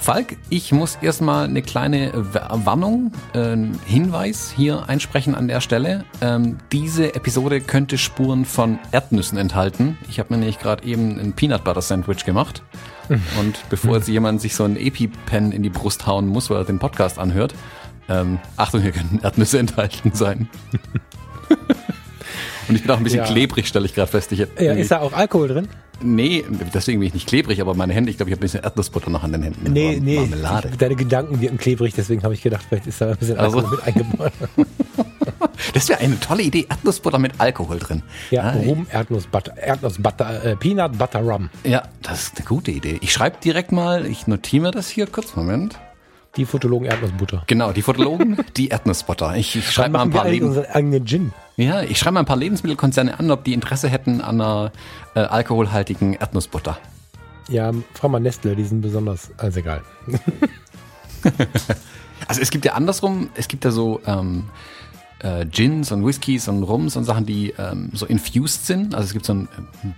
Falk, 0.00 0.36
ich 0.48 0.72
muss 0.72 0.96
erstmal 1.02 1.44
eine 1.44 1.60
kleine 1.60 2.12
Warnung, 2.14 3.12
äh, 3.34 3.56
Hinweis 3.84 4.52
hier 4.56 4.88
einsprechen 4.88 5.34
an 5.34 5.48
der 5.48 5.60
Stelle. 5.60 6.04
Ähm, 6.20 6.58
diese 6.72 7.14
Episode 7.14 7.60
könnte 7.60 7.98
Spuren 7.98 8.44
von 8.44 8.78
Erdnüssen 8.92 9.38
enthalten. 9.38 9.98
Ich 10.08 10.18
habe 10.18 10.32
mir 10.32 10.38
nämlich 10.38 10.58
gerade 10.60 10.84
eben 10.84 11.18
ein 11.18 11.32
Peanut 11.34 11.64
Butter 11.64 11.82
Sandwich 11.82 12.24
gemacht. 12.24 12.62
Und 13.40 13.58
bevor 13.70 13.96
jetzt 13.96 14.08
jemand 14.08 14.40
sich 14.40 14.54
so 14.54 14.64
ein 14.64 14.76
EpiPen 14.76 15.50
in 15.52 15.62
die 15.62 15.70
Brust 15.70 16.06
hauen 16.06 16.26
muss, 16.28 16.48
weil 16.48 16.58
er 16.58 16.64
den 16.64 16.78
Podcast 16.78 17.18
anhört, 17.18 17.54
ähm, 18.08 18.38
Achtung, 18.56 18.80
hier 18.80 18.92
können 18.92 19.20
Erdnüsse 19.22 19.58
enthalten 19.60 20.12
sein. 20.14 20.48
Und 22.68 22.74
ich 22.74 22.82
bin 22.82 22.90
auch 22.90 22.98
ein 22.98 23.04
bisschen 23.04 23.20
Ja. 23.20 23.26
klebrig, 23.26 23.66
stelle 23.66 23.86
ich 23.86 23.94
gerade 23.94 24.10
fest. 24.10 24.30
Ich 24.32 24.38
Ja, 24.38 24.72
ist 24.74 24.90
da 24.90 25.00
auch 25.00 25.12
Alkohol 25.14 25.48
drin? 25.48 25.68
Nee, 26.02 26.44
deswegen 26.74 27.00
bin 27.00 27.08
ich 27.08 27.14
nicht 27.14 27.26
klebrig, 27.28 27.60
aber 27.60 27.74
meine 27.74 27.92
Hände, 27.92 28.10
ich 28.10 28.16
glaube, 28.16 28.30
ich 28.30 28.32
habe 28.34 28.40
ein 28.40 28.46
bisschen 28.46 28.62
Erdnussbutter 28.62 29.10
noch 29.10 29.22
an 29.24 29.32
den 29.32 29.42
Händen. 29.42 29.72
Nee, 29.72 29.98
nee. 30.02 30.16
Marmelade. 30.20 30.70
Deine 30.78 30.96
Gedanken 30.96 31.40
wirken 31.40 31.58
klebrig, 31.58 31.94
deswegen 31.96 32.22
habe 32.22 32.34
ich 32.34 32.42
gedacht, 32.42 32.64
vielleicht 32.68 32.86
ist 32.86 33.00
da 33.00 33.10
ein 33.10 33.16
bisschen 33.16 33.38
Also. 33.38 33.58
Alkohol 33.58 33.76
mit 33.76 33.86
eingebaut. 33.86 34.32
Das 35.74 35.88
wäre 35.88 36.00
eine 36.00 36.18
tolle 36.20 36.42
Idee. 36.42 36.66
Erdnussbutter 36.68 37.18
mit 37.18 37.32
Alkohol 37.38 37.78
drin. 37.78 38.02
Ja, 38.30 38.44
Ah, 38.44 38.52
Rum, 38.52 38.86
Erdnussbutter, 38.90 39.56
Erdnussbutter, 39.56 40.44
äh, 40.44 40.56
Peanut 40.56 40.96
Butter 40.96 41.20
Rum. 41.20 41.50
Ja, 41.64 41.82
das 42.02 42.22
ist 42.24 42.36
eine 42.38 42.46
gute 42.46 42.70
Idee. 42.70 42.98
Ich 43.02 43.12
schreibe 43.12 43.36
direkt 43.42 43.72
mal, 43.72 44.06
ich 44.06 44.26
notiere 44.26 44.62
mir 44.62 44.70
das 44.70 44.88
hier 44.88 45.06
kurz. 45.06 45.36
Moment. 45.36 45.78
Die 46.38 46.46
Fotologen 46.46 46.86
Erdnussbutter. 46.86 47.42
Genau, 47.46 47.72
die 47.72 47.82
Fotologen, 47.82 48.38
die 48.56 48.68
Erdnussbutter. 48.68 49.36
Ich, 49.36 49.56
ich 49.56 49.70
schreibe 49.70 49.90
mal 49.90 50.02
ein 50.02 50.10
paar 50.10 50.28
Leben, 50.28 50.56
eigenen 50.72 51.04
Gin. 51.04 51.32
ja, 51.56 51.82
ich 51.82 51.98
schreibe 51.98 52.14
mal 52.14 52.20
ein 52.20 52.26
paar 52.26 52.36
Lebensmittelkonzerne 52.36 53.18
an, 53.18 53.30
ob 53.30 53.44
die 53.44 53.52
Interesse 53.52 53.88
hätten 53.88 54.20
an 54.20 54.40
einer 54.40 54.72
äh, 55.14 55.20
alkoholhaltigen 55.20 56.14
Erdnussbutter. 56.14 56.78
Ja, 57.48 57.72
frag 57.94 58.10
mal 58.10 58.20
Nestle, 58.20 58.56
die 58.56 58.64
sind 58.64 58.80
besonders, 58.80 59.30
also 59.36 59.60
egal. 59.60 59.82
Also 62.26 62.40
es 62.40 62.50
gibt 62.50 62.64
ja 62.64 62.72
andersrum, 62.72 63.30
es 63.34 63.48
gibt 63.48 63.64
ja 63.64 63.70
so 63.70 64.00
ähm, 64.06 64.44
äh, 65.20 65.46
Gins 65.46 65.92
und 65.92 66.04
Whiskys 66.04 66.48
und 66.48 66.62
Rums 66.62 66.96
und 66.96 67.04
Sachen, 67.04 67.26
die 67.26 67.54
ähm, 67.58 67.90
so 67.92 68.06
infused 68.06 68.66
sind. 68.66 68.94
Also 68.94 69.06
es 69.06 69.12
gibt 69.12 69.24
so 69.24 69.34
ein 69.34 69.48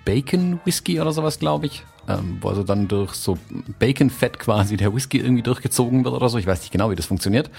Bacon 0.04 0.60
Whisky 0.64 1.00
oder 1.00 1.12
sowas, 1.12 1.38
glaube 1.38 1.66
ich, 1.66 1.84
ähm, 2.18 2.38
wo 2.40 2.48
also 2.48 2.62
dann 2.62 2.88
durch 2.88 3.14
so 3.14 3.38
Baconfett 3.78 4.38
quasi 4.38 4.76
der 4.76 4.94
Whisky 4.94 5.18
irgendwie 5.18 5.42
durchgezogen 5.42 6.04
wird 6.04 6.14
oder 6.14 6.28
so. 6.28 6.38
Ich 6.38 6.46
weiß 6.46 6.60
nicht 6.60 6.72
genau, 6.72 6.90
wie 6.90 6.96
das 6.96 7.06
funktioniert. 7.06 7.50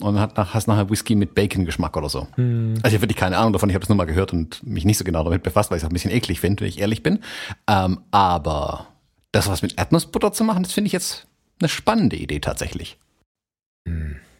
Und 0.00 0.16
dann 0.16 0.30
hast 0.36 0.66
nachher 0.66 0.90
Whisky 0.90 1.14
mit 1.14 1.34
Bacon-Geschmack 1.34 1.96
oder 1.96 2.08
so. 2.08 2.26
Also 2.36 2.88
ich 2.88 2.94
habe 2.94 3.02
wirklich 3.02 3.16
keine 3.16 3.38
Ahnung 3.38 3.52
davon. 3.52 3.68
Ich 3.68 3.74
habe 3.74 3.82
das 3.82 3.88
nur 3.88 3.96
mal 3.96 4.06
gehört 4.06 4.32
und 4.32 4.66
mich 4.66 4.84
nicht 4.84 4.98
so 4.98 5.04
genau 5.04 5.24
damit 5.24 5.42
befasst, 5.42 5.70
weil 5.70 5.76
ich 5.76 5.82
es 5.82 5.86
auch 5.86 5.90
ein 5.90 5.94
bisschen 5.94 6.10
eklig 6.10 6.40
finde, 6.40 6.62
wenn 6.62 6.68
ich 6.68 6.80
ehrlich 6.80 7.02
bin. 7.02 7.20
Ähm, 7.66 8.00
aber 8.10 8.86
das 9.32 9.48
was 9.48 9.62
mit 9.62 9.78
Erdnussbutter 9.78 10.32
zu 10.32 10.44
machen, 10.44 10.62
das 10.62 10.72
finde 10.72 10.86
ich 10.86 10.92
jetzt 10.92 11.26
eine 11.60 11.68
spannende 11.68 12.16
Idee 12.16 12.40
tatsächlich. 12.40 12.98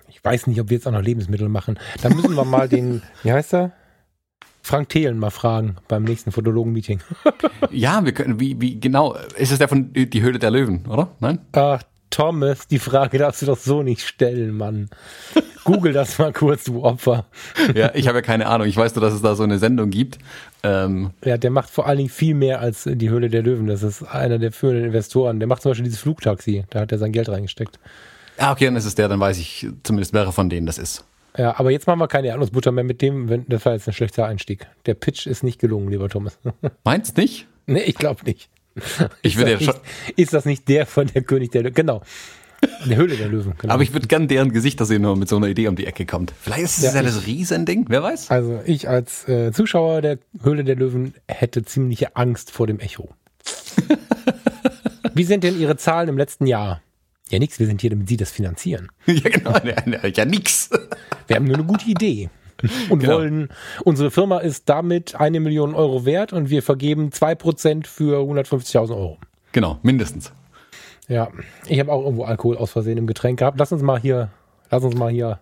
Ich 0.09 0.25
weiß 0.25 0.47
nicht, 0.49 0.61
ob 0.61 0.71
wir 0.71 0.77
jetzt 0.77 0.87
auch 0.87 0.93
noch 0.93 1.03
Lebensmittel 1.03 1.49
machen. 1.49 1.79
Da 2.03 2.11
müssen 2.11 2.35
wir 2.35 2.45
mal 2.45 2.69
den, 2.69 3.03
wie 3.23 3.33
heißt 3.33 3.55
er? 3.55 3.73
Frank 4.63 4.89
Thelen 4.91 5.19
mal 5.19 5.31
fragen 5.31 5.77
beim 5.89 6.05
nächsten 6.05 6.33
Fotologen-Meeting. 6.33 7.01
Ja, 7.71 8.05
wir 8.05 8.13
können, 8.13 8.41
wie, 8.41 8.61
wie, 8.61 8.81
genau, 8.81 9.15
ist 9.37 9.53
es 9.53 9.59
der 9.59 9.69
von 9.69 9.93
Die 9.93 10.23
Höhle 10.23 10.39
der 10.39 10.51
Löwen, 10.51 10.87
oder? 10.89 11.09
Nein? 11.21 11.39
Ach, 11.53 11.83
Thomas, 12.11 12.67
die 12.67 12.81
Frage 12.81 13.19
darfst 13.19 13.43
du 13.43 13.47
doch 13.47 13.57
so 13.59 13.83
nicht 13.85 14.01
stellen, 14.07 14.57
Mann. 14.57 14.91
Google 15.63 15.93
das 15.93 16.19
mal 16.19 16.33
kurz, 16.33 16.65
du 16.65 16.83
Opfer. 16.83 17.27
Ja, 17.75 17.93
ich 17.95 18.09
habe 18.09 18.19
ja 18.19 18.23
keine 18.23 18.47
Ahnung. 18.49 18.67
Ich 18.67 18.77
weiß 18.77 18.95
nur, 18.97 19.03
dass 19.03 19.15
es 19.15 19.23
da 19.23 19.37
so 19.37 19.45
eine 19.45 19.59
Sendung 19.59 19.91
gibt. 19.91 20.19
Ähm, 20.65 21.11
Ja, 21.25 21.37
der 21.37 21.51
macht 21.51 21.71
vor 21.71 21.87
allen 21.87 21.99
Dingen 21.99 22.11
viel 22.11 22.35
mehr 22.35 22.61
als 22.61 22.89
die 22.91 23.11
Höhle 23.11 23.29
der 23.31 23.43
Löwen. 23.43 23.67
Das 23.69 23.83
ist 23.85 24.03
einer 24.03 24.39
der 24.39 24.51
führenden 24.51 24.87
Investoren. 24.87 25.39
Der 25.39 25.47
macht 25.47 25.63
zum 25.63 25.71
Beispiel 25.71 25.85
dieses 25.85 26.01
Flugtaxi. 26.01 26.65
Da 26.71 26.81
hat 26.81 26.91
er 26.93 26.99
sein 26.99 27.13
Geld 27.13 27.29
reingesteckt. 27.29 27.79
ah, 28.39 28.51
okay, 28.53 28.65
dann 28.65 28.77
ist 28.77 28.87
es 28.87 28.95
der, 28.97 29.07
dann 29.09 29.21
weiß 29.21 29.39
ich 29.39 29.69
zumindest, 29.85 30.13
wer 30.13 30.33
von 30.33 30.51
denen 30.51 30.67
das 30.67 30.79
ist. 30.79 31.05
Ja, 31.37 31.59
aber 31.59 31.71
jetzt 31.71 31.87
machen 31.87 31.99
wir 32.01 32.09
keine 32.09 32.29
Erdnussbutter 32.29 32.73
mehr 32.73 32.85
mit 32.85 33.03
dem. 33.03 33.29
Wenn, 33.29 33.47
das 33.49 33.65
war 33.65 33.73
jetzt 33.75 33.87
ein 33.89 33.93
schlechter 33.95 34.27
Einstieg. 34.27 34.67
Der 34.87 34.95
Pitch 34.95 35.27
ist 35.27 35.43
nicht 35.43 35.61
gelungen, 35.61 35.89
lieber 35.91 36.09
Thomas. 36.09 36.39
Meinst 36.85 37.17
nicht? 37.17 37.47
nee, 37.67 37.83
ich 37.83 37.95
glaube 37.95 38.25
nicht. 38.25 38.51
Ich 39.23 39.37
würde 39.37 39.53
ja 39.53 39.57
ist, 39.59 39.65
schon, 39.65 39.75
das 39.75 39.83
nicht, 40.07 40.19
ist 40.19 40.35
das 40.35 40.45
nicht 40.45 40.69
der 40.69 40.87
von 40.87 41.07
der 41.09 41.23
König 41.23 41.51
der 41.51 41.63
Löwen? 41.63 41.75
Genau. 41.75 42.03
Der 42.87 42.97
Höhle 42.97 43.17
der 43.17 43.29
Löwen. 43.29 43.55
Genau. 43.59 43.73
aber 43.75 43.83
ich 43.83 43.93
würde 43.93 44.07
gern 44.07 44.29
deren 44.29 44.53
Gesichter 44.53 44.85
sehen, 44.85 45.03
wenn 45.03 45.11
man 45.11 45.19
mit 45.19 45.29
so 45.29 45.37
einer 45.37 45.47
Idee 45.49 45.69
um 45.69 45.77
die 45.77 45.87
Ecke 45.87 46.05
kommt. 46.07 46.33
Vielleicht 46.41 46.65
ist 46.65 46.79
es 46.79 46.85
ja, 46.85 46.95
Ja, 46.95 47.03
das 47.03 47.27
Riesending, 47.27 47.87
wer 47.89 48.03
weiß? 48.03 48.31
also 48.31 48.61
ich 48.65 48.89
als 48.89 49.27
äh, 49.29 49.51
Zuschauer 49.53 50.03
der 50.03 50.19
Höhle 50.43 50.63
der 50.65 50.77
Löwen 50.77 51.15
hätte 51.27 51.65
ziemliche 51.65 52.17
Angst 52.17 52.51
vor 52.51 52.67
dem 52.67 52.79
Echo. 52.81 53.09
Wie 55.15 55.25
sind 55.25 55.45
denn 55.45 55.59
Ihre 55.59 55.77
Zahlen 55.77 56.09
im 56.09 56.19
letzten 56.19 56.47
Jahr? 56.47 56.83
Ja, 57.31 57.39
nix, 57.39 57.59
wir 57.59 57.67
sind 57.67 57.81
hier, 57.81 57.91
damit 57.91 58.09
Sie 58.09 58.17
das 58.17 58.31
finanzieren. 58.31 58.89
Ja, 59.07 59.31
genau, 59.31 59.53
ja, 59.65 60.07
ja 60.09 60.25
nix. 60.25 60.71
Wir 61.27 61.37
haben 61.37 61.47
nur 61.47 61.57
eine 61.57 61.65
gute 61.67 61.87
Idee. 61.87 62.31
Und 62.91 62.99
Genau. 63.01 63.15
wollen, 63.15 63.49
unsere 63.85 64.11
Firma 64.11 64.39
ist 64.39 64.69
damit 64.69 65.15
eine 65.19 65.41
Million 65.41 65.75
Euro 65.75 66.05
wert 66.05 66.33
und 66.33 66.51
wir 66.51 66.63
vergeben 66.63 67.11
2% 67.11 67.87
für 67.87 68.19
150.000 68.21 68.91
Euro. 68.95 69.17
Genau, 69.53 69.79
mindestens. 69.83 70.33
Ja, 71.09 71.29
ich 71.67 71.81
habe 71.81 71.91
auch 71.91 72.05
irgendwo 72.05 72.25
Alkohol 72.25 72.57
aus 72.59 72.71
Versehen 72.71 72.99
im 72.99 73.07
Getränk 73.07 73.39
gehabt. 73.39 73.59
Lass 73.59 73.73
uns 73.73 73.83
mal 73.83 73.99
hier, 73.99 74.29
lass 74.71 74.85
uns 74.85 74.95
mal 74.95 75.11
hier 75.11 75.41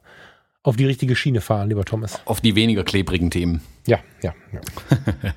auf 0.62 0.76
die 0.76 0.86
richtige 0.86 1.16
Schiene 1.16 1.40
fahren, 1.40 1.68
lieber 1.68 1.84
Thomas. 1.84 2.20
Auf 2.24 2.40
die 2.40 2.54
weniger 2.54 2.84
klebrigen 2.84 3.30
Themen. 3.30 3.62
Ja, 3.86 3.98
ja, 4.22 4.34
ja. 4.52 4.60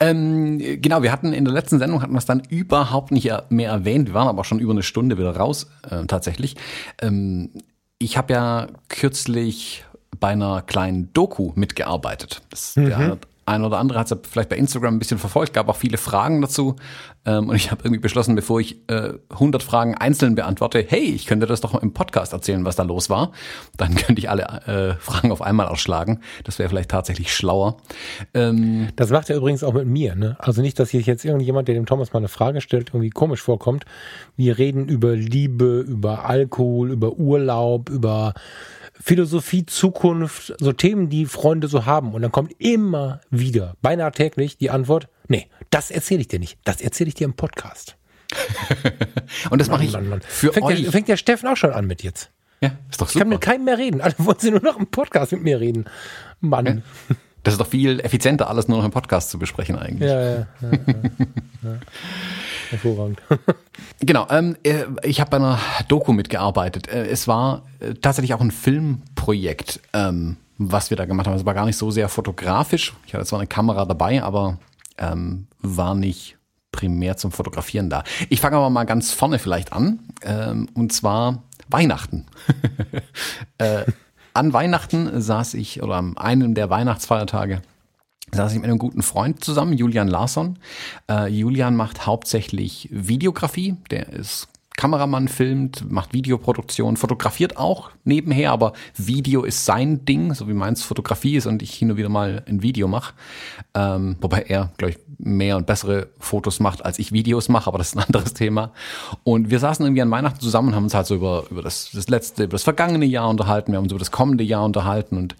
Ähm, 0.00 0.58
genau, 0.80 1.02
wir 1.02 1.12
hatten 1.12 1.34
in 1.34 1.44
der 1.44 1.52
letzten 1.52 1.78
Sendung 1.78 2.00
hatten 2.00 2.12
wir 2.14 2.18
es 2.18 2.24
dann 2.24 2.40
überhaupt 2.48 3.10
nicht 3.10 3.30
mehr 3.50 3.70
erwähnt. 3.70 4.08
Wir 4.08 4.14
waren 4.14 4.28
aber 4.28 4.42
schon 4.44 4.58
über 4.58 4.72
eine 4.72 4.82
Stunde 4.82 5.18
wieder 5.18 5.36
raus, 5.36 5.70
äh, 5.90 6.06
tatsächlich. 6.06 6.56
Ähm, 7.02 7.50
ich 8.00 8.16
habe 8.16 8.32
ja 8.32 8.66
kürzlich 8.88 9.84
bei 10.18 10.28
einer 10.28 10.62
kleinen 10.62 11.12
Doku 11.12 11.52
mitgearbeitet. 11.54 12.42
Das, 12.50 12.74
Der 12.74 13.18
ein 13.46 13.64
oder 13.64 13.78
andere 13.78 13.98
hat 13.98 14.06
es 14.06 14.10
ja 14.10 14.16
vielleicht 14.22 14.48
bei 14.48 14.56
Instagram 14.56 14.94
ein 14.94 14.98
bisschen 14.98 15.18
verfolgt, 15.18 15.54
gab 15.54 15.68
auch 15.68 15.76
viele 15.76 15.98
Fragen 15.98 16.40
dazu. 16.40 16.76
Ähm, 17.26 17.48
und 17.50 17.56
ich 17.56 17.70
habe 17.70 17.82
irgendwie 17.84 18.00
beschlossen, 18.00 18.34
bevor 18.34 18.60
ich 18.60 18.78
äh, 18.88 19.12
100 19.30 19.62
Fragen 19.62 19.94
einzeln 19.94 20.34
beantworte, 20.34 20.84
hey, 20.86 21.02
ich 21.02 21.26
könnte 21.26 21.46
das 21.46 21.60
doch 21.60 21.72
mal 21.72 21.80
im 21.80 21.92
Podcast 21.92 22.32
erzählen, 22.32 22.64
was 22.64 22.76
da 22.76 22.82
los 22.82 23.10
war. 23.10 23.32
Dann 23.76 23.94
könnte 23.96 24.20
ich 24.20 24.30
alle 24.30 24.44
äh, 24.66 24.94
Fragen 25.00 25.32
auf 25.32 25.42
einmal 25.42 25.68
ausschlagen. 25.68 26.20
Das 26.44 26.58
wäre 26.58 26.68
vielleicht 26.68 26.90
tatsächlich 26.90 27.34
schlauer. 27.34 27.76
Ähm, 28.34 28.88
Das 28.96 29.10
macht 29.10 29.28
er 29.30 29.36
übrigens 29.36 29.62
auch 29.62 29.74
mit 29.74 29.86
mir. 29.86 30.14
Ne? 30.14 30.36
Also 30.38 30.62
nicht, 30.62 30.78
dass 30.78 30.90
hier 30.90 31.00
jetzt 31.00 31.24
irgendjemand, 31.24 31.68
der 31.68 31.74
dem 31.74 31.86
Thomas 31.86 32.12
mal 32.12 32.18
eine 32.18 32.28
Frage 32.28 32.60
stellt, 32.60 32.88
irgendwie 32.90 33.10
komisch 33.10 33.42
vorkommt. 33.42 33.84
Wir 34.36 34.58
reden 34.58 34.88
über 34.88 35.14
Liebe, 35.14 35.80
über 35.80 36.24
Alkohol, 36.26 36.90
über 36.90 37.12
Urlaub, 37.12 37.90
über 37.90 38.34
Philosophie, 39.00 39.64
Zukunft, 39.64 40.54
so 40.58 40.72
Themen, 40.72 41.08
die 41.08 41.24
Freunde 41.24 41.68
so 41.68 41.86
haben. 41.86 42.12
Und 42.12 42.22
dann 42.22 42.32
kommt 42.32 42.52
immer 42.58 43.20
wieder, 43.30 43.74
beinahe 43.80 44.12
täglich, 44.12 44.58
die 44.58 44.70
Antwort, 44.70 45.08
nee, 45.26 45.48
das 45.70 45.90
erzähle 45.90 46.20
ich 46.20 46.28
dir 46.28 46.38
nicht. 46.38 46.58
Das 46.64 46.80
erzähle 46.80 47.08
ich 47.08 47.14
dir 47.14 47.24
im 47.24 47.34
Podcast. 47.34 47.96
und 49.50 49.60
das 49.60 49.68
mache 49.68 49.84
ich 49.84 49.92
Mann, 49.92 50.08
Mann. 50.08 50.20
für 50.22 50.52
fängt, 50.52 50.66
euch. 50.66 50.82
Der, 50.82 50.92
fängt 50.92 51.08
der 51.08 51.16
Steffen 51.16 51.48
auch 51.48 51.56
schon 51.56 51.72
an 51.72 51.86
mit 51.86 52.02
jetzt. 52.02 52.30
Ja, 52.60 52.72
ist 52.90 53.00
doch 53.00 53.08
Ich 53.08 53.14
kann 53.14 53.20
super. 53.22 53.34
mit 53.36 53.40
keinem 53.40 53.64
mehr 53.64 53.78
reden. 53.78 54.00
Alle 54.00 54.14
wollen 54.18 54.38
sie 54.38 54.50
nur 54.50 54.62
noch 54.62 54.78
im 54.78 54.86
Podcast 54.86 55.32
mit 55.32 55.42
mir 55.42 55.58
reden. 55.60 55.86
Mann. 56.40 56.82
Das 57.42 57.54
ist 57.54 57.58
doch 57.60 57.66
viel 57.66 58.00
effizienter, 58.00 58.50
alles 58.50 58.68
nur 58.68 58.78
noch 58.78 58.84
im 58.84 58.90
Podcast 58.90 59.30
zu 59.30 59.38
besprechen 59.38 59.78
eigentlich. 59.78 60.10
Ja, 60.10 60.20
ja, 60.20 60.30
ja, 60.30 60.46
ja, 60.60 60.70
ja. 61.62 61.70
Hervorragend. 62.70 63.20
Genau, 64.02 64.26
ähm, 64.30 64.56
äh, 64.62 64.84
ich 65.02 65.20
habe 65.20 65.30
bei 65.30 65.36
einer 65.36 65.58
Doku 65.88 66.12
mitgearbeitet. 66.14 66.88
Äh, 66.88 67.06
Es 67.08 67.28
war 67.28 67.64
äh, 67.80 67.92
tatsächlich 67.94 68.32
auch 68.32 68.40
ein 68.40 68.50
Filmprojekt, 68.50 69.80
ähm, 69.92 70.36
was 70.56 70.88
wir 70.88 70.96
da 70.96 71.04
gemacht 71.04 71.26
haben. 71.26 71.34
Es 71.36 71.44
war 71.44 71.52
gar 71.52 71.66
nicht 71.66 71.76
so 71.76 71.90
sehr 71.90 72.08
fotografisch. 72.08 72.94
Ich 73.06 73.12
hatte 73.12 73.26
zwar 73.26 73.40
eine 73.40 73.46
Kamera 73.46 73.84
dabei, 73.84 74.22
aber 74.22 74.58
ähm, 75.00 75.46
war 75.60 75.94
nicht 75.94 76.36
primär 76.72 77.16
zum 77.16 77.32
Fotografieren 77.32 77.90
da. 77.90 78.04
Ich 78.28 78.40
fange 78.40 78.56
aber 78.56 78.70
mal 78.70 78.84
ganz 78.84 79.12
vorne 79.12 79.38
vielleicht 79.38 79.72
an. 79.72 80.00
Ähm, 80.22 80.68
und 80.74 80.92
zwar 80.92 81.42
Weihnachten. 81.68 82.26
äh, 83.58 83.84
an 84.32 84.52
Weihnachten 84.52 85.20
saß 85.20 85.54
ich, 85.54 85.82
oder 85.82 85.96
an 85.96 86.16
einem 86.16 86.54
der 86.54 86.70
Weihnachtsfeiertage, 86.70 87.62
saß 88.32 88.52
ich 88.52 88.58
mit 88.58 88.68
einem 88.68 88.78
guten 88.78 89.02
Freund 89.02 89.44
zusammen, 89.44 89.72
Julian 89.72 90.08
Larsson. 90.08 90.58
Äh, 91.10 91.28
Julian 91.28 91.74
macht 91.74 92.06
hauptsächlich 92.06 92.88
Videografie, 92.92 93.76
der 93.90 94.08
ist 94.10 94.48
Kameramann 94.80 95.28
filmt, 95.28 95.90
macht 95.90 96.14
Videoproduktion, 96.14 96.96
fotografiert 96.96 97.58
auch 97.58 97.90
nebenher, 98.04 98.50
aber 98.50 98.72
Video 98.96 99.44
ist 99.44 99.66
sein 99.66 100.06
Ding, 100.06 100.32
so 100.32 100.48
wie 100.48 100.54
meins 100.54 100.82
Fotografie 100.82 101.36
ist 101.36 101.44
und 101.44 101.60
ich 101.60 101.74
hin 101.74 101.90
und 101.90 101.98
wieder 101.98 102.08
mal 102.08 102.42
ein 102.48 102.62
Video 102.62 102.88
mache. 102.88 103.12
Ähm, 103.74 104.16
wobei 104.22 104.40
er, 104.48 104.72
glaube 104.78 104.92
ich, 104.92 104.98
mehr 105.18 105.58
und 105.58 105.66
bessere 105.66 106.08
Fotos 106.18 106.60
macht, 106.60 106.82
als 106.82 106.98
ich 106.98 107.12
Videos 107.12 107.50
mache, 107.50 107.66
aber 107.66 107.76
das 107.76 107.88
ist 107.88 107.98
ein 107.98 108.04
anderes 108.06 108.32
Thema. 108.32 108.72
Und 109.22 109.50
wir 109.50 109.58
saßen 109.58 109.84
irgendwie 109.84 110.00
an 110.00 110.10
Weihnachten 110.10 110.40
zusammen 110.40 110.68
und 110.68 110.74
haben 110.76 110.84
uns 110.84 110.94
halt 110.94 111.06
so 111.06 111.14
über, 111.14 111.44
über 111.50 111.60
das, 111.60 111.90
das 111.92 112.08
letzte, 112.08 112.44
über 112.44 112.52
das 112.52 112.62
vergangene 112.62 113.04
Jahr 113.04 113.28
unterhalten, 113.28 113.72
wir 113.72 113.76
haben 113.76 113.84
uns 113.84 113.92
über 113.92 113.98
das 113.98 114.10
kommende 114.10 114.44
Jahr 114.44 114.64
unterhalten 114.64 115.18
und 115.18 115.36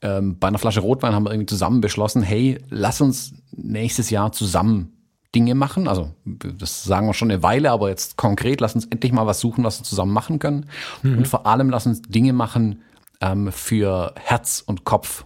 ähm, 0.00 0.38
bei 0.38 0.48
einer 0.48 0.58
Flasche 0.58 0.80
Rotwein 0.80 1.14
haben 1.14 1.24
wir 1.24 1.32
irgendwie 1.32 1.48
zusammen 1.48 1.82
beschlossen, 1.82 2.22
hey, 2.22 2.58
lass 2.70 3.02
uns 3.02 3.34
nächstes 3.52 4.08
Jahr 4.08 4.32
zusammen 4.32 4.99
Dinge 5.34 5.54
machen. 5.54 5.86
Also 5.86 6.12
das 6.24 6.84
sagen 6.84 7.06
wir 7.06 7.14
schon 7.14 7.30
eine 7.30 7.42
Weile, 7.42 7.70
aber 7.70 7.88
jetzt 7.88 8.16
konkret, 8.16 8.60
lass 8.60 8.74
uns 8.74 8.86
endlich 8.86 9.12
mal 9.12 9.26
was 9.26 9.40
suchen, 9.40 9.64
was 9.64 9.80
wir 9.80 9.84
zusammen 9.84 10.12
machen 10.12 10.38
können. 10.38 10.66
Mhm. 11.02 11.18
Und 11.18 11.28
vor 11.28 11.46
allem 11.46 11.70
lass 11.70 11.86
uns 11.86 12.02
Dinge 12.02 12.32
machen 12.32 12.82
ähm, 13.20 13.52
für 13.52 14.14
Herz 14.16 14.62
und 14.64 14.84
Kopf. 14.84 15.24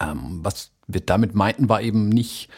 Ähm, 0.00 0.40
was 0.42 0.72
wir 0.86 1.00
damit 1.00 1.34
meinten, 1.34 1.68
war 1.68 1.80
eben 1.80 2.08
nicht 2.08 2.48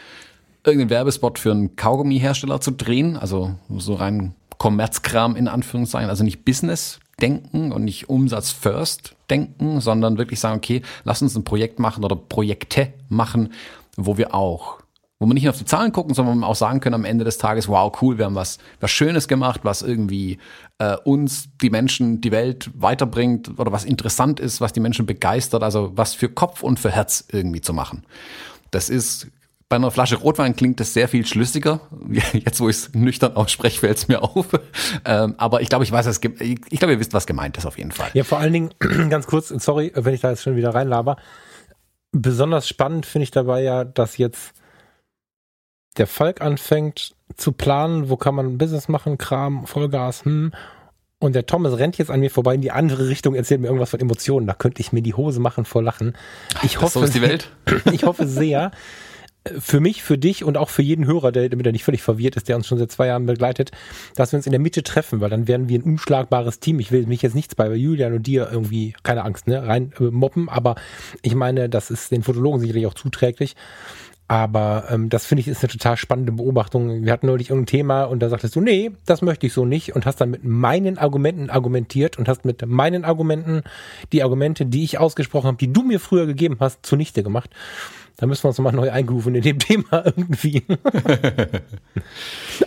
irgendeinen 0.63 0.89
Werbespot 0.89 1.39
für 1.39 1.51
einen 1.51 1.75
Kaugummihersteller 1.75 2.59
zu 2.59 2.71
drehen, 2.71 3.15
also 3.17 3.55
so 3.77 3.93
rein 3.93 4.35
Kommerzkram 4.57 5.35
in 5.35 5.47
Anführungszeichen, 5.47 6.09
also 6.09 6.23
nicht 6.23 6.43
Business 6.43 6.99
denken 7.21 7.71
und 7.71 7.83
nicht 7.83 8.09
Umsatz 8.09 8.51
first 8.51 9.15
denken, 9.29 9.81
sondern 9.81 10.17
wirklich 10.17 10.39
sagen, 10.39 10.57
okay, 10.57 10.81
lass 11.03 11.21
uns 11.21 11.35
ein 11.35 11.43
Projekt 11.43 11.79
machen 11.79 12.03
oder 12.03 12.15
Projekte 12.15 12.93
machen, 13.09 13.53
wo 13.95 14.17
wir 14.17 14.33
auch 14.33 14.79
wo 15.19 15.25
wir 15.25 15.33
nicht 15.33 15.43
nur 15.43 15.51
auf 15.51 15.57
die 15.57 15.65
Zahlen 15.65 15.91
gucken, 15.91 16.13
sondern 16.13 16.43
auch 16.43 16.55
sagen 16.55 16.79
können 16.79 16.95
am 16.95 17.05
Ende 17.05 17.25
des 17.25 17.37
Tages, 17.37 17.67
wow, 17.67 17.91
cool, 18.01 18.17
wir 18.17 18.25
haben 18.25 18.35
was, 18.35 18.59
was 18.79 18.91
Schönes 18.91 19.27
gemacht, 19.27 19.61
was 19.63 19.81
irgendwie 19.81 20.37
äh, 20.77 20.95
uns, 21.03 21.49
die 21.61 21.69
Menschen, 21.69 22.21
die 22.21 22.31
Welt 22.31 22.69
weiterbringt 22.75 23.59
oder 23.59 23.71
was 23.71 23.83
interessant 23.83 24.39
ist, 24.39 24.61
was 24.61 24.73
die 24.73 24.79
Menschen 24.79 25.05
begeistert, 25.05 25.63
also 25.63 25.91
was 25.95 26.13
für 26.13 26.29
Kopf 26.29 26.61
und 26.61 26.79
für 26.79 26.91
Herz 26.91 27.25
irgendwie 27.31 27.61
zu 27.61 27.73
machen. 27.73 28.05
Das 28.71 28.89
ist 28.89 29.27
bei 29.69 29.75
einer 29.75 29.91
Flasche 29.91 30.15
Rotwein 30.15 30.55
klingt 30.55 30.79
das 30.79 30.93
sehr 30.93 31.09
viel 31.09 31.25
schlüssiger. 31.25 31.81
Jetzt, 32.33 32.61
wo 32.61 32.69
ich 32.69 32.77
es 32.77 32.93
nüchtern 32.93 33.35
ausspreche, 33.35 33.79
fällt 33.79 33.97
es 33.97 34.07
mir 34.07 34.21
auf. 34.23 34.47
Ähm, 35.05 35.35
aber 35.37 35.61
ich 35.61 35.69
glaube, 35.69 35.83
ich 35.83 35.91
weiß, 35.91 36.07
ich 36.07 36.79
glaube, 36.79 36.93
ihr 36.93 36.99
wisst, 36.99 37.13
was 37.13 37.25
gemeint 37.25 37.57
ist 37.57 37.65
auf 37.65 37.77
jeden 37.77 37.91
Fall. 37.91 38.09
Ja, 38.13 38.23
vor 38.23 38.39
allen 38.39 38.51
Dingen, 38.51 38.69
ganz 39.09 39.27
kurz, 39.27 39.49
sorry, 39.49 39.91
wenn 39.95 40.13
ich 40.13 40.21
da 40.21 40.29
jetzt 40.29 40.43
schon 40.43 40.55
wieder 40.55 40.73
reinlaber. 40.73 41.17
Besonders 42.11 42.67
spannend 42.67 43.05
finde 43.05 43.23
ich 43.23 43.31
dabei 43.31 43.61
ja, 43.63 43.83
dass 43.83 44.17
jetzt 44.17 44.53
der 45.97 46.07
Falk 46.07 46.41
anfängt 46.41 47.15
zu 47.35 47.51
planen, 47.51 48.09
wo 48.09 48.17
kann 48.17 48.35
man 48.35 48.57
Business 48.57 48.87
machen, 48.87 49.17
Kram, 49.17 49.65
Vollgas, 49.67 50.25
hm. 50.25 50.51
Und 51.19 51.33
der 51.33 51.47
Thomas 51.47 51.79
rennt 51.79 51.97
jetzt 51.97 52.11
an 52.11 52.19
mir 52.19 52.29
vorbei 52.29 52.53
in 52.53 52.61
die 52.61 52.69
andere 52.69 53.07
Richtung, 53.09 53.33
erzählt 53.33 53.59
mir 53.59 53.67
irgendwas 53.67 53.89
von 53.89 53.99
Emotionen. 53.99 54.45
Da 54.45 54.53
könnte 54.53 54.81
ich 54.81 54.93
mir 54.93 55.01
die 55.01 55.15
Hose 55.15 55.39
machen 55.39 55.65
vor 55.65 55.81
Lachen. 55.81 56.15
Ich 56.61 56.73
das 56.73 56.83
hoffe, 56.83 56.99
so 56.99 57.05
ist 57.05 57.15
die 57.15 57.23
Welt. 57.23 57.49
ich 57.91 58.03
hoffe 58.03 58.27
sehr, 58.27 58.71
für 59.59 59.79
mich, 59.79 60.03
für 60.03 60.17
dich 60.17 60.43
und 60.43 60.57
auch 60.57 60.69
für 60.69 60.81
jeden 60.81 61.05
Hörer, 61.05 61.31
der, 61.31 61.49
damit 61.49 61.65
er 61.65 61.71
nicht 61.71 61.83
völlig 61.83 62.01
verwirrt 62.01 62.35
ist, 62.35 62.47
der 62.47 62.55
uns 62.55 62.67
schon 62.67 62.77
seit 62.77 62.91
zwei 62.91 63.07
Jahren 63.07 63.25
begleitet, 63.25 63.71
dass 64.15 64.31
wir 64.31 64.37
uns 64.37 64.45
in 64.45 64.51
der 64.51 64.59
Mitte 64.59 64.83
treffen, 64.83 65.21
weil 65.21 65.29
dann 65.29 65.47
werden 65.47 65.69
wir 65.69 65.79
ein 65.79 65.83
unschlagbares 65.83 66.59
Team. 66.59 66.79
Ich 66.79 66.91
will 66.91 67.05
mich 67.07 67.21
jetzt 67.21 67.35
nichts 67.35 67.55
bei 67.55 67.73
Julian 67.73 68.13
und 68.13 68.27
dir 68.27 68.49
irgendwie, 68.51 68.93
keine 69.03 69.23
Angst, 69.23 69.47
ne, 69.47 69.65
rein 69.65 69.93
äh, 69.99 70.03
moppen, 70.03 70.49
aber 70.49 70.75
ich 71.21 71.35
meine, 71.35 71.69
das 71.69 71.91
ist 71.91 72.11
den 72.11 72.23
Fotologen 72.23 72.59
sicherlich 72.59 72.85
auch 72.85 72.93
zuträglich. 72.93 73.55
Aber 74.29 74.85
ähm, 74.89 75.09
das 75.09 75.25
finde 75.25 75.41
ich 75.41 75.47
ist 75.47 75.63
eine 75.63 75.71
total 75.71 75.95
spannende 75.95 76.33
Beobachtung. 76.33 77.05
Wir 77.05 77.13
hatten 77.13 77.27
neulich 77.27 77.49
irgendein 77.49 77.67
Thema 77.67 78.03
und 78.03 78.19
da 78.19 78.29
sagtest 78.29 78.55
du, 78.55 78.61
nee, 78.61 78.91
das 79.05 79.21
möchte 79.21 79.47
ich 79.47 79.53
so 79.53 79.63
nicht 79.63 79.95
und 79.95 80.05
hast 80.05 80.19
dann 80.19 80.31
mit 80.31 80.43
meinen 80.43 80.97
Argumenten 80.97 81.49
argumentiert 81.49 82.17
und 82.17 82.27
hast 82.27 82.43
mit 82.43 82.65
meinen 82.65 83.05
Argumenten 83.05 83.61
die 84.11 84.23
Argumente, 84.23 84.65
die 84.65 84.83
ich 84.83 84.97
ausgesprochen 84.97 85.47
habe, 85.47 85.57
die 85.57 85.71
du 85.71 85.81
mir 85.81 86.01
früher 86.01 86.25
gegeben 86.25 86.57
hast, 86.59 86.85
zunichte 86.85 87.23
gemacht. 87.23 87.51
Da 88.19 88.25
müssen 88.25 88.43
wir 88.43 88.47
uns 88.47 88.57
nochmal 88.57 88.73
neu 88.73 88.91
eingerufen 88.91 89.35
in 89.35 89.43
dem 89.43 89.59
Thema 89.67 90.03
irgendwie. 90.05 90.63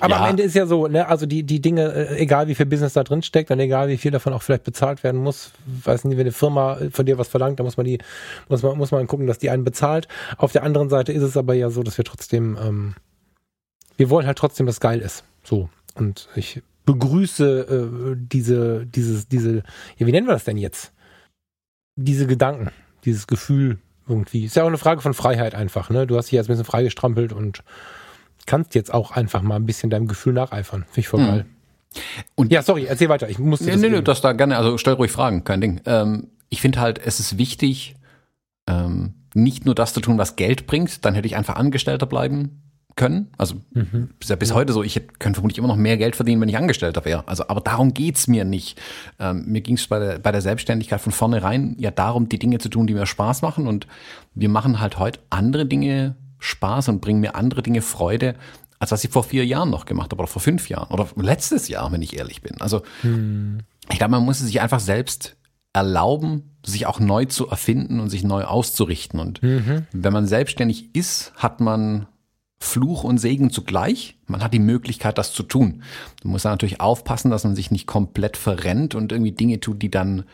Aber 0.00 0.14
ja. 0.14 0.20
am 0.22 0.30
Ende 0.30 0.44
ist 0.44 0.54
ja 0.54 0.64
so, 0.64 0.86
ne, 0.86 1.08
also 1.08 1.26
die, 1.26 1.42
die 1.42 1.60
Dinge, 1.60 1.92
äh, 1.92 2.18
egal 2.18 2.46
wie 2.46 2.54
viel 2.54 2.66
Business 2.66 2.92
da 2.92 3.02
drin 3.02 3.22
steckt 3.22 3.50
und 3.50 3.58
egal 3.58 3.88
wie 3.88 3.96
viel 3.96 4.12
davon 4.12 4.32
auch 4.32 4.42
vielleicht 4.42 4.62
bezahlt 4.62 5.02
werden 5.02 5.20
muss, 5.20 5.50
weiß 5.66 6.04
nicht, 6.04 6.16
wenn 6.16 6.26
eine 6.26 6.32
Firma 6.32 6.78
von 6.92 7.04
dir 7.04 7.18
was 7.18 7.26
verlangt, 7.26 7.58
da 7.58 7.64
muss 7.64 7.76
man 7.76 7.84
die, 7.84 7.98
muss 8.48 8.62
man, 8.62 8.78
muss 8.78 8.92
man 8.92 9.08
gucken, 9.08 9.26
dass 9.26 9.38
die 9.38 9.50
einen 9.50 9.64
bezahlt. 9.64 10.06
Auf 10.36 10.52
der 10.52 10.62
anderen 10.62 10.88
Seite 10.88 11.12
ist 11.12 11.22
es 11.22 11.36
aber 11.36 11.54
ja 11.54 11.70
so, 11.70 11.82
dass 11.82 11.98
wir 11.98 12.04
trotzdem, 12.04 12.56
ähm, 12.62 12.94
wir 13.96 14.08
wollen 14.08 14.26
halt 14.28 14.38
trotzdem, 14.38 14.66
dass 14.66 14.78
geil 14.78 15.00
ist. 15.00 15.24
So. 15.42 15.68
Und 15.96 16.28
ich 16.36 16.62
begrüße 16.86 18.12
äh, 18.12 18.16
diese, 18.16 18.86
dieses, 18.86 19.26
diese, 19.26 19.64
ja, 19.96 20.06
wie 20.06 20.12
nennen 20.12 20.28
wir 20.28 20.34
das 20.34 20.44
denn 20.44 20.58
jetzt? 20.58 20.92
Diese 21.96 22.28
Gedanken, 22.28 22.70
dieses 23.04 23.26
Gefühl, 23.26 23.78
irgendwie. 24.10 24.44
Ist 24.44 24.56
ja 24.56 24.64
auch 24.64 24.68
eine 24.68 24.78
Frage 24.78 25.00
von 25.00 25.14
Freiheit 25.14 25.54
einfach, 25.54 25.88
ne? 25.88 26.06
Du 26.06 26.16
hast 26.16 26.26
dich 26.26 26.32
jetzt 26.32 26.46
ein 26.46 26.52
bisschen 26.52 26.64
freigestrampelt 26.64 27.32
und 27.32 27.62
kannst 28.46 28.74
jetzt 28.74 28.92
auch 28.92 29.12
einfach 29.12 29.42
mal 29.42 29.56
ein 29.56 29.66
bisschen 29.66 29.90
deinem 29.90 30.08
Gefühl 30.08 30.34
nacheifern. 30.34 30.82
Finde 30.82 31.00
ich 31.00 31.08
voll 31.08 31.20
hm. 31.20 31.26
geil. 31.26 31.46
Und 32.34 32.52
ja, 32.52 32.62
sorry, 32.62 32.84
erzähl 32.84 33.08
weiter. 33.08 33.28
Ich 33.28 33.38
muss 33.38 33.60
nee, 33.60 33.72
das 33.72 33.80
nee, 33.80 33.88
nee, 33.88 34.02
das 34.02 34.20
da 34.20 34.32
gerne, 34.32 34.56
also 34.56 34.78
stell 34.78 34.94
ruhig 34.94 35.10
Fragen, 35.10 35.44
kein 35.44 35.60
Ding. 35.60 35.80
Ähm, 35.86 36.28
ich 36.48 36.60
finde 36.60 36.80
halt, 36.80 37.00
es 37.04 37.20
ist 37.20 37.38
wichtig, 37.38 37.96
ähm, 38.68 39.14
nicht 39.34 39.64
nur 39.64 39.74
das 39.74 39.92
zu 39.92 40.00
tun, 40.00 40.18
was 40.18 40.36
Geld 40.36 40.66
bringt, 40.66 41.04
dann 41.04 41.14
hätte 41.14 41.26
ich 41.26 41.36
einfach 41.36 41.56
Angestellter 41.56 42.06
bleiben 42.06 42.69
können. 42.96 43.28
Also 43.38 43.56
mhm. 43.72 44.10
ist 44.20 44.30
ja 44.30 44.36
bis 44.36 44.52
heute 44.52 44.72
so, 44.72 44.82
ich 44.82 45.00
könnte 45.18 45.38
vermutlich 45.38 45.58
immer 45.58 45.68
noch 45.68 45.76
mehr 45.76 45.96
Geld 45.96 46.16
verdienen, 46.16 46.40
wenn 46.40 46.48
ich 46.48 46.56
Angestellter 46.56 47.04
wäre. 47.04 47.26
Also, 47.26 47.44
aber 47.48 47.60
darum 47.60 47.94
geht's 47.94 48.26
mir 48.26 48.44
nicht. 48.44 48.80
Ähm, 49.18 49.44
mir 49.46 49.60
ging's 49.60 49.86
bei 49.86 49.98
der, 49.98 50.18
bei 50.18 50.32
der 50.32 50.42
Selbstständigkeit 50.42 51.00
von 51.00 51.12
vornherein 51.12 51.76
ja 51.78 51.90
darum, 51.90 52.28
die 52.28 52.38
Dinge 52.38 52.58
zu 52.58 52.68
tun, 52.68 52.86
die 52.86 52.94
mir 52.94 53.06
Spaß 53.06 53.42
machen. 53.42 53.66
Und 53.66 53.86
wir 54.34 54.48
machen 54.48 54.80
halt 54.80 54.98
heute 54.98 55.20
andere 55.30 55.66
Dinge 55.66 56.16
Spaß 56.38 56.88
und 56.88 57.00
bringen 57.00 57.20
mir 57.20 57.34
andere 57.34 57.62
Dinge 57.62 57.82
Freude, 57.82 58.34
als 58.78 58.92
was 58.92 59.04
ich 59.04 59.10
vor 59.10 59.24
vier 59.24 59.44
Jahren 59.44 59.70
noch 59.70 59.84
gemacht 59.84 60.10
habe 60.10 60.22
oder 60.22 60.30
vor 60.30 60.42
fünf 60.42 60.68
Jahren 60.68 60.92
oder 60.92 61.06
letztes 61.16 61.68
Jahr, 61.68 61.92
wenn 61.92 62.02
ich 62.02 62.18
ehrlich 62.18 62.42
bin. 62.42 62.60
Also 62.60 62.82
mhm. 63.02 63.58
ich 63.90 63.98
glaube, 63.98 64.12
man 64.12 64.24
muss 64.24 64.40
es 64.40 64.46
sich 64.46 64.60
einfach 64.60 64.80
selbst 64.80 65.36
erlauben, 65.72 66.56
sich 66.64 66.86
auch 66.86 66.98
neu 66.98 67.26
zu 67.26 67.48
erfinden 67.48 68.00
und 68.00 68.10
sich 68.10 68.24
neu 68.24 68.44
auszurichten. 68.44 69.20
Und 69.20 69.42
mhm. 69.42 69.86
wenn 69.92 70.12
man 70.12 70.26
selbstständig 70.26 70.94
ist, 70.94 71.32
hat 71.36 71.60
man 71.60 72.06
Fluch 72.62 73.04
und 73.04 73.18
Segen 73.18 73.50
zugleich. 73.50 74.18
Man 74.26 74.42
hat 74.42 74.52
die 74.52 74.58
Möglichkeit, 74.58 75.18
das 75.18 75.32
zu 75.32 75.42
tun. 75.42 75.82
Du 76.22 76.28
musst 76.28 76.44
dann 76.44 76.52
natürlich 76.52 76.80
aufpassen, 76.80 77.30
dass 77.30 77.44
man 77.44 77.56
sich 77.56 77.70
nicht 77.70 77.86
komplett 77.86 78.36
verrennt 78.36 78.94
und 78.94 79.12
irgendwie 79.12 79.32
Dinge 79.32 79.60
tut, 79.60 79.82
die 79.82 79.90
dann 79.90 80.24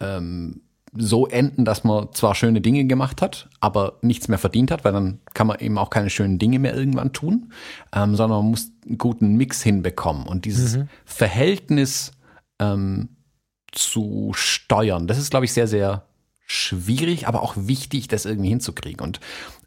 ähm, 0.00 0.62
so 0.96 1.26
enden, 1.26 1.66
dass 1.66 1.84
man 1.84 2.08
zwar 2.12 2.34
schöne 2.34 2.62
Dinge 2.62 2.86
gemacht 2.86 3.20
hat, 3.20 3.48
aber 3.60 3.98
nichts 4.00 4.28
mehr 4.28 4.38
verdient 4.38 4.70
hat, 4.70 4.84
weil 4.84 4.92
dann 4.92 5.20
kann 5.34 5.46
man 5.46 5.58
eben 5.60 5.76
auch 5.76 5.90
keine 5.90 6.08
schönen 6.08 6.38
Dinge 6.38 6.58
mehr 6.58 6.74
irgendwann 6.74 7.12
tun, 7.12 7.52
ähm, 7.94 8.16
sondern 8.16 8.38
man 8.40 8.50
muss 8.50 8.72
einen 8.86 8.96
guten 8.96 9.36
Mix 9.36 9.62
hinbekommen. 9.62 10.26
Und 10.26 10.46
dieses 10.46 10.78
mhm. 10.78 10.88
Verhältnis 11.04 12.12
ähm, 12.58 13.10
zu 13.72 14.32
steuern, 14.34 15.06
das 15.06 15.18
ist, 15.18 15.30
glaube 15.30 15.44
ich, 15.44 15.52
sehr, 15.52 15.68
sehr 15.68 16.06
schwierig, 16.46 17.28
aber 17.28 17.42
auch 17.42 17.54
wichtig, 17.56 18.08
das 18.08 18.24
irgendwie 18.24 18.48
hinzukriegen. 18.48 19.04
Und 19.04 19.20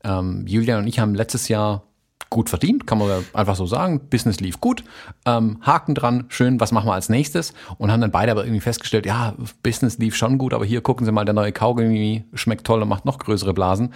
ähm, 0.04 0.46
Julian 0.48 0.80
und 0.80 0.88
ich 0.88 1.00
haben 1.00 1.14
letztes 1.14 1.48
Jahr 1.48 1.84
gut 2.32 2.50
verdient, 2.50 2.88
kann 2.88 2.98
man 2.98 3.26
einfach 3.34 3.56
so 3.56 3.68
sagen. 3.68 4.08
Business 4.10 4.40
lief 4.40 4.60
gut, 4.60 4.84
ähm, 5.26 5.60
Haken 5.62 5.94
dran, 5.94 6.26
schön, 6.30 6.60
was 6.60 6.72
machen 6.72 6.88
wir 6.88 6.94
als 6.94 7.10
nächstes? 7.10 7.54
Und 7.78 7.92
haben 7.92 8.02
dann 8.02 8.10
beide 8.10 8.32
aber 8.32 8.46
irgendwie 8.46 8.62
festgestellt, 8.62 9.06
ja, 9.06 9.36
Business 9.62 10.00
lief 10.00 10.16
schon 10.16 10.40
gut, 10.40 10.54
aber 10.54 10.66
hier 10.66 10.82
gucken 10.82 11.06
Sie 11.06 11.12
mal, 11.12 11.26
der 11.26 11.36
neue 11.36 11.52
Kaugummi 11.52 12.24
schmeckt 12.34 12.66
toll 12.66 12.82
und 12.82 12.88
macht 12.88 13.06
noch 13.06 13.20
größere 13.20 13.54
Blasen. 13.54 13.94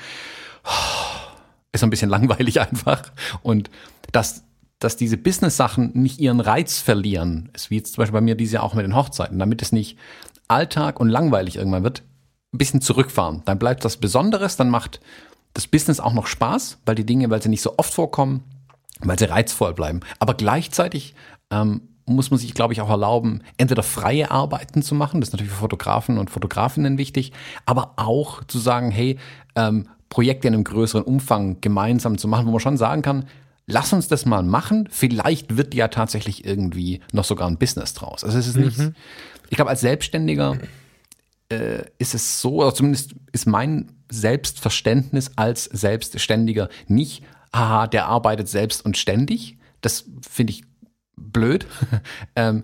Ist 1.71 1.83
ein 1.83 1.89
bisschen 1.89 2.09
langweilig 2.09 2.59
einfach. 2.61 3.03
Und 3.41 3.71
dass, 4.11 4.43
dass 4.79 4.97
diese 4.97 5.17
Business-Sachen 5.17 5.91
nicht 5.93 6.19
ihren 6.19 6.41
Reiz 6.41 6.79
verlieren, 6.79 7.49
ist 7.53 7.71
wie 7.71 7.77
jetzt 7.77 7.93
zum 7.93 8.01
Beispiel 8.01 8.19
bei 8.19 8.21
mir 8.21 8.35
dieses 8.35 8.53
Jahr 8.53 8.63
auch 8.63 8.73
mit 8.73 8.85
den 8.85 8.95
Hochzeiten, 8.95 9.39
damit 9.39 9.61
es 9.61 9.71
nicht 9.71 9.97
Alltag 10.49 10.99
und 10.99 11.07
langweilig 11.07 11.55
irgendwann 11.55 11.83
wird, 11.83 12.03
ein 12.53 12.57
bisschen 12.57 12.81
zurückfahren. 12.81 13.43
Dann 13.45 13.59
bleibt 13.59 13.85
das 13.85 13.95
Besonderes, 13.97 14.57
dann 14.57 14.69
macht 14.69 14.99
das 15.55 15.67
Business 15.67 15.99
auch 15.99 16.13
noch 16.13 16.27
Spaß, 16.27 16.77
weil 16.85 16.95
die 16.95 17.05
Dinge, 17.05 17.29
weil 17.31 17.41
sie 17.41 17.49
nicht 17.49 17.61
so 17.61 17.73
oft 17.77 17.93
vorkommen, 17.93 18.43
weil 18.99 19.17
sie 19.17 19.25
reizvoll 19.25 19.73
bleiben. 19.73 20.01
Aber 20.19 20.35
gleichzeitig 20.35 21.15
ähm, 21.49 21.81
muss 22.05 22.29
man 22.29 22.39
sich, 22.39 22.53
glaube 22.53 22.73
ich, 22.73 22.81
auch 22.81 22.89
erlauben, 22.89 23.41
entweder 23.57 23.81
freie 23.81 24.29
Arbeiten 24.29 24.83
zu 24.83 24.93
machen, 24.93 25.21
das 25.21 25.29
ist 25.29 25.33
natürlich 25.33 25.53
für 25.53 25.59
Fotografen 25.59 26.17
und 26.17 26.29
Fotografinnen 26.29 26.97
wichtig, 26.97 27.31
aber 27.65 27.93
auch 27.95 28.43
zu 28.43 28.59
sagen, 28.59 28.91
hey, 28.91 29.17
ähm, 29.55 29.87
Projekte 30.09 30.47
in 30.47 30.53
einem 30.53 30.65
größeren 30.65 31.03
Umfang 31.03 31.61
gemeinsam 31.61 32.17
zu 32.17 32.27
machen, 32.27 32.45
wo 32.45 32.51
man 32.51 32.59
schon 32.59 32.77
sagen 32.77 33.01
kann, 33.01 33.25
lass 33.65 33.93
uns 33.93 34.07
das 34.07 34.25
mal 34.25 34.43
machen, 34.43 34.87
vielleicht 34.91 35.57
wird 35.57 35.73
ja 35.73 35.87
tatsächlich 35.87 36.45
irgendwie 36.45 37.01
noch 37.11 37.23
sogar 37.23 37.47
ein 37.47 37.57
Business 37.57 37.93
draus. 37.93 38.23
Also 38.23 38.37
es 38.37 38.47
ist 38.47 38.57
nicht, 38.57 38.77
mhm. 38.77 38.93
ich 39.49 39.55
glaube, 39.55 39.71
als 39.71 39.81
Selbstständiger 39.81 40.59
äh, 41.49 41.85
ist 41.97 42.13
es 42.13 42.41
so, 42.41 42.61
oder 42.61 42.73
zumindest 42.73 43.15
ist 43.31 43.47
mein 43.47 43.94
Selbstverständnis 44.09 45.31
als 45.35 45.65
Selbstständiger 45.65 46.69
nicht, 46.87 47.23
aha, 47.51 47.87
der 47.87 48.07
arbeitet 48.07 48.47
selbst 48.47 48.83
und 48.85 48.97
ständig. 48.97 49.57
Das 49.81 50.05
finde 50.27 50.51
ich 50.51 50.63
blöd. 51.15 51.65
ähm, 52.35 52.63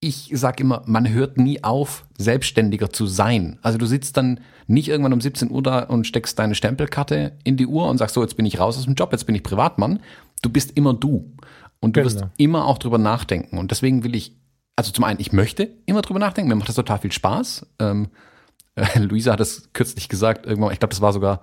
ich 0.00 0.30
sage 0.34 0.62
immer, 0.62 0.82
man 0.86 1.08
hört 1.08 1.38
nie 1.38 1.64
auf, 1.64 2.06
selbstständiger 2.18 2.90
zu 2.90 3.06
sein. 3.06 3.58
Also 3.62 3.78
du 3.78 3.86
sitzt 3.86 4.16
dann 4.16 4.40
nicht 4.66 4.88
irgendwann 4.88 5.12
um 5.12 5.20
17 5.20 5.50
Uhr 5.50 5.62
da 5.62 5.80
und 5.80 6.06
steckst 6.06 6.38
deine 6.38 6.54
Stempelkarte 6.54 7.32
in 7.44 7.56
die 7.56 7.66
Uhr 7.66 7.88
und 7.88 7.98
sagst 7.98 8.14
so, 8.14 8.22
jetzt 8.22 8.36
bin 8.36 8.46
ich 8.46 8.58
raus 8.58 8.76
aus 8.76 8.84
dem 8.84 8.94
Job, 8.94 9.12
jetzt 9.12 9.24
bin 9.24 9.34
ich 9.34 9.42
Privatmann. 9.42 10.00
Du 10.42 10.50
bist 10.50 10.72
immer 10.76 10.92
du. 10.92 11.32
Und 11.80 11.96
du 11.96 12.02
genau. 12.02 12.14
wirst 12.14 12.24
immer 12.36 12.66
auch 12.66 12.78
drüber 12.78 12.98
nachdenken. 12.98 13.58
Und 13.58 13.70
deswegen 13.70 14.04
will 14.04 14.14
ich, 14.14 14.36
also 14.76 14.92
zum 14.92 15.04
einen, 15.04 15.20
ich 15.20 15.32
möchte 15.32 15.70
immer 15.86 16.02
drüber 16.02 16.18
nachdenken, 16.18 16.48
mir 16.48 16.56
macht 16.56 16.68
das 16.68 16.76
total 16.76 16.98
viel 16.98 17.12
Spaß. 17.12 17.66
Ähm, 17.78 18.08
äh, 18.76 18.98
Luisa 18.98 19.32
hat 19.32 19.40
es 19.40 19.70
kürzlich 19.72 20.08
gesagt, 20.08 20.46
irgendwann, 20.46 20.72
ich 20.72 20.78
glaube, 20.78 20.92
das 20.92 21.00
war 21.00 21.12
sogar 21.12 21.42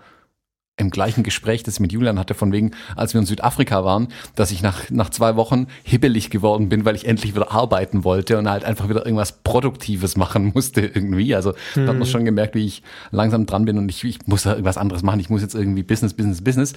im 0.76 0.90
gleichen 0.90 1.24
Gespräch, 1.24 1.62
das 1.62 1.76
ich 1.76 1.80
mit 1.80 1.92
Julian 1.92 2.18
hatte, 2.18 2.34
von 2.34 2.52
wegen, 2.52 2.72
als 2.96 3.14
wir 3.14 3.22
in 3.22 3.28
Südafrika 3.28 3.86
waren, 3.86 4.08
dass 4.36 4.50
ich 4.50 4.64
nach, 4.64 4.90
nach 4.90 5.10
zwei 5.10 5.36
Wochen 5.36 5.68
hibbelig 5.84 6.32
geworden 6.32 6.68
bin, 6.70 6.84
weil 6.84 6.96
ich 6.96 7.06
endlich 7.06 7.36
wieder 7.36 7.52
arbeiten 7.52 8.04
wollte 8.04 8.40
und 8.40 8.50
halt 8.50 8.64
einfach 8.64 8.90
wieder 8.90 9.06
irgendwas 9.06 9.44
Produktives 9.44 10.18
machen 10.18 10.52
musste 10.54 10.82
irgendwie. 10.82 11.36
Also 11.36 11.52
mhm. 11.52 11.56
da 11.76 11.82
hat 11.82 11.88
man 11.88 12.02
hm. 12.02 12.06
schon 12.06 12.26
gemerkt, 12.26 12.56
wie 12.56 12.66
ich 12.66 12.82
langsam 13.12 13.46
dran 13.46 13.66
bin 13.66 13.78
und 13.78 13.88
ich, 13.90 14.04
ich 14.04 14.26
muss 14.26 14.44
da 14.44 14.52
irgendwas 14.52 14.78
anderes 14.78 15.04
machen. 15.04 15.20
Ich 15.20 15.30
muss 15.30 15.44
jetzt 15.44 15.54
irgendwie 15.54 15.84
Business, 15.84 16.16
Business, 16.16 16.44
Business. 16.44 16.74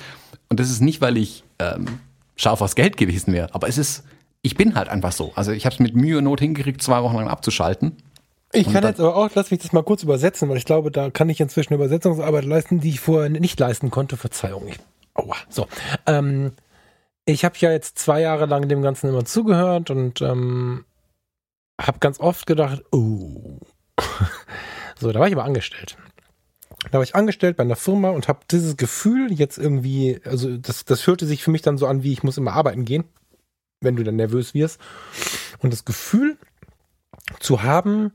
Und 0.51 0.61
das 0.61 0.71
ist 0.71 0.83
nicht, 0.83 1.01
weil 1.01 1.17
ich 1.17 1.45
ähm, 1.59 1.87
scharf 2.37 2.61
aufs 2.61 2.75
Geld 2.75 2.99
gewesen 2.99 3.33
wäre, 3.33 3.55
aber 3.55 3.67
es 3.67 3.79
ist, 3.79 4.05
ich 4.43 4.57
bin 4.57 4.75
halt 4.75 4.91
einfach 4.91 5.13
so. 5.13 5.33
Also 5.35 5.53
ich 5.53 5.65
habe 5.65 5.73
es 5.73 5.81
mit 5.81 5.97
Mühe 5.97 6.19
und 6.19 6.25
Not 6.25 6.41
hingekriegt, 6.41 6.83
zwei 6.83 7.03
Wochen 7.03 7.17
lang 7.17 7.29
abzuschalten. 7.29 7.97
Ich 8.53 8.73
kann 8.73 8.85
jetzt 8.85 9.01
aber 9.01 9.17
auch, 9.17 9.31
lass 9.35 9.51
mich 9.51 9.61
das 9.61 9.73
mal 9.73 9.83
kurz 9.83 10.03
übersetzen, 10.03 10.49
weil 10.49 10.57
ich 10.57 10.65
glaube, 10.65 10.91
da 10.91 11.11
kann 11.11 11.29
ich 11.29 11.41
inzwischen 11.41 11.75
Übersetzungsarbeit 11.75 12.45
leisten, 12.45 12.81
die 12.81 12.91
ich 12.91 13.01
vorher 13.01 13.29
nicht 13.29 13.59
leisten 13.59 13.91
konnte. 13.91 14.17
Verzeihung. 14.17 14.69
Ich, 14.69 14.79
aua. 15.15 15.37
So. 15.49 15.67
Ähm, 16.07 16.53
ich 17.25 17.45
habe 17.45 17.57
ja 17.59 17.73
jetzt 17.73 17.99
zwei 17.99 18.21
Jahre 18.21 18.47
lang 18.47 18.69
dem 18.69 18.83
Ganzen 18.83 19.09
immer 19.09 19.25
zugehört 19.25 19.91
und 19.91 20.23
ähm, 20.23 20.85
habe 21.81 21.99
ganz 21.99 22.21
oft 22.21 22.47
gedacht, 22.47 22.85
oh. 22.93 23.59
so, 24.99 25.13
da 25.13 25.21
war 25.21 25.27
ich 25.27 25.35
aber 25.35 25.45
angestellt. 25.45 25.97
Da 26.91 26.95
war 26.95 27.03
ich 27.03 27.17
angestellt 27.17 27.57
bei 27.57 27.65
einer 27.65 27.77
Firma 27.77 28.11
und 28.11 28.29
habe 28.29 28.41
dieses 28.51 28.77
Gefühl 28.77 29.33
jetzt 29.33 29.59
irgendwie, 29.59 30.21
also 30.25 30.57
das, 30.57 30.85
das 30.85 31.07
hörte 31.07 31.27
sich 31.27 31.43
für 31.43 31.51
mich 31.51 31.63
dann 31.63 31.79
so 31.79 31.87
an, 31.87 32.03
wie 32.05 32.13
ich 32.13 32.23
muss 32.23 32.39
immer 32.39 32.53
arbeiten 32.53 32.85
gehen, 32.85 33.05
wenn 33.81 33.97
du 33.97 34.05
dann 34.05 34.17
nervös 34.17 34.55
wirst. 34.55 34.81
Und 35.59 35.73
das 35.73 35.85
Gefühl, 35.85 36.39
zu 37.41 37.63
haben 37.63 38.13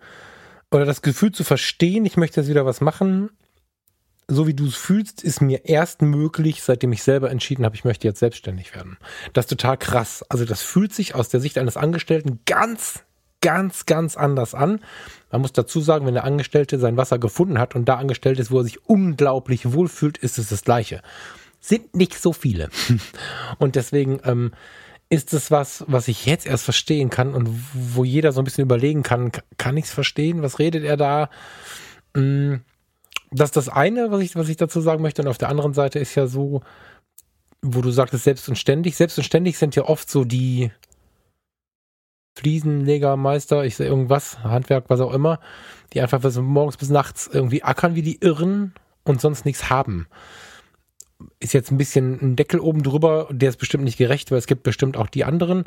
oder 0.71 0.85
das 0.85 1.01
Gefühl 1.01 1.31
zu 1.31 1.43
verstehen, 1.43 2.05
ich 2.05 2.17
möchte 2.17 2.41
jetzt 2.41 2.49
wieder 2.49 2.65
was 2.65 2.81
machen, 2.81 3.29
so 4.27 4.47
wie 4.47 4.53
du 4.53 4.67
es 4.67 4.75
fühlst, 4.75 5.23
ist 5.23 5.41
mir 5.41 5.65
erst 5.65 6.01
möglich, 6.01 6.63
seitdem 6.63 6.93
ich 6.93 7.03
selber 7.03 7.29
entschieden 7.29 7.65
habe, 7.65 7.75
ich 7.75 7.83
möchte 7.83 8.07
jetzt 8.07 8.19
selbstständig 8.19 8.73
werden. 8.73 8.97
Das 9.33 9.45
ist 9.45 9.49
total 9.49 9.77
krass. 9.77 10.23
Also 10.29 10.45
das 10.45 10.61
fühlt 10.61 10.93
sich 10.93 11.15
aus 11.15 11.29
der 11.29 11.41
Sicht 11.41 11.57
eines 11.57 11.75
Angestellten 11.75 12.39
ganz, 12.45 13.03
ganz, 13.41 13.85
ganz 13.85 14.15
anders 14.15 14.55
an. 14.55 14.79
Man 15.31 15.41
muss 15.41 15.51
dazu 15.51 15.81
sagen, 15.81 16.05
wenn 16.05 16.13
der 16.13 16.23
Angestellte 16.23 16.79
sein 16.79 16.97
Wasser 16.97 17.19
gefunden 17.19 17.59
hat 17.59 17.75
und 17.75 17.85
da 17.85 17.95
angestellt 17.95 18.39
ist, 18.39 18.51
wo 18.51 18.59
er 18.59 18.63
sich 18.63 18.85
unglaublich 18.87 19.73
wohlfühlt, 19.73 20.17
ist 20.17 20.37
es 20.37 20.49
das 20.49 20.63
Gleiche. 20.63 21.01
Sind 21.59 21.95
nicht 21.95 22.19
so 22.19 22.33
viele. 22.33 22.69
Und 23.59 23.75
deswegen 23.75 24.19
ähm, 24.23 24.51
ist 25.11 25.33
es 25.33 25.51
was, 25.51 25.83
was 25.87 26.07
ich 26.07 26.25
jetzt 26.25 26.47
erst 26.47 26.63
verstehen 26.63 27.09
kann 27.09 27.35
und 27.35 27.49
wo 27.73 28.05
jeder 28.05 28.31
so 28.31 28.39
ein 28.39 28.45
bisschen 28.45 28.63
überlegen 28.63 29.03
kann, 29.03 29.33
kann 29.57 29.75
ich 29.75 29.85
es 29.85 29.91
verstehen? 29.91 30.41
Was 30.41 30.57
redet 30.57 30.85
er 30.85 30.95
da? 30.95 31.29
Mm, 32.15 32.55
das 33.29 33.49
ist 33.49 33.57
das 33.57 33.69
eine, 33.69 34.09
was 34.09 34.21
ich, 34.21 34.37
was 34.37 34.47
ich 34.47 34.55
dazu 34.55 34.79
sagen 34.79 35.01
möchte. 35.01 35.21
Und 35.21 35.27
auf 35.27 35.37
der 35.37 35.49
anderen 35.49 35.73
Seite 35.73 35.99
ist 35.99 36.15
ja 36.15 36.27
so, 36.27 36.61
wo 37.61 37.81
du 37.81 37.91
sagtest, 37.91 38.23
selbst 38.23 38.47
und 38.47 38.55
ständig. 38.55 38.95
Selbst 38.95 39.17
und 39.17 39.25
ständig 39.25 39.57
sind 39.57 39.75
ja 39.75 39.83
oft 39.83 40.09
so 40.09 40.23
die 40.23 40.71
Fliesenlegermeister, 42.37 43.65
ich 43.65 43.75
sehe 43.75 43.87
irgendwas, 43.87 44.41
Handwerk, 44.45 44.85
was 44.87 45.01
auch 45.01 45.13
immer, 45.13 45.41
die 45.91 45.99
einfach 45.99 46.21
von 46.21 46.45
morgens 46.45 46.77
bis 46.77 46.89
nachts 46.89 47.29
irgendwie 47.31 47.63
ackern 47.63 47.95
wie 47.95 48.01
die 48.01 48.21
Irren 48.21 48.73
und 49.03 49.19
sonst 49.19 49.43
nichts 49.43 49.69
haben 49.69 50.07
ist 51.39 51.53
jetzt 51.53 51.71
ein 51.71 51.77
bisschen 51.77 52.19
ein 52.21 52.35
Deckel 52.35 52.59
oben 52.59 52.83
drüber, 52.83 53.27
der 53.31 53.49
ist 53.49 53.57
bestimmt 53.57 53.83
nicht 53.83 53.97
gerecht, 53.97 54.31
weil 54.31 54.37
es 54.37 54.47
gibt 54.47 54.63
bestimmt 54.63 54.97
auch 54.97 55.07
die 55.07 55.23
anderen. 55.23 55.65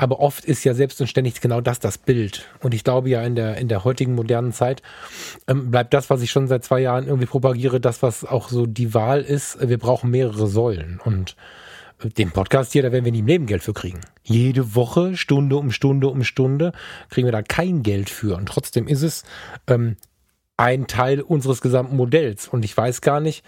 Aber 0.00 0.20
oft 0.20 0.44
ist 0.44 0.62
ja 0.62 0.74
selbst 0.74 1.00
und 1.00 1.08
ständig 1.08 1.40
genau 1.40 1.60
das 1.60 1.80
das 1.80 1.98
Bild. 1.98 2.46
Und 2.60 2.72
ich 2.72 2.84
glaube 2.84 3.08
ja 3.08 3.22
in 3.22 3.34
der, 3.34 3.56
in 3.56 3.66
der 3.66 3.82
heutigen 3.82 4.14
modernen 4.14 4.52
Zeit 4.52 4.80
ähm, 5.48 5.72
bleibt 5.72 5.92
das, 5.92 6.08
was 6.08 6.22
ich 6.22 6.30
schon 6.30 6.46
seit 6.46 6.64
zwei 6.64 6.80
Jahren 6.80 7.06
irgendwie 7.06 7.26
propagiere, 7.26 7.80
das, 7.80 8.00
was 8.00 8.24
auch 8.24 8.48
so 8.48 8.66
die 8.66 8.94
Wahl 8.94 9.22
ist. 9.22 9.58
Wir 9.60 9.78
brauchen 9.78 10.10
mehrere 10.10 10.46
Säulen. 10.46 11.00
Und 11.04 11.34
äh, 12.02 12.10
den 12.10 12.30
Podcast 12.30 12.72
hier, 12.72 12.82
da 12.82 12.92
werden 12.92 13.04
wir 13.04 13.12
nie 13.12 13.18
im 13.18 13.26
Leben 13.26 13.46
Geld 13.46 13.64
für 13.64 13.72
kriegen. 13.72 14.00
Jede 14.22 14.76
Woche, 14.76 15.16
Stunde 15.16 15.56
um 15.56 15.72
Stunde 15.72 16.06
um 16.06 16.22
Stunde, 16.22 16.72
kriegen 17.10 17.26
wir 17.26 17.32
da 17.32 17.42
kein 17.42 17.82
Geld 17.82 18.08
für. 18.08 18.36
Und 18.36 18.46
trotzdem 18.46 18.86
ist 18.86 19.02
es 19.02 19.24
ähm, 19.66 19.96
ein 20.56 20.86
Teil 20.86 21.22
unseres 21.22 21.60
gesamten 21.60 21.96
Modells. 21.96 22.46
Und 22.46 22.64
ich 22.64 22.76
weiß 22.76 23.00
gar 23.00 23.18
nicht, 23.18 23.44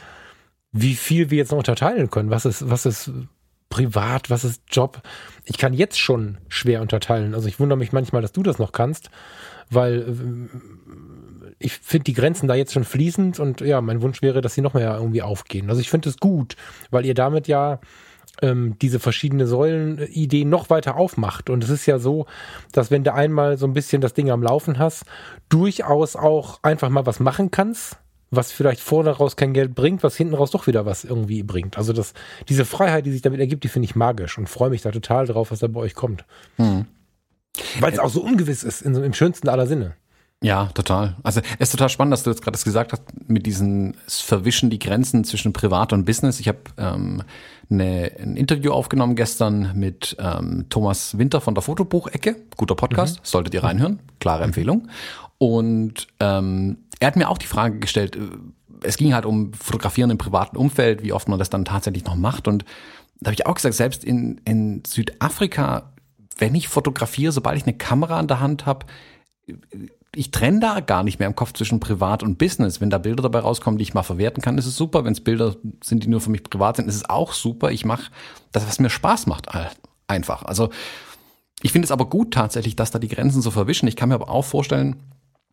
wie 0.73 0.95
viel 0.95 1.31
wir 1.31 1.39
jetzt 1.39 1.50
noch 1.50 1.59
unterteilen 1.59 2.11
können. 2.11 2.31
Was 2.31 2.45
ist, 2.45 2.71
was 2.71 2.87
ist 2.87 3.11
privat, 3.69 4.31
was 4.31 4.45
ist 4.45 4.62
Job? 4.71 5.03
Ich 5.45 5.59
kann 5.59 5.73
jetzt 5.73 5.99
schon 5.99 6.39
schwer 6.49 6.83
unterteilen. 6.83 7.35
Also 7.35 7.49
ich 7.49 7.59
wundere 7.59 7.79
mich 7.79 7.93
manchmal, 7.93 8.23
dass 8.23 8.33
du 8.33 8.43
das 8.43 8.59
noch 8.59 8.73
kannst, 8.73 9.11
weil 9.71 10.00
äh, 10.00 10.59
ich 11.59 11.75
finde 11.75 12.05
die 12.05 12.15
Grenzen 12.15 12.49
da 12.49 12.55
jetzt 12.55 12.73
schon 12.73 12.85
fließend 12.85 13.39
und 13.39 13.61
ja, 13.61 13.81
mein 13.81 14.03
Wunsch 14.03 14.23
wäre, 14.23 14.41
dass 14.41 14.55
sie 14.55 14.62
noch 14.62 14.75
mehr 14.75 14.95
irgendwie 14.97 15.23
aufgehen. 15.23 15.69
Also 15.69 15.81
ich 15.81 15.91
finde 15.91 16.09
es 16.09 16.19
gut, 16.19 16.57
weil 16.91 17.05
ihr 17.05 17.15
damit 17.15 17.49
ja 17.49 17.81
ähm, 18.43 18.77
diese 18.81 18.99
verschiedene 18.99 19.47
Säulen-Ideen 19.47 20.49
noch 20.49 20.71
weiter 20.71 20.97
aufmacht. 20.97 21.50
Und 21.50 21.62
es 21.62 21.71
ist 21.71 21.87
ja 21.87 21.99
so, 21.99 22.27
dass 22.73 22.91
wenn 22.91 23.05
du 23.05 23.12
einmal 23.12 23.59
so 23.59 23.67
ein 23.67 23.75
bisschen 23.75 24.00
das 24.00 24.15
Ding 24.15 24.31
am 24.31 24.43
Laufen 24.43 24.79
hast, 24.79 25.05
durchaus 25.49 26.17
auch 26.17 26.61
einfach 26.62 26.89
mal 26.89 27.07
was 27.07 27.21
machen 27.21 27.50
kannst 27.50 28.00
was 28.31 28.53
vielleicht 28.53 28.81
vorne 28.81 29.11
raus 29.11 29.37
kein 29.37 29.53
Geld 29.53 29.75
bringt, 29.75 30.03
was 30.03 30.17
hinten 30.17 30.35
raus 30.35 30.51
doch 30.51 30.67
wieder 30.67 30.87
was 30.87 31.05
irgendwie 31.05 31.43
bringt. 31.43 31.77
Also 31.77 31.93
das, 31.93 32.15
diese 32.49 32.65
Freiheit, 32.65 33.07
die 33.07 33.13
sich 33.13 33.23
damit 33.23 33.41
ergibt, 33.41 33.65
die 33.65 33.69
finde 33.69 33.87
ich 33.87 33.97
magisch 33.97 34.39
und 34.39 34.49
freue 34.49 34.71
mich 34.71 34.83
da 34.83 34.91
total 34.91 35.27
drauf, 35.27 35.51
was 35.51 35.59
da 35.59 35.67
bei 35.67 35.81
euch 35.81 35.95
kommt. 35.95 36.25
Hm. 36.57 36.87
Weil 37.81 37.93
es 37.93 37.99
auch 37.99 38.11
so 38.11 38.23
ungewiss 38.23 38.63
ist, 38.63 38.83
in, 38.83 38.95
im 38.95 39.13
schönsten 39.13 39.49
aller 39.49 39.67
Sinne. 39.67 39.97
Ja, 40.43 40.67
total. 40.73 41.17
Also 41.23 41.41
es 41.59 41.69
ist 41.69 41.73
total 41.73 41.91
spannend, 41.91 42.13
dass 42.13 42.23
du 42.23 42.31
jetzt 42.31 42.41
gerade 42.41 42.53
das 42.53 42.65
gesagt 42.65 42.93
hast, 42.93 43.03
mit 43.29 43.45
diesen, 43.45 43.97
es 44.07 44.21
verwischen 44.21 44.71
die 44.71 44.79
Grenzen 44.79 45.25
zwischen 45.25 45.53
Privat 45.53 45.93
und 45.93 46.07
Business. 46.07 46.41
Ich 46.41 46.49
habe 46.49 46.61
ähm, 46.79 47.23
eine, 47.69 48.13
ein 48.19 48.37
Interview 48.37 48.73
aufgenommen 48.73 49.17
gestern 49.17 49.73
mit 49.75 50.17
ähm, 50.19 50.67
Thomas 50.71 51.19
Winter 51.19 51.43
von 51.43 51.55
der 51.55 51.63
Fotobuchecke. 51.63 52.37
Guter 52.57 52.75
Podcast, 52.75 53.19
mhm. 53.19 53.25
solltet 53.25 53.53
ihr 53.53 53.65
reinhören. 53.65 54.01
Klare 54.19 54.45
Empfehlung. 54.45 54.89
Und 55.37 56.07
ähm, 56.21 56.79
er 57.00 57.07
hat 57.09 57.16
mir 57.16 57.28
auch 57.28 57.38
die 57.38 57.47
Frage 57.47 57.78
gestellt, 57.78 58.16
äh, 58.16 58.21
es 58.83 58.97
ging 58.97 59.12
halt 59.12 59.26
um 59.26 59.52
Fotografieren 59.52 60.11
im 60.11 60.19
privaten 60.19 60.57
Umfeld, 60.57 61.02
wie 61.02 61.12
oft 61.12 61.28
man 61.28 61.38
das 61.38 61.50
dann 61.50 61.64
tatsächlich 61.64 62.04
noch 62.04 62.16
macht. 62.16 62.49
Und 62.49 62.64
da 63.21 63.28
habe 63.28 63.35
ich 63.35 63.47
auch 63.47 63.54
gesagt, 63.54 63.75
selbst 63.75 64.04
in, 64.04 64.40
in 64.45 64.83
Südafrika, 64.87 65.92
wenn 66.38 66.54
ich 66.54 66.69
fotografiere, 66.69 67.33
sobald 67.33 67.59
ich 67.59 67.64
eine 67.64 67.76
Kamera 67.76 68.19
in 68.21 68.28
der 68.28 68.40
Hand 68.40 68.64
habe, 68.64 68.87
ich 70.14 70.30
trenne 70.30 70.61
da 70.61 70.80
gar 70.80 71.02
nicht 71.04 71.19
mehr 71.19 71.28
im 71.28 71.37
Kopf 71.37 71.52
zwischen 71.52 71.78
Privat 71.78 72.23
und 72.23 72.38
Business. 72.38 72.80
Wenn 72.80 72.90
da 72.90 72.99
Bilder 72.99 73.23
dabei 73.23 73.40
rauskommen, 73.40 73.78
die 73.78 73.83
ich 73.83 73.95
mal 73.95 74.02
verwerten 74.02 74.42
kann, 74.42 74.59
ist 74.59 74.66
es 74.66 74.76
super. 74.76 75.04
Wenn 75.04 75.12
es 75.12 75.21
Bilder 75.21 75.57
sind, 75.85 76.02
die 76.02 76.09
nur 76.09 76.21
für 76.21 76.30
mich 76.30 76.42
privat 76.42 76.76
sind, 76.76 76.88
ist 76.88 76.97
es 76.97 77.09
auch 77.09 77.33
super. 77.33 77.71
Ich 77.71 77.85
mache 77.85 78.11
das, 78.50 78.66
was 78.66 78.80
mir 78.80 78.90
Spaß 78.90 79.26
macht, 79.26 79.49
einfach. 80.09 80.42
Also 80.45 80.71
ich 81.62 81.73
finde 81.73 81.85
es 81.85 81.92
aber 81.92 82.07
gut 82.07 82.33
tatsächlich, 82.33 82.75
dass 82.75 82.90
da 82.90 82.99
die 82.99 83.09
Grenzen 83.09 83.42
so 83.42 83.50
verwischen. 83.50 83.87
Ich 83.87 83.97
kann 83.97 84.09
mir 84.09 84.16
aber 84.16 84.30
auch 84.30 84.45
vorstellen, 84.45 84.97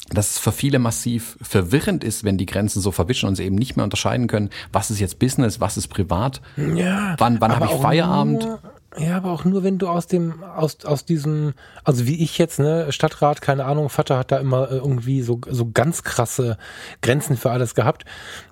dass 0.10 0.32
es 0.32 0.40
für 0.40 0.52
viele 0.52 0.80
massiv 0.80 1.38
verwirrend 1.42 2.04
ist, 2.04 2.24
wenn 2.24 2.38
die 2.38 2.46
Grenzen 2.46 2.82
so 2.82 2.92
verwischen 2.92 3.28
und 3.28 3.36
sie 3.36 3.44
eben 3.44 3.56
nicht 3.56 3.76
mehr 3.76 3.84
unterscheiden 3.84 4.28
können, 4.28 4.50
was 4.72 4.90
ist 4.90 5.00
jetzt 5.00 5.20
Business, 5.20 5.60
was 5.60 5.78
ist 5.78 5.88
privat, 5.88 6.42
ja, 6.56 7.16
wann, 7.18 7.42
wann 7.42 7.56
habe 7.56 7.66
ich 7.66 7.82
Feierabend. 7.82 8.44
Nur, 8.44 8.60
ja, 8.98 9.18
aber 9.18 9.32
auch 9.32 9.46
nur, 9.46 9.64
wenn 9.64 9.78
du 9.78 9.90
aus 9.90 10.08
dem, 10.08 10.44
aus, 10.44 10.84
aus 10.86 11.06
diesem, 11.06 11.54
also 11.84 12.08
wie 12.08 12.24
ich 12.24 12.38
jetzt, 12.38 12.58
ne, 12.58 12.92
Stadtrat, 12.92 13.42
keine 13.42 13.66
Ahnung, 13.66 13.90
Vater 13.90 14.18
hat 14.18 14.32
da 14.32 14.38
immer 14.38 14.72
irgendwie 14.72 15.22
so, 15.22 15.40
so 15.48 15.70
ganz 15.72 16.04
krasse 16.04 16.58
Grenzen 17.02 17.38
für 17.38 17.52
alles 17.52 17.76
gehabt. 17.76 18.06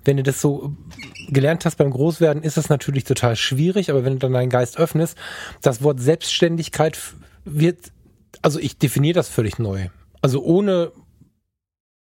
Wenn 0.04 0.18
du 0.18 0.22
das 0.22 0.40
so 0.40 0.76
gelernt 1.28 1.64
hast 1.64 1.76
beim 1.76 1.90
Großwerden, 1.90 2.42
ist 2.42 2.58
das 2.58 2.68
natürlich 2.68 3.04
total 3.04 3.34
schwierig, 3.34 3.90
aber 3.90 4.04
wenn 4.04 4.14
du 4.14 4.18
dann 4.20 4.34
deinen 4.34 4.50
Geist 4.50 4.78
öffnest, 4.78 5.16
das 5.62 5.82
Wort 5.82 6.00
Selbstständigkeit 6.00 6.98
wird, 7.44 7.92
also 8.42 8.60
ich 8.60 8.78
definiere 8.78 9.14
das 9.14 9.28
völlig 9.28 9.58
neu. 9.58 9.88
Also 10.20 10.42
ohne 10.42 10.92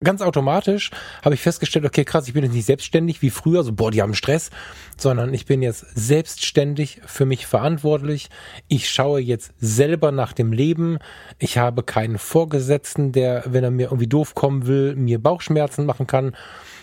ganz 0.04 0.22
automatisch 0.22 0.92
habe 1.24 1.36
ich 1.36 1.42
festgestellt, 1.42 1.86
okay, 1.86 2.04
krass, 2.04 2.28
ich 2.28 2.34
bin 2.34 2.44
jetzt 2.44 2.54
nicht 2.54 2.66
selbstständig 2.66 3.22
wie 3.22 3.30
früher, 3.30 3.64
so, 3.64 3.74
boah, 3.74 3.92
die 3.92 4.02
haben 4.02 4.14
Stress, 4.14 4.50
sondern 4.98 5.34
ich 5.34 5.46
bin 5.46 5.62
jetzt 5.62 5.86
selbstständig 5.96 7.02
für 7.06 7.26
mich 7.26 7.46
verantwortlich. 7.46 8.30
Ich 8.68 8.90
schaue 8.90 9.20
jetzt 9.20 9.54
selber 9.60 10.12
nach 10.12 10.34
dem 10.34 10.54
Leben. 10.54 10.98
Ich 11.40 11.58
habe 11.58 11.84
keinen 11.84 12.18
Vorgesetzten, 12.18 13.12
der, 13.12 13.44
wenn 13.46 13.64
er 13.64 13.72
mir 13.72 13.86
irgendwie 13.86 14.08
doof 14.08 14.36
kommen 14.36 14.68
will, 14.68 14.96
mir 14.96 15.22
Bauchschmerzen 15.22 15.86
machen 15.86 16.08
kann. 16.08 16.36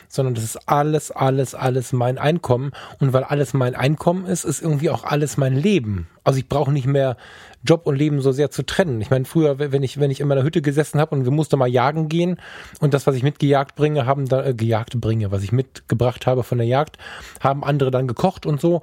Sondern 0.08 0.34
das 0.34 0.44
ist 0.44 0.68
alles, 0.68 1.10
alles, 1.10 1.54
alles 1.54 1.92
mein 1.92 2.18
Einkommen. 2.18 2.72
Und 2.98 3.12
weil 3.12 3.24
alles 3.24 3.54
mein 3.54 3.74
Einkommen 3.74 4.26
ist, 4.26 4.44
ist 4.44 4.62
irgendwie 4.62 4.90
auch 4.90 5.04
alles 5.04 5.36
mein 5.36 5.54
Leben. 5.54 6.08
Also 6.24 6.38
ich 6.38 6.48
brauche 6.48 6.72
nicht 6.72 6.86
mehr 6.86 7.16
Job 7.64 7.86
und 7.86 7.96
Leben 7.96 8.20
so 8.20 8.32
sehr 8.32 8.50
zu 8.50 8.64
trennen. 8.64 9.00
Ich 9.00 9.10
meine, 9.10 9.24
früher, 9.24 9.58
wenn 9.58 9.82
ich, 9.82 10.00
wenn 10.00 10.10
ich 10.10 10.20
in 10.20 10.28
meiner 10.28 10.42
Hütte 10.42 10.62
gesessen 10.62 11.00
habe 11.00 11.14
und 11.14 11.24
wir 11.24 11.32
mussten 11.32 11.58
mal 11.58 11.68
jagen 11.68 12.08
gehen 12.08 12.40
und 12.80 12.94
das, 12.94 13.06
was 13.06 13.16
ich 13.16 13.22
mitgejagt 13.22 13.74
bringe, 13.74 14.06
haben 14.06 14.28
da 14.28 14.44
äh, 14.44 14.54
gejagt 14.54 15.00
bringe, 15.00 15.30
was 15.30 15.42
ich 15.42 15.52
mitgebracht 15.52 16.26
habe 16.26 16.42
von 16.42 16.58
der 16.58 16.66
Jagd, 16.66 16.98
haben 17.40 17.64
andere 17.64 17.90
dann 17.90 18.08
gekocht 18.08 18.46
und 18.46 18.60
so. 18.60 18.80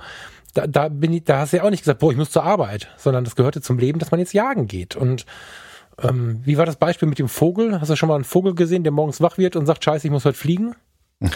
Da, 0.54 0.68
da 0.68 0.90
bin 0.90 1.12
ich, 1.14 1.24
da 1.24 1.40
hast 1.40 1.54
du 1.54 1.58
ja 1.58 1.64
auch 1.64 1.70
nicht 1.70 1.84
gesagt, 1.84 2.00
boah, 2.00 2.12
ich 2.12 2.18
muss 2.18 2.32
zur 2.32 2.44
Arbeit, 2.44 2.90
sondern 2.98 3.24
das 3.24 3.36
gehörte 3.36 3.62
zum 3.62 3.78
Leben, 3.78 4.00
dass 4.00 4.12
man 4.12 4.20
jetzt 4.20 4.34
jagen 4.34 4.68
geht. 4.68 4.96
Und 4.96 5.26
ähm, 6.02 6.42
wie 6.44 6.58
war 6.58 6.66
das 6.66 6.76
Beispiel 6.76 7.08
mit 7.08 7.20
dem 7.20 7.30
Vogel? 7.30 7.80
Hast 7.80 7.90
du 7.90 7.96
schon 7.96 8.10
mal 8.10 8.16
einen 8.16 8.24
Vogel 8.24 8.56
gesehen, 8.56 8.84
der 8.84 8.92
morgens 8.92 9.22
wach 9.22 9.38
wird 9.38 9.56
und 9.56 9.66
sagt, 9.66 9.84
scheiße, 9.84 10.08
ich 10.08 10.12
muss 10.12 10.26
heute 10.26 10.38
fliegen? 10.38 10.76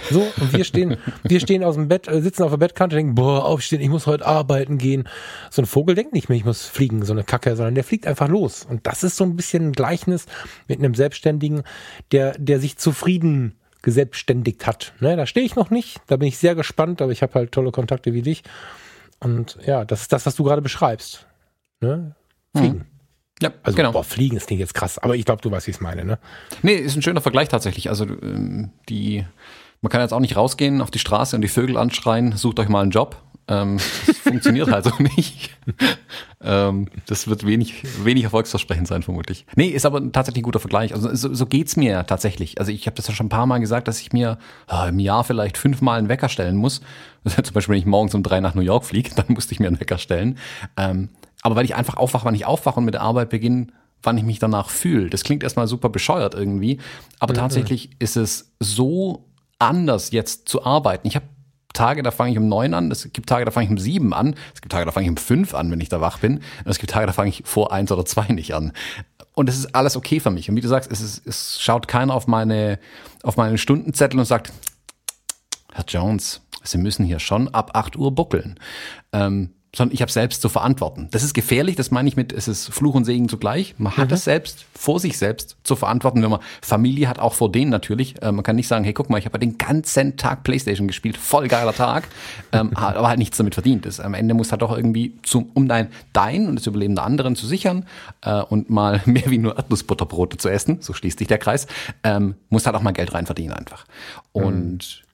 So, 0.10 0.22
und 0.38 0.53
wir 0.53 0.63
stehen, 0.63 0.98
wir 1.24 1.39
stehen 1.39 1.63
aus 1.63 1.75
dem 1.75 1.88
Bett, 1.88 2.08
äh, 2.08 2.22
sitzen 2.22 2.43
auf 2.43 2.51
der 2.51 2.58
Bettkante 2.58 2.96
und 2.96 3.00
denken, 3.00 3.15
boah, 3.15 3.46
aufstehen, 3.46 3.81
ich 3.81 3.89
muss 3.89 4.08
heute 4.08 4.25
arbeiten 4.25 4.77
gehen. 4.77 5.08
So 5.50 5.62
ein 5.62 5.65
Vogel 5.65 5.96
denkt 5.96 6.13
nicht 6.13 6.29
mehr, 6.29 6.38
ich 6.38 6.46
muss 6.46 6.65
fliegen, 6.65 7.03
so 7.05 7.13
eine 7.13 7.24
Kacke, 7.24 7.55
sondern 7.55 7.75
der 7.75 7.84
fliegt 7.84 8.08
einfach 8.08 8.27
los. 8.27 8.65
Und 8.69 8.88
das 8.88 9.03
ist 9.03 9.17
so 9.17 9.24
ein 9.24 9.36
bisschen 9.36 9.69
ein 9.69 9.72
Gleichnis 9.74 10.25
mit 10.67 10.79
einem 10.79 10.96
Selbstständigen, 10.96 11.63
der, 12.12 12.38
der 12.38 12.60
sich 12.60 12.77
zufrieden 12.77 13.55
geselbstständigt 13.81 14.67
hat. 14.67 14.93
Ne, 15.00 15.15
da 15.15 15.25
stehe 15.25 15.46
ich 15.46 15.55
noch 15.55 15.69
nicht, 15.69 16.01
da 16.08 16.17
bin 16.17 16.27
ich 16.27 16.38
sehr 16.38 16.55
gespannt, 16.55 17.01
aber 17.01 17.12
ich 17.12 17.22
habe 17.22 17.34
halt 17.36 17.51
tolle 17.51 17.72
Kontakte 17.72 18.13
wie 18.13 18.22
dich. 18.22 18.43
Und 19.19 19.58
ja, 19.65 19.86
das 19.86 20.01
ist 20.01 20.13
das, 20.13 20.25
was 20.25 20.36
du 20.36 20.43
gerade 20.43 20.62
beschreibst. 20.62 21.27
Ne? 21.81 22.15
Fliegen. 22.55 22.77
Mhm. 22.79 22.86
Ja, 23.41 23.53
also, 23.63 23.75
genau. 23.75 23.93
boah, 23.93 24.03
Fliegen, 24.03 24.36
das 24.36 24.48
klingt 24.48 24.60
jetzt 24.60 24.74
krass, 24.74 24.98
aber 24.98 25.15
ich 25.15 25.24
glaube, 25.24 25.41
du 25.41 25.50
weißt, 25.50 25.67
wie 25.67 25.72
ich 25.72 25.77
es 25.77 25.81
meine, 25.81 26.03
ne? 26.03 26.19
Nee, 26.62 26.74
ist 26.74 26.98
ein 26.98 27.01
schöner 27.01 27.22
Vergleich 27.22 27.48
tatsächlich. 27.48 27.89
Also 27.89 28.05
ähm, 28.05 28.72
die 28.89 29.25
man 29.81 29.89
kann 29.91 30.01
jetzt 30.01 30.13
auch 30.13 30.19
nicht 30.19 30.36
rausgehen 30.36 30.81
auf 30.81 30.91
die 30.91 31.00
Straße 31.00 31.36
und 31.36 31.41
die 31.41 31.48
Vögel 31.48 31.77
anschreien, 31.77 32.36
sucht 32.36 32.59
euch 32.59 32.69
mal 32.69 32.81
einen 32.81 32.91
Job. 32.91 33.21
Ähm, 33.50 33.79
das 34.05 34.17
funktioniert 34.24 34.71
halt 34.71 34.86
so 34.86 34.91
nicht. 35.00 35.57
ähm, 36.41 36.88
das 37.07 37.27
wird 37.27 37.45
wenig, 37.45 37.83
wenig 38.03 38.24
erfolgsversprechend 38.25 38.88
sein, 38.88 39.01
vermutlich. 39.01 39.45
Nee, 39.55 39.69
ist 39.69 39.86
aber 39.86 40.00
tatsächlich 40.12 40.41
ein 40.41 40.45
guter 40.45 40.59
Vergleich. 40.59 40.93
Also 40.93 41.13
so, 41.15 41.33
so 41.33 41.45
geht's 41.45 41.75
mir 41.75 41.91
ja 41.91 42.03
tatsächlich. 42.03 42.59
Also 42.59 42.71
ich 42.71 42.86
habe 42.86 42.95
das 42.95 43.07
ja 43.07 43.13
schon 43.13 43.25
ein 43.25 43.29
paar 43.29 43.48
Mal 43.48 43.59
gesagt, 43.59 43.88
dass 43.88 44.00
ich 44.00 44.13
mir 44.13 44.38
äh, 44.71 44.89
im 44.89 45.00
Jahr 45.00 45.24
vielleicht 45.24 45.57
fünfmal 45.57 45.98
einen 45.98 46.09
Wecker 46.09 46.29
stellen 46.29 46.55
muss. 46.55 46.81
Also 47.24 47.41
zum 47.41 47.53
Beispiel, 47.53 47.74
wenn 47.74 47.79
ich 47.79 47.88
morgens 47.88 48.13
um 48.13 48.21
drei 48.21 48.39
nach 48.39 48.53
New 48.53 48.62
York 48.62 48.86
fliege, 48.86 49.09
dann 49.15 49.25
musste 49.29 49.53
ich 49.53 49.59
mir 49.59 49.67
einen 49.67 49.79
Wecker 49.79 49.98
stellen. 49.98 50.38
Ähm, 50.77 51.09
aber 51.41 51.55
weil 51.55 51.65
ich 51.65 51.75
einfach 51.75 51.98
aufwache, 51.98 52.25
wann 52.25 52.36
ich 52.36 52.45
aufwache 52.45 52.79
und 52.79 52.86
mit 52.86 52.93
der 52.93 53.01
Arbeit 53.01 53.29
beginne, 53.29 53.67
wann 54.03 54.17
ich 54.17 54.24
mich 54.24 54.39
danach 54.39 54.69
fühle. 54.69 55.09
Das 55.09 55.24
klingt 55.24 55.43
erstmal 55.43 55.67
super 55.67 55.89
bescheuert 55.89 56.33
irgendwie, 56.33 56.79
aber 57.19 57.33
mhm. 57.33 57.38
tatsächlich 57.38 57.89
ist 58.00 58.15
es 58.15 58.53
so 58.59 59.25
anders 59.60 60.12
jetzt 60.12 60.50
zu 60.50 60.66
arbeiten. 60.66 61.08
Ich 61.08 61.16
habe 61.16 61.25
Tage, 61.74 62.01
da 62.01 62.12
fange 62.12 62.32
ich 62.32 62.38
um 62.38 62.48
neun 62.48 62.74
an, 62.74 62.89
es 62.92 63.13
gibt 63.13 63.30
Tage, 63.30 63.46
da 63.46 63.51
fange 63.51 63.66
ich 63.66 63.72
um 63.72 63.78
sieben 63.78 64.13
an, 64.13 64.36
es 64.54 64.62
gibt 64.62 64.72
Tage, 64.72 64.86
da 64.86 64.92
fange 64.92 65.06
ich 65.06 65.10
um 65.12 65.18
fünf 65.18 65.54
an, 65.54 65.70
wenn 65.72 65.80
ich 65.80 65.89
da 65.89 66.01
wach 66.01 66.18
bin, 66.20 66.38
und 66.38 66.44
es 66.66 66.80
gibt 66.80 66.92
Tage, 66.92 67.06
da 67.06 67.13
fange 67.13 67.30
ich 67.30 67.44
vor 67.46 67.72
eins 67.72 67.92
oder 67.92 68.06
zwei 68.06 68.28
nicht 68.30 68.56
an. 68.56 68.74
Und 69.36 69.48
es 69.48 69.58
ist 69.58 69.75
alles 69.75 69.96
okay 69.96 70.20
für 70.20 70.32
mich. 70.32 70.50
Und 70.50 70.56
wie 70.56 70.62
du 70.62 70.68
sagst, 70.68 70.92
es, 70.92 71.00
ist, 71.00 71.25
es 71.25 71.62
schaut 71.62 71.88
keiner 71.88 72.13
auf 72.13 72.28
meine, 72.28 72.80
auf 73.24 73.38
meinen 73.38 73.58
Stundenzettel 73.58 74.20
und 74.20 74.25
sagt, 74.25 74.51
Herr 75.72 75.86
Jones, 75.88 76.42
Sie 76.63 76.78
müssen 76.78 77.06
hier 77.06 77.20
schon 77.20 77.48
ab 77.48 77.72
acht 77.74 77.96
Uhr 77.96 78.13
buckeln. 78.13 78.60
Ähm, 79.13 79.54
sondern 79.76 79.94
ich 79.94 80.02
habe 80.02 80.12
selbst 80.12 80.42
zu 80.42 80.50
verantworten. 80.50 81.10
Das 81.12 81.24
ist 81.24 81.34
gefährlich, 81.34 81.76
das 81.76 81.92
meine 81.92 82.10
ich 82.10 82.16
mit, 82.16 82.34
es 82.34 82.48
ist 82.48 82.74
Fluch 82.74 82.96
und 82.96 83.06
Segen 83.06 83.30
zugleich. 83.30 83.76
Man 83.78 83.96
hat 83.98 84.10
mhm. 84.10 84.16
es 84.16 84.24
selbst 84.24 84.66
vor 84.74 85.00
sich 85.00 85.18
selbst 85.18 85.58
zu 85.64 85.76
verantworten, 85.76 86.24
wenn 86.24 86.32
man 86.32 86.40
Familie 86.62 87.08
hat, 87.08 87.20
auch 87.20 87.36
vor 87.36 87.52
denen 87.52 87.70
natürlich. 87.70 88.20
Äh, 88.22 88.32
man 88.32 88.44
kann 88.44 88.56
nicht 88.56 88.68
sagen, 88.68 88.84
hey, 88.84 88.94
guck 88.94 89.10
mal, 89.12 89.20
ich 89.20 89.26
habe 89.26 89.38
den 89.38 89.60
ganzen 89.60 90.18
Tag 90.18 90.44
Playstation 90.44 90.88
gespielt, 90.88 91.18
voll 91.18 91.48
geiler 91.48 91.74
Tag, 91.74 92.08
ähm, 92.52 92.72
aber 92.76 93.08
halt 93.08 93.20
nichts 93.20 93.38
damit 93.38 93.54
verdient. 93.54 93.86
Das, 93.86 94.00
am 94.00 94.16
Ende 94.16 94.34
muss 94.34 94.52
halt 94.52 94.64
doch 94.64 94.76
irgendwie, 94.76 95.14
zum, 95.22 95.52
um 95.54 95.68
dein, 95.68 95.90
dein 96.14 96.48
und 96.48 96.56
das 96.56 96.66
Überleben 96.66 96.96
der 96.96 97.04
anderen 97.04 97.36
zu 97.36 97.46
sichern 97.46 97.86
äh, 98.22 98.42
und 98.42 98.72
mal 98.72 99.02
mehr 99.06 99.30
wie 99.30 99.38
nur 99.38 99.56
Erdnussbutterbrote 99.56 100.38
zu 100.38 100.50
essen, 100.50 100.82
so 100.82 100.94
schließt 100.94 101.20
sich 101.20 101.28
der 101.28 101.38
Kreis, 101.38 101.68
ähm, 102.04 102.36
muss 102.50 102.66
halt 102.66 102.76
auch 102.76 102.82
mal 102.82 102.92
Geld 102.92 103.14
rein 103.14 103.28
verdienen 103.28 103.54
einfach. 103.54 103.86
Und 104.32 105.02
mhm 105.04 105.09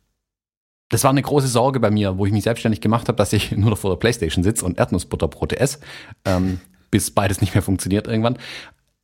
das 0.89 1.03
war 1.03 1.11
eine 1.11 1.21
große 1.21 1.47
Sorge 1.47 1.79
bei 1.79 1.89
mir, 1.89 2.17
wo 2.17 2.25
ich 2.25 2.31
mich 2.31 2.43
selbstständig 2.43 2.81
gemacht 2.81 3.07
habe, 3.07 3.17
dass 3.17 3.33
ich 3.33 3.51
nur 3.51 3.71
noch 3.71 3.77
vor 3.77 3.91
der 3.91 3.97
Playstation 3.97 4.43
sitze 4.43 4.65
und 4.65 4.77
Erdnussbutterbrote 4.77 5.59
esse, 5.59 5.79
ähm, 6.25 6.59
bis 6.91 7.11
beides 7.11 7.41
nicht 7.41 7.53
mehr 7.53 7.63
funktioniert 7.63 8.07
irgendwann. 8.07 8.37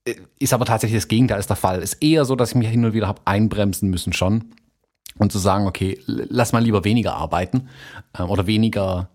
Äh, 0.05 0.15
ist 0.39 0.53
aber 0.53 0.65
tatsächlich 0.65 1.01
das 1.01 1.07
Gegenteil 1.07 1.39
ist 1.39 1.49
der 1.49 1.57
Fall. 1.57 1.81
Ist 1.81 2.01
eher 2.01 2.25
so, 2.25 2.35
dass 2.35 2.49
ich 2.49 2.55
mich 2.55 2.67
hin 2.67 2.85
und 2.85 2.93
wieder 2.93 3.07
habe 3.07 3.21
einbremsen 3.25 3.89
müssen 3.89 4.13
schon 4.13 4.53
und 5.17 5.31
zu 5.31 5.39
sagen, 5.39 5.67
okay, 5.67 5.99
lass 6.05 6.53
mal 6.53 6.63
lieber 6.63 6.83
weniger 6.83 7.15
arbeiten 7.15 7.69
ähm, 8.17 8.29
oder 8.29 8.47
weniger 8.47 9.09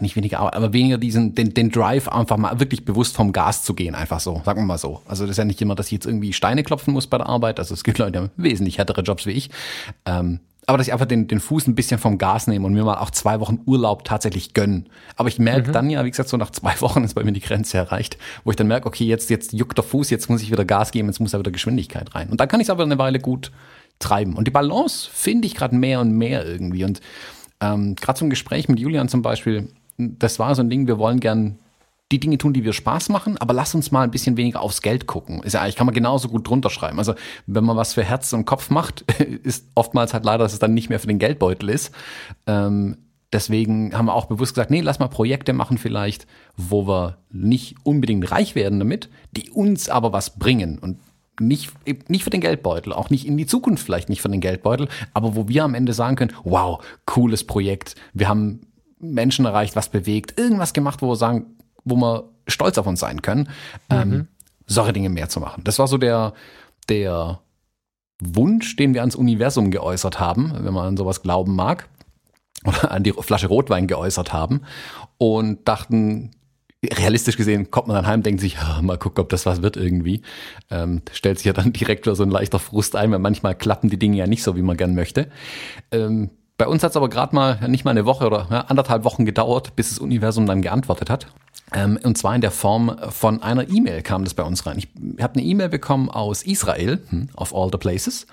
nicht 0.00 0.16
weniger 0.16 0.40
Arbeit, 0.40 0.54
aber 0.54 0.72
weniger 0.72 0.98
diesen, 0.98 1.34
den, 1.34 1.54
den 1.54 1.70
Drive 1.70 2.08
einfach 2.08 2.36
mal 2.36 2.58
wirklich 2.60 2.84
bewusst 2.84 3.14
vom 3.14 3.32
Gas 3.32 3.62
zu 3.62 3.74
gehen, 3.74 3.94
einfach 3.94 4.20
so, 4.20 4.40
sagen 4.44 4.62
wir 4.62 4.66
mal 4.66 4.78
so. 4.78 5.02
Also 5.06 5.24
das 5.24 5.32
ist 5.32 5.38
ja 5.38 5.44
nicht 5.44 5.60
immer, 5.62 5.74
dass 5.74 5.86
ich 5.86 5.92
jetzt 5.92 6.06
irgendwie 6.06 6.32
Steine 6.32 6.62
klopfen 6.62 6.92
muss 6.94 7.06
bei 7.06 7.18
der 7.18 7.28
Arbeit. 7.28 7.58
Also 7.58 7.74
es 7.74 7.84
gibt 7.84 7.98
Leute, 7.98 8.12
die 8.12 8.18
haben 8.18 8.30
wesentlich 8.36 8.78
härtere 8.78 9.02
Jobs 9.02 9.26
wie 9.26 9.32
ich. 9.32 9.50
Ähm, 10.06 10.40
aber 10.66 10.78
dass 10.78 10.86
ich 10.86 10.92
einfach 10.92 11.06
den, 11.06 11.28
den 11.28 11.40
Fuß 11.40 11.66
ein 11.66 11.74
bisschen 11.74 11.98
vom 11.98 12.18
Gas 12.18 12.46
nehme 12.46 12.66
und 12.66 12.72
mir 12.72 12.84
mal 12.84 12.98
auch 12.98 13.10
zwei 13.10 13.40
Wochen 13.40 13.60
Urlaub 13.66 14.04
tatsächlich 14.04 14.54
gönnen. 14.54 14.88
Aber 15.16 15.28
ich 15.28 15.38
merke 15.38 15.68
mhm. 15.68 15.72
dann 15.72 15.90
ja, 15.90 16.04
wie 16.04 16.10
gesagt, 16.10 16.28
so 16.28 16.36
nach 16.36 16.50
zwei 16.50 16.72
Wochen 16.80 17.04
ist 17.04 17.14
bei 17.14 17.24
mir 17.24 17.32
die 17.32 17.40
Grenze 17.40 17.78
erreicht, 17.78 18.18
wo 18.44 18.50
ich 18.50 18.56
dann 18.56 18.66
merke, 18.66 18.86
okay, 18.86 19.04
jetzt, 19.04 19.30
jetzt 19.30 19.52
juckt 19.52 19.76
der 19.76 19.84
Fuß, 19.84 20.10
jetzt 20.10 20.30
muss 20.30 20.42
ich 20.42 20.50
wieder 20.50 20.64
Gas 20.64 20.90
geben, 20.90 21.08
jetzt 21.08 21.20
muss 21.20 21.32
da 21.32 21.38
wieder 21.38 21.50
Geschwindigkeit 21.50 22.14
rein. 22.14 22.30
Und 22.30 22.40
dann 22.40 22.48
kann 22.48 22.60
ich 22.60 22.66
es 22.66 22.70
aber 22.70 22.84
eine 22.84 22.98
Weile 22.98 23.20
gut 23.20 23.52
treiben. 23.98 24.34
Und 24.36 24.46
die 24.46 24.50
Balance 24.50 25.08
finde 25.12 25.46
ich 25.46 25.54
gerade 25.54 25.74
mehr 25.74 26.00
und 26.00 26.12
mehr 26.12 26.46
irgendwie. 26.46 26.84
Und 26.84 27.00
ähm, 27.60 27.94
gerade 27.94 28.18
zum 28.18 28.30
Gespräch 28.30 28.68
mit 28.68 28.78
Julian 28.78 29.08
zum 29.08 29.22
Beispiel, 29.22 29.68
das 29.98 30.38
war 30.38 30.54
so 30.54 30.62
ein 30.62 30.70
Ding, 30.70 30.86
wir 30.86 30.98
wollen 30.98 31.20
gern 31.20 31.58
die 32.12 32.20
Dinge 32.20 32.38
tun, 32.38 32.52
die 32.52 32.64
wir 32.64 32.72
Spaß 32.72 33.08
machen, 33.08 33.38
aber 33.38 33.54
lass 33.54 33.74
uns 33.74 33.90
mal 33.90 34.02
ein 34.02 34.10
bisschen 34.10 34.36
weniger 34.36 34.60
aufs 34.60 34.82
Geld 34.82 35.06
gucken. 35.06 35.42
Ist 35.42 35.54
ja 35.54 35.62
eigentlich, 35.62 35.76
kann 35.76 35.86
man 35.86 35.94
genauso 35.94 36.28
gut 36.28 36.46
drunter 36.48 36.70
schreiben. 36.70 36.98
Also, 36.98 37.14
wenn 37.46 37.64
man 37.64 37.76
was 37.76 37.94
für 37.94 38.04
Herz 38.04 38.32
und 38.32 38.44
Kopf 38.44 38.70
macht, 38.70 39.00
ist 39.42 39.68
oftmals 39.74 40.12
halt 40.12 40.24
leider, 40.24 40.44
dass 40.44 40.52
es 40.52 40.58
dann 40.58 40.74
nicht 40.74 40.90
mehr 40.90 41.00
für 41.00 41.06
den 41.06 41.18
Geldbeutel 41.18 41.70
ist. 41.70 41.92
Ähm, 42.46 42.98
deswegen 43.32 43.96
haben 43.96 44.06
wir 44.06 44.14
auch 44.14 44.26
bewusst 44.26 44.54
gesagt, 44.54 44.70
nee, 44.70 44.80
lass 44.80 44.98
mal 44.98 45.08
Projekte 45.08 45.52
machen 45.52 45.78
vielleicht, 45.78 46.26
wo 46.56 46.86
wir 46.86 47.18
nicht 47.30 47.76
unbedingt 47.84 48.30
reich 48.30 48.54
werden 48.54 48.78
damit, 48.78 49.08
die 49.32 49.50
uns 49.50 49.88
aber 49.88 50.12
was 50.12 50.38
bringen 50.38 50.78
und 50.78 50.98
nicht, 51.40 51.72
nicht 52.08 52.22
für 52.22 52.30
den 52.30 52.40
Geldbeutel, 52.40 52.92
auch 52.92 53.10
nicht 53.10 53.26
in 53.26 53.36
die 53.36 53.46
Zukunft 53.46 53.84
vielleicht 53.84 54.08
nicht 54.08 54.22
für 54.22 54.28
den 54.28 54.40
Geldbeutel, 54.40 54.88
aber 55.14 55.34
wo 55.34 55.48
wir 55.48 55.64
am 55.64 55.74
Ende 55.74 55.92
sagen 55.92 56.14
können, 56.14 56.32
wow, 56.44 56.80
cooles 57.06 57.44
Projekt, 57.44 57.96
wir 58.12 58.28
haben 58.28 58.60
Menschen 59.00 59.44
erreicht, 59.44 59.74
was 59.74 59.88
bewegt, 59.88 60.38
irgendwas 60.38 60.72
gemacht, 60.72 61.02
wo 61.02 61.08
wir 61.08 61.16
sagen, 61.16 61.56
wo 61.84 61.96
wir 61.96 62.24
stolz 62.46 62.78
auf 62.78 62.86
uns 62.86 63.00
sein 63.00 63.22
können, 63.22 63.48
ähm, 63.90 64.08
mhm. 64.08 64.14
ähm, 64.14 64.28
solche 64.66 64.92
Dinge 64.92 65.10
mehr 65.10 65.28
zu 65.28 65.40
machen. 65.40 65.64
Das 65.64 65.78
war 65.78 65.86
so 65.86 65.98
der, 65.98 66.32
der 66.88 67.40
Wunsch, 68.22 68.76
den 68.76 68.94
wir 68.94 69.00
ans 69.00 69.16
Universum 69.16 69.70
geäußert 69.70 70.20
haben, 70.20 70.52
wenn 70.58 70.72
man 70.72 70.86
an 70.86 70.96
sowas 70.96 71.22
glauben 71.22 71.54
mag, 71.54 71.88
oder 72.64 72.90
an 72.90 73.02
die 73.02 73.12
Flasche 73.12 73.48
Rotwein 73.48 73.86
geäußert 73.86 74.32
haben 74.32 74.62
und 75.18 75.68
dachten, 75.68 76.30
realistisch 76.92 77.36
gesehen 77.36 77.70
kommt 77.70 77.88
man 77.88 77.96
dann 77.96 78.06
heim, 78.06 78.22
denkt 78.22 78.40
sich, 78.40 78.54
ja, 78.54 78.80
mal 78.82 78.98
gucken, 78.98 79.22
ob 79.22 79.28
das 79.28 79.46
was 79.46 79.62
wird 79.62 79.76
irgendwie. 79.76 80.22
Ähm, 80.70 81.02
stellt 81.12 81.38
sich 81.38 81.46
ja 81.46 81.52
dann 81.52 81.72
direkt 81.74 82.04
so 82.04 82.22
ein 82.22 82.30
leichter 82.30 82.58
Frust 82.58 82.96
ein, 82.96 83.10
weil 83.10 83.18
manchmal 83.18 83.54
klappen 83.54 83.90
die 83.90 83.98
Dinge 83.98 84.16
ja 84.16 84.26
nicht 84.26 84.42
so, 84.42 84.56
wie 84.56 84.62
man 84.62 84.76
gern 84.76 84.94
möchte. 84.94 85.28
Ähm, 85.90 86.30
bei 86.56 86.66
uns 86.66 86.82
hat 86.82 86.90
es 86.90 86.96
aber 86.96 87.08
gerade 87.08 87.34
mal 87.34 87.68
nicht 87.68 87.84
mal 87.84 87.90
eine 87.90 88.06
Woche 88.06 88.26
oder 88.26 88.46
ja, 88.50 88.60
anderthalb 88.62 89.04
Wochen 89.04 89.24
gedauert, 89.24 89.74
bis 89.76 89.88
das 89.88 89.98
Universum 89.98 90.46
dann 90.46 90.62
geantwortet 90.62 91.10
hat. 91.10 91.26
Ähm, 91.72 91.98
und 92.02 92.18
zwar 92.18 92.34
in 92.34 92.40
der 92.40 92.50
Form 92.50 92.96
von 93.10 93.42
einer 93.42 93.68
E-Mail 93.68 94.02
kam 94.02 94.24
das 94.24 94.34
bei 94.34 94.42
uns 94.42 94.66
rein. 94.66 94.78
Ich 94.78 94.88
habe 95.22 95.34
eine 95.34 95.42
E-Mail 95.42 95.68
bekommen 95.68 96.10
aus 96.10 96.42
Israel, 96.42 97.00
hm, 97.08 97.28
of 97.36 97.54
all 97.54 97.70
the 97.70 97.78
places, 97.78 98.26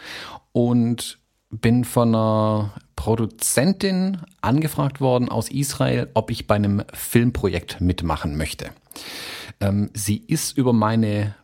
und 0.51 1.17
bin 1.49 1.83
von 1.83 2.09
einer 2.09 2.73
Produzentin 2.95 4.19
angefragt 4.41 5.01
worden 5.01 5.29
aus 5.29 5.49
Israel, 5.49 6.09
ob 6.13 6.31
ich 6.31 6.47
bei 6.47 6.55
einem 6.55 6.83
Filmprojekt 6.93 7.81
mitmachen 7.81 8.37
möchte. 8.37 8.69
Ähm, 9.59 9.89
sie 9.93 10.17
ist 10.17 10.57
über 10.57 10.73
meine 10.73 11.35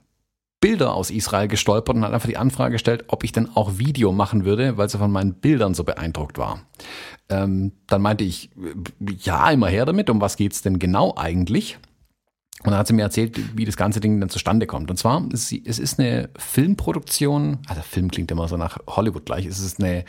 Bilder 0.60 0.94
aus 0.94 1.12
Israel 1.12 1.48
gestolpert 1.48 1.96
und 1.96 2.04
hat 2.04 2.14
einfach 2.14 2.28
die 2.28 2.38
Anfrage 2.38 2.74
gestellt, 2.74 3.06
ob 3.08 3.24
ich 3.24 3.32
denn 3.32 3.50
auch 3.56 3.78
Video 3.78 4.12
machen 4.12 4.44
würde, 4.44 4.78
weil 4.78 4.90
sie 4.90 4.98
von 4.98 5.12
meinen 5.12 5.36
Bildern 5.36 5.74
so 5.74 5.84
beeindruckt 5.84 6.38
war. 6.38 6.62
Ähm, 7.30 7.74
dann 7.86 8.02
meinte 8.02 8.24
ich, 8.24 8.50
ja, 9.22 9.50
immer 9.52 9.68
her 9.68 9.86
damit, 9.86 10.10
um 10.10 10.20
was 10.20 10.36
geht's 10.36 10.62
denn 10.62 10.80
genau 10.80 11.14
eigentlich? 11.16 11.78
Und 12.64 12.72
dann 12.72 12.80
hat 12.80 12.88
sie 12.88 12.94
mir 12.94 13.04
erzählt, 13.04 13.40
wie 13.56 13.66
das 13.66 13.78
ganze 13.78 14.00
Ding 14.00 14.20
dann 14.20 14.30
zustande 14.30 14.66
kommt. 14.66 14.90
Und 14.90 14.98
zwar, 14.98 15.24
es 15.32 15.52
ist 15.52 16.00
eine 16.00 16.30
Filmproduktion, 16.38 17.60
also 17.68 17.82
Film 17.82 18.10
klingt 18.10 18.32
immer 18.32 18.48
so 18.48 18.58
nach 18.58 18.80
Hollywood 18.88 19.26
gleich, 19.26 19.46
es 19.46 19.60
ist 19.60 19.80
eine 19.80 20.06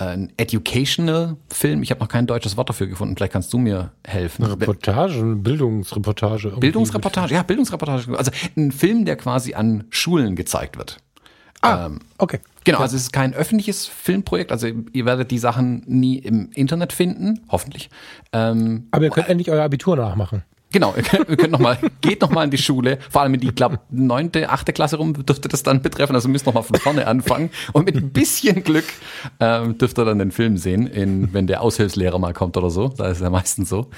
ein 0.00 0.32
educational 0.36 1.36
Film. 1.52 1.82
Ich 1.82 1.90
habe 1.90 2.00
noch 2.00 2.08
kein 2.08 2.26
deutsches 2.26 2.56
Wort 2.56 2.68
dafür 2.68 2.86
gefunden. 2.86 3.16
Vielleicht 3.16 3.32
kannst 3.32 3.52
du 3.52 3.58
mir 3.58 3.92
helfen. 4.06 4.44
Eine 4.44 4.52
Reportage, 4.52 5.18
eine 5.20 5.36
Bildungsreportage. 5.36 6.50
Bildungsreportage, 6.58 7.34
ja, 7.34 7.42
Bildungsreportage. 7.42 8.16
Also 8.16 8.30
ein 8.56 8.72
Film, 8.72 9.04
der 9.04 9.16
quasi 9.16 9.54
an 9.54 9.84
Schulen 9.90 10.36
gezeigt 10.36 10.78
wird. 10.78 10.98
Ah, 11.62 11.86
ähm, 11.86 12.00
okay. 12.18 12.40
Genau, 12.64 12.78
also 12.78 12.96
es 12.96 13.04
ist 13.04 13.12
kein 13.12 13.34
öffentliches 13.34 13.86
Filmprojekt, 13.86 14.52
also 14.52 14.66
ihr 14.66 15.04
werdet 15.04 15.30
die 15.30 15.38
Sachen 15.38 15.82
nie 15.86 16.18
im 16.18 16.50
Internet 16.54 16.92
finden, 16.92 17.40
hoffentlich. 17.48 17.90
Ähm, 18.32 18.88
Aber 18.90 19.04
ihr 19.04 19.10
könnt 19.10 19.28
endlich 19.28 19.50
euer 19.50 19.64
Abitur 19.64 19.96
nachmachen. 19.96 20.42
Genau, 20.72 20.94
ihr 20.96 21.02
könnt, 21.02 21.28
ihr 21.28 21.36
könnt 21.36 21.50
noch 21.52 21.58
mal, 21.58 21.78
geht 22.00 22.20
noch 22.20 22.30
mal 22.30 22.44
in 22.44 22.50
die 22.50 22.58
Schule, 22.58 22.98
vor 23.10 23.22
allem 23.22 23.34
in 23.34 23.40
die, 23.40 23.52
glaube 23.52 23.80
neunte, 23.90 24.50
achte 24.50 24.72
Klasse 24.72 24.96
rum 24.98 25.14
dürfte 25.26 25.48
das 25.48 25.64
dann 25.64 25.82
betreffen, 25.82 26.14
also 26.14 26.28
müsst 26.28 26.46
noch 26.46 26.54
mal 26.54 26.62
von 26.62 26.78
vorne 26.78 27.06
anfangen 27.08 27.50
und 27.72 27.86
mit 27.86 27.96
ein 27.96 28.10
bisschen 28.10 28.62
Glück 28.62 28.84
ähm, 29.40 29.78
dürft 29.78 29.98
ihr 29.98 30.04
dann 30.04 30.20
den 30.20 30.30
Film 30.30 30.56
sehen, 30.56 30.86
in, 30.86 31.32
wenn 31.32 31.48
der 31.48 31.62
Aushilfslehrer 31.62 32.18
mal 32.20 32.34
kommt 32.34 32.56
oder 32.56 32.70
so, 32.70 32.88
da 32.88 33.06
ist 33.06 33.18
es 33.18 33.22
ja 33.22 33.30
meistens 33.30 33.68
so. 33.68 33.88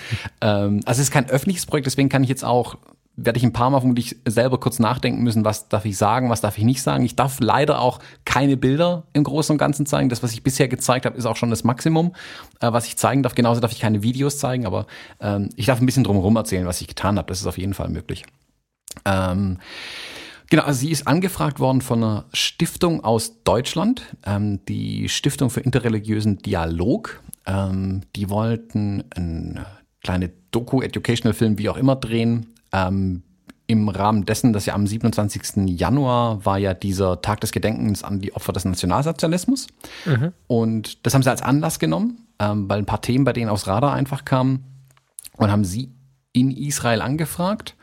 Ähm, 0.41 0.81
also 0.87 1.01
es 1.01 1.09
ist 1.09 1.11
kein 1.11 1.29
öffentliches 1.29 1.67
Projekt, 1.67 1.87
deswegen 1.87 2.09
kann 2.09 2.23
ich 2.23 2.31
jetzt 2.31 2.45
auch 2.45 2.77
werde 3.15 3.39
ich 3.39 3.45
ein 3.45 3.53
paar 3.53 3.69
Mal 3.71 3.81
vermutlich 3.81 4.17
selber 4.27 4.59
kurz 4.59 4.79
nachdenken 4.79 5.23
müssen, 5.23 5.45
was 5.45 5.69
darf 5.69 5.85
ich 5.85 5.99
sagen, 5.99 6.31
was 6.31 6.41
darf 6.41 6.57
ich 6.57 6.65
nicht 6.65 6.83
sagen. 6.83 7.05
Ich 7.05 7.15
darf 7.15 7.41
leider 7.41 7.81
auch 7.81 7.99
keine 8.25 8.57
Bilder 8.57 9.05
im 9.13 9.25
Großen 9.25 9.53
und 9.53 9.59
Ganzen 9.59 9.85
zeigen. 9.85 10.09
Das, 10.09 10.23
was 10.23 10.33
ich 10.33 10.43
bisher 10.43 10.69
gezeigt 10.69 11.05
habe, 11.05 11.17
ist 11.17 11.27
auch 11.27 11.37
schon 11.37 11.51
das 11.51 11.63
Maximum, 11.63 12.15
äh, 12.61 12.73
was 12.73 12.87
ich 12.87 12.97
zeigen 12.97 13.23
darf. 13.23 13.35
Genauso 13.35 13.61
darf 13.61 13.73
ich 13.73 13.81
keine 13.81 14.03
Videos 14.03 14.39
zeigen, 14.39 14.65
aber 14.65 14.87
ähm, 15.21 15.51
ich 15.57 15.67
darf 15.67 15.81
ein 15.81 15.87
bisschen 15.87 16.05
drumherum 16.05 16.37
erzählen, 16.37 16.67
was 16.67 16.81
ich 16.81 16.89
getan 16.89 17.19
habe. 17.19 17.29
Das 17.29 17.41
ist 17.41 17.47
auf 17.47 17.59
jeden 17.59 17.75
Fall 17.75 17.89
möglich. 17.89 18.25
Ähm, 19.05 19.59
Genau, 20.53 20.65
also 20.65 20.81
sie 20.81 20.91
ist 20.91 21.09
angefragt 21.09 21.61
worden 21.61 21.81
von 21.81 22.05
einer 22.05 22.25
Stiftung 22.35 23.03
aus 23.03 23.43
Deutschland, 23.43 24.15
ähm, 24.27 24.63
die 24.67 25.09
Stiftung 25.09 25.49
für 25.49 25.61
interreligiösen 25.61 26.37
Dialog. 26.41 27.23
Ähm, 27.47 28.03
die 28.15 28.29
wollten 28.29 29.03
ein 29.17 29.65
kleine 30.05 30.31
Doku-Educational-Film, 30.51 31.57
wie 31.57 31.71
auch 31.71 31.79
immer, 31.79 31.97
drehen 31.97 32.53
ähm, 32.73 33.23
im 33.67 33.89
Rahmen 33.89 34.27
dessen, 34.27 34.53
dass 34.53 34.67
ja 34.67 34.75
am 34.75 34.87
27. 34.87 35.69
Januar 35.79 36.45
war 36.45 36.59
ja 36.59 36.75
dieser 36.75 37.23
Tag 37.23 37.41
des 37.41 37.53
Gedenkens 37.53 38.05
an 38.05 38.21
die 38.21 38.35
Opfer 38.35 38.53
des 38.53 38.65
Nationalsozialismus. 38.65 39.69
Mhm. 40.05 40.33
Und 40.47 41.07
das 41.07 41.15
haben 41.15 41.23
sie 41.23 41.31
als 41.31 41.43
Anlass 41.43 41.79
genommen, 41.79 42.27
ähm, 42.39 42.69
weil 42.69 42.79
ein 42.79 42.87
paar 42.87 43.01
Themen 43.01 43.25
bei 43.25 43.33
denen 43.33 43.49
aufs 43.49 43.67
Radar 43.67 43.93
einfach 43.93 44.25
kamen 44.25 44.65
und 45.37 45.51
haben 45.51 45.65
sie 45.65 45.93
in 46.33 46.51
Israel 46.51 47.01
angefragt, 47.01 47.77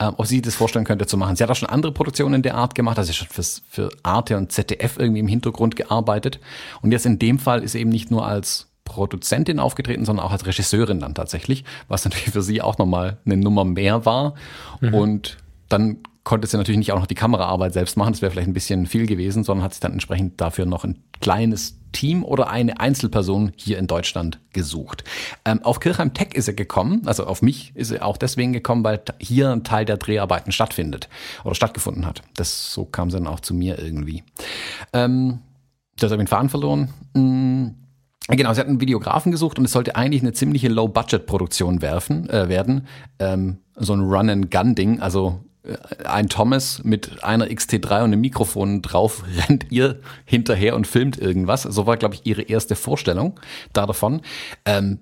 ähm, 0.00 0.14
ob 0.16 0.26
sie 0.26 0.40
das 0.40 0.54
vorstellen 0.54 0.84
könnte 0.84 1.06
zu 1.06 1.16
machen. 1.16 1.36
Sie 1.36 1.42
hat 1.42 1.50
auch 1.50 1.56
schon 1.56 1.68
andere 1.68 1.92
Produktionen 1.92 2.42
der 2.42 2.56
Art 2.56 2.74
gemacht, 2.74 2.98
also 2.98 3.12
schon 3.12 3.28
fürs, 3.28 3.62
für 3.68 3.90
Arte 4.02 4.36
und 4.36 4.52
ZDF 4.52 4.98
irgendwie 4.98 5.20
im 5.20 5.28
Hintergrund 5.28 5.76
gearbeitet. 5.76 6.40
Und 6.82 6.92
jetzt 6.92 7.06
in 7.06 7.18
dem 7.18 7.38
Fall 7.38 7.62
ist 7.62 7.74
eben 7.74 7.90
nicht 7.90 8.10
nur 8.10 8.26
als 8.26 8.70
Produzentin 8.84 9.58
aufgetreten, 9.58 10.04
sondern 10.04 10.26
auch 10.26 10.32
als 10.32 10.46
Regisseurin 10.46 11.00
dann 11.00 11.14
tatsächlich, 11.14 11.64
was 11.88 12.04
natürlich 12.04 12.30
für 12.30 12.42
sie 12.42 12.62
auch 12.62 12.78
nochmal 12.78 13.18
eine 13.24 13.36
Nummer 13.36 13.64
mehr 13.64 14.04
war. 14.04 14.34
Mhm. 14.80 14.94
Und 14.94 15.36
dann 15.68 15.98
konnte 16.24 16.46
sie 16.46 16.56
natürlich 16.56 16.78
nicht 16.78 16.92
auch 16.92 16.98
noch 16.98 17.06
die 17.06 17.14
Kameraarbeit 17.14 17.74
selbst 17.74 17.96
machen, 17.96 18.12
das 18.12 18.22
wäre 18.22 18.32
vielleicht 18.32 18.48
ein 18.48 18.54
bisschen 18.54 18.86
viel 18.86 19.06
gewesen, 19.06 19.44
sondern 19.44 19.64
hat 19.64 19.74
sich 19.74 19.80
dann 19.80 19.92
entsprechend 19.92 20.40
dafür 20.40 20.64
noch 20.64 20.84
ein 20.84 20.98
kleines 21.20 21.78
Team 21.92 22.24
oder 22.24 22.48
eine 22.48 22.80
Einzelperson 22.80 23.52
hier 23.56 23.78
in 23.78 23.86
Deutschland 23.86 24.40
gesucht. 24.52 25.04
Ähm, 25.44 25.62
auf 25.62 25.80
Kirchheim 25.80 26.14
Tech 26.14 26.34
ist 26.34 26.48
er 26.48 26.54
gekommen, 26.54 27.02
also 27.06 27.26
auf 27.26 27.42
mich 27.42 27.72
ist 27.76 27.90
er 27.90 28.04
auch 28.04 28.16
deswegen 28.16 28.52
gekommen, 28.52 28.82
weil 28.84 29.00
hier 29.18 29.50
ein 29.50 29.64
Teil 29.64 29.84
der 29.84 29.98
Dreharbeiten 29.98 30.50
stattfindet 30.50 31.08
oder 31.44 31.54
stattgefunden 31.54 32.06
hat. 32.06 32.22
Das 32.34 32.72
so 32.72 32.84
kam 32.84 33.10
sie 33.10 33.18
dann 33.18 33.26
auch 33.26 33.40
zu 33.40 33.54
mir 33.54 33.78
irgendwie. 33.78 34.24
Ähm, 34.92 35.40
das 35.98 36.10
habe 36.10 36.22
ich 36.22 36.28
den 36.28 36.30
Faden 36.30 36.48
verloren. 36.48 36.88
Genau, 38.28 38.54
sie 38.54 38.60
hat 38.60 38.68
einen 38.68 38.80
Videografen 38.80 39.32
gesucht 39.32 39.58
und 39.58 39.66
es 39.66 39.72
sollte 39.72 39.96
eigentlich 39.96 40.22
eine 40.22 40.32
ziemliche 40.32 40.68
Low-Budget-Produktion 40.68 41.82
werfen, 41.82 42.28
äh, 42.30 42.48
werden. 42.48 42.86
Ähm, 43.18 43.58
so 43.76 43.92
ein 43.92 44.00
Run-and-Gun-Ding, 44.00 45.00
also 45.00 45.44
äh, 45.62 45.76
ein 46.04 46.28
Thomas 46.28 46.82
mit 46.84 47.22
einer 47.22 47.46
XT3 47.46 47.98
und 47.98 48.04
einem 48.04 48.22
Mikrofon 48.22 48.80
drauf 48.80 49.24
rennt 49.48 49.70
ihr 49.70 50.00
hinterher 50.24 50.74
und 50.74 50.86
filmt 50.86 51.18
irgendwas. 51.18 51.62
So 51.62 51.86
war, 51.86 51.98
glaube 51.98 52.14
ich, 52.14 52.24
ihre 52.24 52.42
erste 52.42 52.76
Vorstellung 52.76 53.38
da 53.74 53.84
davon. 53.84 54.22
Ähm, 54.64 55.00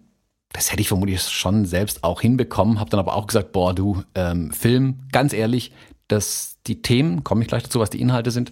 das 0.52 0.72
hätte 0.72 0.82
ich 0.82 0.88
vermutlich 0.88 1.22
schon 1.22 1.64
selbst 1.64 2.04
auch 2.04 2.20
hinbekommen, 2.20 2.80
habe 2.80 2.90
dann 2.90 3.00
aber 3.00 3.14
auch 3.14 3.28
gesagt, 3.28 3.52
boah, 3.52 3.72
du, 3.72 4.02
ähm, 4.14 4.52
Film, 4.52 5.00
ganz 5.12 5.32
ehrlich, 5.32 5.72
dass 6.08 6.58
die 6.66 6.82
Themen, 6.82 7.24
komme 7.24 7.42
ich 7.42 7.48
gleich 7.48 7.62
dazu, 7.62 7.80
was 7.80 7.90
die 7.90 8.00
Inhalte 8.00 8.30
sind, 8.30 8.50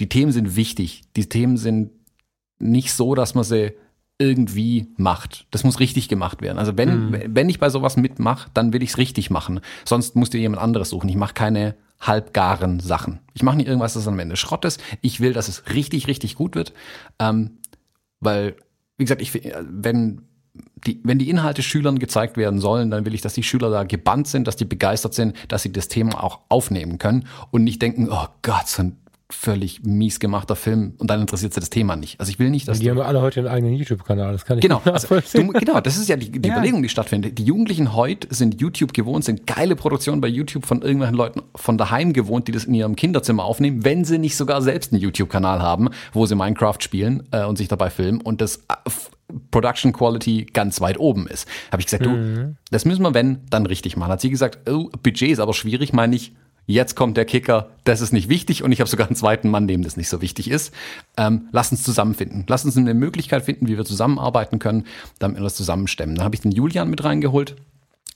die 0.00 0.08
Themen 0.08 0.32
sind 0.32 0.54
wichtig. 0.54 1.02
Die 1.16 1.28
Themen 1.28 1.56
sind 1.56 1.90
nicht 2.58 2.92
so, 2.92 3.14
dass 3.14 3.34
man 3.34 3.44
sie 3.44 3.72
irgendwie 4.18 4.88
macht. 4.96 5.46
Das 5.50 5.64
muss 5.64 5.80
richtig 5.80 6.08
gemacht 6.08 6.42
werden. 6.42 6.58
Also 6.58 6.76
wenn, 6.76 7.10
mhm. 7.10 7.22
wenn 7.28 7.48
ich 7.48 7.58
bei 7.58 7.70
sowas 7.70 7.96
mitmache, 7.96 8.50
dann 8.54 8.72
will 8.72 8.82
ich 8.82 8.90
es 8.90 8.98
richtig 8.98 9.30
machen. 9.30 9.60
Sonst 9.84 10.14
musst 10.16 10.34
du 10.34 10.38
jemand 10.38 10.62
anderes 10.62 10.90
suchen. 10.90 11.08
Ich 11.08 11.16
mache 11.16 11.34
keine 11.34 11.74
halbgaren 12.00 12.80
Sachen. 12.80 13.20
Ich 13.34 13.42
mache 13.42 13.56
nicht 13.56 13.68
irgendwas, 13.68 13.94
das 13.94 14.08
am 14.08 14.18
Ende 14.18 14.36
Schrott 14.36 14.64
ist. 14.64 14.82
Ich 15.00 15.20
will, 15.20 15.32
dass 15.32 15.48
es 15.48 15.64
richtig, 15.72 16.06
richtig 16.08 16.34
gut 16.34 16.54
wird. 16.54 16.72
Ähm, 17.18 17.58
weil, 18.20 18.56
wie 18.96 19.04
gesagt, 19.04 19.22
ich, 19.22 19.34
wenn, 19.34 20.22
die, 20.86 21.00
wenn 21.04 21.18
die 21.18 21.30
Inhalte 21.30 21.62
Schülern 21.62 21.98
gezeigt 21.98 22.36
werden 22.36 22.60
sollen, 22.60 22.90
dann 22.90 23.04
will 23.04 23.14
ich, 23.14 23.20
dass 23.20 23.34
die 23.34 23.42
Schüler 23.42 23.70
da 23.70 23.84
gebannt 23.84 24.28
sind, 24.28 24.46
dass 24.46 24.56
die 24.56 24.64
begeistert 24.64 25.14
sind, 25.14 25.36
dass 25.48 25.62
sie 25.62 25.72
das 25.72 25.88
Thema 25.88 26.22
auch 26.22 26.40
aufnehmen 26.48 26.98
können 26.98 27.26
und 27.50 27.64
nicht 27.64 27.80
denken, 27.80 28.08
oh 28.10 28.26
Gott, 28.42 28.68
so 28.68 28.82
ein 28.82 29.01
völlig 29.32 29.82
mies 29.82 30.20
gemachter 30.20 30.56
Film 30.56 30.94
und 30.98 31.10
dann 31.10 31.20
interessiert 31.20 31.54
sie 31.54 31.60
das 31.60 31.70
Thema 31.70 31.96
nicht. 31.96 32.20
Also 32.20 32.30
ich 32.30 32.38
will 32.38 32.50
nicht, 32.50 32.68
dass 32.68 32.78
die 32.78 32.90
haben 32.90 33.00
alle 33.00 33.20
heute 33.20 33.40
einen 33.40 33.48
eigenen 33.48 33.74
YouTube-Kanal. 33.74 34.32
Das 34.32 34.44
kann 34.44 34.58
ich 34.58 34.62
genau, 34.62 34.80
also, 34.84 35.20
du, 35.20 35.48
genau. 35.48 35.80
Das 35.80 35.96
ist 35.96 36.08
ja 36.08 36.16
die, 36.16 36.30
die 36.30 36.48
ja. 36.48 36.54
Überlegung, 36.54 36.82
die 36.82 36.88
stattfindet. 36.88 37.38
Die 37.38 37.44
Jugendlichen 37.44 37.94
heute 37.94 38.32
sind 38.34 38.60
YouTube 38.60 38.92
gewohnt, 38.92 39.24
sind 39.24 39.46
geile 39.46 39.76
Produktionen 39.76 40.20
bei 40.20 40.28
YouTube 40.28 40.66
von 40.66 40.82
irgendwelchen 40.82 41.16
Leuten 41.16 41.42
von 41.54 41.78
daheim 41.78 42.12
gewohnt, 42.12 42.48
die 42.48 42.52
das 42.52 42.64
in 42.64 42.74
ihrem 42.74 42.96
Kinderzimmer 42.96 43.44
aufnehmen, 43.44 43.84
wenn 43.84 44.04
sie 44.04 44.18
nicht 44.18 44.36
sogar 44.36 44.62
selbst 44.62 44.92
einen 44.92 45.02
YouTube-Kanal 45.02 45.60
haben, 45.60 45.88
wo 46.12 46.26
sie 46.26 46.34
Minecraft 46.34 46.80
spielen 46.80 47.24
äh, 47.30 47.44
und 47.44 47.58
sich 47.58 47.68
dabei 47.68 47.90
filmen 47.90 48.20
und 48.20 48.40
das 48.40 48.56
äh, 48.56 48.90
Production 49.50 49.92
Quality 49.92 50.46
ganz 50.52 50.80
weit 50.80 50.98
oben 50.98 51.26
ist. 51.26 51.48
Habe 51.70 51.80
ich 51.80 51.86
gesagt, 51.86 52.04
mhm. 52.06 52.34
du, 52.34 52.56
das 52.70 52.84
müssen 52.84 53.02
wir, 53.02 53.14
wenn, 53.14 53.38
dann 53.50 53.66
richtig 53.66 53.96
machen. 53.96 54.12
Hat 54.12 54.20
sie 54.20 54.30
gesagt, 54.30 54.68
oh, 54.68 54.90
Budget 55.02 55.30
ist 55.30 55.38
aber 55.38 55.54
schwierig, 55.54 55.92
meine 55.92 56.16
ich, 56.16 56.32
Jetzt 56.66 56.94
kommt 56.94 57.16
der 57.16 57.24
Kicker, 57.24 57.70
das 57.84 58.00
ist 58.00 58.12
nicht 58.12 58.28
wichtig 58.28 58.62
und 58.62 58.72
ich 58.72 58.80
habe 58.80 58.88
sogar 58.88 59.08
einen 59.08 59.16
zweiten 59.16 59.50
Mann, 59.50 59.66
dem 59.66 59.82
das 59.82 59.96
nicht 59.96 60.08
so 60.08 60.20
wichtig 60.22 60.50
ist. 60.50 60.72
Ähm, 61.16 61.48
lass 61.50 61.72
uns 61.72 61.82
zusammenfinden. 61.82 62.44
Lass 62.48 62.64
uns 62.64 62.76
eine 62.76 62.94
Möglichkeit 62.94 63.44
finden, 63.44 63.66
wie 63.66 63.76
wir 63.76 63.84
zusammenarbeiten 63.84 64.58
können, 64.58 64.86
damit 65.18 65.38
wir 65.38 65.44
das 65.44 65.56
zusammenstemmen. 65.56 66.14
Dann 66.14 66.24
habe 66.24 66.34
ich 66.34 66.40
den 66.40 66.52
Julian 66.52 66.88
mit 66.88 67.02
reingeholt. 67.02 67.56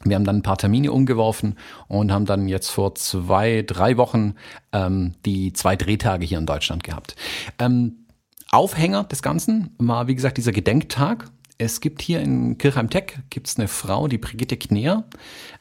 Wir 0.05 0.15
haben 0.15 0.25
dann 0.25 0.37
ein 0.37 0.43
paar 0.43 0.59
Termine 0.59 0.93
umgeworfen 0.93 1.57
und 1.89 2.13
haben 2.13 2.27
dann 2.27 2.49
jetzt 2.49 2.71
vor 2.71 2.95
zwei, 2.95 3.63
drei 3.67 3.97
Wochen 3.97 4.35
ähm, 4.73 5.15
die 5.25 5.53
zwei 5.53 5.75
Drehtage 5.75 6.25
hier 6.25 6.39
in 6.39 6.47
Deutschland 6.47 6.85
gehabt. 6.85 7.17
Ähm, 7.59 8.07
Aufhänger 8.51 9.05
des 9.05 9.23
Ganzen 9.23 9.75
war, 9.79 10.07
wie 10.07 10.15
gesagt, 10.15 10.37
dieser 10.39 10.53
Gedenktag. 10.53 11.31
Es 11.59 11.81
gibt 11.81 12.03
hier 12.03 12.21
in 12.21 12.59
Kirchheim 12.59 12.91
Tech 12.91 13.19
gibt's 13.31 13.59
eine 13.59 13.67
Frau, 13.67 14.09
die 14.09 14.19
Brigitte 14.19 14.57
Kneer, 14.57 15.05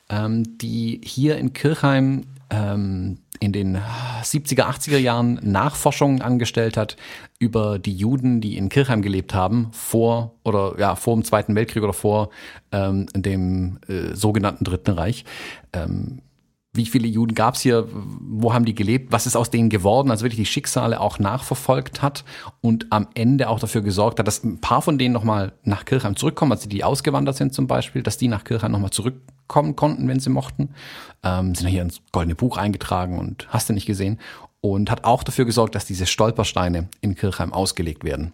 ähm, 0.09 0.57
die 0.57 1.01
hier 1.03 1.37
in 1.37 1.53
Kirchheim 1.53 2.25
ähm, 2.55 3.19
in 3.39 3.51
den 3.51 3.77
70er, 3.77 4.63
80er 4.63 4.97
Jahren 4.97 5.39
Nachforschungen 5.41 6.21
angestellt 6.21 6.77
hat 6.77 6.95
über 7.37 7.79
die 7.79 7.95
Juden, 7.95 8.39
die 8.41 8.57
in 8.57 8.69
Kirchheim 8.69 9.01
gelebt 9.01 9.33
haben, 9.33 9.69
vor 9.71 10.35
oder 10.43 10.75
ja, 10.79 10.95
vor 10.95 11.15
dem 11.15 11.23
Zweiten 11.23 11.55
Weltkrieg 11.55 11.83
oder 11.83 11.93
vor 11.93 12.29
ähm, 12.71 13.07
dem 13.13 13.79
äh, 13.87 14.15
sogenannten 14.15 14.63
Dritten 14.63 14.91
Reich. 14.91 15.25
Ähm, 15.73 16.21
wie 16.75 16.85
viele 16.85 17.07
Juden 17.07 17.35
gab 17.35 17.55
es 17.55 17.61
hier, 17.61 17.87
wo 17.91 18.53
haben 18.53 18.65
die 18.65 18.75
gelebt, 18.75 19.11
was 19.11 19.25
ist 19.25 19.35
aus 19.35 19.49
denen 19.49 19.69
geworden, 19.69 20.11
also 20.11 20.23
wirklich 20.23 20.39
die 20.39 20.51
Schicksale 20.51 20.99
auch 20.99 21.19
nachverfolgt 21.19 22.01
hat 22.01 22.23
und 22.61 22.87
am 22.91 23.07
Ende 23.15 23.49
auch 23.49 23.59
dafür 23.59 23.81
gesorgt 23.81 24.19
hat, 24.19 24.27
dass 24.27 24.43
ein 24.43 24.59
paar 24.59 24.81
von 24.81 24.97
denen 24.97 25.13
nochmal 25.13 25.53
nach 25.63 25.85
Kirchheim 25.85 26.15
zurückkommen, 26.15 26.51
also 26.51 26.69
die 26.69 26.83
ausgewandert 26.83 27.35
sind 27.35 27.53
zum 27.53 27.67
Beispiel, 27.67 28.03
dass 28.03 28.17
die 28.17 28.27
nach 28.27 28.43
Kirchheim 28.43 28.71
nochmal 28.71 28.91
zurückkommen 28.91 29.75
konnten, 29.75 30.07
wenn 30.07 30.19
sie 30.19 30.29
mochten. 30.29 30.69
Ähm, 31.23 31.55
sind 31.55 31.67
hier 31.67 31.81
ins 31.81 32.01
Goldene 32.11 32.35
Buch 32.35 32.57
eingetragen 32.57 33.19
und 33.19 33.47
hast 33.49 33.69
du 33.69 33.73
nicht 33.73 33.85
gesehen. 33.85 34.19
Und 34.61 34.89
hat 34.89 35.03
auch 35.03 35.23
dafür 35.23 35.45
gesorgt, 35.45 35.75
dass 35.75 35.85
diese 35.85 36.07
Stolpersteine 36.07 36.89
in 37.01 37.13
Kirchheim 37.15 37.53
ausgelegt 37.53 38.03
werden. 38.03 38.33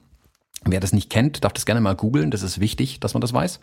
Wer 0.63 0.80
das 0.80 0.93
nicht 0.93 1.10
kennt, 1.10 1.43
darf 1.43 1.54
das 1.54 1.65
gerne 1.65 1.82
mal 1.82 1.95
googeln. 1.95 2.30
Das 2.30 2.43
ist 2.43 2.60
wichtig, 2.60 3.00
dass 3.00 3.15
man 3.15 3.21
das 3.21 3.34
weiß. 3.34 3.60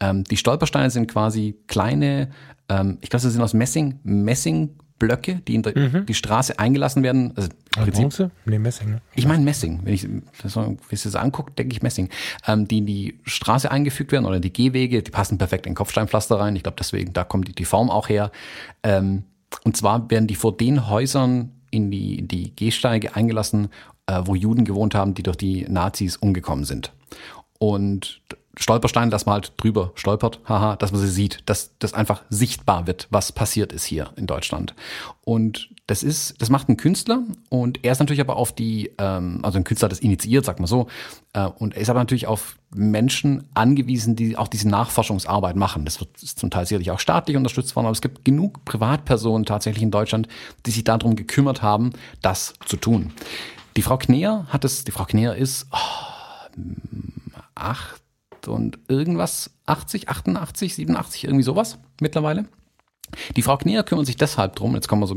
Ähm, 0.00 0.24
die 0.24 0.36
Stolpersteine 0.36 0.90
sind 0.90 1.06
quasi 1.10 1.56
kleine, 1.66 2.28
ähm, 2.68 2.98
ich 3.00 3.08
glaube, 3.08 3.22
sie 3.22 3.30
sind 3.30 3.40
aus 3.40 3.54
Messing, 3.54 4.00
Messingblöcke, 4.02 5.40
die 5.48 5.54
in 5.54 5.62
mhm. 5.62 6.04
die 6.04 6.12
Straße 6.12 6.58
eingelassen 6.58 7.02
werden. 7.02 7.32
Also 7.36 7.48
im 7.76 7.82
Prinzip, 7.84 8.02
Bronze? 8.02 8.30
Nee, 8.44 8.58
Messing. 8.58 8.90
Ne? 8.90 9.00
Ich 9.14 9.26
meine 9.26 9.42
Messing. 9.42 9.80
Wenn 9.84 9.94
ich 9.94 10.06
das, 10.42 10.54
wenn 10.56 10.78
ich 10.90 11.02
das 11.02 11.16
angucke, 11.16 11.52
denke 11.52 11.74
ich 11.74 11.82
Messing. 11.82 12.10
Ähm, 12.46 12.68
die 12.68 12.78
in 12.78 12.86
die 12.86 13.18
Straße 13.24 13.70
eingefügt 13.70 14.12
werden 14.12 14.26
oder 14.26 14.38
die 14.38 14.52
Gehwege, 14.52 15.02
die 15.02 15.10
passen 15.10 15.38
perfekt 15.38 15.66
in 15.66 15.74
Kopfsteinpflaster 15.74 16.38
rein. 16.38 16.54
Ich 16.54 16.64
glaube, 16.64 16.76
deswegen, 16.78 17.14
da 17.14 17.24
kommt 17.24 17.48
die, 17.48 17.54
die 17.54 17.64
Form 17.64 17.88
auch 17.88 18.10
her. 18.10 18.30
Ähm, 18.82 19.24
und 19.64 19.74
zwar 19.76 20.10
werden 20.10 20.26
die 20.26 20.34
vor 20.34 20.54
den 20.54 20.88
Häusern 20.90 21.52
in 21.70 21.90
die, 21.90 22.28
die 22.28 22.54
Gehsteige 22.54 23.16
eingelassen, 23.16 23.68
wo 24.26 24.34
Juden 24.34 24.64
gewohnt 24.64 24.94
haben, 24.94 25.14
die 25.14 25.22
durch 25.22 25.36
die 25.36 25.66
Nazis 25.68 26.16
umgekommen 26.16 26.64
sind. 26.64 26.92
Und 27.58 28.20
Stolperstein, 28.56 29.10
dass 29.10 29.24
man 29.24 29.34
halt 29.34 29.52
drüber 29.56 29.92
stolpert, 29.94 30.40
haha, 30.46 30.76
dass 30.76 30.92
man 30.92 31.00
sie 31.00 31.08
sieht, 31.08 31.42
dass 31.46 31.70
das 31.78 31.94
einfach 31.94 32.22
sichtbar 32.28 32.86
wird, 32.86 33.08
was 33.10 33.32
passiert 33.32 33.72
ist 33.72 33.84
hier 33.84 34.10
in 34.16 34.26
Deutschland. 34.26 34.74
Und 35.24 35.70
Das 35.86 36.02
ist, 36.02 36.40
das 36.40 36.48
macht 36.48 36.68
ein 36.68 36.76
Künstler 36.76 37.22
und 37.50 37.84
er 37.84 37.92
ist 37.92 37.98
natürlich 37.98 38.20
aber 38.20 38.36
auf 38.36 38.52
die, 38.52 38.92
ähm, 38.98 39.40
also 39.42 39.58
ein 39.58 39.64
Künstler 39.64 39.86
hat 39.86 39.92
das 39.92 40.00
initiiert, 40.00 40.44
sag 40.44 40.60
mal 40.60 40.66
so, 40.66 40.86
äh, 41.32 41.46
und 41.46 41.74
er 41.74 41.82
ist 41.82 41.90
aber 41.90 41.98
natürlich 41.98 42.26
auf 42.26 42.56
Menschen 42.74 43.44
angewiesen, 43.54 44.16
die 44.16 44.36
auch 44.36 44.48
diese 44.48 44.68
Nachforschungsarbeit 44.68 45.56
machen. 45.56 45.84
Das 45.84 46.00
wird 46.00 46.16
zum 46.18 46.50
Teil 46.50 46.66
sicherlich 46.66 46.90
auch 46.90 47.00
staatlich 47.00 47.36
unterstützt 47.36 47.74
worden, 47.74 47.86
aber 47.86 47.92
es 47.92 48.00
gibt 48.00 48.24
genug 48.24 48.64
Privatpersonen 48.64 49.44
tatsächlich 49.44 49.82
in 49.82 49.90
Deutschland, 49.90 50.28
die 50.66 50.70
sich 50.70 50.84
darum 50.84 51.16
gekümmert 51.16 51.62
haben, 51.62 51.92
das 52.22 52.54
zu 52.66 52.76
tun. 52.76 53.12
Die 53.76 53.82
Frau 53.82 53.96
Kneer 53.96 54.46
hat 54.48 54.64
es, 54.64 54.84
die 54.84 54.92
Frau 54.92 55.04
Kneer 55.04 55.36
ist 55.36 55.66
oh, 55.72 56.50
acht 57.54 58.02
und 58.46 58.78
irgendwas, 58.88 59.50
80, 59.66 60.08
88, 60.08 60.74
87, 60.74 61.24
irgendwie 61.24 61.44
sowas 61.44 61.78
mittlerweile. 62.00 62.46
Die 63.36 63.42
Frau 63.42 63.56
Kneer 63.58 63.82
kümmert 63.82 64.06
sich 64.06 64.16
deshalb 64.16 64.56
drum, 64.56 64.74
jetzt 64.74 64.88
kommen 64.88 65.02
wir 65.02 65.06
so, 65.06 65.16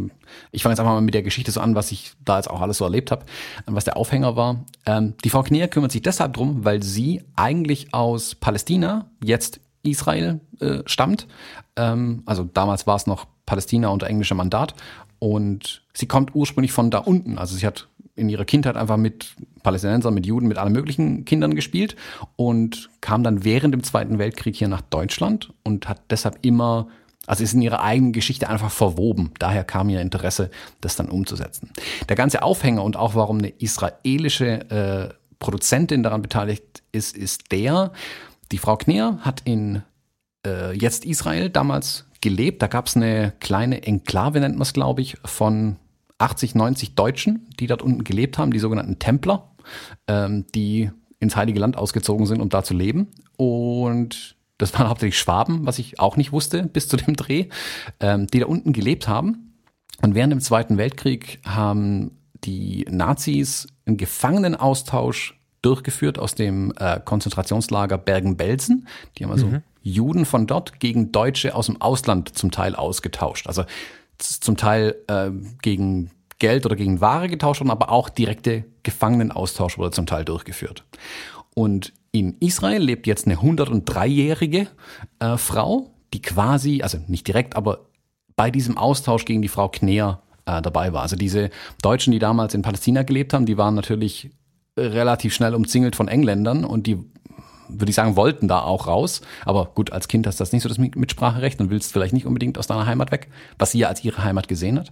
ich 0.52 0.64
fange 0.64 0.74
jetzt 0.74 0.80
einfach 0.80 0.94
mal 0.94 1.02
mit 1.02 1.14
der 1.14 1.24
Geschichte 1.24 1.52
so 1.52 1.62
an, 1.62 1.76
was 1.76 1.92
ich 1.92 2.14
da 2.24 2.38
jetzt 2.38 2.50
auch 2.50 2.62
alles 2.62 2.78
so 2.78 2.84
erlebt 2.84 3.10
habe, 3.10 3.26
was 3.66 3.86
der 3.86 3.96
Aufhänger 3.96 4.36
war. 4.36 4.66
Ähm, 4.86 5.14
die 5.24 5.30
Frau 5.30 5.44
Kneer 5.44 5.70
kümmert 5.70 5.92
sich 5.92 6.02
deshalb 6.02 6.34
drum, 6.34 6.66
weil 6.66 6.84
sie 6.84 7.24
eigentlich 7.36 7.94
aus 7.94 8.36
Palästina, 8.36 9.10
jetzt 9.24 9.62
Israel, 9.84 10.42
äh, 10.60 10.80
stammt. 10.86 11.28
Ähm, 11.78 12.24
also 12.26 12.44
damals 12.44 12.86
war 12.86 12.96
es 12.96 13.08
noch 13.08 13.28
Palästina 13.46 13.90
unter 13.90 14.08
englischem 14.08 14.38
Mandat 14.38 14.76
und 15.20 15.84
sie 15.94 16.08
kommt 16.08 16.36
ursprünglich 16.36 16.72
von 16.72 16.92
da 16.92 17.00
unten. 17.00 17.38
Also 17.38 17.56
sie 17.56 17.66
hat 17.66 17.88
in 18.16 18.30
ihrer 18.30 18.46
Kindheit 18.46 18.78
einfach 18.78 18.98
mit 18.98 19.36
Palästinensern, 19.64 20.14
mit 20.14 20.26
Juden, 20.26 20.48
mit 20.48 20.58
allen 20.58 20.72
möglichen 20.72 21.26
Kindern 21.26 21.56
gespielt 21.56 21.96
und 22.36 22.90
kam 23.02 23.24
dann 23.24 23.44
während 23.44 23.74
dem 23.74 23.84
Zweiten 23.84 24.20
Weltkrieg 24.20 24.56
hier 24.56 24.68
nach 24.68 24.82
Deutschland 24.82 25.54
und 25.64 25.90
hat 25.90 26.02
deshalb 26.10 26.40
immer, 26.42 26.88
also 27.28 27.44
ist 27.44 27.54
in 27.54 27.62
ihrer 27.62 27.82
eigenen 27.82 28.14
Geschichte 28.14 28.50
einfach 28.50 28.72
verwoben. 28.72 29.32
Daher 29.40 29.64
kam 29.64 29.90
ihr 29.90 30.02
Interesse, 30.02 30.50
das 30.80 30.96
dann 30.96 31.10
umzusetzen. 31.10 31.72
Der 32.08 32.16
ganze 32.16 32.42
Aufhänger 32.42 32.84
und 32.84 32.96
auch 32.96 33.16
warum 33.16 33.40
eine 33.40 33.50
israelische 33.50 34.70
äh, 34.70 35.14
Produzentin 35.40 36.04
daran 36.04 36.22
beteiligt 36.22 36.84
ist, 36.92 37.18
ist 37.18 37.52
der, 37.52 37.92
die 38.52 38.58
Frau 38.58 38.78
Kneer 38.78 39.20
hat 39.22 39.42
in 39.44 39.84
äh, 40.46 40.74
jetzt 40.78 41.06
Israel 41.06 41.50
damals 41.50 42.05
gelebt. 42.26 42.64
Da 42.64 42.68
gab 42.68 42.88
es 42.88 42.96
eine 42.96 43.34
kleine 43.40 43.84
Enklave, 43.84 44.40
nennt 44.40 44.56
man 44.56 44.64
es, 44.64 44.74
glaube 44.74 45.02
ich, 45.02 45.16
von 45.24 45.76
80, 46.18 46.56
90 46.56 46.96
Deutschen, 46.96 47.48
die 47.60 47.68
dort 47.68 47.84
unten 47.84 48.04
gelebt 48.04 48.40
haben, 48.40 48.52
die 48.52 48.58
sogenannten 48.58 48.98
Templer, 48.98 49.52
ähm, 50.08 50.46
die 50.56 50.90
ins 51.20 51.36
Heilige 51.36 51.60
Land 51.60 51.78
ausgezogen 51.78 52.26
sind, 52.26 52.42
um 52.42 52.50
da 52.50 52.64
zu 52.64 52.74
leben. 52.74 53.12
Und 53.38 54.36
das 54.58 54.74
waren 54.74 54.90
hauptsächlich 54.90 55.20
Schwaben, 55.20 55.68
was 55.68 55.78
ich 55.78 56.00
auch 56.00 56.18
nicht 56.18 56.32
wusste 56.32 56.64
bis 56.74 56.88
zu 56.88 56.98
dem 56.98 57.16
Dreh, 57.16 57.50
ähm, 58.00 58.26
die 58.26 58.40
da 58.40 58.48
unten 58.48 58.74
gelebt 58.74 59.08
haben. 59.08 59.54
Und 60.02 60.16
während 60.16 60.34
dem 60.34 60.42
Zweiten 60.42 60.80
Weltkrieg 60.80 61.40
haben 61.46 62.18
die 62.44 62.88
Nazis 62.90 63.68
einen 63.86 63.98
Gefangenenaustausch 63.98 65.40
durchgeführt 65.62 66.18
aus 66.18 66.34
dem 66.34 66.74
äh, 66.78 67.00
Konzentrationslager 67.06 68.00
Bergen-Belsen. 68.00 68.88
Die 69.18 69.24
haben 69.24 69.32
also 69.32 69.48
mhm. 69.48 69.62
Juden 69.86 70.26
von 70.26 70.48
dort 70.48 70.80
gegen 70.80 71.12
Deutsche 71.12 71.56
aus 71.56 71.68
dem 71.68 71.80
Ausland 71.80 72.36
zum 72.36 72.50
Teil 72.50 72.76
ausgetauscht. 72.76 73.46
Also 73.48 73.66
zum 74.18 74.58
Teil 74.58 74.96
äh, 75.08 75.30
gegen 75.62 76.10
Geld 76.40 76.66
oder 76.66 76.76
gegen 76.76 77.02
Ware 77.02 77.30
getauscht 77.30 77.62
worden, 77.62 77.70
aber 77.70 77.92
auch 77.92 78.10
direkte 78.10 78.66
Gefangenenaustausch 78.82 79.78
wurde 79.78 79.92
zum 79.92 80.08
Teil 80.08 80.26
durchgeführt. 80.26 80.84
Und 81.54 81.94
in 82.12 82.36
Israel 82.40 82.82
lebt 82.82 83.06
jetzt 83.06 83.28
eine 83.28 83.36
103-jährige 83.36 84.68
äh, 85.20 85.38
Frau, 85.38 85.92
die 86.14 86.22
quasi, 86.22 86.82
also 86.82 86.98
nicht 87.08 87.28
direkt, 87.28 87.56
aber 87.56 87.86
bei 88.36 88.50
diesem 88.50 88.78
Austausch 88.80 89.26
gegen 89.26 89.44
die 89.44 89.48
Frau 89.50 89.70
Kneer 89.70 90.22
äh, 90.46 90.64
dabei 90.64 90.94
war. 90.94 91.04
Also 91.04 91.16
diese 91.16 91.52
Deutschen, 91.84 92.12
die 92.12 92.20
damals 92.20 92.56
in 92.56 92.64
Palästina 92.64 93.04
gelebt 93.04 93.34
haben, 93.34 93.46
die 93.46 93.58
waren 93.58 93.76
natürlich 93.76 94.32
relativ 94.78 95.34
schnell 95.36 95.54
umzingelt 95.54 95.96
von 95.96 96.08
Engländern 96.08 96.66
und 96.66 96.88
die 96.88 96.98
würde 97.68 97.90
ich 97.90 97.96
sagen, 97.96 98.16
wollten 98.16 98.48
da 98.48 98.62
auch 98.62 98.88
raus. 98.88 99.22
Aber 99.46 99.72
gut, 99.76 99.92
als 99.92 100.08
Kind 100.08 100.28
hast 100.28 100.40
du 100.40 100.42
das 100.44 100.52
nicht 100.52 100.64
so 100.64 100.70
das 100.70 100.78
Mitspracherecht 100.78 101.60
und 101.62 101.70
willst 101.70 101.92
vielleicht 101.92 102.14
nicht 102.14 102.26
unbedingt 102.26 102.58
aus 102.58 102.68
deiner 102.68 102.86
Heimat 102.86 103.12
weg, 103.12 103.28
was 103.58 103.72
sie 103.72 103.80
ja 103.80 103.88
als 103.88 104.04
ihre 104.04 104.24
Heimat 104.24 104.48
gesehen 104.48 104.80
hat. 104.80 104.92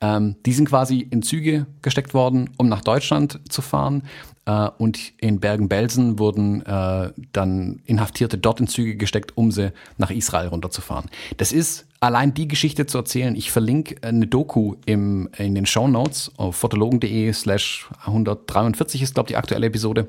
Ähm, 0.00 0.36
die 0.44 0.52
sind 0.52 0.68
quasi 0.68 1.00
in 1.00 1.22
Züge 1.22 1.66
gesteckt 1.82 2.14
worden, 2.14 2.50
um 2.56 2.68
nach 2.68 2.82
Deutschland 2.82 3.40
zu 3.48 3.62
fahren. 3.62 4.02
Äh, 4.46 4.70
und 4.78 5.12
in 5.18 5.40
Bergen-Belsen 5.40 6.18
wurden 6.18 6.64
äh, 6.64 7.12
dann 7.32 7.80
Inhaftierte 7.84 8.38
dort 8.38 8.60
in 8.60 8.68
Züge 8.68 8.96
gesteckt, 8.96 9.36
um 9.36 9.50
sie 9.50 9.72
nach 9.98 10.10
Israel 10.10 10.48
runterzufahren. 10.48 11.10
Das 11.36 11.52
ist 11.52 11.86
allein 12.00 12.32
die 12.32 12.48
Geschichte 12.48 12.86
zu 12.86 12.98
erzählen. 12.98 13.34
Ich 13.36 13.50
verlinke 13.50 13.96
eine 14.06 14.26
Doku 14.26 14.76
im, 14.86 15.28
in 15.36 15.54
den 15.54 15.66
Show 15.66 15.88
Notes 15.88 16.32
auf 16.36 16.56
fotologen.de 16.56 17.32
slash 17.32 17.88
143 18.04 19.02
ist, 19.02 19.14
glaube 19.14 19.28
ich, 19.28 19.32
die 19.32 19.36
aktuelle 19.36 19.66
Episode. 19.66 20.08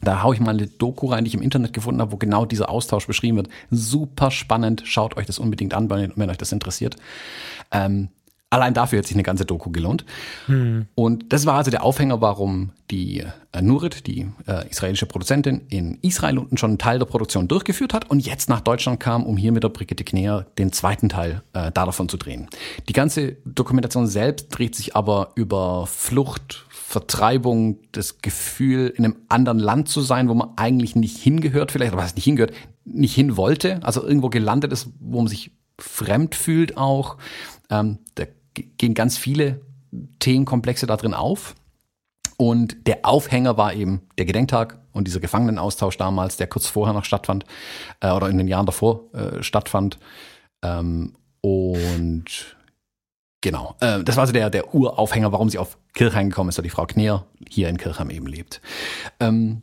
Da 0.00 0.22
haue 0.22 0.34
ich 0.34 0.40
mal 0.40 0.50
eine 0.50 0.66
Doku 0.66 1.06
rein, 1.06 1.24
die 1.24 1.28
ich 1.28 1.34
im 1.34 1.42
Internet 1.42 1.72
gefunden 1.72 2.00
habe, 2.00 2.12
wo 2.12 2.16
genau 2.16 2.44
dieser 2.44 2.68
Austausch 2.68 3.06
beschrieben 3.06 3.38
wird. 3.38 3.48
Super 3.70 4.30
spannend. 4.30 4.82
Schaut 4.84 5.16
euch 5.16 5.26
das 5.26 5.38
unbedingt 5.38 5.74
an, 5.74 5.88
wenn, 5.90 6.30
euch 6.30 6.38
das 6.38 6.52
interessiert. 6.52 6.96
Ähm, 7.70 8.08
allein 8.50 8.74
dafür 8.74 8.98
hat 8.98 9.06
sich 9.06 9.16
eine 9.16 9.22
ganze 9.22 9.44
Doku 9.44 9.70
gelohnt. 9.70 10.04
Hm. 10.46 10.86
Und 10.94 11.32
das 11.32 11.46
war 11.46 11.54
also 11.54 11.70
der 11.70 11.82
Aufhänger, 11.82 12.20
warum 12.20 12.70
die 12.90 13.24
äh, 13.52 13.62
Nurit, 13.62 14.06
die 14.06 14.28
äh, 14.46 14.68
israelische 14.68 15.06
Produzentin, 15.06 15.62
in 15.68 15.98
Israel 16.02 16.38
unten 16.38 16.56
schon 16.56 16.70
einen 16.70 16.78
Teil 16.78 16.98
der 16.98 17.06
Produktion 17.06 17.48
durchgeführt 17.48 17.94
hat 17.94 18.08
und 18.10 18.20
jetzt 18.20 18.48
nach 18.48 18.60
Deutschland 18.60 19.00
kam, 19.00 19.24
um 19.24 19.36
hier 19.36 19.52
mit 19.52 19.64
der 19.64 19.70
Brigitte 19.70 20.04
Kneer 20.04 20.46
den 20.58 20.72
zweiten 20.72 21.08
Teil 21.08 21.42
äh, 21.52 21.72
davon 21.72 22.08
zu 22.08 22.16
drehen. 22.16 22.48
Die 22.88 22.92
ganze 22.92 23.36
Dokumentation 23.44 24.06
selbst 24.06 24.48
dreht 24.50 24.74
sich 24.74 24.94
aber 24.94 25.32
über 25.34 25.86
Flucht, 25.86 26.65
Vertreibung, 26.96 27.78
das 27.92 28.22
Gefühl, 28.22 28.90
in 28.96 29.04
einem 29.04 29.16
anderen 29.28 29.58
Land 29.58 29.90
zu 29.90 30.00
sein, 30.00 30.30
wo 30.30 30.34
man 30.34 30.54
eigentlich 30.56 30.96
nicht 30.96 31.18
hingehört, 31.18 31.70
vielleicht, 31.70 31.92
aber 31.92 32.00
was 32.00 32.14
nicht 32.14 32.24
hingehört, 32.24 32.54
nicht 32.86 33.14
hin 33.14 33.36
wollte, 33.36 33.82
also 33.82 34.02
irgendwo 34.02 34.30
gelandet 34.30 34.72
ist, 34.72 34.88
wo 34.98 35.18
man 35.18 35.28
sich 35.28 35.50
fremd 35.78 36.34
fühlt 36.34 36.78
auch. 36.78 37.18
Ähm, 37.68 37.98
da 38.14 38.24
gehen 38.54 38.94
ganz 38.94 39.18
viele 39.18 39.60
Themenkomplexe 40.20 40.86
da 40.86 40.96
drin 40.96 41.12
auf. 41.12 41.54
Und 42.38 42.86
der 42.86 43.04
Aufhänger 43.04 43.58
war 43.58 43.74
eben 43.74 44.00
der 44.16 44.24
Gedenktag 44.24 44.78
und 44.92 45.06
dieser 45.06 45.20
Gefangenenaustausch 45.20 45.98
damals, 45.98 46.38
der 46.38 46.46
kurz 46.46 46.66
vorher 46.66 46.94
noch 46.94 47.04
stattfand 47.04 47.44
äh, 48.00 48.10
oder 48.10 48.30
in 48.30 48.38
den 48.38 48.48
Jahren 48.48 48.64
davor 48.64 49.12
äh, 49.12 49.42
stattfand. 49.42 49.98
Ähm, 50.62 51.12
und 51.42 52.56
Genau. 53.46 53.76
Äh, 53.78 54.02
das 54.02 54.16
war 54.16 54.22
also 54.22 54.32
der, 54.32 54.50
der 54.50 54.74
Uraufhänger, 54.74 55.30
warum 55.30 55.48
sie 55.48 55.58
auf 55.58 55.78
Kirchheim 55.94 56.30
gekommen 56.30 56.48
ist, 56.48 56.58
weil 56.58 56.64
die 56.64 56.70
Frau 56.70 56.84
Kneer 56.84 57.26
hier 57.48 57.68
in 57.68 57.78
Kirchheim 57.78 58.10
eben 58.10 58.26
lebt. 58.26 58.60
Ähm, 59.20 59.62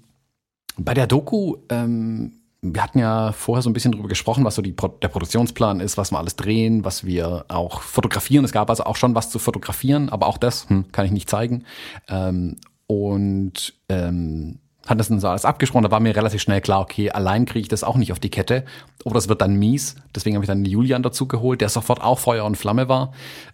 bei 0.77 0.93
der 0.93 1.05
Doku, 1.05 1.57
ähm, 1.67 2.31
wir 2.61 2.81
hatten 2.81 2.99
ja 2.99 3.33
vorher 3.33 3.61
so 3.61 3.69
ein 3.69 3.73
bisschen 3.73 3.91
drüber 3.91 4.07
gesprochen, 4.07 4.45
was 4.45 4.55
so 4.55 4.61
die, 4.61 4.73
der 4.73 5.09
Produktionsplan 5.09 5.81
ist, 5.81 5.97
was 5.97 6.11
wir 6.11 6.17
alles 6.17 6.37
drehen, 6.37 6.85
was 6.85 7.03
wir 7.03 7.43
auch 7.49 7.81
fotografieren. 7.81 8.45
Es 8.45 8.53
gab 8.53 8.69
also 8.69 8.85
auch 8.85 8.95
schon 8.95 9.15
was 9.15 9.29
zu 9.29 9.37
fotografieren, 9.37 10.07
aber 10.07 10.27
auch 10.27 10.37
das 10.37 10.69
hm, 10.69 10.85
kann 10.93 11.05
ich 11.05 11.11
nicht 11.11 11.29
zeigen. 11.29 11.65
Ähm, 12.07 12.55
und 12.87 13.73
ähm, 13.89 14.59
hat 14.85 14.99
das 14.99 15.07
dann 15.07 15.19
so 15.19 15.27
alles 15.27 15.45
abgesprochen. 15.45 15.83
Da 15.83 15.91
war 15.91 15.99
mir 15.99 16.15
relativ 16.15 16.41
schnell 16.41 16.61
klar, 16.61 16.81
okay, 16.81 17.09
allein 17.11 17.45
kriege 17.45 17.61
ich 17.61 17.69
das 17.69 17.83
auch 17.83 17.95
nicht 17.95 18.11
auf 18.11 18.19
die 18.19 18.29
Kette. 18.29 18.65
Oder 19.05 19.17
es 19.17 19.29
wird 19.29 19.41
dann 19.41 19.55
mies. 19.55 19.95
Deswegen 20.15 20.35
habe 20.35 20.43
ich 20.43 20.49
dann 20.49 20.65
Julian 20.65 21.03
dazu 21.03 21.27
geholt, 21.27 21.61
der 21.61 21.69
sofort 21.69 22.01
auch 22.01 22.19
Feuer 22.19 22.45
und 22.45 22.57
Flamme 22.57 22.89
war 22.89 23.13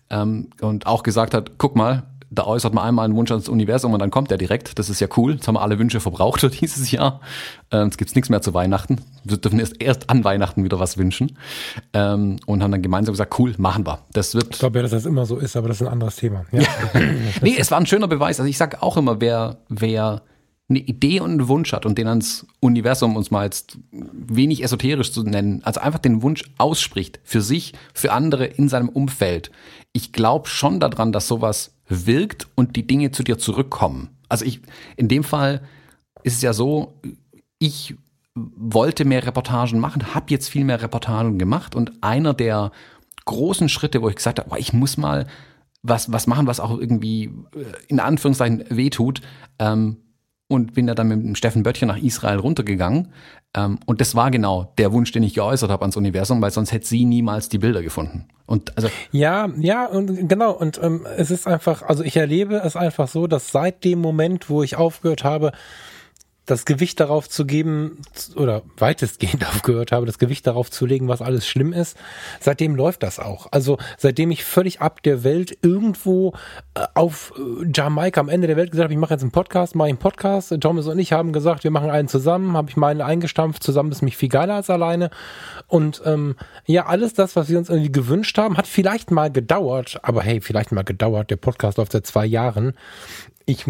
ähm, 0.10 0.50
und 0.62 0.88
auch 0.88 1.04
gesagt 1.04 1.34
hat, 1.34 1.52
guck 1.58 1.76
mal, 1.76 2.04
da 2.32 2.44
äußert 2.44 2.74
man 2.74 2.86
einmal 2.86 3.06
einen 3.06 3.16
Wunsch 3.16 3.32
ans 3.32 3.50
Universum 3.50 3.94
und 3.94 4.00
dann 4.00 4.12
kommt 4.12 4.30
der 4.30 4.38
direkt. 4.38 4.78
Das 4.78 4.90
ist 4.90 5.00
ja 5.00 5.08
cool. 5.18 5.34
Jetzt 5.34 5.48
haben 5.48 5.56
wir 5.56 5.62
alle 5.62 5.80
Wünsche 5.80 6.00
verbraucht 6.00 6.42
für 6.42 6.50
dieses 6.62 6.92
Jahr. 6.92 7.22
Ähm, 7.72 7.88
es 7.88 7.98
gibt 7.98 8.16
nichts 8.16 8.30
mehr 8.30 8.42
zu 8.42 8.54
Weihnachten. 8.54 9.02
Wir 9.24 9.38
dürfen 9.38 9.60
erst, 9.60 9.82
erst 9.82 10.10
an 10.10 10.24
Weihnachten 10.24 10.64
wieder 10.64 10.80
was 10.80 10.98
wünschen. 10.98 11.38
Ähm, 11.94 12.38
und 12.46 12.62
haben 12.62 12.72
dann 12.72 12.82
gemeinsam 12.82 13.14
gesagt, 13.14 13.38
cool, 13.40 13.56
machen 13.58 13.86
wir. 13.86 14.00
Das 14.14 14.36
wird. 14.36 14.48
Ich 14.52 14.60
glaube 14.60 14.78
ja, 14.78 14.84
dass 14.84 14.92
das 14.92 15.06
immer 15.06 15.26
so 15.26 15.38
ist, 15.38 15.56
aber 15.56 15.68
das 15.68 15.82
ist 15.82 15.88
ein 15.88 15.92
anderes 15.92 16.18
Thema. 16.18 16.46
Ja. 16.52 16.62
nee, 17.42 17.56
es 17.58 17.72
war 17.72 17.80
ein 17.80 17.88
schöner 17.88 18.08
Beweis. 18.08 18.40
Also 18.40 18.50
ich 18.50 18.58
sage 18.58 18.82
auch 18.84 18.98
immer, 18.98 19.20
wer, 19.22 19.58
wer 19.70 20.22
eine 20.70 20.80
Idee 20.80 21.20
und 21.20 21.32
einen 21.32 21.48
Wunsch 21.48 21.74
hat 21.74 21.86
und 21.86 21.98
den 21.98 22.08
ans 22.08 22.46
Universum, 22.60 23.16
uns 23.16 23.32
mal 23.32 23.46
jetzt 23.46 23.78
wenig 23.92 24.64
esoterisch 24.64 25.12
zu 25.12 25.24
nennen, 25.24 25.62
also 25.64 25.80
einfach 25.80 26.00
den 26.00 26.22
Wunsch 26.22 26.44
ausspricht, 26.58 27.20
für 27.24 27.42
sich, 27.42 27.74
für 27.94 28.12
andere 28.12 28.46
in 28.46 28.70
seinem 28.70 28.90
Umfeld. 28.90 29.52
Ich 29.94 30.12
glaube 30.12 30.48
schon 30.48 30.80
daran, 30.80 31.12
dass 31.12 31.28
sowas 31.28 31.74
wirkt 31.88 32.48
und 32.56 32.76
die 32.76 32.86
Dinge 32.86 33.12
zu 33.12 33.24
dir 33.24 33.40
zurückkommen. 33.40 34.10
Also 34.30 34.46
ich, 34.46 34.62
in 34.96 35.08
dem 35.08 35.24
Fall 35.24 35.62
ist 36.24 36.36
es 36.36 36.42
ja 36.44 36.54
so, 36.54 37.00
ich 37.58 37.96
wollte 38.36 39.06
mehr 39.06 39.26
Reportagen 39.26 39.80
machen, 39.80 40.14
habe 40.14 40.28
jetzt 40.30 40.50
viel 40.50 40.64
mehr 40.64 40.82
Reportagen 40.82 41.40
gemacht 41.40 41.76
und 41.76 41.92
einer 42.02 42.36
der 42.36 42.72
großen 43.26 43.70
Schritte, 43.70 44.02
wo 44.04 44.10
ich 44.10 44.16
gesagt 44.16 44.40
habe, 44.40 44.60
ich 44.60 44.72
muss 44.74 44.98
mal 44.98 45.26
was, 45.82 46.12
was 46.12 46.28
machen, 46.28 46.48
was 46.48 46.60
auch 46.60 46.78
irgendwie 46.78 47.26
äh, 47.26 47.66
in 47.88 48.00
Anführungszeichen 48.00 48.66
wehtut, 48.70 49.22
ähm, 49.60 49.98
und 50.50 50.74
bin 50.74 50.88
da 50.88 50.96
dann 50.96 51.08
mit 51.08 51.24
dem 51.24 51.36
Steffen 51.36 51.64
Böttcher 51.64 51.86
nach 51.86 51.98
Israel 51.98 52.40
runtergegangen. 52.40 53.10
Ähm, 53.56 53.80
und 53.86 54.02
das 54.02 54.16
war 54.16 54.32
genau 54.32 54.74
der 54.78 54.92
Wunsch, 54.92 55.12
den 55.12 55.24
ich 55.24 55.36
geäußert 55.36 55.70
habe 55.70 55.84
ans 55.84 55.96
Universum, 55.96 56.42
weil 56.42 56.52
sonst 56.52 56.72
hätte 56.72 56.88
sie 56.88 57.06
niemals 57.06 57.50
die 57.50 57.60
Bilder 57.60 57.84
gefunden. 57.84 58.26
Und 58.48 58.76
also 58.76 58.90
ja, 59.12 59.48
ja, 59.60 59.86
und 59.86 60.28
genau, 60.28 60.52
und 60.52 60.80
ähm, 60.82 61.06
es 61.18 61.30
ist 61.30 61.46
einfach, 61.46 61.84
also 61.84 62.04
ich 62.04 62.18
erlebe 62.18 62.56
es 62.66 62.76
einfach 62.76 63.08
so, 63.08 63.28
dass 63.28 63.52
seit 63.52 63.84
dem 63.84 64.00
Moment, 64.00 64.50
wo 64.50 64.64
ich 64.64 64.76
aufgehört 64.76 65.24
habe, 65.24 65.52
das 66.50 66.66
Gewicht 66.66 67.00
darauf 67.00 67.30
zu 67.30 67.46
geben 67.46 68.00
oder 68.36 68.64
weitestgehend 68.78 69.46
aufgehört 69.48 69.92
habe, 69.92 70.06
das 70.06 70.18
Gewicht 70.18 70.48
darauf 70.48 70.72
zu 70.72 70.86
legen, 70.86 71.08
was 71.08 71.22
alles 71.22 71.48
schlimm 71.48 71.74
ist. 71.74 71.98
Seitdem 72.40 72.76
läuft 72.76 73.04
das 73.04 73.20
auch. 73.20 73.48
Also 73.52 73.78
seitdem 73.98 74.32
ich 74.32 74.44
völlig 74.44 74.82
ab 74.82 75.04
der 75.04 75.24
Welt 75.24 75.58
irgendwo 75.62 76.34
äh, 76.74 76.86
auf 76.96 77.34
äh, 77.38 77.70
Jamaika 77.74 78.20
am 78.20 78.30
Ende 78.30 78.48
der 78.48 78.58
Welt 78.58 78.72
gesagt 78.72 78.86
habe, 78.86 78.94
ich 78.94 79.00
mache 79.00 79.14
jetzt 79.14 79.22
einen 79.22 79.32
Podcast, 79.32 79.76
mache 79.76 79.90
einen 79.90 79.98
Podcast. 79.98 80.56
Thomas 80.60 80.88
und 80.88 80.98
ich 80.98 81.14
haben 81.14 81.34
gesagt, 81.34 81.64
wir 81.64 81.72
machen 81.72 81.92
einen 81.92 82.08
zusammen, 82.08 82.58
habe 82.58 82.70
ich 82.70 82.78
meinen 82.78 83.02
eingestampft, 83.02 83.62
zusammen 83.62 83.92
ist 83.92 84.02
mich 84.02 84.18
viel 84.18 84.30
geiler 84.30 84.56
als 84.56 84.70
alleine. 84.70 85.12
Und 85.68 86.02
ähm, 86.06 86.36
ja, 86.66 86.88
alles 86.88 87.14
das, 87.14 87.36
was 87.36 87.50
wir 87.50 87.60
uns 87.60 87.70
irgendwie 87.70 87.92
gewünscht 87.92 88.38
haben, 88.38 88.58
hat 88.58 88.68
vielleicht 88.68 89.12
mal 89.12 89.32
gedauert, 89.32 90.00
aber 90.02 90.24
hey, 90.24 90.42
vielleicht 90.42 90.72
mal 90.72 90.84
gedauert. 90.84 91.30
Der 91.30 91.36
Podcast 91.36 91.78
läuft 91.78 91.92
seit 91.92 92.08
zwei 92.08 92.26
Jahren. 92.26 92.74
Ich 93.46 93.66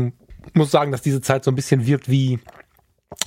muss 0.53 0.71
sagen, 0.71 0.91
dass 0.91 1.01
diese 1.01 1.21
Zeit 1.21 1.43
so 1.43 1.51
ein 1.51 1.55
bisschen 1.55 1.85
wirkt 1.85 2.09
wie 2.09 2.39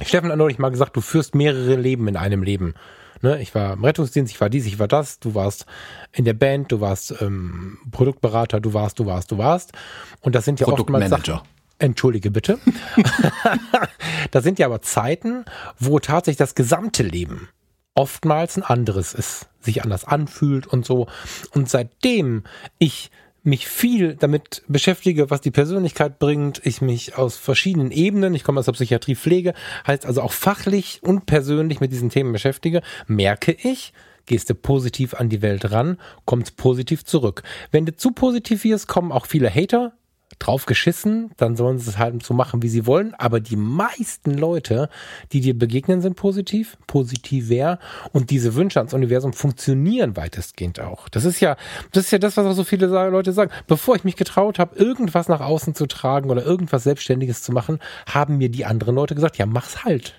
Steffen 0.01 0.31
hat 0.31 0.39
neulich 0.39 0.59
mal 0.59 0.71
gesagt, 0.71 0.97
du 0.97 1.01
führst 1.01 1.35
mehrere 1.35 1.77
Leben 1.77 2.09
in 2.09 2.17
einem 2.17 2.43
Leben. 2.43 2.75
Ne, 3.21 3.41
ich 3.41 3.55
war 3.55 3.75
im 3.75 3.85
Rettungsdienst, 3.85 4.33
ich 4.33 4.41
war 4.41 4.51
dies, 4.51 4.67
ich 4.67 4.81
war 4.81 4.89
das, 4.89 5.21
du 5.21 5.35
warst 5.35 5.67
in 6.13 6.25
der 6.25 6.35
Band, 6.35 6.73
du 6.73 6.81
warst 6.81 7.15
ähm, 7.21 7.79
Produktberater, 7.93 8.61
du 8.61 8.75
warst, 8.75 8.99
du 8.99 9.07
warst, 9.07 9.31
du 9.31 9.39
warst. 9.39 9.73
Und 10.21 10.35
das 10.35 10.45
sind 10.45 10.59
ja 10.59 10.67
oftmals 10.67 11.09
Sachen. 11.09 11.41
Entschuldige 11.79 12.31
bitte. 12.31 12.59
das 14.33 14.43
sind 14.43 14.59
ja 14.59 14.67
aber 14.67 14.83
Zeiten, 14.83 15.45
wo 15.79 16.01
tatsächlich 16.01 16.39
das 16.39 16.55
gesamte 16.55 17.05
Leben 17.05 17.49
oftmals 17.95 18.57
ein 18.57 18.63
anderes 18.63 19.15
ist, 19.15 19.49
sich 19.61 19.85
anders 19.85 20.05
anfühlt 20.05 20.67
und 20.67 20.85
so. 20.85 21.07
Und 21.53 21.69
seitdem 21.69 22.45
ich 22.79 23.11
mich 23.43 23.67
viel 23.67 24.15
damit 24.15 24.63
beschäftige, 24.69 25.31
was 25.31 25.41
die 25.41 25.51
Persönlichkeit 25.51 26.19
bringt, 26.19 26.61
ich 26.65 26.81
mich 26.81 27.17
aus 27.17 27.37
verschiedenen 27.37 27.91
Ebenen, 27.91 28.35
ich 28.35 28.45
komme 28.45 28.61
aus 28.61 28.67
der 28.67 28.73
Psychiatrie 28.73 29.17
Pflege, 29.17 29.55
heißt 29.87 30.07
also 30.07 30.23
auch 30.23 30.33
fachlich 30.33 31.01
und 31.03 31.27
persönlich 31.27 31.81
mit 31.81 31.93
diesen 31.93 32.11
Themen 32.11 32.33
beschäftige, 32.33 32.83
merke 33.07 33.53
ich, 33.53 33.93
gehst 34.27 34.51
du 34.51 34.55
positiv 34.55 35.15
an 35.15 35.29
die 35.29 35.43
Welt 35.43 35.73
ran, 35.73 35.99
kommst 36.25 36.57
positiv 36.57 37.05
zurück. 37.05 37.43
Wenn 37.73 37.87
du 37.87 37.97
zu 37.97 38.13
positiv 38.13 38.65
wirst, 38.65 38.87
kommen 38.87 39.11
auch 39.11 39.27
viele 39.27 39.53
Hater, 39.53 39.93
drauf 40.39 40.67
geschissen, 40.67 41.31
dann 41.37 41.57
sollen 41.57 41.79
sie 41.79 41.91
es 41.91 41.99
halt 41.99 42.23
so 42.23 42.35
machen, 42.35 42.63
wie 42.63 42.69
sie 42.69 42.87
wollen. 42.87 43.15
Aber 43.15 43.41
die 43.41 43.57
meisten 43.57 44.35
Leute, 44.35 44.89
die 45.33 45.41
dir 45.41 45.59
begegnen, 45.59 46.01
sind 46.01 46.17
positiv, 46.17 46.77
positiver 46.87 47.79
und 48.13 48.31
diese 48.31 48.55
Wünsche 48.55 48.81
ans 48.81 48.95
Universum 48.95 49.33
funktionieren 49.33 50.17
weitestgehend 50.17 50.81
auch. 50.81 51.09
Das 51.09 51.25
ist 51.25 51.41
ja, 51.41 51.57
das 51.93 52.05
ist 52.05 52.11
ja 52.11 52.19
das, 52.19 52.37
was 52.37 52.47
auch 52.47 52.53
so 52.53 52.65
viele 52.65 52.87
Leute 52.87 53.33
sagen. 53.33 53.51
Bevor 53.67 53.97
ich 53.97 54.05
mich 54.05 54.17
getraut 54.17 54.59
habe, 54.59 54.77
irgendwas 54.77 55.29
nach 55.29 55.41
außen 55.41 55.75
zu 55.75 55.87
tragen 55.87 56.31
oder 56.31 56.45
irgendwas 56.45 56.85
Selbstständiges 56.85 57.43
zu 57.43 57.53
machen, 57.53 57.79
haben 58.07 58.39
mir 58.39 58.49
die 58.49 58.65
anderen 58.65 58.95
Leute 58.95 59.15
gesagt, 59.15 59.39
ja, 59.39 59.47
mach's 59.47 59.85
halt. 59.85 60.15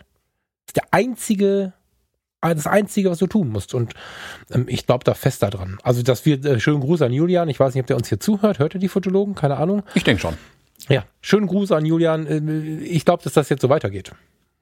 Das 0.66 0.70
ist 0.70 0.76
der 0.78 0.88
einzige 0.92 1.74
das 2.44 2.68
Einzige, 2.68 3.10
was 3.10 3.20
du 3.20 3.28
tun 3.28 3.50
musst. 3.50 3.74
Und 3.74 3.94
ähm, 4.52 4.66
ich 4.68 4.86
glaube 4.86 5.04
da 5.04 5.14
fest 5.14 5.44
daran. 5.44 5.78
Also, 5.84 6.04
dass 6.04 6.26
wir, 6.26 6.44
äh, 6.44 6.60
schönen 6.60 6.82
Gruß 6.82 7.02
an 7.02 7.14
Julian. 7.14 7.50
Ich 7.50 7.60
weiß 7.60 7.74
nicht, 7.74 7.82
ob 7.82 7.88
der 7.88 7.98
uns 7.98 8.10
hier 8.10 8.20
zuhört. 8.20 8.60
Hört 8.60 8.74
er 8.74 8.80
die 8.80 8.88
Fotologen? 8.88 9.36
Keine 9.36 9.58
Ahnung. 9.58 9.84
Ich 9.94 10.04
denke 10.04 10.22
schon. 10.22 10.38
Ja, 10.90 11.06
schönen 11.22 11.48
Gruß 11.48 11.72
an 11.72 11.86
Julian. 11.86 12.28
Äh, 12.28 12.84
ich 12.84 13.06
glaube, 13.06 13.24
dass 13.24 13.34
das 13.34 13.50
jetzt 13.50 13.62
so 13.62 13.70
weitergeht. 13.70 14.12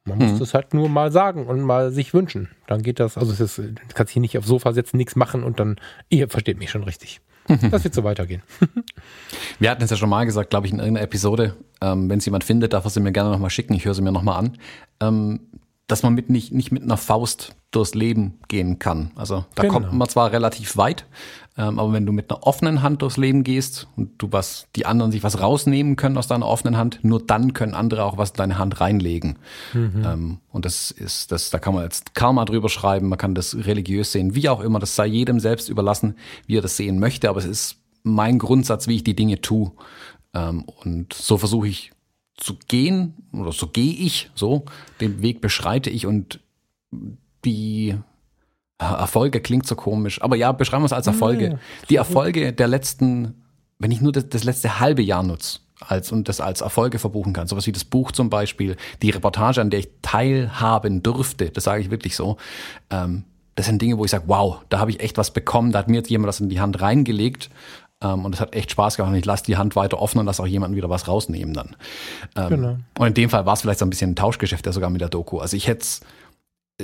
Man 0.05 0.17
muss 0.17 0.31
mhm. 0.31 0.39
das 0.39 0.53
halt 0.53 0.73
nur 0.73 0.89
mal 0.89 1.11
sagen 1.11 1.45
und 1.45 1.61
mal 1.61 1.91
sich 1.91 2.13
wünschen. 2.13 2.49
Dann 2.65 2.81
geht 2.81 2.99
das, 2.99 3.17
also 3.17 3.31
es 3.31 3.39
ist, 3.39 3.57
du 3.59 3.75
kannst 3.93 4.11
hier 4.11 4.21
nicht 4.21 4.35
aufs 4.37 4.47
Sofa 4.47 4.73
setzen, 4.73 4.97
nichts 4.97 5.15
machen 5.15 5.43
und 5.43 5.59
dann, 5.59 5.75
ihr 6.09 6.27
versteht 6.27 6.57
mich 6.57 6.71
schon 6.71 6.83
richtig. 6.83 7.21
Das 7.71 7.83
wird 7.83 7.93
so 7.93 8.03
weitergehen. 8.03 8.43
Wir 9.59 9.69
hatten 9.69 9.83
es 9.83 9.89
ja 9.89 9.97
schon 9.97 10.09
mal 10.09 10.25
gesagt, 10.25 10.51
glaube 10.51 10.67
ich, 10.67 10.73
in 10.73 10.79
irgendeiner 10.79 11.03
Episode. 11.03 11.55
Ähm, 11.81 12.09
Wenn 12.09 12.19
es 12.19 12.25
jemand 12.25 12.43
findet, 12.43 12.73
darf 12.73 12.85
er 12.85 12.89
sie 12.89 12.99
mir 12.99 13.11
gerne 13.11 13.31
nochmal 13.31 13.49
schicken. 13.49 13.73
Ich 13.73 13.85
höre 13.85 13.93
sie 13.93 14.01
mir 14.01 14.11
nochmal 14.11 14.39
an. 14.39 14.57
Ähm, 15.01 15.39
dass 15.91 16.03
man 16.03 16.13
mit 16.13 16.29
nicht, 16.29 16.53
nicht 16.53 16.71
mit 16.71 16.83
einer 16.83 16.95
Faust 16.95 17.53
durchs 17.71 17.93
Leben 17.93 18.39
gehen 18.47 18.79
kann. 18.79 19.11
Also 19.15 19.45
da 19.55 19.63
genau. 19.63 19.73
kommt 19.73 19.93
man 19.93 20.07
zwar 20.07 20.31
relativ 20.31 20.77
weit, 20.77 21.05
ähm, 21.57 21.79
aber 21.79 21.91
wenn 21.91 22.05
du 22.05 22.13
mit 22.13 22.31
einer 22.31 22.47
offenen 22.47 22.81
Hand 22.81 23.01
durchs 23.01 23.17
Leben 23.17 23.43
gehst 23.43 23.87
und 23.97 24.21
du 24.21 24.31
was, 24.31 24.67
die 24.77 24.85
anderen 24.85 25.11
sich 25.11 25.21
was 25.21 25.41
rausnehmen 25.41 25.97
können 25.97 26.17
aus 26.17 26.27
deiner 26.27 26.47
offenen 26.47 26.77
Hand, 26.77 26.99
nur 27.03 27.21
dann 27.21 27.53
können 27.53 27.73
andere 27.73 28.05
auch 28.05 28.17
was 28.17 28.31
in 28.31 28.37
deine 28.37 28.57
Hand 28.57 28.79
reinlegen. 28.79 29.37
Mhm. 29.73 30.03
Ähm, 30.05 30.37
und 30.49 30.63
das 30.63 30.91
ist, 30.91 31.33
das, 31.33 31.49
da 31.49 31.59
kann 31.59 31.73
man 31.73 31.83
jetzt 31.83 32.15
Karma 32.15 32.45
drüber 32.45 32.69
schreiben, 32.69 33.09
man 33.09 33.17
kann 33.17 33.35
das 33.35 33.53
religiös 33.55 34.13
sehen, 34.13 34.33
wie 34.33 34.47
auch 34.47 34.61
immer, 34.61 34.79
das 34.79 34.95
sei 34.95 35.07
jedem 35.07 35.41
selbst 35.41 35.67
überlassen, 35.67 36.15
wie 36.47 36.57
er 36.57 36.61
das 36.61 36.77
sehen 36.77 36.99
möchte, 36.99 37.29
aber 37.29 37.39
es 37.39 37.45
ist 37.45 37.77
mein 38.03 38.39
Grundsatz, 38.39 38.87
wie 38.87 38.95
ich 38.95 39.03
die 39.03 39.15
Dinge 39.15 39.41
tue. 39.41 39.71
Ähm, 40.33 40.63
und 40.63 41.13
so 41.13 41.37
versuche 41.37 41.67
ich 41.67 41.91
zu 42.41 42.55
gehen, 42.67 43.13
oder 43.31 43.51
so 43.51 43.67
gehe 43.67 43.93
ich, 43.93 44.31
so, 44.35 44.65
den 44.99 45.21
Weg 45.21 45.41
beschreite 45.41 45.89
ich 45.89 46.05
und 46.05 46.39
die 47.45 47.95
Erfolge 48.77 49.41
klingt 49.41 49.67
so 49.67 49.75
komisch, 49.75 50.21
aber 50.21 50.35
ja, 50.35 50.51
beschreiben 50.51 50.81
wir 50.81 50.87
es 50.87 50.93
als 50.93 51.07
Erfolge. 51.07 51.59
Die 51.89 51.97
Erfolge 51.97 52.51
der 52.51 52.67
letzten, 52.67 53.43
wenn 53.77 53.91
ich 53.91 54.01
nur 54.01 54.11
das, 54.11 54.27
das 54.27 54.43
letzte 54.43 54.79
halbe 54.79 55.03
Jahr 55.03 55.23
nutze, 55.23 55.59
als 55.79 56.11
und 56.11 56.27
das 56.29 56.41
als 56.41 56.61
Erfolge 56.61 56.99
verbuchen 56.99 57.33
kann. 57.33 57.47
Sowas 57.47 57.67
wie 57.67 57.71
das 57.71 57.85
Buch 57.85 58.11
zum 58.11 58.29
Beispiel, 58.29 58.75
die 59.01 59.11
Reportage, 59.11 59.61
an 59.61 59.69
der 59.69 59.81
ich 59.81 59.89
teilhaben 60.01 61.03
durfte, 61.03 61.51
das 61.51 61.63
sage 61.63 61.81
ich 61.81 61.91
wirklich 61.91 62.15
so. 62.15 62.37
Ähm, 62.89 63.23
das 63.55 63.65
sind 63.65 63.81
Dinge, 63.81 63.97
wo 63.97 64.05
ich 64.05 64.11
sage, 64.11 64.23
wow, 64.27 64.61
da 64.69 64.79
habe 64.79 64.91
ich 64.91 65.01
echt 65.01 65.17
was 65.17 65.31
bekommen, 65.31 65.71
da 65.71 65.79
hat 65.79 65.89
mir 65.89 65.97
jetzt 65.97 66.09
jemand 66.09 66.29
das 66.29 66.39
in 66.39 66.49
die 66.49 66.59
Hand 66.59 66.81
reingelegt 66.81 67.49
und 68.01 68.33
es 68.33 68.41
hat 68.41 68.55
echt 68.55 68.71
Spaß 68.71 68.97
gemacht 68.97 69.11
und 69.11 69.17
ich 69.17 69.25
lasse 69.25 69.43
die 69.43 69.57
Hand 69.57 69.75
weiter 69.75 70.01
offen 70.01 70.19
und 70.19 70.25
lasse 70.25 70.41
auch 70.41 70.47
jemanden 70.47 70.75
wieder 70.75 70.89
was 70.89 71.07
rausnehmen 71.07 71.53
dann. 71.53 71.75
Ähm, 72.35 72.49
genau. 72.49 72.77
Und 72.97 73.07
in 73.07 73.13
dem 73.13 73.29
Fall 73.29 73.45
war 73.45 73.53
es 73.53 73.61
vielleicht 73.61 73.79
so 73.79 73.85
ein 73.85 73.89
bisschen 73.89 74.11
ein 74.11 74.15
Tauschgeschäft 74.15 74.65
ja 74.65 74.71
sogar 74.71 74.89
mit 74.89 75.01
der 75.01 75.09
Doku. 75.09 75.39
Also 75.39 75.55
ich 75.55 75.67
hätte 75.67 75.85
äh, 76.79 76.83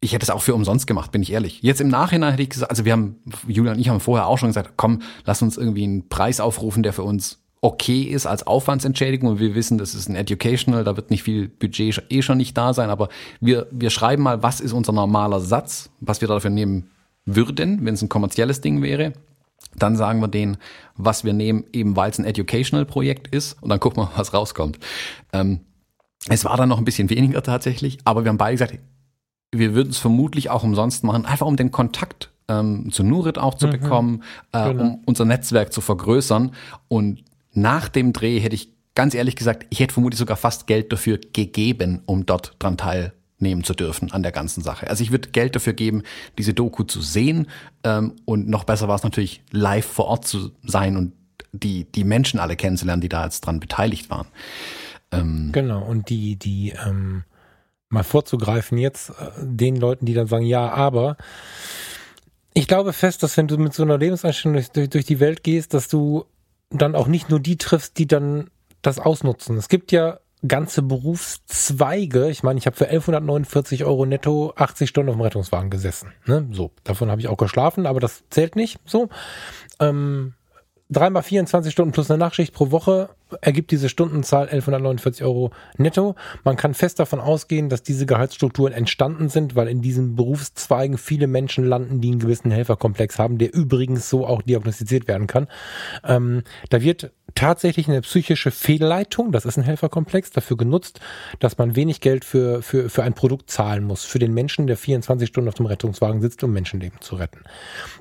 ich 0.00 0.14
hätte 0.14 0.24
es 0.24 0.30
auch 0.30 0.40
für 0.40 0.54
umsonst 0.54 0.86
gemacht, 0.86 1.12
bin 1.12 1.22
ich 1.22 1.32
ehrlich. 1.32 1.60
Jetzt 1.62 1.80
im 1.80 1.88
Nachhinein 1.88 2.30
hätte 2.30 2.42
ich 2.42 2.48
gesagt, 2.48 2.70
also 2.70 2.86
wir 2.86 2.92
haben, 2.92 3.16
Julian 3.46 3.74
und 3.74 3.80
ich 3.80 3.90
haben 3.90 4.00
vorher 4.00 4.26
auch 4.26 4.38
schon 4.38 4.48
gesagt, 4.48 4.72
komm, 4.76 5.02
lass 5.26 5.42
uns 5.42 5.58
irgendwie 5.58 5.84
einen 5.84 6.08
Preis 6.08 6.40
aufrufen, 6.40 6.82
der 6.82 6.94
für 6.94 7.02
uns 7.02 7.38
okay 7.60 8.04
ist 8.04 8.24
als 8.24 8.46
Aufwandsentschädigung 8.46 9.28
und 9.28 9.38
wir 9.40 9.54
wissen, 9.54 9.76
das 9.76 9.94
ist 9.94 10.08
ein 10.08 10.16
Educational, 10.16 10.84
da 10.84 10.96
wird 10.96 11.10
nicht 11.10 11.22
viel 11.22 11.48
Budget 11.48 12.02
eh 12.08 12.22
schon 12.22 12.38
nicht 12.38 12.56
da 12.56 12.72
sein, 12.72 12.88
aber 12.88 13.10
wir, 13.40 13.66
wir 13.70 13.90
schreiben 13.90 14.22
mal, 14.22 14.42
was 14.42 14.60
ist 14.60 14.72
unser 14.72 14.92
normaler 14.92 15.40
Satz, 15.40 15.90
was 16.00 16.22
wir 16.22 16.28
dafür 16.28 16.48
nehmen 16.48 16.88
würden, 17.26 17.84
wenn 17.84 17.92
es 17.92 18.00
ein 18.00 18.08
kommerzielles 18.08 18.62
Ding 18.62 18.80
wäre 18.80 19.12
dann 19.74 19.96
sagen 19.96 20.20
wir 20.20 20.28
denen, 20.28 20.56
was 20.96 21.24
wir 21.24 21.32
nehmen, 21.32 21.64
eben 21.72 21.96
weil 21.96 22.10
es 22.10 22.18
ein 22.18 22.24
Educational-Projekt 22.24 23.28
ist 23.28 23.62
und 23.62 23.68
dann 23.68 23.80
gucken 23.80 24.02
wir, 24.02 24.10
was 24.16 24.34
rauskommt. 24.34 24.78
Ähm, 25.32 25.60
es 26.28 26.44
war 26.44 26.56
dann 26.56 26.68
noch 26.68 26.78
ein 26.78 26.84
bisschen 26.84 27.10
weniger 27.10 27.42
tatsächlich, 27.42 27.98
aber 28.04 28.24
wir 28.24 28.28
haben 28.28 28.38
beide 28.38 28.54
gesagt, 28.54 28.78
wir 29.52 29.74
würden 29.74 29.90
es 29.90 29.98
vermutlich 29.98 30.50
auch 30.50 30.62
umsonst 30.62 31.02
machen, 31.04 31.24
einfach 31.24 31.46
um 31.46 31.56
den 31.56 31.70
Kontakt 31.70 32.30
ähm, 32.48 32.90
zu 32.92 33.02
Nurit 33.02 33.38
auch 33.38 33.54
zu 33.54 33.66
mhm, 33.66 33.70
bekommen, 33.72 34.22
äh, 34.52 34.68
genau. 34.68 34.82
um 34.82 35.02
unser 35.06 35.24
Netzwerk 35.24 35.72
zu 35.72 35.80
vergrößern. 35.80 36.52
Und 36.88 37.24
nach 37.52 37.88
dem 37.88 38.12
Dreh 38.12 38.38
hätte 38.38 38.54
ich 38.54 38.72
ganz 38.94 39.14
ehrlich 39.14 39.36
gesagt, 39.36 39.66
ich 39.70 39.80
hätte 39.80 39.94
vermutlich 39.94 40.18
sogar 40.18 40.36
fast 40.36 40.66
Geld 40.66 40.92
dafür 40.92 41.18
gegeben, 41.32 42.02
um 42.06 42.26
dort 42.26 42.54
dran 42.58 42.76
teil 42.76 43.12
nehmen 43.40 43.64
zu 43.64 43.74
dürfen 43.74 44.12
an 44.12 44.22
der 44.22 44.32
ganzen 44.32 44.62
Sache. 44.62 44.88
Also 44.88 45.02
ich 45.02 45.10
würde 45.10 45.30
Geld 45.30 45.56
dafür 45.56 45.72
geben, 45.72 46.02
diese 46.38 46.54
Doku 46.54 46.84
zu 46.84 47.00
sehen 47.00 47.48
ähm, 47.84 48.16
und 48.24 48.48
noch 48.48 48.64
besser 48.64 48.88
war 48.88 48.96
es 48.96 49.02
natürlich, 49.02 49.42
live 49.50 49.86
vor 49.86 50.06
Ort 50.06 50.26
zu 50.26 50.52
sein 50.62 50.96
und 50.96 51.12
die, 51.52 51.84
die 51.84 52.04
Menschen 52.04 52.40
alle 52.40 52.56
kennenzulernen, 52.56 53.00
die 53.00 53.08
da 53.08 53.24
jetzt 53.24 53.42
dran 53.42 53.60
beteiligt 53.60 54.10
waren. 54.10 54.28
Ähm, 55.12 55.50
genau, 55.52 55.82
und 55.82 56.08
die, 56.08 56.36
die 56.36 56.74
ähm, 56.86 57.24
mal 57.88 58.04
vorzugreifen 58.04 58.78
jetzt, 58.78 59.10
äh, 59.10 59.30
den 59.40 59.76
Leuten, 59.76 60.06
die 60.06 60.14
dann 60.14 60.26
sagen, 60.26 60.46
ja, 60.46 60.70
aber 60.70 61.16
ich 62.54 62.66
glaube 62.68 62.92
fest, 62.92 63.22
dass 63.22 63.36
wenn 63.36 63.48
du 63.48 63.58
mit 63.58 63.74
so 63.74 63.82
einer 63.82 63.98
Lebenseinstellung 63.98 64.62
durch, 64.72 64.90
durch 64.90 65.04
die 65.04 65.20
Welt 65.20 65.42
gehst, 65.42 65.74
dass 65.74 65.88
du 65.88 66.24
dann 66.70 66.94
auch 66.94 67.06
nicht 67.06 67.30
nur 67.30 67.40
die 67.40 67.56
triffst, 67.56 67.98
die 67.98 68.06
dann 68.06 68.50
das 68.82 68.98
ausnutzen. 68.98 69.56
Es 69.56 69.68
gibt 69.68 69.92
ja 69.92 70.20
ganze 70.46 70.82
Berufszweige. 70.82 72.30
Ich 72.30 72.42
meine, 72.42 72.58
ich 72.58 72.66
habe 72.66 72.76
für 72.76 72.86
1149 72.86 73.84
Euro 73.84 74.06
netto 74.06 74.52
80 74.56 74.88
Stunden 74.88 75.10
auf 75.10 75.16
dem 75.16 75.22
Rettungswagen 75.22 75.70
gesessen. 75.70 76.12
Ne? 76.26 76.48
So, 76.52 76.70
davon 76.84 77.10
habe 77.10 77.20
ich 77.20 77.28
auch 77.28 77.36
geschlafen, 77.36 77.86
aber 77.86 78.00
das 78.00 78.24
zählt 78.30 78.56
nicht. 78.56 78.78
So, 78.86 79.08
ähm, 79.80 80.34
dreimal 80.90 81.22
24 81.22 81.72
Stunden 81.72 81.92
plus 81.92 82.10
eine 82.10 82.18
Nachtschicht 82.18 82.52
pro 82.52 82.70
Woche 82.70 83.10
ergibt 83.40 83.70
diese 83.70 83.88
Stundenzahl 83.88 84.48
1149 84.48 85.24
Euro 85.24 85.52
netto. 85.76 86.16
Man 86.44 86.56
kann 86.56 86.74
fest 86.74 86.98
davon 86.98 87.20
ausgehen, 87.20 87.68
dass 87.68 87.82
diese 87.82 88.06
Gehaltsstrukturen 88.06 88.72
entstanden 88.72 89.28
sind, 89.28 89.54
weil 89.54 89.68
in 89.68 89.82
diesen 89.82 90.16
Berufszweigen 90.16 90.98
viele 90.98 91.28
Menschen 91.28 91.64
landen, 91.64 92.00
die 92.00 92.10
einen 92.10 92.18
gewissen 92.18 92.50
Helferkomplex 92.50 93.18
haben, 93.18 93.38
der 93.38 93.54
übrigens 93.54 94.10
so 94.10 94.26
auch 94.26 94.42
diagnostiziert 94.42 95.06
werden 95.06 95.26
kann. 95.26 95.48
Ähm, 96.04 96.42
da 96.70 96.82
wird 96.82 97.12
tatsächlich 97.34 97.88
eine 97.88 98.00
psychische 98.02 98.50
Fehlleitung, 98.50 99.32
das 99.32 99.44
ist 99.44 99.56
ein 99.56 99.62
Helferkomplex, 99.62 100.30
dafür 100.30 100.56
genutzt, 100.56 101.00
dass 101.38 101.58
man 101.58 101.76
wenig 101.76 102.00
Geld 102.00 102.24
für, 102.24 102.62
für, 102.62 102.90
für 102.90 103.02
ein 103.02 103.14
Produkt 103.14 103.50
zahlen 103.50 103.84
muss, 103.84 104.04
für 104.04 104.18
den 104.18 104.34
Menschen, 104.34 104.66
der 104.66 104.76
24 104.76 105.28
Stunden 105.28 105.48
auf 105.48 105.54
dem 105.54 105.66
Rettungswagen 105.66 106.20
sitzt, 106.20 106.42
um 106.42 106.52
Menschenleben 106.52 107.00
zu 107.00 107.16
retten. 107.16 107.40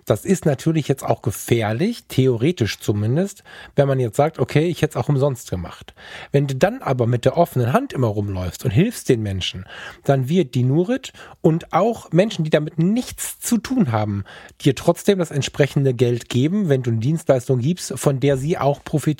Das 0.05 0.25
ist 0.25 0.45
natürlich 0.45 0.87
jetzt 0.87 1.03
auch 1.03 1.21
gefährlich, 1.21 2.05
theoretisch 2.07 2.79
zumindest, 2.79 3.43
wenn 3.75 3.87
man 3.87 3.99
jetzt 3.99 4.17
sagt, 4.17 4.39
okay, 4.39 4.67
ich 4.67 4.81
hätte 4.81 4.97
es 4.97 5.03
auch 5.03 5.09
umsonst 5.09 5.49
gemacht. 5.49 5.93
Wenn 6.31 6.47
du 6.47 6.55
dann 6.55 6.81
aber 6.81 7.07
mit 7.07 7.25
der 7.25 7.37
offenen 7.37 7.73
Hand 7.73 7.93
immer 7.93 8.07
rumläufst 8.07 8.65
und 8.65 8.71
hilfst 8.71 9.09
den 9.09 9.21
Menschen, 9.21 9.65
dann 10.03 10.29
wird 10.29 10.55
die 10.55 10.63
Nurit 10.63 11.13
und 11.41 11.73
auch 11.73 12.11
Menschen, 12.11 12.43
die 12.43 12.49
damit 12.49 12.79
nichts 12.79 13.39
zu 13.39 13.57
tun 13.57 13.91
haben, 13.91 14.23
dir 14.61 14.75
trotzdem 14.75 15.19
das 15.19 15.31
entsprechende 15.31 15.93
Geld 15.93 16.29
geben, 16.29 16.69
wenn 16.69 16.83
du 16.83 16.91
eine 16.91 16.99
Dienstleistung 16.99 17.59
gibst, 17.59 17.93
von 17.97 18.19
der 18.19 18.37
sie 18.37 18.57
auch 18.57 18.83
profitieren. 18.83 19.18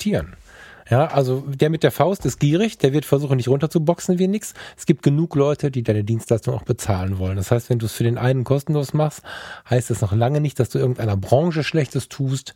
Ja, 0.90 1.06
also 1.06 1.44
der 1.46 1.70
mit 1.70 1.84
der 1.84 1.92
Faust 1.92 2.26
ist 2.26 2.40
gierig, 2.40 2.76
der 2.76 2.92
wird 2.92 3.04
versuchen, 3.04 3.36
nicht 3.36 3.46
runterzuboxen 3.46 4.18
wie 4.18 4.26
nix. 4.26 4.54
Es 4.76 4.86
gibt 4.86 5.04
genug 5.04 5.36
Leute, 5.36 5.70
die 5.70 5.84
deine 5.84 6.02
Dienstleistung 6.02 6.52
auch 6.52 6.64
bezahlen 6.64 7.18
wollen. 7.18 7.36
Das 7.36 7.52
heißt, 7.52 7.70
wenn 7.70 7.78
du 7.78 7.86
es 7.86 7.92
für 7.92 8.02
den 8.02 8.18
einen 8.18 8.42
kostenlos 8.42 8.92
machst, 8.92 9.22
heißt 9.70 9.92
es 9.92 10.00
noch 10.00 10.12
lange 10.12 10.40
nicht, 10.40 10.58
dass 10.58 10.68
du 10.68 10.80
irgendeiner 10.80 11.16
Branche 11.16 11.62
Schlechtes 11.62 12.08
tust, 12.08 12.54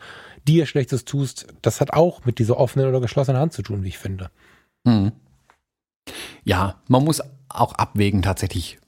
dir 0.48 0.66
Schlechtes 0.66 1.04
tust. 1.04 1.46
Das 1.62 1.80
hat 1.80 1.92
auch 1.92 2.24
mit 2.24 2.40
dieser 2.40 2.58
offenen 2.58 2.88
oder 2.88 3.00
geschlossenen 3.00 3.40
Hand 3.40 3.52
zu 3.52 3.62
tun, 3.62 3.84
wie 3.84 3.88
ich 3.88 3.98
finde. 3.98 4.30
Hm. 4.84 5.12
Ja, 6.42 6.80
man 6.88 7.04
muss 7.04 7.22
auch 7.48 7.74
abwägen 7.74 8.22
tatsächlich, 8.22 8.78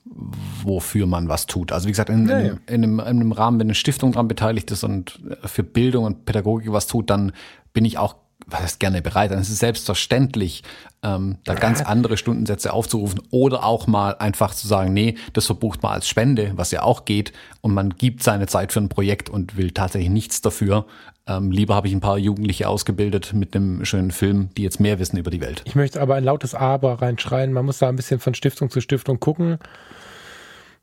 wofür 0.64 1.06
man 1.06 1.28
was 1.28 1.46
tut. 1.46 1.70
Also 1.70 1.86
wie 1.86 1.92
gesagt, 1.92 2.10
in, 2.10 2.28
ja, 2.28 2.40
ja. 2.40 2.46
in, 2.46 2.58
in, 2.66 2.82
einem, 2.82 2.98
in, 2.98 3.06
einem, 3.06 3.32
Rahmen, 3.32 3.60
wenn 3.60 3.68
eine 3.68 3.76
Stiftung 3.76 4.10
daran 4.10 4.26
beteiligt 4.26 4.72
ist 4.72 4.82
und 4.82 5.20
für 5.44 5.62
Bildung 5.62 6.04
und 6.04 6.24
Pädagogik 6.24 6.72
was 6.72 6.88
tut, 6.88 7.10
dann 7.10 7.30
bin 7.72 7.84
ich 7.84 7.96
auch 7.96 8.16
was 8.46 8.60
heißt 8.60 8.80
gerne 8.80 9.02
bereit, 9.02 9.32
dann 9.32 9.40
ist 9.40 9.50
es 9.50 9.58
selbstverständlich, 9.58 10.62
ähm, 11.02 11.38
da 11.44 11.54
ganz 11.54 11.82
andere 11.82 12.16
Stundensätze 12.16 12.72
aufzurufen 12.72 13.20
oder 13.30 13.64
auch 13.64 13.86
mal 13.86 14.16
einfach 14.18 14.54
zu 14.54 14.68
sagen, 14.68 14.92
nee, 14.92 15.16
das 15.32 15.46
verbucht 15.46 15.82
man 15.82 15.92
als 15.92 16.08
Spende, 16.08 16.52
was 16.54 16.70
ja 16.70 16.82
auch 16.82 17.04
geht, 17.04 17.32
und 17.60 17.74
man 17.74 17.90
gibt 17.90 18.22
seine 18.22 18.46
Zeit 18.46 18.72
für 18.72 18.80
ein 18.80 18.88
Projekt 18.88 19.28
und 19.28 19.56
will 19.56 19.72
tatsächlich 19.72 20.10
nichts 20.10 20.40
dafür. 20.40 20.86
Ähm, 21.28 21.50
lieber 21.50 21.74
habe 21.74 21.88
ich 21.88 21.94
ein 21.94 22.00
paar 22.00 22.18
Jugendliche 22.18 22.68
ausgebildet 22.68 23.32
mit 23.34 23.56
einem 23.56 23.84
schönen 23.84 24.12
Film, 24.12 24.50
die 24.56 24.62
jetzt 24.62 24.78
mehr 24.78 25.00
wissen 25.00 25.16
über 25.16 25.32
die 25.32 25.40
Welt. 25.40 25.62
Ich 25.64 25.74
möchte 25.74 26.00
aber 26.00 26.14
ein 26.14 26.22
lautes 26.22 26.54
Aber 26.54 27.02
reinschreien. 27.02 27.52
Man 27.52 27.66
muss 27.66 27.78
da 27.78 27.88
ein 27.88 27.96
bisschen 27.96 28.20
von 28.20 28.34
Stiftung 28.34 28.70
zu 28.70 28.80
Stiftung 28.80 29.18
gucken. 29.18 29.58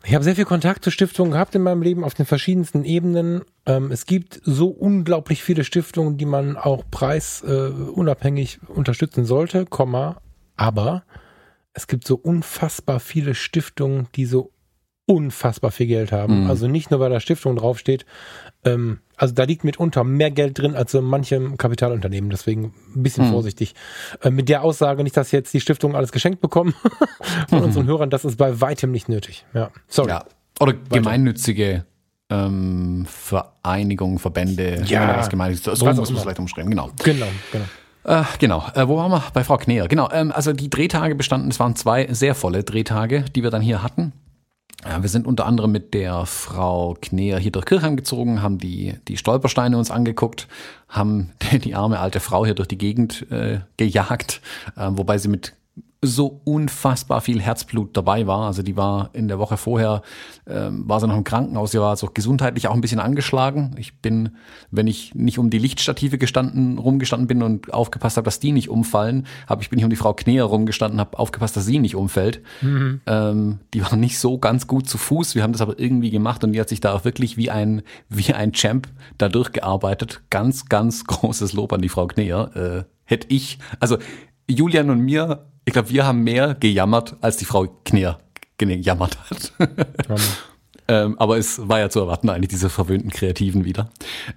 Ich 0.06 0.14
habe 0.14 0.24
sehr 0.24 0.36
viel 0.36 0.46
Kontakt 0.46 0.84
zu 0.84 0.92
Stiftungen 0.92 1.32
gehabt 1.32 1.56
in 1.56 1.62
meinem 1.62 1.82
Leben 1.82 2.04
auf 2.04 2.14
den 2.14 2.26
verschiedensten 2.26 2.84
Ebenen. 2.84 3.44
Ähm, 3.66 3.90
es 3.90 4.06
gibt 4.06 4.42
so 4.44 4.68
unglaublich 4.68 5.42
viele 5.42 5.64
Stiftungen, 5.64 6.18
die 6.18 6.26
man 6.26 6.58
auch 6.58 6.84
preisunabhängig 6.92 8.60
äh, 8.62 8.72
unterstützen 8.72 9.24
sollte, 9.24 9.66
Komma, 9.66 10.22
aber 10.58 11.04
es 11.72 11.88
gibt 11.88 12.06
so 12.06 12.16
unfassbar 12.16 13.00
viele 13.00 13.34
Stiftungen, 13.34 14.08
die 14.16 14.26
so 14.26 14.52
unfassbar 15.06 15.72
viel 15.72 15.88
Geld 15.88 16.12
haben. 16.12 16.44
Mhm. 16.44 16.50
Also 16.50 16.68
nicht 16.68 16.92
nur, 16.92 17.00
weil 17.00 17.10
da 17.10 17.20
Stiftung 17.20 17.56
draufsteht. 17.56 18.06
Ähm, 18.66 19.00
also 19.18 19.34
da 19.34 19.44
liegt 19.44 19.64
mitunter 19.64 20.04
mehr 20.04 20.32
Geld 20.32 20.58
drin 20.60 20.76
als 20.76 20.94
in 20.94 21.04
manchem 21.04 21.58
Kapitalunternehmen. 21.58 22.30
Deswegen 22.30 22.74
ein 22.96 23.04
bisschen 23.04 23.28
mhm. 23.28 23.32
vorsichtig. 23.32 23.76
Äh, 24.22 24.32
mit 24.32 24.50
der 24.50 24.64
Aussage 24.64 25.04
nicht, 25.04 25.16
dass 25.16 25.32
jetzt 25.32 25.54
die 25.54 25.62
Stiftungen 25.62 25.96
alles 25.96 26.12
geschenkt 26.12 26.42
bekommen 26.42 26.74
von 27.50 27.60
mhm. 27.60 27.66
unseren 27.66 27.86
Hörern. 27.86 28.10
Das 28.10 28.26
ist 28.26 28.38
bei 28.38 28.60
weitem 28.62 28.92
nicht 28.92 29.10
nötig. 29.10 29.46
Ja, 29.54 29.70
sorry. 29.88 30.10
Ja. 30.10 30.26
Oder 30.60 30.74
Weiter. 30.74 30.82
gemeinnützige 30.90 31.86
ähm, 32.30 33.06
Vereinigungen, 33.08 34.20
Verbände, 34.20 34.84
ja, 34.86 35.18
was 35.18 35.30
gemeint 35.30 35.54
ist. 35.54 35.64
So 35.64 35.72
muss 35.72 35.98
man 35.98 36.16
es 36.16 36.22
vielleicht 36.22 36.40
umschreiben. 36.40 36.70
Genau. 36.70 36.92
Genau, 37.04 37.28
genau. 37.52 37.66
Äh, 38.06 38.24
genau. 38.40 38.66
Äh, 38.76 38.88
wo 38.88 38.98
waren 38.98 39.12
wir? 39.12 39.24
Bei 39.34 39.44
Frau 39.44 39.58
Kneer. 39.58 39.88
Genau. 39.88 40.10
Ähm, 40.12 40.32
also 40.32 40.54
die 40.54 40.70
Drehtage 40.70 41.16
bestanden, 41.16 41.50
es 41.50 41.60
waren 41.60 41.76
zwei 41.76 42.08
sehr 42.12 42.36
volle 42.36 42.64
Drehtage, 42.64 43.26
die 43.36 43.44
wir 43.44 43.50
dann 43.50 43.62
hier 43.62 43.84
hatten. 43.84 44.14
Ja, 44.86 45.02
wir 45.02 45.10
sind 45.10 45.28
unter 45.28 45.46
anderem 45.46 45.72
mit 45.72 45.94
der 45.94 46.26
Frau 46.26 46.98
Kneer 47.02 47.40
hier 47.40 47.52
durch 47.52 47.66
Kirchheim 47.66 47.96
gezogen, 47.96 48.42
haben 48.42 48.58
die, 48.58 48.96
die 49.08 49.18
Stolpersteine 49.18 49.78
uns 49.78 49.92
angeguckt, 49.92 50.48
haben 50.90 51.32
die 51.64 51.76
arme 51.76 52.00
alte 52.00 52.20
Frau 52.20 52.46
hier 52.46 52.56
durch 52.56 52.68
die 52.68 52.78
Gegend 52.78 53.26
äh, 53.32 53.60
gejagt, 53.78 54.42
äh, 54.76 54.90
wobei 54.92 55.18
sie 55.18 55.30
mit 55.30 55.54
so 56.06 56.42
unfassbar 56.44 57.22
viel 57.22 57.42
Herzblut 57.42 57.96
dabei 57.96 58.28
war. 58.28 58.48
Also 58.48 58.62
die 58.62 58.76
war 58.76 59.10
in 59.14 59.30
der 59.30 59.40
Woche 59.40 59.56
vorher, 59.56 60.02
ähm, 60.46 60.84
war 60.88 61.00
sie 61.00 61.08
noch 61.08 61.16
im 61.16 61.24
Krankenhaus, 61.24 61.72
sie 61.72 61.80
war 61.80 61.96
so 61.96 62.10
gesundheitlich 62.14 62.68
auch 62.68 62.74
ein 62.74 62.82
bisschen 62.82 63.00
angeschlagen. 63.00 63.76
Ich 63.78 64.00
bin, 64.02 64.36
wenn 64.70 64.88
ich 64.88 65.16
nicht 65.16 65.40
um 65.40 65.50
die 65.50 65.60
Lichtstative 65.60 66.18
gestanden, 66.18 66.78
rumgestanden 66.78 67.28
bin 67.28 67.42
und 67.42 67.74
aufgepasst 67.74 68.18
habe, 68.18 68.26
dass 68.26 68.40
die 68.40 68.52
nicht 68.52 68.70
umfallen, 68.70 69.26
habe 69.48 69.62
ich 69.62 69.70
bin 69.70 69.80
ich 69.80 69.86
um 69.86 69.90
die 69.90 69.96
Frau 69.96 70.14
Kneer 70.14 70.44
rumgestanden, 70.44 71.00
habe 71.00 71.18
aufgepasst, 71.18 71.56
dass 71.56 71.66
sie 71.66 71.80
nicht 71.80 71.96
umfällt. 71.96 72.42
Mhm. 72.62 73.02
Ähm, 73.06 73.60
die 73.74 73.82
war 73.82 73.96
nicht 73.96 74.20
so 74.20 74.38
ganz 74.38 74.68
gut 74.68 74.90
zu 74.90 74.98
Fuß. 74.98 75.36
Wir 75.36 75.44
haben 75.44 75.54
das 75.54 75.62
aber 75.62 75.80
irgendwie 75.80 76.12
gemacht 76.12 76.44
und 76.44 76.52
die 76.52 76.60
hat 76.60 76.70
sich 76.70 76.82
da 76.82 76.94
auch 76.94 77.06
wirklich 77.06 77.38
wie 77.38 77.50
ein, 77.50 77.82
wie 78.10 78.34
ein 78.34 78.52
Champ 78.52 78.90
da 79.18 79.30
durchgearbeitet. 79.30 80.22
Ganz, 80.30 80.66
ganz 80.66 81.04
großes 81.08 81.54
Lob 81.54 81.72
an 81.72 81.82
die 81.82 81.90
Frau 81.90 82.08
Kneer. 82.08 82.52
Äh, 82.56 82.84
hätte 83.06 83.28
ich, 83.30 83.60
also 83.80 83.98
Julian 84.50 84.90
und 84.90 85.00
mir 85.00 85.46
ich 85.66 85.74
glaube, 85.74 85.90
wir 85.90 86.06
haben 86.06 86.24
mehr 86.24 86.56
gejammert, 86.56 87.16
als 87.22 87.38
die 87.38 87.46
Frau 87.46 87.68
Kneer 87.86 88.20
gejammert 88.58 89.18
hat. 89.30 89.54
ähm, 90.88 91.18
aber 91.20 91.38
es 91.38 91.68
war 91.68 91.80
ja 91.80 91.90
zu 91.90 92.00
erwarten, 92.00 92.30
eigentlich 92.30 92.50
diese 92.50 92.70
verwöhnten 92.70 93.10
Kreativen 93.10 93.66
wieder. 93.66 93.90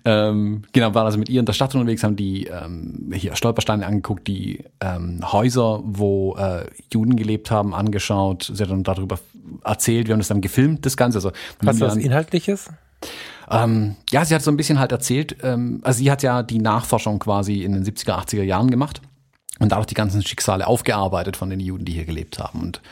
Ähm, 0.04 0.62
genau, 0.72 0.94
waren 0.94 1.06
also 1.06 1.18
mit 1.18 1.28
ihr 1.28 1.40
in 1.40 1.46
der 1.46 1.52
Stadt 1.52 1.74
unterwegs, 1.74 2.02
haben 2.02 2.16
die 2.16 2.46
ähm, 2.46 3.12
hier 3.14 3.36
Stolpersteine 3.36 3.86
angeguckt, 3.86 4.26
die 4.26 4.64
ähm, 4.80 5.20
Häuser, 5.32 5.80
wo 5.84 6.36
äh, 6.36 6.66
Juden 6.92 7.16
gelebt 7.16 7.50
haben, 7.50 7.74
angeschaut. 7.74 8.50
Sie 8.52 8.62
hat 8.62 8.70
dann 8.70 8.82
darüber 8.82 9.18
erzählt, 9.64 10.08
wir 10.08 10.14
haben 10.14 10.20
das 10.20 10.28
dann 10.28 10.40
gefilmt, 10.40 10.86
das 10.86 10.96
Ganze. 10.96 11.18
Also, 11.18 11.32
Was 11.60 11.80
was 11.80 11.96
Inhaltliches? 11.96 12.70
Ähm, 13.48 13.94
ja, 14.10 14.24
sie 14.24 14.34
hat 14.34 14.42
so 14.42 14.50
ein 14.50 14.56
bisschen 14.56 14.80
halt 14.80 14.90
erzählt, 14.90 15.36
ähm, 15.42 15.80
also 15.84 15.98
sie 15.98 16.10
hat 16.10 16.24
ja 16.24 16.42
die 16.42 16.58
Nachforschung 16.58 17.20
quasi 17.20 17.62
in 17.62 17.72
den 17.72 17.84
70er, 17.84 18.18
80er 18.18 18.42
Jahren 18.42 18.70
gemacht 18.70 19.00
und 19.58 19.72
dadurch 19.72 19.86
die 19.86 19.94
ganzen 19.94 20.22
Schicksale 20.22 20.66
aufgearbeitet 20.66 21.36
von 21.36 21.50
den 21.50 21.60
Juden, 21.60 21.84
die 21.84 21.92
hier 21.92 22.04
gelebt 22.04 22.38
haben. 22.38 22.60
Und 22.60 22.82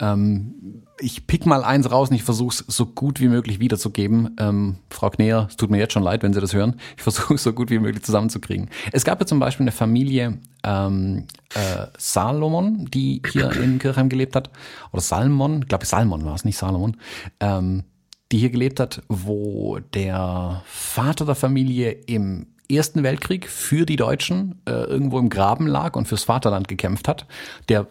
ähm, 0.00 0.84
ich 0.98 1.26
pick 1.26 1.46
mal 1.46 1.64
eins 1.64 1.90
raus 1.90 2.10
und 2.10 2.16
ich 2.16 2.22
versuche 2.22 2.50
es 2.50 2.76
so 2.76 2.86
gut 2.86 3.20
wie 3.20 3.28
möglich 3.28 3.60
wiederzugeben. 3.60 4.36
Ähm, 4.38 4.76
Frau 4.90 5.10
Kneer, 5.10 5.46
es 5.48 5.56
tut 5.56 5.70
mir 5.70 5.78
jetzt 5.78 5.92
schon 5.92 6.02
leid, 6.02 6.22
wenn 6.22 6.32
Sie 6.32 6.40
das 6.40 6.52
hören. 6.52 6.76
Ich 6.96 7.02
versuche 7.02 7.34
es 7.34 7.42
so 7.42 7.52
gut 7.52 7.70
wie 7.70 7.78
möglich 7.78 8.04
zusammenzukriegen. 8.04 8.68
Es 8.92 9.04
gab 9.04 9.20
ja 9.20 9.26
zum 9.26 9.38
Beispiel 9.38 9.64
eine 9.64 9.72
Familie 9.72 10.38
ähm, 10.62 11.26
äh, 11.54 11.86
Salomon, 11.96 12.86
die 12.92 13.22
hier 13.32 13.52
in 13.52 13.78
Kirchheim 13.78 14.08
gelebt 14.08 14.36
hat. 14.36 14.50
Oder 14.92 15.02
Salmon, 15.02 15.62
ich 15.62 15.68
glaube 15.68 15.86
Salmon 15.86 16.24
war 16.24 16.34
es, 16.34 16.44
nicht 16.44 16.58
Salomon. 16.58 16.96
Ähm, 17.40 17.84
die 18.32 18.38
hier 18.38 18.50
gelebt 18.50 18.78
hat, 18.78 19.02
wo 19.08 19.80
der 19.92 20.62
Vater 20.66 21.24
der 21.24 21.34
Familie 21.34 21.90
im 21.90 22.46
Ersten 22.74 23.02
Weltkrieg 23.02 23.48
für 23.48 23.86
die 23.86 23.96
Deutschen 23.96 24.60
äh, 24.66 24.72
irgendwo 24.72 25.18
im 25.18 25.28
Graben 25.28 25.66
lag 25.66 25.96
und 25.96 26.06
fürs 26.08 26.24
Vaterland 26.24 26.68
gekämpft 26.68 27.08
hat, 27.08 27.26
der 27.68 27.86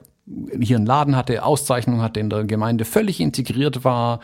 hier 0.59 0.77
einen 0.77 0.85
Laden 0.85 1.15
hatte, 1.15 1.43
Auszeichnung 1.43 2.01
hatte, 2.01 2.19
in 2.19 2.29
der 2.29 2.43
Gemeinde 2.43 2.85
völlig 2.85 3.19
integriert 3.19 3.83
war. 3.83 4.19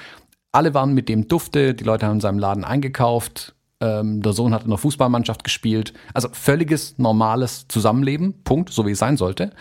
Alle 0.52 0.74
waren 0.74 0.94
mit 0.94 1.10
dem 1.10 1.28
Dufte, 1.28 1.74
die 1.74 1.84
Leute 1.84 2.06
haben 2.06 2.16
in 2.16 2.22
seinem 2.22 2.40
Laden 2.40 2.64
eingekauft. 2.64 3.56
Ähm, 3.82 4.22
der 4.22 4.34
Sohn 4.34 4.54
hat 4.54 4.64
in 4.64 4.70
der 4.70 4.78
Fußballmannschaft 4.78 5.44
gespielt. 5.44 5.94
Also 6.14 6.30
völliges 6.32 6.98
normales 6.98 7.68
Zusammenleben, 7.68 8.44
Punkt, 8.44 8.70
so 8.72 8.86
wie 8.86 8.92
es 8.92 9.00
sein 9.00 9.18
sollte. 9.18 9.52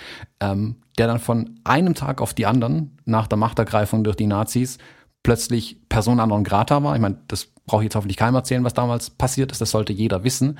Ähm, 0.40 0.76
der 0.98 1.08
dann 1.08 1.18
von 1.18 1.58
einem 1.64 1.94
Tag 1.94 2.20
auf 2.20 2.34
die 2.34 2.46
anderen 2.46 2.98
nach 3.04 3.26
der 3.26 3.38
Machtergreifung 3.38 4.04
durch 4.04 4.16
die 4.16 4.26
Nazis 4.26 4.78
plötzlich 5.24 5.80
Persona 5.88 6.26
non 6.26 6.44
grata 6.44 6.82
war. 6.84 6.94
Ich 6.94 7.00
meine, 7.00 7.18
das 7.26 7.53
brauche 7.66 7.82
ich 7.82 7.86
jetzt 7.86 7.96
hoffentlich 7.96 8.16
keinem 8.16 8.34
erzählen, 8.34 8.64
was 8.64 8.74
damals 8.74 9.10
passiert 9.10 9.52
ist. 9.52 9.60
Das 9.60 9.70
sollte 9.70 9.92
jeder 9.92 10.24
wissen. 10.24 10.58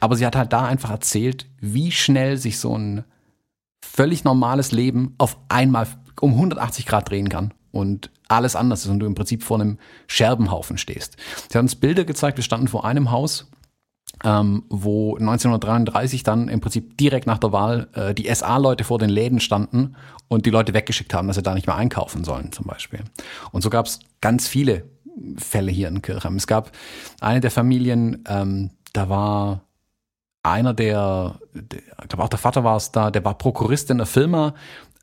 Aber 0.00 0.16
sie 0.16 0.26
hat 0.26 0.36
halt 0.36 0.52
da 0.52 0.64
einfach 0.64 0.90
erzählt, 0.90 1.46
wie 1.60 1.92
schnell 1.92 2.36
sich 2.38 2.58
so 2.58 2.76
ein 2.76 3.04
völlig 3.82 4.24
normales 4.24 4.72
Leben 4.72 5.14
auf 5.18 5.36
einmal 5.48 5.86
um 6.20 6.32
180 6.32 6.86
Grad 6.86 7.10
drehen 7.10 7.28
kann 7.28 7.52
und 7.72 8.10
alles 8.28 8.56
anders 8.56 8.84
ist 8.84 8.90
und 8.90 9.00
du 9.00 9.06
im 9.06 9.14
Prinzip 9.14 9.42
vor 9.42 9.60
einem 9.60 9.78
Scherbenhaufen 10.06 10.78
stehst. 10.78 11.16
Sie 11.50 11.58
hat 11.58 11.62
uns 11.62 11.76
Bilder 11.76 12.04
gezeigt, 12.04 12.38
wir 12.38 12.44
standen 12.44 12.68
vor 12.68 12.84
einem 12.84 13.10
Haus, 13.10 13.50
ähm, 14.24 14.64
wo 14.68 15.16
1933 15.16 16.22
dann 16.22 16.48
im 16.48 16.60
Prinzip 16.60 16.96
direkt 16.98 17.26
nach 17.26 17.38
der 17.38 17.52
Wahl 17.52 17.88
äh, 17.94 18.14
die 18.14 18.32
SA-Leute 18.32 18.84
vor 18.84 18.98
den 18.98 19.10
Läden 19.10 19.40
standen 19.40 19.96
und 20.28 20.46
die 20.46 20.50
Leute 20.50 20.74
weggeschickt 20.74 21.14
haben, 21.14 21.26
dass 21.26 21.36
sie 21.36 21.42
da 21.42 21.54
nicht 21.54 21.66
mehr 21.66 21.76
einkaufen 21.76 22.24
sollen 22.24 22.52
zum 22.52 22.66
Beispiel. 22.66 23.00
Und 23.52 23.62
so 23.62 23.70
gab 23.70 23.86
es 23.86 24.00
ganz 24.20 24.46
viele 24.46 24.84
Fälle 25.36 25.70
hier 25.70 25.88
in 25.88 26.02
Kirchheim. 26.02 26.36
Es 26.36 26.46
gab 26.46 26.72
eine 27.20 27.40
der 27.40 27.50
Familien, 27.50 28.24
ähm, 28.28 28.70
da 28.92 29.08
war 29.08 29.62
einer 30.42 30.74
der, 30.74 31.38
der, 31.54 31.80
ich 32.02 32.08
glaube 32.08 32.24
auch 32.24 32.28
der 32.28 32.38
Vater 32.38 32.64
war 32.64 32.76
es 32.76 32.92
da, 32.92 33.10
der 33.10 33.24
war 33.24 33.36
Prokurist 33.36 33.90
in 33.90 33.98
der 33.98 34.06
Firma, 34.06 34.54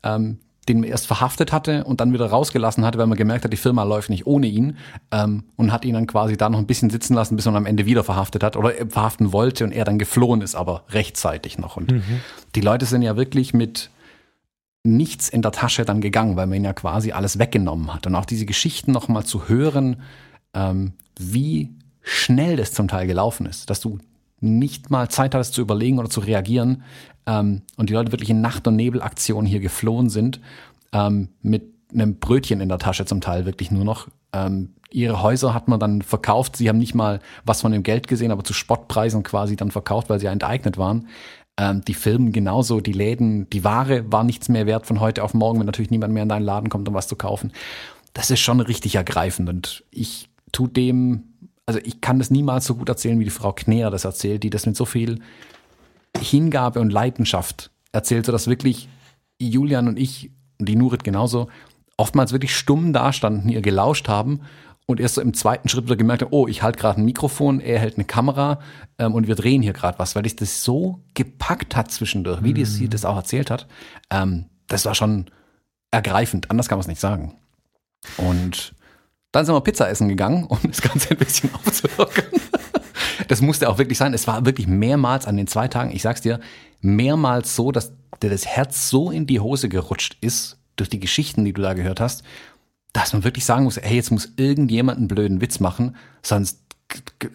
ähm, 0.02 0.40
den 0.68 0.80
man 0.80 0.90
erst 0.90 1.06
verhaftet 1.06 1.52
hatte 1.52 1.84
und 1.84 2.00
dann 2.00 2.12
wieder 2.12 2.26
rausgelassen 2.26 2.84
hatte, 2.84 2.98
weil 2.98 3.06
man 3.06 3.16
gemerkt 3.16 3.44
hat, 3.44 3.52
die 3.52 3.56
Firma 3.56 3.84
läuft 3.84 4.10
nicht 4.10 4.26
ohne 4.26 4.46
ihn 4.46 4.76
ähm, 5.10 5.44
und 5.56 5.72
hat 5.72 5.84
ihn 5.84 5.94
dann 5.94 6.06
quasi 6.06 6.36
da 6.36 6.50
noch 6.50 6.58
ein 6.58 6.66
bisschen 6.66 6.90
sitzen 6.90 7.14
lassen, 7.14 7.36
bis 7.36 7.46
man 7.46 7.56
am 7.56 7.66
Ende 7.66 7.86
wieder 7.86 8.04
verhaftet 8.04 8.42
hat 8.42 8.56
oder 8.56 8.72
verhaften 8.88 9.32
wollte 9.32 9.64
und 9.64 9.72
er 9.72 9.84
dann 9.84 9.98
geflohen 9.98 10.42
ist, 10.42 10.54
aber 10.54 10.84
rechtzeitig 10.90 11.58
noch. 11.58 11.76
Und 11.76 11.92
mhm. 11.92 12.20
die 12.54 12.60
Leute 12.60 12.84
sind 12.84 13.02
ja 13.02 13.16
wirklich 13.16 13.54
mit 13.54 13.90
nichts 14.96 15.28
in 15.28 15.42
der 15.42 15.52
Tasche 15.52 15.84
dann 15.84 16.00
gegangen, 16.00 16.36
weil 16.36 16.46
man 16.46 16.64
ja 16.64 16.72
quasi 16.72 17.12
alles 17.12 17.38
weggenommen 17.38 17.94
hat. 17.94 18.06
Und 18.06 18.14
auch 18.14 18.24
diese 18.24 18.46
Geschichten 18.46 18.92
nochmal 18.92 19.24
zu 19.24 19.48
hören, 19.48 20.02
ähm, 20.54 20.94
wie 21.18 21.74
schnell 22.02 22.56
das 22.56 22.72
zum 22.72 22.88
Teil 22.88 23.06
gelaufen 23.06 23.46
ist, 23.46 23.70
dass 23.70 23.80
du 23.80 23.98
nicht 24.40 24.90
mal 24.90 25.08
Zeit 25.08 25.34
hattest 25.34 25.54
zu 25.54 25.60
überlegen 25.60 25.98
oder 25.98 26.08
zu 26.08 26.20
reagieren 26.20 26.82
ähm, 27.26 27.62
und 27.76 27.90
die 27.90 27.94
Leute 27.94 28.12
wirklich 28.12 28.30
in 28.30 28.40
Nacht- 28.40 28.66
und 28.66 28.76
Nebelaktionen 28.76 29.46
hier 29.46 29.60
geflohen 29.60 30.08
sind, 30.08 30.40
ähm, 30.92 31.28
mit 31.42 31.74
einem 31.92 32.18
Brötchen 32.18 32.60
in 32.60 32.68
der 32.68 32.78
Tasche 32.78 33.04
zum 33.04 33.20
Teil 33.20 33.46
wirklich 33.46 33.70
nur 33.70 33.84
noch. 33.84 34.08
Ähm, 34.32 34.74
ihre 34.90 35.22
Häuser 35.22 35.54
hat 35.54 35.68
man 35.68 35.80
dann 35.80 36.02
verkauft. 36.02 36.56
Sie 36.56 36.68
haben 36.68 36.78
nicht 36.78 36.94
mal 36.94 37.20
was 37.44 37.60
von 37.62 37.72
dem 37.72 37.82
Geld 37.82 38.08
gesehen, 38.08 38.30
aber 38.30 38.44
zu 38.44 38.52
Spottpreisen 38.52 39.22
quasi 39.22 39.56
dann 39.56 39.70
verkauft, 39.70 40.08
weil 40.08 40.18
sie 40.18 40.26
ja 40.26 40.32
enteignet 40.32 40.78
waren. 40.78 41.08
Ähm, 41.58 41.84
die 41.84 41.94
Firmen 41.94 42.32
genauso, 42.32 42.80
die 42.80 42.92
Läden, 42.92 43.50
die 43.50 43.64
Ware 43.64 44.10
war 44.10 44.22
nichts 44.22 44.48
mehr 44.48 44.66
wert 44.66 44.86
von 44.86 45.00
heute 45.00 45.24
auf 45.24 45.34
morgen, 45.34 45.58
wenn 45.58 45.66
natürlich 45.66 45.90
niemand 45.90 46.14
mehr 46.14 46.22
in 46.22 46.28
deinen 46.28 46.44
Laden 46.44 46.70
kommt, 46.70 46.88
um 46.88 46.94
was 46.94 47.08
zu 47.08 47.16
kaufen. 47.16 47.52
Das 48.14 48.30
ist 48.30 48.40
schon 48.40 48.60
richtig 48.60 48.94
ergreifend 48.94 49.48
und 49.48 49.84
ich 49.90 50.28
tu 50.52 50.68
dem, 50.68 51.24
also 51.66 51.80
ich 51.82 52.00
kann 52.00 52.18
das 52.18 52.30
niemals 52.30 52.64
so 52.64 52.76
gut 52.76 52.88
erzählen, 52.88 53.18
wie 53.18 53.24
die 53.24 53.30
Frau 53.30 53.52
Kneer 53.52 53.90
das 53.90 54.04
erzählt, 54.04 54.44
die 54.44 54.50
das 54.50 54.66
mit 54.66 54.76
so 54.76 54.84
viel 54.84 55.20
Hingabe 56.16 56.80
und 56.80 56.92
Leidenschaft 56.92 57.70
erzählt, 57.92 58.26
so 58.26 58.32
dass 58.32 58.46
wirklich 58.46 58.88
Julian 59.40 59.88
und 59.88 59.98
ich 59.98 60.30
und 60.58 60.68
die 60.68 60.76
Nurit 60.76 61.04
genauso 61.04 61.48
oftmals 61.96 62.32
wirklich 62.32 62.56
stumm 62.56 62.92
dastanden, 62.92 63.48
ihr 63.48 63.62
gelauscht 63.62 64.08
haben 64.08 64.40
und 64.90 65.00
erst 65.00 65.16
so 65.16 65.20
im 65.20 65.34
zweiten 65.34 65.68
Schritt 65.68 65.84
wieder 65.84 65.96
gemerkt 65.96 66.22
haben, 66.22 66.32
oh, 66.32 66.48
ich 66.48 66.62
halte 66.62 66.78
gerade 66.78 67.00
ein 67.00 67.04
Mikrofon, 67.04 67.60
er 67.60 67.78
hält 67.78 67.96
eine 67.96 68.06
Kamera 68.06 68.58
ähm, 68.98 69.14
und 69.14 69.28
wir 69.28 69.34
drehen 69.34 69.60
hier 69.60 69.74
gerade 69.74 69.98
was, 69.98 70.16
weil 70.16 70.24
ich 70.24 70.34
das 70.34 70.64
so 70.64 71.04
gepackt 71.12 71.76
hat 71.76 71.90
zwischendurch, 71.90 72.42
wie 72.42 72.54
mhm. 72.54 72.64
sie 72.64 72.88
das 72.88 73.04
auch 73.04 73.16
erzählt 73.16 73.50
hat. 73.50 73.68
Ähm, 74.10 74.46
das 74.66 74.86
war 74.86 74.94
schon 74.94 75.30
ergreifend, 75.90 76.50
anders 76.50 76.68
kann 76.68 76.78
man 76.78 76.82
es 76.82 76.88
nicht 76.88 77.00
sagen. 77.00 77.36
Und 78.16 78.74
dann 79.30 79.44
sind 79.44 79.54
wir 79.54 79.60
Pizza 79.60 79.90
essen 79.90 80.08
gegangen, 80.08 80.44
um 80.44 80.58
das 80.62 80.80
Ganze 80.80 81.10
ein 81.10 81.18
bisschen 81.18 81.50
aufzulockern. 81.66 82.40
Das 83.28 83.42
musste 83.42 83.68
auch 83.68 83.76
wirklich 83.76 83.98
sein. 83.98 84.14
Es 84.14 84.26
war 84.26 84.46
wirklich 84.46 84.66
mehrmals 84.66 85.26
an 85.26 85.36
den 85.36 85.46
zwei 85.46 85.68
Tagen, 85.68 85.90
ich 85.94 86.00
sag's 86.00 86.22
dir, 86.22 86.40
mehrmals 86.80 87.54
so, 87.54 87.72
dass 87.72 87.92
dir 88.22 88.30
das 88.30 88.46
Herz 88.46 88.88
so 88.88 89.10
in 89.10 89.26
die 89.26 89.40
Hose 89.40 89.68
gerutscht 89.68 90.16
ist 90.22 90.56
durch 90.76 90.88
die 90.88 91.00
Geschichten, 91.00 91.44
die 91.44 91.52
du 91.52 91.60
da 91.60 91.74
gehört 91.74 92.00
hast, 92.00 92.22
dass 92.92 93.12
man 93.12 93.24
wirklich 93.24 93.44
sagen 93.44 93.64
muss, 93.64 93.76
hey, 93.76 93.96
jetzt 93.96 94.10
muss 94.10 94.32
irgendjemand 94.36 94.98
einen 94.98 95.08
blöden 95.08 95.40
Witz 95.40 95.60
machen, 95.60 95.96
sonst, 96.22 96.60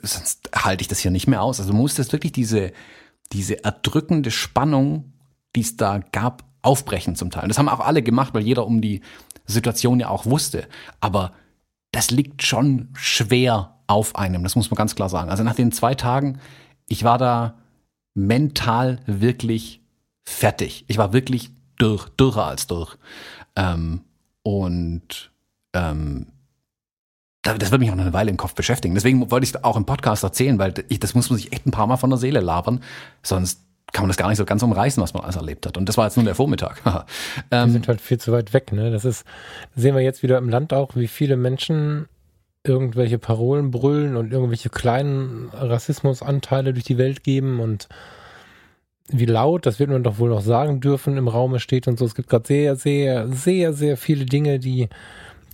sonst 0.01 0.49
halte 0.55 0.81
ich 0.81 0.87
das 0.87 0.99
hier 0.99 1.11
nicht 1.11 1.27
mehr 1.27 1.41
aus. 1.41 1.59
Also 1.59 1.73
muss 1.73 1.95
das 1.95 2.11
wirklich 2.11 2.31
diese, 2.31 2.71
diese 3.31 3.63
erdrückende 3.63 4.31
Spannung, 4.31 5.13
die 5.55 5.61
es 5.61 5.77
da 5.77 5.99
gab, 5.99 6.43
aufbrechen 6.61 7.15
zum 7.15 7.29
Teil. 7.29 7.43
Und 7.43 7.49
das 7.49 7.57
haben 7.59 7.69
auch 7.69 7.81
alle 7.81 8.01
gemacht, 8.01 8.33
weil 8.33 8.43
jeder 8.43 8.65
um 8.65 8.81
die 8.81 9.01
Situation 9.45 9.99
ja 9.99 10.09
auch 10.09 10.25
wusste. 10.25 10.67
Aber 11.01 11.33
das 11.91 12.09
liegt 12.09 12.43
schon 12.43 12.89
schwer 12.93 13.77
auf 13.87 14.15
einem, 14.15 14.43
das 14.43 14.55
muss 14.55 14.71
man 14.71 14.77
ganz 14.77 14.95
klar 14.95 15.09
sagen. 15.09 15.29
Also 15.29 15.43
nach 15.43 15.55
den 15.55 15.71
zwei 15.71 15.93
Tagen, 15.93 16.39
ich 16.87 17.03
war 17.03 17.17
da 17.17 17.59
mental 18.15 18.99
wirklich 19.05 19.81
fertig. 20.23 20.85
Ich 20.87 20.97
war 20.97 21.13
wirklich 21.13 21.51
durch, 21.77 22.09
dürrer 22.09 22.45
als 22.45 22.67
durch. 22.67 22.97
Ähm, 23.55 24.01
und 24.41 25.32
ähm, 25.73 26.27
das 27.43 27.71
wird 27.71 27.81
mich 27.81 27.91
auch 27.91 27.95
noch 27.95 28.03
eine 28.03 28.13
Weile 28.13 28.31
im 28.31 28.37
Kopf 28.37 28.55
beschäftigen. 28.55 28.95
Deswegen 28.95 29.29
wollte 29.29 29.43
ich 29.43 29.53
es 29.53 29.63
auch 29.63 29.75
im 29.75 29.85
Podcast 29.85 30.23
erzählen, 30.23 30.57
weil 30.59 30.73
ich, 30.87 30.99
das 30.99 31.13
muss 31.13 31.29
man 31.29 31.37
sich 31.37 31.51
echt 31.51 31.65
ein 31.65 31.71
paar 31.71 31.87
Mal 31.87 31.97
von 31.97 32.09
der 32.09 32.17
Seele 32.17 32.39
labern. 32.39 32.81
Sonst 33.21 33.59
kann 33.91 34.03
man 34.03 34.09
das 34.09 34.17
gar 34.17 34.29
nicht 34.29 34.37
so 34.37 34.45
ganz 34.45 34.63
umreißen, 34.63 35.03
was 35.03 35.13
man 35.13 35.23
alles 35.23 35.35
erlebt 35.35 35.65
hat. 35.65 35.77
Und 35.77 35.87
das 35.89 35.97
war 35.97 36.05
jetzt 36.05 36.15
nur 36.15 36.25
der 36.25 36.35
Vormittag. 36.35 36.81
ähm, 37.51 37.67
wir 37.67 37.71
sind 37.73 37.87
halt 37.87 37.99
viel 37.99 38.17
zu 38.17 38.31
weit 38.31 38.53
weg. 38.53 38.71
Ne? 38.71 38.91
Das 38.91 39.03
ist, 39.03 39.25
sehen 39.75 39.93
wir 39.93 40.01
jetzt 40.01 40.23
wieder 40.23 40.37
im 40.37 40.49
Land 40.49 40.73
auch, 40.73 40.95
wie 40.95 41.07
viele 41.07 41.35
Menschen 41.35 42.07
irgendwelche 42.63 43.19
Parolen 43.19 43.71
brüllen 43.71 44.15
und 44.15 44.31
irgendwelche 44.31 44.69
kleinen 44.69 45.49
Rassismusanteile 45.51 46.73
durch 46.73 46.85
die 46.85 46.97
Welt 46.97 47.23
geben 47.23 47.59
und 47.59 47.89
wie 49.09 49.25
laut, 49.25 49.65
das 49.65 49.79
wird 49.79 49.89
man 49.89 50.01
doch 50.01 50.17
wohl 50.17 50.29
noch 50.29 50.41
sagen 50.41 50.79
dürfen, 50.79 51.17
im 51.17 51.27
Raume 51.27 51.59
steht 51.59 51.89
und 51.89 51.99
so. 51.99 52.05
Es 52.05 52.15
gibt 52.15 52.29
gerade 52.29 52.47
sehr, 52.47 52.77
sehr, 52.77 53.27
sehr, 53.27 53.73
sehr 53.73 53.97
viele 53.97 54.25
Dinge, 54.25 54.59
die, 54.59 54.87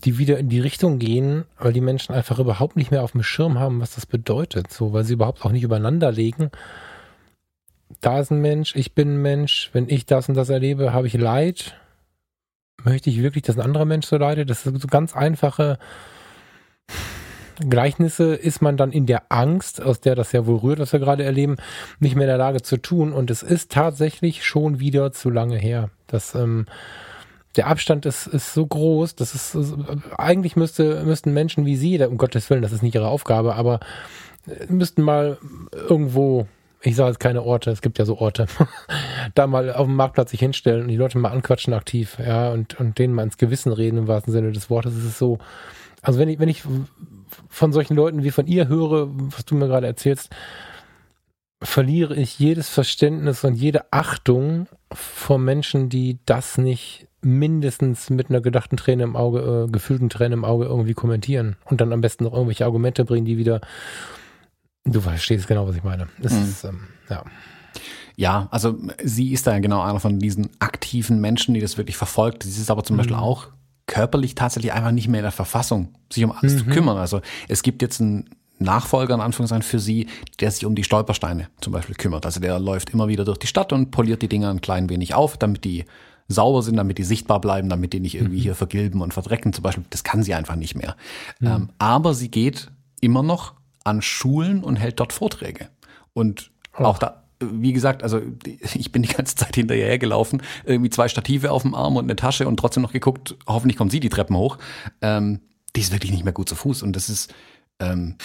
die 0.06 0.18
wieder 0.18 0.38
in 0.38 0.50
die 0.50 0.60
Richtung 0.60 1.00
gehen, 1.00 1.45
weil 1.58 1.74
die 1.74 1.82
Menschen 1.82 2.14
einfach 2.14 2.39
überhaupt 2.39 2.76
nicht 2.76 2.91
mehr 2.91 3.04
auf 3.04 3.12
dem 3.12 3.24
Schirm 3.24 3.60
haben, 3.60 3.82
was 3.82 3.95
das 3.95 4.06
bedeutet, 4.06 4.72
so, 4.72 4.93
weil 4.93 5.04
sie 5.04 5.14
überhaupt 5.14 5.43
auch 5.43 5.52
nicht 5.52 5.64
übereinander 5.64 6.12
legen. 6.12 6.52
Da 8.02 8.20
ist 8.20 8.32
ein 8.32 8.41
Mensch, 8.41 8.76
ich 8.76 8.93
bin 8.93 9.16
ein 9.16 9.22
Mensch, 9.22 9.70
wenn 9.74 9.89
ich 9.89 10.06
das 10.06 10.30
und 10.30 10.36
das 10.36 10.50
erlebe, 10.50 10.93
habe 10.93 11.08
ich 11.08 11.14
Leid. 11.14 11.76
Möchte 12.84 13.10
ich 13.10 13.22
wirklich, 13.22 13.43
dass 13.43 13.58
ein 13.58 13.66
anderer 13.66 13.86
Mensch 13.86 14.08
so 14.08 14.18
leidet? 14.18 14.50
Das 14.50 14.64
sind 14.64 14.82
so 14.82 14.88
ganz 14.88 15.16
einfache, 15.16 15.80
Gleichnisse 17.68 18.36
ist 18.36 18.62
man 18.62 18.78
dann 18.78 18.91
in 18.91 19.06
der 19.06 19.24
Angst, 19.30 19.82
aus 19.82 20.00
der 20.00 20.16
das 20.16 20.32
ja 20.32 20.45
wohl 20.45 20.60
rührt, 20.60 20.80
was 20.80 20.93
wir 20.93 21.00
gerade 21.00 21.24
erleben, 21.24 21.58
nicht 22.00 22.16
mehr 22.16 22.26
in 22.26 22.30
der 22.30 22.38
Lage 22.38 22.62
zu 22.62 22.78
tun. 22.78 23.12
Und 23.12 23.30
es 23.30 23.43
ist 23.43 23.72
tatsächlich 23.72 24.45
schon 24.45 24.80
wieder 24.80 25.12
zu 25.12 25.30
lange 25.30 25.58
her. 25.58 25.89
Das, 26.08 26.36
ähm, 26.36 26.68
der 27.60 27.68
Abstand 27.68 28.05
ist, 28.05 28.26
ist 28.26 28.53
so 28.53 28.66
groß, 28.66 29.16
dass 29.16 29.36
es 29.36 29.74
eigentlich 30.18 30.55
müsste, 30.55 31.03
müssten 31.03 31.34
Menschen 31.34 31.66
wie 31.66 31.76
Sie, 31.76 32.01
um 32.05 32.18
Gottes 32.18 32.49
Willen, 32.49 32.62
das 32.62 32.72
ist 32.72 32.84
nicht 32.84 32.95
Ihre 32.95 33.10
Aufgabe, 33.10 33.55
aber 33.55 33.82
äh, 34.47 34.72
müssten 34.72 35.01
mal 35.01 35.38
irgendwo 35.74 36.47
ich 36.82 36.95
sage 36.95 37.10
jetzt 37.10 37.20
keine 37.20 37.43
Orte, 37.43 37.72
es 37.72 37.82
gibt 37.82 37.99
ja 37.99 38.05
so 38.05 38.20
Orte, 38.20 38.47
da 39.36 39.47
mal 39.47 39.74
auf 39.74 39.88
dem 39.88 39.97
Marktplatz 39.97 40.32
sich 40.32 40.39
hinstellen 40.39 40.84
und 40.84 40.88
die 40.88 40.95
Leute 40.95 41.18
mal 41.18 41.34
anquatschen 41.34 41.74
aktiv, 41.74 42.18
ja, 42.26 42.51
und, 42.51 42.80
und 42.80 42.97
denen 42.97 43.14
mal 43.14 43.24
ins 43.24 43.38
Gewissen 43.38 43.74
reden 43.74 43.97
im 43.97 44.07
wahrsten 44.07 44.32
Sinne 44.32 44.53
des 44.53 44.70
Wortes. 44.70 44.95
Es 44.95 45.03
ist 45.03 45.18
so, 45.18 45.39
also 46.01 46.18
wenn 46.18 46.30
ich, 46.30 46.39
wenn 46.39 46.47
ich 46.47 46.64
von 47.49 47.74
solchen 47.74 47.97
Leuten 47.97 48.24
wie 48.24 48.32
von 48.32 48.47
ihr 48.47 48.70
höre, 48.70 49.10
was 49.10 49.43
du 49.43 49.55
mir 49.55 49.68
gerade 49.68 49.88
erzählst, 49.88 50.30
verliere 51.62 52.16
ich 52.16 52.39
jedes 52.39 52.70
Verständnis 52.70 53.43
und 53.43 53.55
jede 53.55 53.91
Achtung 53.91 54.70
vor 54.93 55.38
Menschen, 55.38 55.89
die 55.89 56.20
das 56.26 56.57
nicht 56.57 57.09
mindestens 57.22 58.09
mit 58.09 58.30
einer 58.30 58.41
gedachten 58.41 58.78
Träne 58.78 59.03
im 59.03 59.15
Auge, 59.15 59.65
äh, 59.67 59.72
gefühlten 59.72 60.09
Träne 60.09 60.34
im 60.34 60.45
Auge 60.45 60.65
irgendwie 60.65 60.93
kommentieren 60.93 61.55
und 61.65 61.82
dann 61.82 61.93
am 61.93 62.01
besten 62.01 62.24
noch 62.24 62.34
irgendwelche 62.34 62.65
Argumente 62.65 63.05
bringen, 63.05 63.26
die 63.26 63.38
wieder, 63.38 63.61
du 64.86 65.01
verstehst 65.01 65.47
genau, 65.47 65.67
was 65.67 65.76
ich 65.76 65.84
meine. 65.84 66.07
Das 66.22 66.34
mhm. 66.34 66.43
ist, 66.43 66.63
ähm, 66.63 66.88
ja. 67.09 67.24
Ja, 68.15 68.49
also 68.51 68.78
sie 69.01 69.32
ist 69.32 69.47
da 69.47 69.53
ja 69.53 69.59
genau 69.59 69.82
einer 69.82 70.01
von 70.01 70.20
diesen 70.20 70.49
aktiven 70.59 71.22
Menschen, 71.22 71.53
die 71.53 71.61
das 71.61 71.78
wirklich 71.78 71.95
verfolgt. 71.95 72.43
Sie 72.43 72.61
ist 72.61 72.70
aber 72.70 72.84
zum 72.84 72.95
mhm. 72.95 72.99
Beispiel 72.99 73.15
auch 73.15 73.47
körperlich 73.88 74.36
tatsächlich 74.36 74.74
einfach 74.74 74.91
nicht 74.91 75.07
mehr 75.07 75.22
in 75.22 75.24
der 75.24 75.32
Verfassung, 75.32 75.95
sich 76.11 76.24
um 76.24 76.32
alles 76.32 76.53
mhm. 76.53 76.57
zu 76.57 76.65
kümmern. 76.65 76.97
Also 76.97 77.22
es 77.47 77.63
gibt 77.63 77.82
jetzt 77.82 78.01
einen 78.01 78.30
Nachfolger 78.59 79.15
in 79.15 79.22
Anführungszeichen 79.22 79.63
für 79.63 79.80
sie, 79.80 80.07
der 80.39 80.51
sich 80.51 80.65
um 80.65 80.76
die 80.76 80.84
Stolpersteine 80.84 81.47
zum 81.61 81.74
Beispiel 81.74 81.95
kümmert. 81.95 82.26
Also 82.26 82.39
der 82.39 82.59
läuft 82.59 82.91
immer 82.91 83.07
wieder 83.07 83.26
durch 83.26 83.38
die 83.38 83.47
Stadt 83.47 83.72
und 83.74 83.91
poliert 83.91 84.22
die 84.22 84.28
Dinger 84.28 84.49
ein 84.49 84.61
klein 84.61 84.89
wenig 84.89 85.13
auf, 85.15 85.38
damit 85.38 85.63
die 85.63 85.86
sauber 86.30 86.61
sind, 86.61 86.77
damit 86.77 86.97
die 86.97 87.03
sichtbar 87.03 87.41
bleiben, 87.41 87.67
damit 87.69 87.91
die 87.91 87.99
nicht 87.99 88.15
irgendwie 88.15 88.38
mhm. 88.38 88.43
hier 88.43 88.55
vergilben 88.55 89.01
und 89.01 89.13
verdrecken 89.13 89.51
zum 89.51 89.63
Beispiel. 89.63 89.84
Das 89.89 90.03
kann 90.03 90.23
sie 90.23 90.34
einfach 90.34 90.55
nicht 90.55 90.75
mehr. 90.75 90.95
Mhm. 91.39 91.47
Ähm, 91.47 91.69
aber 91.80 92.13
sie 92.13 92.32
geht 92.32 92.71
immer 93.01 93.23
noch 93.23 93.55
an 93.84 94.01
Schulen 94.01 94.63
und 94.63 94.77
hält 94.77 94.99
dort 94.99 95.11
Vorträge. 95.11 95.69
Und 96.13 96.51
oh. 96.77 96.84
auch 96.84 96.99
da 96.99 97.23
wie 97.41 97.73
gesagt, 97.73 98.03
also 98.03 98.21
ich 98.73 98.91
bin 98.91 99.01
die 99.01 99.09
ganze 99.09 99.36
Zeit 99.36 99.55
hinterher 99.55 99.97
gelaufen, 99.97 100.41
irgendwie 100.65 100.89
zwei 100.89 101.07
Stative 101.07 101.51
auf 101.51 101.63
dem 101.63 101.75
Arm 101.75 101.95
und 101.95 102.03
eine 102.03 102.15
Tasche 102.15 102.47
und 102.47 102.57
trotzdem 102.57 102.84
noch 102.84 102.93
geguckt, 102.93 103.36
hoffentlich 103.47 103.77
kommt 103.77 103.91
sie 103.91 103.99
die 103.99 104.09
Treppen 104.09 104.36
hoch. 104.36 104.57
Ähm, 105.01 105.39
die 105.75 105.82
ist 105.82 105.91
wirklich 105.91 106.11
nicht 106.11 106.23
mehr 106.23 106.34
gut 106.34 106.49
zu 106.49 106.55
Fuß 106.55 106.84
und 106.84 106.95
das 106.95 107.09
ist 107.09 107.34
ähm, 107.80 108.15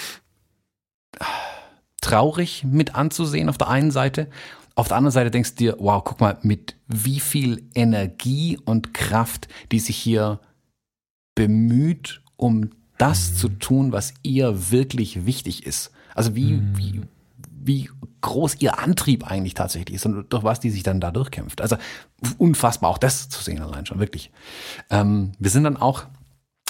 traurig 2.00 2.64
mit 2.64 2.94
anzusehen 2.94 3.48
auf 3.48 3.58
der 3.58 3.68
einen 3.68 3.90
Seite. 3.90 4.28
Auf 4.76 4.88
der 4.88 4.96
anderen 4.96 5.12
Seite 5.12 5.30
denkst 5.30 5.54
du 5.54 5.56
dir, 5.56 5.76
wow, 5.78 6.02
guck 6.02 6.20
mal, 6.20 6.38
mit 6.42 6.76
wie 6.88 7.20
viel 7.20 7.68
Energie 7.74 8.58
und 8.64 8.92
Kraft 8.92 9.48
die 9.70 9.78
sich 9.78 9.96
hier 9.96 10.40
bemüht, 11.34 12.22
um 12.36 12.70
das 12.98 13.30
mhm. 13.30 13.36
zu 13.36 13.48
tun, 13.50 13.92
was 13.92 14.14
ihr 14.22 14.70
wirklich 14.70 15.26
wichtig 15.26 15.66
ist. 15.66 15.92
Also 16.14 16.34
wie, 16.34 16.54
mhm. 16.54 16.76
wie, 16.76 17.00
wie 17.48 17.90
groß 18.20 18.56
ihr 18.60 18.78
Antrieb 18.78 19.30
eigentlich 19.30 19.54
tatsächlich 19.54 19.96
ist 19.96 20.06
und 20.06 20.32
durch 20.32 20.44
was 20.44 20.60
die 20.60 20.70
sich 20.70 20.82
dann 20.82 21.00
da 21.00 21.10
durchkämpft. 21.10 21.60
Also 21.60 21.76
unfassbar 22.38 22.90
auch 22.90 22.98
das 22.98 23.28
zu 23.28 23.42
sehen 23.42 23.62
allein 23.62 23.86
schon, 23.86 23.98
wirklich. 23.98 24.30
Ähm, 24.90 25.32
wir 25.38 25.50
sind 25.50 25.64
dann 25.64 25.76
auch 25.76 26.04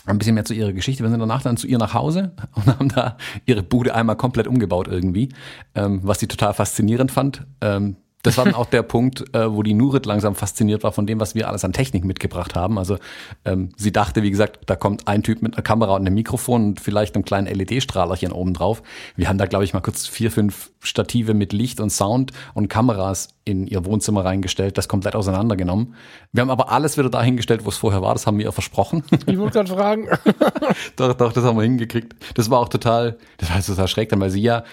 ein 0.07 0.19
bisschen 0.19 0.35
mehr 0.35 0.45
zu 0.45 0.55
ihrer 0.55 0.73
Geschichte. 0.73 1.03
Wir 1.03 1.11
sind 1.11 1.21
danach 1.21 1.43
dann 1.43 1.57
zu 1.57 1.67
ihr 1.67 1.79
nach 1.79 1.95
Hause 1.95 2.33
und 2.55 2.67
haben 2.67 2.89
da 2.89 3.17
ihre 3.47 3.63
Bude 3.63 3.95
einmal 3.95 4.17
komplett 4.17 4.47
umgebaut 4.47 4.89
irgendwie, 4.89 5.31
ähm, 5.75 6.01
was 6.03 6.21
sie 6.21 6.27
total 6.27 6.55
faszinierend 6.55 7.11
fand. 7.11 7.47
Ähm, 7.61 7.97
Das 8.25 8.39
war 8.39 8.47
dann 8.47 8.55
auch 8.55 8.67
der 8.67 8.83
Punkt, 8.83 9.23
äh, 9.35 9.53
wo 9.53 9.63
die 9.63 9.75
Nurit 9.75 10.07
langsam 10.07 10.35
fasziniert 10.35 10.83
war 10.83 10.93
von 10.93 11.07
dem, 11.07 11.21
was 11.21 11.35
wir 11.35 11.47
alles 11.47 11.65
an 11.65 11.73
Technik 11.73 12.05
mitgebracht 12.05 12.55
haben. 12.55 12.79
Also 12.79 12.97
ähm, 13.45 13.69
sie 13.77 13.93
dachte, 13.93 14.23
wie 14.23 14.31
gesagt, 14.31 14.61
da 14.67 14.77
kommt 14.77 15.07
ein 15.07 15.23
Typ 15.23 15.43
mit 15.43 15.55
einer 15.55 15.63
Kamera 15.63 15.95
und 15.95 16.01
einem 16.01 16.15
Mikrofon 16.15 16.65
und 16.65 16.81
vielleicht 16.81 17.15
einem 17.15 17.25
kleinen 17.25 17.47
LED-Strahlerchen 17.47 18.33
oben 18.33 18.55
drauf. 18.55 18.83
Wir 19.15 19.29
haben 19.29 19.37
da, 19.37 19.45
glaube 19.45 19.65
ich, 19.65 19.75
mal 19.75 19.81
kurz 19.81 20.07
vier, 20.07 20.31
fünf 20.31 20.73
Stative 20.81 21.35
mit 21.35 21.53
Licht 21.53 21.81
und 21.81 21.91
Sound 21.91 22.33
und 22.55 22.69
Kameras 22.69 23.29
in 23.45 23.67
ihr 23.67 23.85
Wohnzimmer 23.85 24.25
reingestellt, 24.25 24.79
das 24.79 24.89
komplett 24.89 25.15
auseinandergenommen. 25.15 25.95
Wir 26.33 26.41
haben 26.41 26.51
aber 26.51 26.73
alles 26.73 26.97
wieder 26.97 27.11
dahingestellt, 27.11 27.67
wo 27.67 27.69
es 27.69 27.77
vorher 27.77 28.01
war, 28.01 28.15
das 28.15 28.27
haben 28.27 28.39
wir 28.39 28.47
ihr 28.47 28.53
versprochen. 28.53 29.05
Ich 29.27 29.39
wollte 29.39 29.65
gerade 29.65 29.73
fragen. 29.73 30.09
doch, 30.97 31.15
doch, 31.15 31.33
das 31.33 31.45
haben 31.45 31.57
wir 31.57 31.63
hingekriegt. 31.63 32.15
Das 32.35 32.51
war 32.51 32.59
auch 32.61 32.69
total, 32.69 33.17
das 33.39 33.51
war 33.51 33.63
total 33.63 33.89
schräg, 33.89 34.09
dann, 34.11 34.21
weil 34.21 34.31
sie 34.31 34.43
ja 34.43 34.65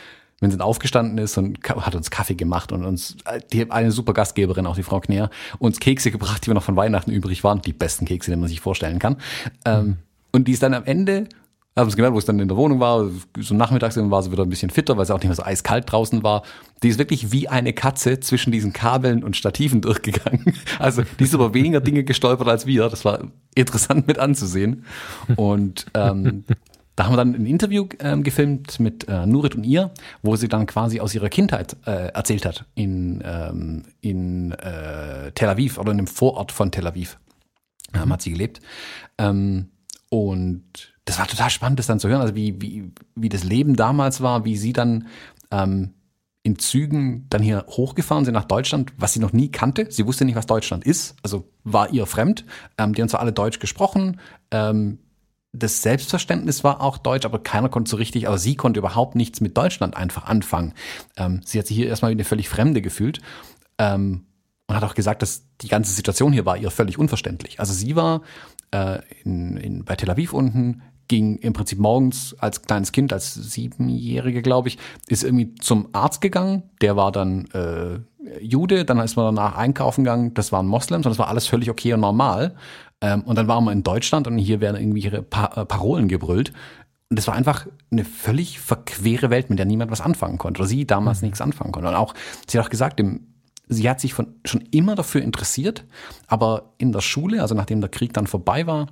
wenn 0.41 0.51
sie 0.51 0.59
aufgestanden 0.59 1.17
ist 1.19 1.37
und 1.37 1.59
hat 1.63 1.95
uns 1.95 2.09
Kaffee 2.09 2.35
gemacht 2.35 2.71
und 2.71 2.83
uns, 2.83 3.15
die 3.53 3.71
eine 3.71 3.91
super 3.91 4.13
Gastgeberin, 4.13 4.65
auch 4.65 4.75
die 4.75 4.83
Frau 4.83 4.99
Kner, 4.99 5.29
uns 5.59 5.79
Kekse 5.79 6.11
gebracht, 6.11 6.43
die 6.43 6.47
wir 6.47 6.55
noch 6.55 6.63
von 6.63 6.75
Weihnachten 6.75 7.11
übrig 7.11 7.43
waren. 7.43 7.61
Die 7.61 7.73
besten 7.73 8.05
Kekse, 8.05 8.31
die 8.31 8.37
man 8.37 8.49
sich 8.49 8.59
vorstellen 8.59 8.99
kann. 8.99 9.17
Mhm. 9.65 9.97
und 10.31 10.47
die 10.47 10.51
ist 10.51 10.63
dann 10.63 10.73
am 10.73 10.83
Ende, 10.83 11.27
haben 11.77 11.87
es 11.87 11.95
gemerkt, 11.95 12.13
wo 12.13 12.19
es 12.19 12.25
dann 12.25 12.39
in 12.39 12.47
der 12.47 12.57
Wohnung 12.57 12.79
war, 12.79 13.09
so 13.39 13.55
nachmittags 13.55 13.95
war 13.95 14.23
sie 14.23 14.31
wieder 14.31 14.43
ein 14.43 14.49
bisschen 14.49 14.69
fitter, 14.71 14.97
weil 14.97 15.03
es 15.03 15.11
auch 15.11 15.17
nicht 15.17 15.27
mehr 15.27 15.35
so 15.35 15.43
eiskalt 15.43 15.89
draußen 15.89 16.21
war. 16.21 16.43
Die 16.83 16.89
ist 16.89 16.99
wirklich 16.99 17.31
wie 17.31 17.47
eine 17.47 17.71
Katze 17.71 18.19
zwischen 18.19 18.51
diesen 18.51 18.73
Kabeln 18.73 19.23
und 19.23 19.37
Stativen 19.37 19.81
durchgegangen. 19.81 20.53
Also 20.79 21.03
die 21.19 21.23
ist 21.23 21.33
über 21.33 21.53
weniger 21.53 21.79
Dinge 21.79 22.03
gestolpert 22.03 22.49
als 22.49 22.65
wir. 22.65 22.89
Das 22.89 23.05
war 23.05 23.19
interessant 23.55 24.07
mit 24.07 24.19
anzusehen. 24.19 24.85
Und 25.37 25.85
ähm, 25.93 26.43
da 26.95 27.05
haben 27.05 27.13
wir 27.13 27.17
dann 27.17 27.35
ein 27.35 27.45
Interview 27.45 27.87
ähm, 27.99 28.23
gefilmt 28.23 28.79
mit 28.79 29.07
äh, 29.07 29.25
Nurit 29.25 29.55
und 29.55 29.63
ihr, 29.63 29.91
wo 30.21 30.35
sie 30.35 30.47
dann 30.47 30.65
quasi 30.65 30.99
aus 30.99 31.15
ihrer 31.15 31.29
Kindheit 31.29 31.77
äh, 31.85 32.09
erzählt 32.09 32.45
hat 32.45 32.65
in, 32.75 33.23
ähm, 33.25 33.83
in 34.01 34.51
äh, 34.51 35.31
Tel 35.31 35.49
Aviv 35.49 35.77
oder 35.77 35.91
in 35.91 35.99
einem 35.99 36.07
Vorort 36.07 36.51
von 36.51 36.71
Tel 36.71 36.87
Aviv. 36.87 37.17
Ähm, 37.93 38.05
mhm. 38.05 38.13
Hat 38.13 38.21
sie 38.21 38.31
gelebt. 38.31 38.61
Ähm, 39.17 39.69
und 40.09 40.93
das 41.05 41.17
war 41.17 41.27
total 41.27 41.49
spannend, 41.49 41.79
das 41.79 41.87
dann 41.87 41.99
zu 41.99 42.09
hören, 42.09 42.21
also 42.21 42.35
wie, 42.35 42.61
wie, 42.61 42.91
wie 43.15 43.29
das 43.29 43.43
Leben 43.43 43.75
damals 43.75 44.21
war, 44.21 44.43
wie 44.43 44.57
sie 44.57 44.73
dann 44.73 45.07
ähm, 45.51 45.93
in 46.43 46.57
Zügen 46.57 47.27
dann 47.29 47.41
hier 47.41 47.65
hochgefahren 47.67 48.25
sind 48.25 48.33
nach 48.33 48.45
Deutschland, 48.45 48.93
was 48.97 49.13
sie 49.13 49.19
noch 49.19 49.31
nie 49.31 49.49
kannte. 49.49 49.87
Sie 49.89 50.05
wusste 50.05 50.25
nicht, 50.25 50.35
was 50.35 50.47
Deutschland 50.47 50.85
ist, 50.85 51.15
also 51.23 51.49
war 51.63 51.91
ihr 51.91 52.05
fremd. 52.05 52.45
Ähm, 52.77 52.93
die 52.93 53.01
haben 53.01 53.09
zwar 53.09 53.19
alle 53.19 53.33
Deutsch 53.33 53.59
gesprochen, 53.59 54.19
ähm, 54.51 54.99
das 55.53 55.81
Selbstverständnis 55.81 56.63
war 56.63 56.81
auch 56.81 56.97
deutsch, 56.97 57.25
aber 57.25 57.39
keiner 57.39 57.69
konnte 57.69 57.89
so 57.89 57.97
richtig, 57.97 58.27
aber 58.27 58.37
sie 58.37 58.55
konnte 58.55 58.79
überhaupt 58.79 59.15
nichts 59.15 59.41
mit 59.41 59.57
Deutschland 59.57 59.97
einfach 59.97 60.25
anfangen. 60.25 60.73
Ähm, 61.17 61.41
sie 61.45 61.59
hat 61.59 61.67
sich 61.67 61.75
hier 61.75 61.87
erstmal 61.87 62.11
wie 62.11 62.15
eine 62.15 62.23
völlig 62.23 62.47
Fremde 62.47 62.81
gefühlt 62.81 63.21
ähm, 63.77 64.25
und 64.67 64.75
hat 64.75 64.83
auch 64.83 64.95
gesagt, 64.95 65.21
dass 65.21 65.43
die 65.61 65.67
ganze 65.67 65.91
Situation 65.91 66.31
hier 66.31 66.45
war 66.45 66.57
ihr 66.57 66.71
völlig 66.71 66.97
unverständlich. 66.97 67.59
Also 67.59 67.73
sie 67.73 67.95
war 67.95 68.21
äh, 68.71 68.99
in, 69.23 69.57
in, 69.57 69.85
bei 69.85 69.95
Tel 69.95 70.09
Aviv 70.09 70.33
unten, 70.33 70.81
ging 71.09 71.35
im 71.39 71.51
Prinzip 71.51 71.77
morgens 71.77 72.33
als 72.39 72.61
kleines 72.61 72.93
Kind, 72.93 73.11
als 73.11 73.33
Siebenjährige, 73.33 74.41
glaube 74.41 74.69
ich, 74.69 74.77
ist 75.09 75.25
irgendwie 75.25 75.55
zum 75.55 75.89
Arzt 75.91 76.21
gegangen. 76.21 76.63
Der 76.79 76.95
war 76.95 77.11
dann 77.11 77.47
äh, 77.47 77.99
Jude, 78.39 78.85
dann 78.85 78.99
ist 78.99 79.17
man 79.17 79.35
danach 79.35 79.57
einkaufen 79.57 80.05
gegangen, 80.05 80.33
das 80.33 80.53
waren 80.53 80.67
Moslems 80.67 81.05
und 81.05 81.11
das 81.11 81.19
war 81.19 81.27
alles 81.27 81.47
völlig 81.47 81.69
okay 81.69 81.93
und 81.93 81.99
normal. 81.99 82.55
Ähm, 83.01 83.23
und 83.23 83.37
dann 83.37 83.47
waren 83.47 83.65
wir 83.65 83.71
in 83.71 83.83
Deutschland 83.83 84.27
und 84.27 84.37
hier 84.37 84.61
werden 84.61 84.79
irgendwie 84.79 85.01
ihre 85.01 85.23
pa 85.23 85.45
äh, 85.55 85.65
Parolen 85.65 86.07
gebrüllt. 86.07 86.53
Und 87.09 87.17
das 87.17 87.27
war 87.27 87.35
einfach 87.35 87.67
eine 87.91 88.05
völlig 88.05 88.59
verquere 88.59 89.29
Welt, 89.29 89.49
mit 89.49 89.59
der 89.59 89.65
niemand 89.65 89.91
was 89.91 89.99
anfangen 89.99 90.37
konnte. 90.37 90.61
Oder 90.61 90.69
sie 90.69 90.85
damals 90.85 91.21
mhm. 91.21 91.27
nichts 91.27 91.41
anfangen 91.41 91.71
konnte. 91.71 91.89
Und 91.89 91.95
auch, 91.95 92.13
sie 92.47 92.57
hat 92.57 92.65
auch 92.65 92.69
gesagt, 92.69 92.99
dem, 92.99 93.27
sie 93.67 93.89
hat 93.89 93.99
sich 93.99 94.13
von, 94.13 94.35
schon 94.45 94.61
immer 94.71 94.95
dafür 94.95 95.21
interessiert, 95.21 95.85
aber 96.27 96.73
in 96.77 96.91
der 96.91 97.01
Schule, 97.01 97.41
also 97.41 97.55
nachdem 97.55 97.81
der 97.81 97.89
Krieg 97.89 98.13
dann 98.13 98.27
vorbei 98.27 98.65
war, 98.67 98.87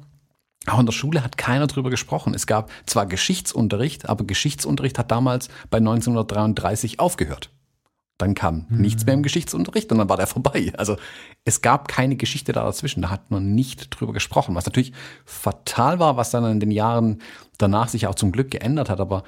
auch 0.68 0.80
in 0.80 0.86
der 0.86 0.93
Schule 0.93 1.24
hat 1.24 1.38
keiner 1.38 1.68
drüber 1.68 1.89
gesprochen. 1.89 2.34
Es 2.34 2.45
gab 2.45 2.70
zwar 2.86 3.05
Geschichtsunterricht, 3.05 4.10
aber 4.10 4.26
Geschichtsunterricht 4.26 4.99
hat 4.99 5.12
damals 5.12 5.47
bei 5.70 5.78
1933 5.78 6.99
aufgehört. 6.99 7.51
Dann 8.20 8.36
kam 8.36 8.65
mhm. 8.70 8.82
nichts 8.82 9.05
mehr 9.05 9.15
im 9.15 9.24
Geschichtsunterricht 9.24 9.91
und 9.91 9.97
dann 9.97 10.09
war 10.09 10.17
der 10.17 10.28
vorbei. 10.28 10.74
Also 10.78 10.97
es 11.45 11.61
gab 11.61 11.88
keine 11.88 12.17
Geschichte 12.17 12.51
da 12.51 12.65
dazwischen. 12.65 13.01
Da 13.01 13.09
hat 13.09 13.32
man 13.32 13.55
nicht 13.55 13.89
drüber 13.89 14.13
gesprochen, 14.13 14.55
was 14.55 14.65
natürlich 14.65 14.91
fatal 15.26 15.99
war, 15.99 16.17
was 16.17 16.30
dann 16.30 16.43
in 16.45 16.59
den 16.59 16.70
Jahren 16.70 17.22
danach 17.57 17.88
sich 17.88 18.07
auch 18.07 18.15
zum 18.15 18.34
Glück 18.34 18.51
geändert 18.51 18.89
hat. 18.89 18.99
Aber 18.99 19.24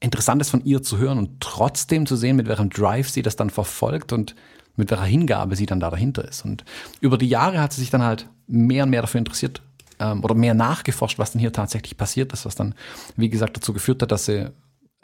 interessant 0.00 0.40
ist 0.40 0.48
von 0.48 0.64
ihr 0.64 0.82
zu 0.82 0.96
hören 0.96 1.18
und 1.18 1.40
trotzdem 1.40 2.06
zu 2.06 2.16
sehen, 2.16 2.36
mit 2.36 2.48
welchem 2.48 2.70
Drive 2.70 3.10
sie 3.10 3.22
das 3.22 3.36
dann 3.36 3.50
verfolgt 3.50 4.12
und 4.12 4.34
mit 4.74 4.90
welcher 4.90 5.04
Hingabe 5.04 5.54
sie 5.54 5.66
dann 5.66 5.78
da 5.78 5.90
dahinter 5.90 6.26
ist. 6.26 6.44
Und 6.46 6.64
über 7.00 7.18
die 7.18 7.28
Jahre 7.28 7.60
hat 7.60 7.74
sie 7.74 7.82
sich 7.82 7.90
dann 7.90 8.02
halt 8.02 8.26
mehr 8.46 8.84
und 8.84 8.90
mehr 8.90 9.02
dafür 9.02 9.18
interessiert 9.18 9.60
ähm, 9.98 10.24
oder 10.24 10.34
mehr 10.34 10.54
nachgeforscht, 10.54 11.18
was 11.18 11.32
denn 11.32 11.40
hier 11.40 11.52
tatsächlich 11.52 11.98
passiert 11.98 12.32
ist, 12.32 12.46
was 12.46 12.54
dann, 12.54 12.74
wie 13.16 13.28
gesagt, 13.28 13.58
dazu 13.58 13.74
geführt 13.74 14.00
hat, 14.00 14.10
dass 14.10 14.24
sie 14.24 14.50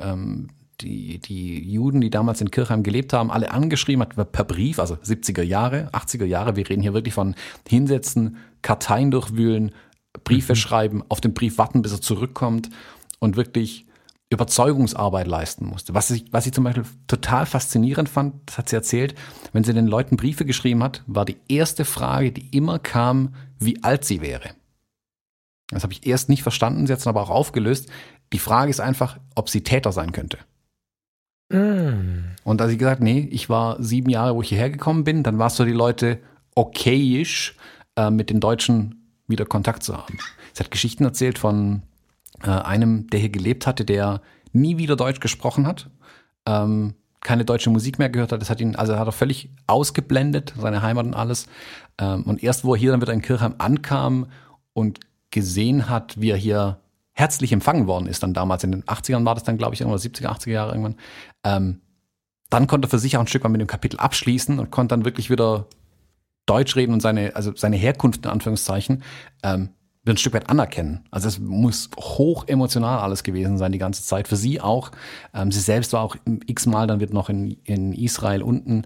ähm, 0.01 0.49
die, 0.81 1.19
die 1.19 1.71
Juden, 1.71 2.01
die 2.01 2.11
damals 2.11 2.41
in 2.41 2.51
Kirchheim 2.51 2.83
gelebt 2.83 3.13
haben, 3.13 3.31
alle 3.31 3.51
angeschrieben 3.51 4.03
hat 4.03 4.33
per 4.33 4.45
Brief, 4.45 4.79
also 4.79 4.95
70er 4.95 5.43
Jahre, 5.43 5.89
80er 5.93 6.25
Jahre. 6.25 6.57
Wir 6.57 6.69
reden 6.69 6.83
hier 6.83 6.95
wirklich 6.95 7.15
von 7.15 7.35
Hinsetzen, 7.67 8.37
Karteien 8.63 9.11
durchwühlen, 9.11 9.73
Briefe 10.25 10.53
mhm. 10.53 10.57
schreiben, 10.57 11.05
auf 11.09 11.21
den 11.21 11.35
Brief 11.35 11.59
warten, 11.59 11.83
bis 11.83 11.93
er 11.93 12.01
zurückkommt 12.01 12.71
und 13.19 13.37
wirklich 13.37 13.87
Überzeugungsarbeit 14.29 15.29
leisten 15.29 15.67
musste. 15.67 15.95
Was 15.95 16.11
ich, 16.11 16.33
was 16.33 16.47
ich 16.47 16.53
zum 16.53 16.65
Beispiel 16.65 16.85
total 17.07 17.47
faszinierend 17.47 18.09
fand, 18.09 18.35
das 18.47 18.59
hat 18.59 18.69
sie 18.69 18.77
erzählt, 18.77 19.15
wenn 19.53 19.63
sie 19.63 19.73
den 19.73 19.87
Leuten 19.87 20.17
Briefe 20.17 20.45
geschrieben 20.45 20.83
hat, 20.83 21.05
war 21.07 21.25
die 21.25 21.37
erste 21.49 21.85
Frage, 21.85 22.33
die 22.33 22.49
immer 22.57 22.79
kam, 22.79 23.35
wie 23.59 23.83
alt 23.85 24.05
sie 24.05 24.21
wäre. 24.21 24.51
Das 25.71 25.85
habe 25.85 25.93
ich 25.93 26.07
erst 26.07 26.29
nicht 26.29 26.43
verstanden, 26.43 26.87
sie 26.87 26.93
hat 26.93 27.01
es 27.01 27.07
aber 27.07 27.23
auch 27.23 27.31
aufgelöst. 27.31 27.89
Die 28.33 28.39
Frage 28.39 28.71
ist 28.71 28.81
einfach, 28.81 29.19
ob 29.35 29.49
sie 29.49 29.63
Täter 29.63 29.93
sein 29.93 30.13
könnte. 30.13 30.39
Mm. 31.49 32.35
Und 32.45 32.61
als 32.61 32.73
ich 32.73 32.79
gesagt, 32.79 33.03
nee, 33.03 33.29
ich 33.31 33.49
war 33.49 33.83
sieben 33.83 34.11
Jahre, 34.11 34.35
wo 34.35 34.43
ich 34.43 34.49
hierher 34.49 34.71
gekommen 34.71 35.05
bin, 35.05 35.23
dann 35.23 35.39
war 35.39 35.49
es 35.49 35.57
für 35.57 35.67
die 35.67 35.73
Leute 35.73 36.19
okayisch, 36.55 37.57
äh, 37.97 38.11
mit 38.11 38.31
den 38.31 38.41
Deutschen 38.41 39.07
wieder 39.27 39.45
Kontakt 39.45 39.83
zu 39.83 39.97
haben. 39.97 40.19
Sie 40.53 40.63
hat 40.63 40.71
Geschichten 40.71 41.05
erzählt 41.05 41.39
von 41.39 41.83
äh, 42.43 42.51
einem, 42.51 43.09
der 43.09 43.21
hier 43.21 43.29
gelebt 43.29 43.67
hatte, 43.67 43.85
der 43.85 44.21
nie 44.53 44.79
wieder 44.79 44.97
Deutsch 44.97 45.21
gesprochen 45.21 45.67
hat, 45.67 45.91
ähm, 46.47 46.95
keine 47.21 47.45
deutsche 47.45 47.71
Musik 47.71 47.99
mehr 47.99 48.09
gehört 48.09 48.33
hat. 48.33 48.41
Das 48.41 48.51
hat 48.51 48.61
ihn, 48.61 48.77
also 48.77 48.97
hat 48.99 49.09
er 49.09 49.13
völlig 49.13 49.51
ausgeblendet, 49.67 50.55
seine 50.59 50.83
Heimat 50.83 51.07
und 51.07 51.15
alles. 51.15 51.47
Ähm, 51.99 52.23
und 52.23 52.43
erst, 52.43 52.65
wo 52.65 52.75
er 52.75 52.79
hier 52.79 52.93
dann 52.93 53.01
wieder 53.01 53.13
in 53.13 53.23
Kirchheim 53.23 53.55
ankam 53.59 54.27
und 54.73 55.01
gesehen 55.31 55.89
hat, 55.89 56.21
wie 56.21 56.31
er 56.31 56.37
hier 56.37 56.79
herzlich 57.17 57.53
empfangen 57.53 57.87
worden 57.87 58.07
ist, 58.07 58.23
dann 58.23 58.35
damals 58.35 58.63
in 58.63 58.73
den 58.73 58.85
80ern 58.85 59.25
war 59.25 59.35
das 59.35 59.45
dann, 59.45 59.57
glaube 59.57 59.75
ich, 59.75 59.81
irgendwann 59.81 60.01
70er, 60.01 60.29
80er 60.29 60.51
Jahre 60.51 60.73
irgendwann, 60.73 60.97
ähm, 61.45 61.81
dann 62.51 62.67
konnte 62.67 62.87
er 62.87 62.91
für 62.91 62.99
sich 62.99 63.17
auch 63.17 63.21
ein 63.21 63.27
Stück 63.27 63.43
weit 63.43 63.51
mit 63.51 63.61
dem 63.61 63.67
Kapitel 63.67 63.99
abschließen 63.99 64.59
und 64.59 64.71
konnte 64.71 64.95
dann 64.95 65.05
wirklich 65.05 65.31
wieder 65.31 65.67
Deutsch 66.45 66.77
reden 66.77 66.93
und 66.93 67.01
seine, 67.01 67.35
also 67.35 67.57
seine 67.57 67.77
Herkunft 67.77 68.25
in 68.25 68.31
Anführungszeichen, 68.31 69.03
ähm, 69.43 69.71
ein 70.09 70.17
Stück 70.17 70.35
weit 70.35 70.49
anerkennen. 70.49 71.05
Also 71.11 71.27
es 71.27 71.41
muss 71.41 71.91
hoch 71.99 72.47
emotional 72.47 73.01
alles 73.01 73.25
gewesen 73.25 73.59
sein 73.59 73.73
die 73.73 73.79
ganze 73.79 74.05
Zeit. 74.05 74.29
Für 74.29 74.37
sie 74.37 74.61
auch. 74.61 74.93
Ähm, 75.35 75.51
sie 75.51 75.59
selbst 75.59 75.93
war 75.93 76.03
auch 76.03 76.17
x-mal, 76.47 76.87
dann 76.87 77.01
wird 77.01 77.13
noch 77.13 77.29
in, 77.29 77.51
in 77.65 77.93
Israel 77.93 78.43
unten, 78.43 78.83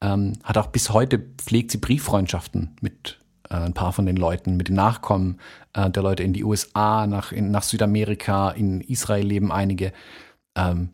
ähm, 0.00 0.34
hat 0.42 0.56
auch 0.56 0.68
bis 0.68 0.90
heute 0.90 1.18
pflegt 1.18 1.72
sie 1.72 1.78
Brieffreundschaften 1.78 2.76
mit 2.80 3.20
äh, 3.50 3.56
ein 3.56 3.74
paar 3.74 3.92
von 3.92 4.06
den 4.06 4.16
Leuten, 4.16 4.56
mit 4.56 4.68
den 4.68 4.76
Nachkommen 4.76 5.38
äh, 5.74 5.90
der 5.90 6.02
Leute 6.02 6.22
in 6.22 6.32
die 6.32 6.44
USA, 6.44 7.06
nach, 7.06 7.32
in, 7.32 7.50
nach 7.50 7.62
Südamerika, 7.62 8.50
in 8.50 8.80
Israel 8.80 9.26
leben 9.26 9.52
einige. 9.52 9.92
Ähm, 10.54 10.90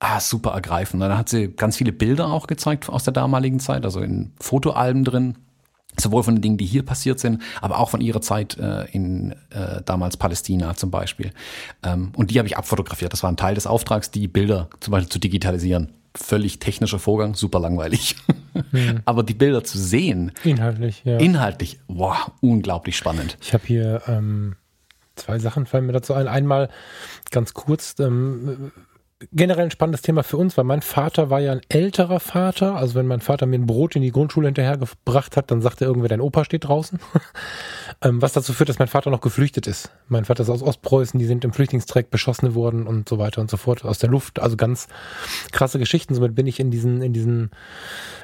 ah, 0.00 0.20
super 0.20 0.50
ergreifend. 0.50 1.02
dann 1.02 1.16
hat 1.16 1.28
sie 1.28 1.48
ganz 1.48 1.76
viele 1.76 1.92
Bilder 1.92 2.30
auch 2.30 2.46
gezeigt 2.46 2.88
aus 2.88 3.04
der 3.04 3.12
damaligen 3.12 3.60
Zeit, 3.60 3.84
also 3.84 4.00
in 4.00 4.32
Fotoalben 4.40 5.04
drin, 5.04 5.36
sowohl 5.98 6.22
von 6.22 6.36
den 6.36 6.42
Dingen, 6.42 6.58
die 6.58 6.66
hier 6.66 6.84
passiert 6.84 7.18
sind, 7.18 7.42
aber 7.60 7.78
auch 7.78 7.90
von 7.90 8.00
ihrer 8.00 8.20
Zeit 8.20 8.56
äh, 8.58 8.84
in 8.92 9.32
äh, 9.50 9.82
damals 9.84 10.16
Palästina 10.16 10.76
zum 10.76 10.90
Beispiel. 10.90 11.32
Ähm, 11.82 12.12
und 12.16 12.30
die 12.30 12.38
habe 12.38 12.48
ich 12.48 12.56
abfotografiert. 12.56 13.12
Das 13.12 13.22
war 13.22 13.30
ein 13.30 13.36
Teil 13.36 13.54
des 13.54 13.66
Auftrags, 13.66 14.10
die 14.10 14.28
Bilder 14.28 14.68
zum 14.80 14.92
Beispiel 14.92 15.10
zu 15.10 15.18
digitalisieren 15.18 15.92
völlig 16.14 16.58
technischer 16.58 16.98
Vorgang, 16.98 17.34
super 17.34 17.60
langweilig. 17.60 18.16
Mhm. 18.72 19.00
Aber 19.04 19.22
die 19.22 19.34
Bilder 19.34 19.64
zu 19.64 19.78
sehen, 19.78 20.32
inhaltlich, 20.44 21.02
ja. 21.04 21.18
Inhaltlich, 21.18 21.78
wow, 21.88 22.30
unglaublich 22.40 22.96
spannend. 22.96 23.36
Ich 23.40 23.54
habe 23.54 23.64
hier 23.66 24.02
ähm, 24.06 24.56
zwei 25.16 25.38
Sachen 25.38 25.66
fallen 25.66 25.86
mir 25.86 25.92
dazu 25.92 26.14
ein. 26.14 26.28
Einmal 26.28 26.68
ganz 27.30 27.54
kurz, 27.54 27.94
ähm, 27.98 28.72
generell 29.32 29.64
ein 29.64 29.70
spannendes 29.70 30.02
Thema 30.02 30.22
für 30.22 30.36
uns, 30.36 30.56
weil 30.56 30.64
mein 30.64 30.80
Vater 30.80 31.28
war 31.28 31.40
ja 31.40 31.50
ein 31.50 31.60
älterer 31.68 32.20
Vater. 32.20 32.76
Also 32.76 32.94
wenn 32.94 33.06
mein 33.06 33.20
Vater 33.20 33.46
mir 33.46 33.58
ein 33.58 33.66
Brot 33.66 33.96
in 33.96 34.02
die 34.02 34.12
Grundschule 34.12 34.46
hinterhergebracht 34.46 35.36
hat, 35.36 35.50
dann 35.50 35.60
sagte 35.60 35.84
irgendwer, 35.84 36.08
dein 36.08 36.20
Opa 36.20 36.44
steht 36.44 36.68
draußen. 36.68 37.00
ähm, 38.02 38.22
was 38.22 38.32
dazu 38.32 38.52
führt, 38.52 38.68
dass 38.68 38.78
mein 38.78 38.86
Vater 38.86 39.10
noch 39.10 39.20
geflüchtet 39.20 39.66
ist. 39.66 39.90
Mein 40.06 40.24
Vater 40.24 40.44
ist 40.44 40.50
aus 40.50 40.62
Ostpreußen, 40.62 41.18
die 41.18 41.26
sind 41.26 41.44
im 41.44 41.52
Flüchtlingsträg 41.52 42.10
beschossen 42.10 42.54
worden 42.54 42.86
und 42.86 43.08
so 43.08 43.18
weiter 43.18 43.40
und 43.40 43.50
so 43.50 43.56
fort 43.56 43.84
aus 43.84 43.98
der 43.98 44.08
Luft. 44.08 44.38
Also 44.38 44.56
ganz 44.56 44.86
krasse 45.50 45.80
Geschichten. 45.80 46.14
Somit 46.14 46.36
bin 46.36 46.46
ich 46.46 46.60
in 46.60 46.70
diesen, 46.70 47.02
in 47.02 47.12
diesen 47.12 47.50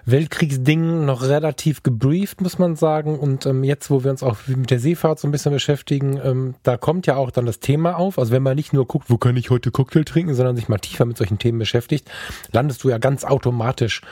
Weltkriegsdingen 0.07 1.07
noch 1.07 1.23
relativ 1.23 1.83
gebrieft, 1.83 2.41
muss 2.41 2.59
man 2.59 2.77
sagen. 2.77 3.19
Und 3.19 3.47
ähm, 3.47 3.65
jetzt, 3.65 3.91
wo 3.91 4.05
wir 4.05 4.13
uns 4.13 4.23
auch 4.23 4.37
mit 4.47 4.71
der 4.71 4.79
Seefahrt 4.79 5.19
so 5.19 5.27
ein 5.27 5.33
bisschen 5.33 5.53
beschäftigen, 5.53 6.21
ähm, 6.23 6.55
da 6.63 6.77
kommt 6.77 7.09
ja 7.09 7.17
auch 7.17 7.33
dann 7.33 7.47
das 7.47 7.59
Thema 7.59 7.97
auf. 7.97 8.17
Also 8.17 8.31
wenn 8.31 8.45
man 8.45 8.55
nicht 8.55 8.73
nur 8.73 8.87
guckt, 8.87 9.11
wo 9.11 9.19
kann 9.19 9.37
ich 9.37 9.51
heute 9.51 9.73
Cocktail 9.73 10.05
trinken, 10.05 10.35
sondern 10.35 10.55
sich 10.55 10.69
mal 10.69 10.79
tiefer 10.85 11.05
mit 11.05 11.17
solchen 11.17 11.39
Themen 11.39 11.59
beschäftigt, 11.59 12.11
landest 12.53 12.85
du 12.85 12.91
ja 12.91 12.99
ganz 12.99 13.25
automatisch 13.25 14.03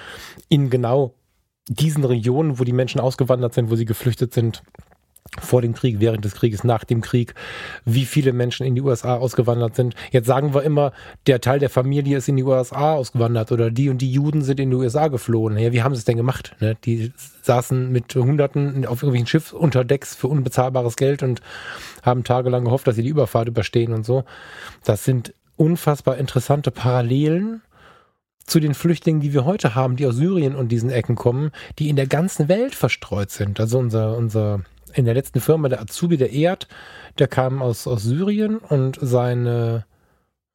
in 0.48 0.70
genau 0.70 1.14
diesen 1.68 2.04
Regionen, 2.04 2.58
wo 2.58 2.64
die 2.64 2.72
Menschen 2.72 3.00
ausgewandert 3.00 3.54
sind, 3.54 3.70
wo 3.70 3.76
sie 3.76 3.84
geflüchtet 3.84 4.34
sind, 4.34 4.62
vor 5.40 5.62
dem 5.62 5.72
Krieg, 5.72 5.98
während 5.98 6.24
des 6.24 6.34
Krieges, 6.34 6.62
nach 6.62 6.84
dem 6.84 7.00
Krieg, 7.00 7.34
wie 7.84 8.04
viele 8.04 8.32
Menschen 8.32 8.66
in 8.66 8.74
die 8.74 8.82
USA 8.82 9.16
ausgewandert 9.16 9.74
sind. 9.74 9.94
Jetzt 10.10 10.26
sagen 10.26 10.52
wir 10.52 10.62
immer, 10.62 10.92
der 11.26 11.40
Teil 11.40 11.58
der 11.58 11.70
Familie 11.70 12.18
ist 12.18 12.28
in 12.28 12.36
die 12.36 12.42
USA 12.42 12.94
ausgewandert 12.94 13.50
oder 13.50 13.70
die 13.70 13.88
und 13.88 13.98
die 13.98 14.12
Juden 14.12 14.42
sind 14.42 14.60
in 14.60 14.70
die 14.70 14.76
USA 14.76 15.08
geflohen. 15.08 15.56
Ja, 15.56 15.72
wie 15.72 15.82
haben 15.82 15.94
sie 15.94 16.00
es 16.00 16.04
denn 16.04 16.18
gemacht? 16.18 16.54
Ne? 16.60 16.76
Die 16.84 17.12
saßen 17.42 17.90
mit 17.90 18.14
Hunderten 18.14 18.84
auf 18.84 19.02
irgendwelchen 19.02 19.26
Schiff 19.26 19.52
unter 19.52 19.84
Decks 19.84 20.14
für 20.14 20.28
unbezahlbares 20.28 20.96
Geld 20.96 21.22
und 21.22 21.40
haben 22.02 22.24
tagelang 22.24 22.64
gehofft, 22.64 22.86
dass 22.86 22.96
sie 22.96 23.02
die 23.02 23.08
Überfahrt 23.08 23.48
überstehen 23.48 23.94
und 23.94 24.04
so. 24.04 24.24
Das 24.84 25.04
sind 25.04 25.32
unfassbar 25.56 26.18
interessante 26.18 26.70
Parallelen 26.70 27.62
zu 28.44 28.60
den 28.60 28.74
Flüchtlingen, 28.74 29.20
die 29.20 29.32
wir 29.32 29.44
heute 29.44 29.74
haben, 29.74 29.96
die 29.96 30.06
aus 30.06 30.16
Syrien 30.16 30.56
und 30.56 30.68
diesen 30.68 30.90
Ecken 30.90 31.14
kommen, 31.14 31.52
die 31.78 31.88
in 31.88 31.96
der 31.96 32.06
ganzen 32.06 32.48
Welt 32.48 32.74
verstreut 32.74 33.30
sind. 33.30 33.60
Also 33.60 33.78
unser, 33.78 34.16
unser 34.16 34.62
in 34.94 35.04
der 35.04 35.14
letzten 35.14 35.40
Firma, 35.40 35.68
der 35.68 35.80
Azubi, 35.80 36.16
der 36.16 36.32
Erd, 36.32 36.68
der 37.18 37.28
kam 37.28 37.62
aus, 37.62 37.86
aus 37.86 38.02
Syrien 38.02 38.58
und 38.58 38.98
seine 39.00 39.86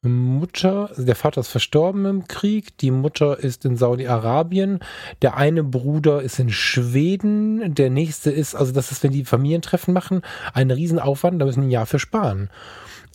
Mutter, 0.02 0.90
der 0.96 1.16
Vater 1.16 1.40
ist 1.40 1.48
verstorben 1.48 2.04
im 2.04 2.28
Krieg, 2.28 2.78
die 2.78 2.92
Mutter 2.92 3.38
ist 3.38 3.64
in 3.64 3.76
Saudi-Arabien, 3.76 4.78
der 5.22 5.36
eine 5.36 5.64
Bruder 5.64 6.22
ist 6.22 6.38
in 6.38 6.50
Schweden, 6.50 7.74
der 7.74 7.90
nächste 7.90 8.30
ist, 8.30 8.54
also 8.54 8.72
das 8.72 8.92
ist, 8.92 9.02
wenn 9.02 9.10
die 9.10 9.24
Familientreffen 9.24 9.92
machen, 9.92 10.22
ein 10.54 10.70
Riesenaufwand, 10.70 11.40
da 11.40 11.46
müssen 11.46 11.62
wir 11.62 11.68
ein 11.68 11.72
Jahr 11.72 11.86
für 11.86 11.98
sparen. 11.98 12.48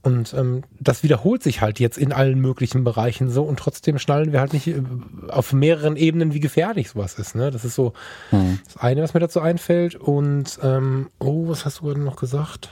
Und 0.04 0.34
ähm, 0.34 0.64
das 0.82 1.02
wiederholt 1.02 1.42
sich 1.42 1.62
halt 1.62 1.80
jetzt 1.80 1.98
in 1.98 2.12
allen 2.12 2.38
möglichen 2.38 2.84
Bereichen 2.84 3.30
so 3.30 3.44
und 3.44 3.58
trotzdem 3.58 3.98
schnallen 4.00 4.34
wir 4.34 4.42
halt 4.42 4.52
nicht 4.52 4.68
äh, 4.68 4.84
auf 5.30 5.54
mehreren 5.54 5.96
Ebenen, 5.96 6.34
wie 6.34 6.42
gefährlich 6.42 6.90
sowas 6.90 7.18
ist. 7.18 7.36
Ne? 7.36 7.52
Das 7.52 7.64
ist 7.64 7.76
so 7.76 7.94
hm. 8.30 8.60
das 8.66 8.76
eine, 8.76 9.02
was 9.02 9.14
mir 9.14 9.22
dazu 9.22 9.40
einfällt. 9.40 9.96
Und 9.96 10.60
ähm, 10.62 11.10
oh, 11.20 11.48
was 11.48 11.64
hast 11.64 11.80
du 11.80 11.86
gerade 11.86 12.02
noch 12.02 12.18
gesagt? 12.18 12.70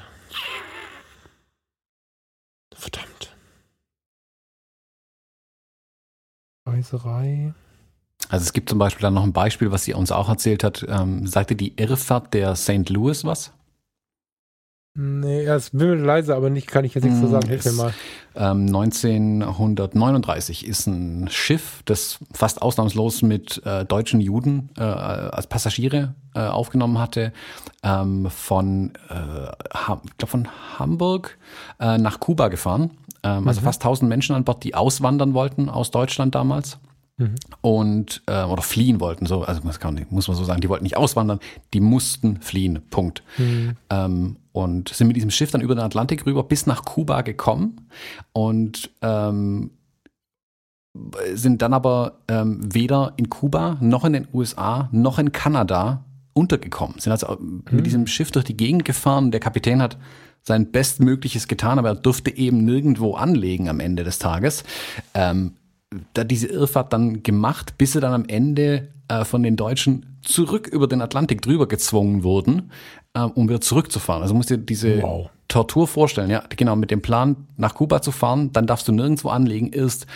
Verdammt. 2.75 3.33
Reiserei. 6.65 7.53
Also 8.27 8.43
es 8.43 8.51
gibt 8.51 8.67
zum 8.67 8.77
Beispiel 8.77 9.03
dann 9.03 9.13
noch 9.13 9.23
ein 9.23 9.33
Beispiel, 9.33 9.71
was 9.71 9.85
sie 9.85 9.93
uns 9.93 10.11
auch 10.11 10.27
erzählt 10.27 10.65
hat. 10.65 10.85
Ähm, 10.89 11.25
sagte 11.27 11.55
die 11.55 11.77
Irrfahrt 11.77 12.33
der 12.33 12.57
St. 12.57 12.89
Louis 12.89 13.23
was? 13.23 13.53
Nee, 14.93 15.45
er 15.45 15.55
ist 15.55 15.73
wimmelt 15.73 16.05
leise, 16.05 16.35
aber 16.35 16.49
nicht, 16.49 16.67
kann 16.67 16.83
ich 16.83 16.95
jetzt 16.95 17.05
nichts 17.05 17.21
so 17.21 17.27
sagen. 17.27 17.47
Hilf 17.47 17.63
mir 17.63 17.71
mal. 17.71 17.93
Ähm, 18.35 18.65
1939 18.67 20.67
ist 20.67 20.85
ein 20.87 21.29
Schiff, 21.29 21.81
das 21.85 22.19
fast 22.33 22.61
ausnahmslos 22.61 23.21
mit 23.21 23.65
äh, 23.65 23.85
deutschen 23.85 24.19
Juden 24.19 24.69
äh, 24.77 24.81
als 24.81 25.47
Passagiere 25.47 26.13
äh, 26.35 26.41
aufgenommen 26.41 26.99
hatte, 26.99 27.31
ähm, 27.83 28.29
von, 28.29 28.91
äh, 29.09 29.53
ich 30.03 30.17
glaub 30.17 30.29
von 30.29 30.49
Hamburg 30.77 31.37
äh, 31.79 31.97
nach 31.97 32.19
Kuba 32.19 32.49
gefahren. 32.49 32.91
Ähm, 33.23 33.47
also 33.47 33.61
mhm. 33.61 33.65
fast 33.65 33.81
1000 33.81 34.09
Menschen 34.09 34.35
an 34.35 34.43
Bord, 34.43 34.61
die 34.65 34.75
auswandern 34.75 35.33
wollten 35.33 35.69
aus 35.69 35.91
Deutschland 35.91 36.35
damals. 36.35 36.79
Mhm. 37.21 37.35
Und 37.61 38.23
äh, 38.25 38.43
oder 38.43 38.61
fliehen 38.61 38.99
wollten, 38.99 39.25
so, 39.25 39.43
also 39.43 39.61
das 39.61 39.79
kann, 39.79 40.05
muss 40.09 40.27
man 40.27 40.35
so 40.35 40.43
sagen, 40.43 40.61
die 40.61 40.69
wollten 40.69 40.83
nicht 40.83 40.97
auswandern, 40.97 41.39
die 41.73 41.79
mussten 41.79 42.41
fliehen. 42.41 42.81
Punkt. 42.89 43.23
Mhm. 43.37 43.77
Ähm, 43.89 44.37
und 44.51 44.89
sind 44.89 45.07
mit 45.07 45.15
diesem 45.15 45.31
Schiff 45.31 45.51
dann 45.51 45.61
über 45.61 45.75
den 45.75 45.83
Atlantik 45.83 46.25
rüber 46.25 46.43
bis 46.43 46.65
nach 46.65 46.83
Kuba 46.83 47.21
gekommen 47.21 47.87
und 48.33 48.89
ähm, 49.01 49.71
sind 51.33 51.61
dann 51.61 51.73
aber 51.73 52.19
ähm, 52.27 52.59
weder 52.73 53.13
in 53.15 53.29
Kuba 53.29 53.77
noch 53.79 54.03
in 54.03 54.13
den 54.13 54.27
USA 54.33 54.89
noch 54.91 55.19
in 55.19 55.31
Kanada 55.31 56.03
untergekommen. 56.33 56.99
Sind 56.99 57.11
also 57.11 57.37
mhm. 57.39 57.63
mit 57.71 57.85
diesem 57.85 58.07
Schiff 58.07 58.31
durch 58.31 58.45
die 58.45 58.57
Gegend 58.57 58.83
gefahren. 58.83 59.31
Der 59.31 59.39
Kapitän 59.39 59.81
hat 59.81 59.97
sein 60.43 60.71
Bestmögliches 60.71 61.47
getan, 61.47 61.79
aber 61.79 61.89
er 61.89 61.95
durfte 61.95 62.35
eben 62.35 62.65
nirgendwo 62.65 63.13
anlegen 63.13 63.69
am 63.69 63.79
Ende 63.79 64.03
des 64.03 64.19
Tages. 64.19 64.63
Ähm, 65.13 65.53
da 66.13 66.23
diese 66.23 66.47
Irrfahrt 66.47 66.93
dann 66.93 67.23
gemacht, 67.23 67.77
bis 67.77 67.93
sie 67.93 67.99
dann 67.99 68.13
am 68.13 68.25
Ende 68.25 68.89
äh, 69.07 69.25
von 69.25 69.43
den 69.43 69.55
Deutschen 69.55 70.17
zurück 70.21 70.67
über 70.67 70.87
den 70.87 71.01
Atlantik 71.01 71.41
drüber 71.41 71.67
gezwungen 71.67 72.23
wurden, 72.23 72.71
äh, 73.13 73.21
um 73.21 73.49
wieder 73.49 73.61
zurückzufahren. 73.61 74.21
Also 74.21 74.33
musst 74.33 74.49
du 74.49 74.57
dir 74.57 74.65
diese 74.65 75.01
wow. 75.01 75.29
Tortur 75.47 75.87
vorstellen, 75.87 76.29
ja, 76.29 76.43
genau, 76.55 76.75
mit 76.75 76.91
dem 76.91 77.01
Plan, 77.01 77.47
nach 77.57 77.75
Kuba 77.75 78.01
zu 78.01 78.11
fahren, 78.11 78.51
dann 78.53 78.67
darfst 78.67 78.87
du 78.87 78.93
nirgendwo 78.93 79.29
anlegen, 79.29 79.71
erst 79.73 80.07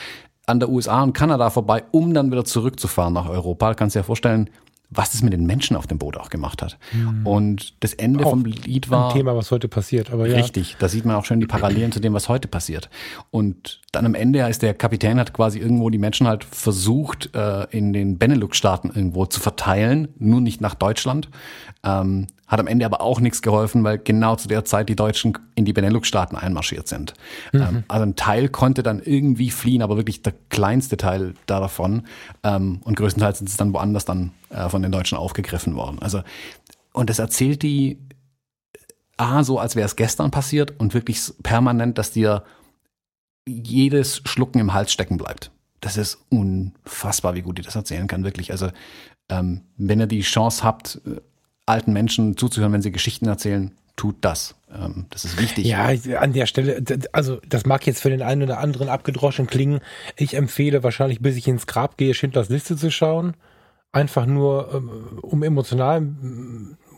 an 0.47 0.59
der 0.59 0.69
USA 0.69 1.03
und 1.03 1.13
Kanada 1.13 1.49
vorbei, 1.49 1.83
um 1.91 2.13
dann 2.13 2.31
wieder 2.31 2.45
zurückzufahren 2.45 3.13
nach 3.13 3.27
Europa. 3.27 3.73
Kannst 3.73 3.95
du 3.95 3.99
dir 3.99 4.03
vorstellen, 4.03 4.49
was 4.89 5.11
das 5.11 5.21
mit 5.21 5.33
den 5.33 5.45
Menschen 5.45 5.75
auf 5.75 5.87
dem 5.87 5.97
Boot 5.97 6.17
auch 6.17 6.29
gemacht 6.29 6.61
hat. 6.61 6.77
Mhm. 6.93 7.25
Und 7.25 7.83
das 7.83 7.93
Ende 7.93 8.25
auch 8.25 8.31
vom 8.31 8.45
Lied 8.45 8.89
war. 8.89 9.09
Ein 9.09 9.17
Thema, 9.17 9.35
was 9.35 9.51
heute 9.51 9.67
passiert, 9.67 10.11
aber 10.11 10.27
ja. 10.27 10.35
Richtig, 10.35 10.77
da 10.79 10.87
sieht 10.87 11.05
man 11.05 11.15
auch 11.15 11.25
schon 11.25 11.39
die 11.39 11.47
Parallelen 11.47 11.91
zu 11.91 11.99
dem, 11.99 12.13
was 12.13 12.29
heute 12.29 12.47
passiert. 12.47 12.89
Und 13.31 13.81
dann 13.91 14.05
am 14.05 14.15
Ende 14.15 14.39
ist 14.47 14.61
der 14.61 14.73
Kapitän 14.73 15.19
hat 15.19 15.33
quasi 15.33 15.59
irgendwo 15.59 15.89
die 15.89 15.97
Menschen 15.97 16.27
halt 16.27 16.43
versucht, 16.43 17.29
äh, 17.33 17.65
in 17.71 17.93
den 17.93 18.17
Benelux-Staaten 18.17 18.91
irgendwo 18.93 19.25
zu 19.25 19.39
verteilen, 19.39 20.09
nur 20.17 20.41
nicht 20.41 20.61
nach 20.61 20.75
Deutschland. 20.75 21.29
Ähm, 21.83 22.27
hat 22.47 22.59
am 22.59 22.67
Ende 22.67 22.85
aber 22.85 23.01
auch 23.01 23.19
nichts 23.19 23.41
geholfen, 23.41 23.83
weil 23.83 23.97
genau 23.97 24.35
zu 24.35 24.47
der 24.47 24.65
Zeit 24.65 24.87
die 24.89 24.95
Deutschen 24.95 25.37
in 25.55 25.65
die 25.65 25.73
Benelux-Staaten 25.73 26.35
einmarschiert 26.35 26.87
sind. 26.87 27.13
Mhm. 27.51 27.61
Ähm, 27.61 27.83
also 27.87 28.05
ein 28.05 28.15
Teil 28.15 28.49
konnte 28.49 28.83
dann 28.83 29.01
irgendwie 29.01 29.49
fliehen, 29.49 29.81
aber 29.81 29.97
wirklich 29.97 30.21
der 30.21 30.33
kleinste 30.49 30.97
Teil 30.97 31.33
da 31.47 31.59
davon. 31.59 32.03
Ähm, 32.43 32.81
und 32.83 32.97
größtenteils 32.97 33.39
sind 33.39 33.49
es 33.49 33.57
dann 33.57 33.73
woanders 33.73 34.05
dann 34.05 34.31
äh, 34.49 34.69
von 34.69 34.81
den 34.81 34.91
Deutschen 34.91 35.17
aufgegriffen 35.17 35.75
worden. 35.75 35.99
Also, 36.01 36.21
und 36.93 37.09
das 37.09 37.19
erzählt 37.19 37.63
die 37.63 37.97
A, 39.17 39.43
so 39.43 39.59
als 39.59 39.75
wäre 39.75 39.85
es 39.85 39.95
gestern 39.95 40.29
passiert 40.29 40.73
und 40.79 40.93
wirklich 40.93 41.21
permanent, 41.41 41.97
dass 41.97 42.11
dir 42.11 42.43
jedes 43.47 44.21
Schlucken 44.25 44.59
im 44.59 44.73
Hals 44.73 44.91
stecken 44.91 45.17
bleibt. 45.17 45.51
Das 45.81 45.97
ist 45.97 46.19
unfassbar, 46.29 47.35
wie 47.35 47.41
gut 47.41 47.57
die 47.57 47.61
das 47.61 47.75
erzählen 47.75 48.07
kann, 48.07 48.23
wirklich. 48.23 48.51
Also, 48.51 48.69
ähm, 49.29 49.61
wenn 49.77 49.99
ihr 49.99 50.07
die 50.07 50.21
Chance 50.21 50.63
habt, 50.63 51.01
äh, 51.05 51.21
alten 51.65 51.93
Menschen 51.93 52.37
zuzuhören, 52.37 52.73
wenn 52.73 52.81
sie 52.81 52.91
Geschichten 52.91 53.27
erzählen, 53.27 53.71
tut 53.95 54.17
das. 54.21 54.55
Ähm, 54.73 55.05
das 55.09 55.25
ist 55.25 55.39
wichtig. 55.39 55.65
Ja, 55.65 55.89
an 56.19 56.33
der 56.33 56.45
Stelle, 56.45 56.83
also 57.11 57.39
das 57.47 57.65
mag 57.65 57.87
jetzt 57.87 58.01
für 58.01 58.09
den 58.09 58.21
einen 58.21 58.43
oder 58.43 58.59
anderen 58.59 58.89
abgedroschen 58.89 59.47
klingen. 59.47 59.79
Ich 60.15 60.35
empfehle 60.35 60.83
wahrscheinlich, 60.83 61.21
bis 61.21 61.37
ich 61.37 61.47
ins 61.47 61.67
Grab 61.67 61.97
gehe, 61.97 62.13
Schindlers 62.13 62.49
Liste 62.49 62.75
zu 62.75 62.91
schauen. 62.91 63.35
Einfach 63.91 64.25
nur, 64.25 64.73
ähm, 64.73 65.19
um 65.21 65.41
emotional 65.43 66.05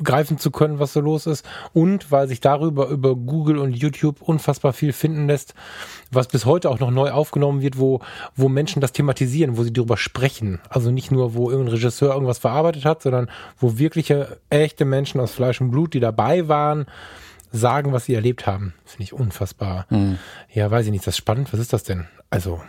greifen 0.04 0.38
zu 0.38 0.52
können, 0.52 0.80
was 0.80 0.94
so 0.94 1.00
los 1.00 1.26
ist. 1.26 1.46
Und 1.74 2.12
weil 2.12 2.28
sich 2.28 2.40
darüber 2.40 2.88
über 2.90 3.16
Google 3.16 3.58
und 3.58 3.74
YouTube 3.74 4.22
unfassbar 4.22 4.74
viel 4.74 4.94
finden 4.94 5.28
lässt, 5.28 5.54
was 6.12 6.28
bis 6.28 6.46
heute 6.46 6.70
auch 6.70 6.80
noch 6.80 6.92
neu 6.92 7.12
aufgenommen 7.12 7.62
wird, 7.62 7.78
wo, 7.80 8.02
wo 8.36 8.50
Menschen 8.50 8.82
das 8.82 8.92
thematisieren, 8.92 9.58
wo 9.58 9.64
sie 9.64 9.74
darüber 9.74 9.98
sprechen. 9.98 10.60
Also 10.70 10.92
nicht 10.92 11.12
nur, 11.12 11.34
wo 11.34 11.50
irgendein 11.50 11.76
Regisseur 11.76 12.14
irgendwas 12.14 12.40
verarbeitet 12.40 12.86
hat, 12.86 13.02
sondern 13.02 13.30
wo 13.58 13.78
wirkliche, 13.78 14.40
echte 14.50 14.86
Menschen 14.86 15.20
aus 15.20 15.32
Fleisch 15.32 15.62
und 15.62 15.72
Blut, 15.72 15.94
die 15.94 16.00
dabei 16.00 16.48
waren, 16.48 16.86
sagen, 17.52 17.94
was 17.94 18.06
sie 18.06 18.14
erlebt 18.14 18.46
haben. 18.46 18.74
Finde 18.86 19.04
ich 19.04 19.14
unfassbar. 19.14 19.86
Mhm. 19.90 20.18
Ja, 20.54 20.70
weiß 20.70 20.86
ich 20.86 20.92
nicht. 20.92 21.08
Das 21.08 21.14
ist 21.16 21.18
spannend. 21.18 21.54
Was 21.54 21.60
ist 21.60 21.74
das 21.74 21.84
denn? 21.84 22.08
Also, 22.30 22.62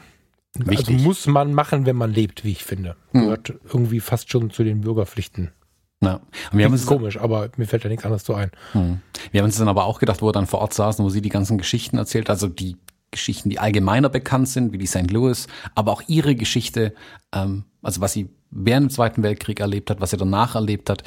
also 0.67 0.93
muss 0.93 1.27
man 1.27 1.55
machen, 1.55 1.87
wenn 1.87 1.97
man 1.97 2.13
lebt, 2.13 2.45
wie 2.45 2.53
ich 2.53 2.65
finde. 2.65 2.97
Mhm. 3.13 3.21
Gehört 3.21 3.55
irgendwie 3.65 4.01
fast 4.01 4.31
schon 4.31 4.51
zu 4.51 4.65
den 4.65 4.81
Bürgerpflichten. 4.81 5.53
Ja. 6.01 6.21
Und 6.53 6.59
wir 6.59 6.65
haben 6.65 6.73
uns 6.73 6.87
komisch, 6.87 7.19
aber 7.19 7.51
mir 7.57 7.67
fällt 7.67 7.83
ja 7.83 7.91
nichts 7.91 8.05
anderes 8.05 8.23
zu 8.23 8.35
ein. 8.35 8.51
Hm. 8.73 9.01
Wir 9.33 9.41
haben 9.41 9.47
uns 9.47 9.59
dann 9.59 9.69
aber 9.69 9.85
auch 9.85 9.99
gedacht, 9.99 10.23
wo 10.23 10.27
wir 10.27 10.33
dann 10.33 10.47
vor 10.47 10.61
Ort 10.61 10.73
saßen, 10.73 11.05
wo 11.05 11.09
sie 11.09 11.21
die 11.21 11.29
ganzen 11.29 11.59
Geschichten 11.59 11.99
erzählt, 11.99 12.31
also 12.31 12.47
die 12.47 12.77
Geschichten, 13.11 13.51
die 13.51 13.59
allgemeiner 13.59 14.09
bekannt 14.09 14.49
sind, 14.49 14.73
wie 14.73 14.79
die 14.79 14.87
St. 14.87 15.11
Louis, 15.11 15.49
aber 15.75 15.93
auch 15.93 16.03
ihre 16.07 16.35
Geschichte, 16.37 16.95
ähm, 17.35 17.65
also 17.83 18.01
was 18.01 18.13
sie 18.13 18.29
während 18.51 18.91
dem 18.91 18.95
Zweiten 18.95 19.23
Weltkrieg 19.23 19.61
erlebt 19.61 19.91
hat, 19.91 20.01
was 20.01 20.11
sie 20.11 20.17
danach 20.17 20.55
erlebt 20.55 20.89
hat, 20.91 21.03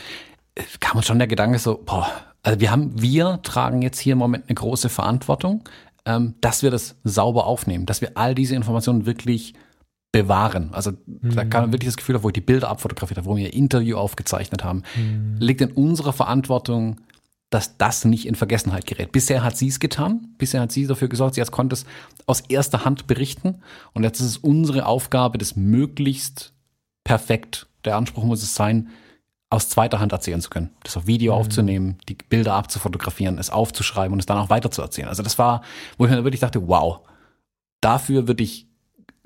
äh, 0.55 0.63
kam 0.79 0.97
uns 0.97 1.05
schon 1.05 1.19
der 1.19 1.27
Gedanke 1.27 1.59
so, 1.59 1.81
boah, 1.83 2.09
also 2.43 2.59
wir 2.59 2.71
haben, 2.71 3.01
wir 3.01 3.39
tragen 3.43 3.81
jetzt 3.81 3.99
hier 3.99 4.13
im 4.13 4.19
Moment 4.19 4.45
eine 4.47 4.55
große 4.55 4.89
Verantwortung, 4.89 5.63
ähm, 6.05 6.35
dass 6.41 6.63
wir 6.63 6.71
das 6.71 6.95
sauber 7.03 7.45
aufnehmen, 7.45 7.85
dass 7.85 8.01
wir 8.01 8.11
all 8.15 8.35
diese 8.35 8.55
Informationen 8.55 9.05
wirklich 9.05 9.53
bewahren. 10.11 10.69
Also 10.73 10.91
mhm. 10.91 11.35
da 11.35 11.45
kann 11.45 11.63
man 11.63 11.71
wirklich 11.71 11.89
das 11.89 11.97
Gefühl 11.97 12.15
haben, 12.15 12.23
wo 12.23 12.29
ich 12.29 12.33
die 12.33 12.41
Bilder 12.41 12.69
abfotografiert 12.69 13.17
habe, 13.17 13.27
wo 13.27 13.35
wir 13.35 13.45
ihr 13.45 13.53
Interview 13.53 13.97
aufgezeichnet 13.97 14.63
haben, 14.63 14.83
mhm. 14.95 15.37
liegt 15.39 15.61
in 15.61 15.71
unserer 15.71 16.13
Verantwortung, 16.13 16.99
dass 17.49 17.77
das 17.77 18.05
nicht 18.05 18.25
in 18.25 18.35
Vergessenheit 18.35 18.87
gerät. 18.87 19.11
Bisher 19.11 19.43
hat 19.43 19.57
sie 19.57 19.67
es 19.67 19.79
getan, 19.79 20.35
bisher 20.37 20.61
hat 20.61 20.71
sie 20.71 20.87
dafür 20.87 21.09
gesorgt, 21.09 21.35
sie 21.35 21.43
konnte 21.43 21.73
es 21.73 21.85
aus 22.25 22.41
erster 22.41 22.85
Hand 22.85 23.07
berichten 23.07 23.61
und 23.93 24.03
jetzt 24.03 24.19
ist 24.21 24.27
es 24.27 24.37
unsere 24.37 24.85
Aufgabe, 24.85 25.37
das 25.37 25.55
möglichst 25.55 26.53
perfekt 27.03 27.67
der 27.83 27.97
Anspruch 27.97 28.23
muss 28.23 28.43
es 28.43 28.55
sein, 28.55 28.89
aus 29.51 29.67
zweiter 29.69 29.99
Hand 29.99 30.13
erzählen 30.13 30.41
zu 30.41 30.49
können. 30.49 30.71
Das 30.83 30.97
auf 30.97 31.05
Video 31.05 31.33
mhm. 31.33 31.39
aufzunehmen, 31.39 31.97
die 32.07 32.15
Bilder 32.15 32.53
abzufotografieren, 32.53 33.37
es 33.37 33.49
aufzuschreiben 33.49 34.13
und 34.13 34.19
es 34.19 34.25
dann 34.25 34.37
auch 34.37 34.49
weiter 34.49 34.71
zu 34.71 34.81
erzählen. 34.81 35.09
Also 35.09 35.21
das 35.21 35.37
war, 35.37 35.61
wo 35.97 36.05
ich 36.05 36.11
mir 36.11 36.23
wirklich 36.23 36.39
dachte, 36.39 36.67
wow, 36.67 37.01
dafür 37.81 38.27
würde 38.27 38.43
ich 38.43 38.67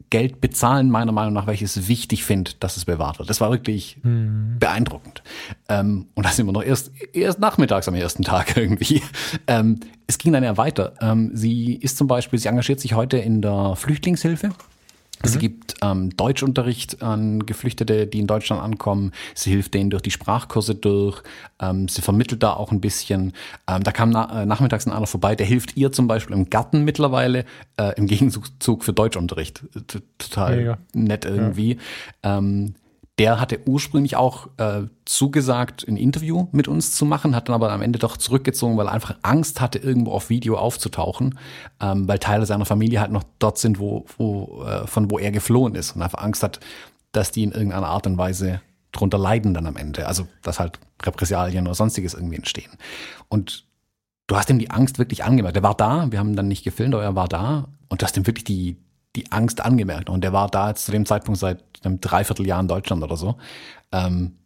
Geld 0.09 0.41
bezahlen, 0.41 0.89
meiner 0.89 1.11
Meinung 1.11 1.33
nach, 1.33 1.47
weil 1.47 1.53
ich 1.53 1.61
es 1.61 1.87
wichtig 1.87 2.25
finde, 2.25 2.51
dass 2.59 2.75
es 2.75 2.85
bewahrt 2.85 3.19
wird. 3.19 3.29
Das 3.29 3.39
war 3.39 3.51
wirklich 3.51 3.97
mhm. 4.03 4.57
beeindruckend. 4.59 5.23
Ähm, 5.69 6.07
und 6.15 6.25
da 6.25 6.31
sind 6.31 6.47
wir 6.47 6.53
noch 6.53 6.63
erst, 6.63 6.91
erst 7.13 7.39
nachmittags 7.39 7.87
am 7.87 7.95
ersten 7.95 8.23
Tag 8.23 8.57
irgendwie. 8.57 9.03
Ähm, 9.47 9.79
es 10.07 10.17
ging 10.17 10.33
dann 10.33 10.43
ja 10.43 10.57
weiter. 10.57 10.93
Ähm, 11.01 11.31
sie 11.33 11.75
ist 11.75 11.97
zum 11.97 12.07
Beispiel, 12.07 12.39
sie 12.39 12.47
engagiert 12.47 12.79
sich 12.79 12.93
heute 12.93 13.17
in 13.17 13.41
der 13.41 13.75
Flüchtlingshilfe 13.75 14.49
es 15.25 15.35
mhm. 15.35 15.39
gibt 15.39 15.73
ähm, 15.81 16.15
Deutschunterricht 16.15 17.01
an 17.01 17.45
Geflüchtete, 17.45 18.07
die 18.07 18.19
in 18.19 18.27
Deutschland 18.27 18.61
ankommen. 18.61 19.11
Sie 19.33 19.51
hilft 19.51 19.73
denen 19.73 19.89
durch 19.89 20.03
die 20.03 20.11
Sprachkurse 20.11 20.75
durch. 20.75 21.21
Ähm, 21.59 21.87
sie 21.87 22.01
vermittelt 22.01 22.43
da 22.43 22.53
auch 22.53 22.71
ein 22.71 22.81
bisschen. 22.81 23.33
Ähm, 23.67 23.83
da 23.83 23.91
kam 23.91 24.09
na 24.11 24.43
äh, 24.43 24.45
nachmittags 24.45 24.87
einer 24.87 25.05
vorbei, 25.07 25.35
der 25.35 25.45
hilft 25.45 25.75
ihr 25.77 25.91
zum 25.91 26.07
Beispiel 26.07 26.35
im 26.35 26.49
Garten 26.49 26.83
mittlerweile 26.83 27.45
äh, 27.77 27.93
im 27.97 28.07
Gegenzug 28.07 28.83
für 28.83 28.93
Deutschunterricht. 28.93 29.63
T 29.87 29.99
total 30.17 30.59
ja, 30.59 30.65
ja. 30.65 30.77
nett 30.93 31.25
irgendwie. 31.25 31.77
Ja. 32.23 32.37
Ähm, 32.37 32.75
der 33.17 33.39
hatte 33.39 33.59
ursprünglich 33.65 34.17
auch 34.17 34.47
äh, 34.57 34.83
zugesagt, 35.05 35.87
ein 35.87 35.95
Interview 35.95 36.47
mit 36.51 36.67
uns 36.67 36.91
zu 36.91 37.05
machen, 37.05 37.35
hat 37.35 37.47
dann 37.47 37.55
aber 37.55 37.71
am 37.71 37.81
Ende 37.81 37.97
doch 37.97 38.17
zurückgezogen, 38.17 38.75
weil 38.77 38.87
er 38.87 38.91
einfach 38.91 39.15
Angst 39.21 39.61
hatte, 39.61 39.79
irgendwo 39.79 40.11
auf 40.11 40.29
Video 40.29 40.57
aufzutauchen, 40.57 41.39
ähm, 41.79 42.07
weil 42.07 42.19
Teile 42.19 42.45
seiner 42.45 42.65
Familie 42.65 42.99
halt 42.99 43.11
noch 43.11 43.23
dort 43.39 43.57
sind, 43.57 43.79
wo, 43.79 44.05
wo, 44.17 44.63
äh, 44.63 44.85
von 44.85 45.09
wo 45.09 45.17
er 45.17 45.31
geflohen 45.31 45.75
ist 45.75 45.95
und 45.95 46.01
einfach 46.01 46.21
Angst 46.21 46.43
hat, 46.43 46.59
dass 47.13 47.31
die 47.31 47.43
in 47.43 47.53
irgendeiner 47.53 47.87
Art 47.87 48.05
und 48.05 48.17
Weise 48.17 48.61
drunter 48.91 49.17
leiden 49.17 49.53
dann 49.53 49.65
am 49.65 49.77
Ende. 49.77 50.07
Also, 50.07 50.27
dass 50.41 50.59
halt 50.59 50.79
Repressalien 51.03 51.65
oder 51.65 51.75
sonstiges 51.75 52.13
irgendwie 52.13 52.35
entstehen. 52.35 52.71
Und 53.29 53.65
du 54.27 54.35
hast 54.35 54.49
ihm 54.49 54.59
die 54.59 54.71
Angst 54.71 54.99
wirklich 54.99 55.23
angemerkt. 55.23 55.55
Er 55.55 55.63
war 55.63 55.75
da, 55.75 56.11
wir 56.11 56.19
haben 56.19 56.35
dann 56.35 56.49
nicht 56.49 56.63
gefilmt, 56.63 56.93
aber 56.93 57.03
er 57.03 57.15
war 57.15 57.27
da 57.29 57.69
und 57.87 58.01
du 58.01 58.05
hast 58.05 58.17
ihm 58.17 58.27
wirklich 58.27 58.43
die, 58.43 58.77
die 59.15 59.31
Angst 59.31 59.61
angemerkt. 59.61 60.09
Und 60.09 60.23
der 60.23 60.33
war 60.33 60.49
da 60.49 60.69
jetzt 60.69 60.85
zu 60.85 60.91
dem 60.91 61.05
Zeitpunkt 61.05 61.39
seit 61.39 61.63
einem 61.83 62.01
Dreivierteljahr 62.01 62.59
in 62.59 62.67
Deutschland 62.67 63.03
oder 63.03 63.17
so, 63.17 63.35
ähm, 63.91 64.37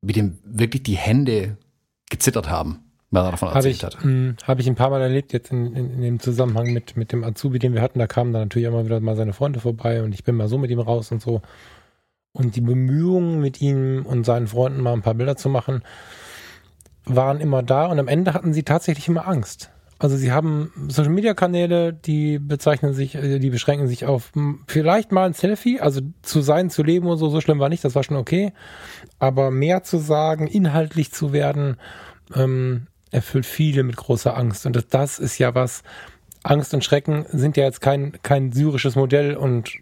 mit 0.00 0.16
dem 0.16 0.38
wirklich 0.44 0.82
die 0.82 0.96
Hände 0.96 1.56
gezittert 2.10 2.48
haben, 2.48 2.80
weil 3.10 3.24
er 3.24 3.32
davon 3.32 3.48
erzählt 3.48 3.82
hab 3.82 3.90
ich, 3.90 3.96
hat. 3.96 4.04
Hm, 4.04 4.36
Habe 4.44 4.60
ich 4.60 4.68
ein 4.68 4.74
paar 4.74 4.90
Mal 4.90 5.02
erlebt 5.02 5.32
jetzt 5.32 5.50
in, 5.50 5.74
in, 5.74 5.90
in, 5.94 6.02
dem 6.02 6.20
Zusammenhang 6.20 6.72
mit, 6.72 6.96
mit 6.96 7.12
dem 7.12 7.24
Azubi, 7.24 7.58
den 7.58 7.74
wir 7.74 7.82
hatten. 7.82 7.98
Da 7.98 8.06
kamen 8.06 8.32
dann 8.32 8.42
natürlich 8.42 8.68
immer 8.68 8.84
wieder 8.84 9.00
mal 9.00 9.16
seine 9.16 9.32
Freunde 9.32 9.60
vorbei 9.60 10.02
und 10.02 10.12
ich 10.12 10.24
bin 10.24 10.36
mal 10.36 10.48
so 10.48 10.58
mit 10.58 10.70
ihm 10.70 10.80
raus 10.80 11.10
und 11.12 11.20
so. 11.20 11.42
Und 12.32 12.54
die 12.54 12.60
Bemühungen 12.60 13.40
mit 13.40 13.60
ihm 13.60 14.04
und 14.04 14.24
seinen 14.24 14.46
Freunden 14.46 14.82
mal 14.82 14.92
ein 14.92 15.02
paar 15.02 15.14
Bilder 15.14 15.36
zu 15.36 15.48
machen, 15.48 15.82
waren 17.06 17.40
immer 17.40 17.62
da 17.62 17.86
und 17.86 17.98
am 17.98 18.08
Ende 18.08 18.34
hatten 18.34 18.52
sie 18.52 18.62
tatsächlich 18.62 19.08
immer 19.08 19.26
Angst. 19.26 19.70
Also 19.98 20.16
sie 20.16 20.30
haben 20.30 20.72
Social 20.88 21.12
Media 21.12 21.32
Kanäle, 21.32 21.92
die 21.94 22.38
bezeichnen 22.38 22.92
sich, 22.92 23.14
äh, 23.14 23.38
die 23.38 23.50
beschränken 23.50 23.88
sich 23.88 24.04
auf 24.04 24.30
vielleicht 24.66 25.10
mal 25.10 25.26
ein 25.26 25.32
Selfie, 25.32 25.80
also 25.80 26.02
zu 26.22 26.42
sein, 26.42 26.68
zu 26.68 26.82
leben 26.82 27.06
und 27.06 27.16
so, 27.16 27.30
so 27.30 27.40
schlimm 27.40 27.60
war 27.60 27.70
nicht, 27.70 27.84
das 27.84 27.94
war 27.94 28.02
schon 28.02 28.16
okay. 28.16 28.52
Aber 29.18 29.50
mehr 29.50 29.82
zu 29.82 29.98
sagen, 29.98 30.46
inhaltlich 30.46 31.12
zu 31.12 31.32
werden, 31.32 31.76
ähm, 32.34 32.88
erfüllt 33.10 33.46
viele 33.46 33.82
mit 33.84 33.96
großer 33.96 34.36
Angst. 34.36 34.66
Und 34.66 34.76
das, 34.76 34.88
das 34.88 35.18
ist 35.18 35.38
ja 35.38 35.54
was, 35.54 35.82
Angst 36.42 36.74
und 36.74 36.84
Schrecken 36.84 37.26
sind 37.32 37.56
ja 37.56 37.64
jetzt 37.64 37.80
kein, 37.80 38.12
kein 38.22 38.52
syrisches 38.52 38.96
Modell 38.96 39.34
und 39.34 39.72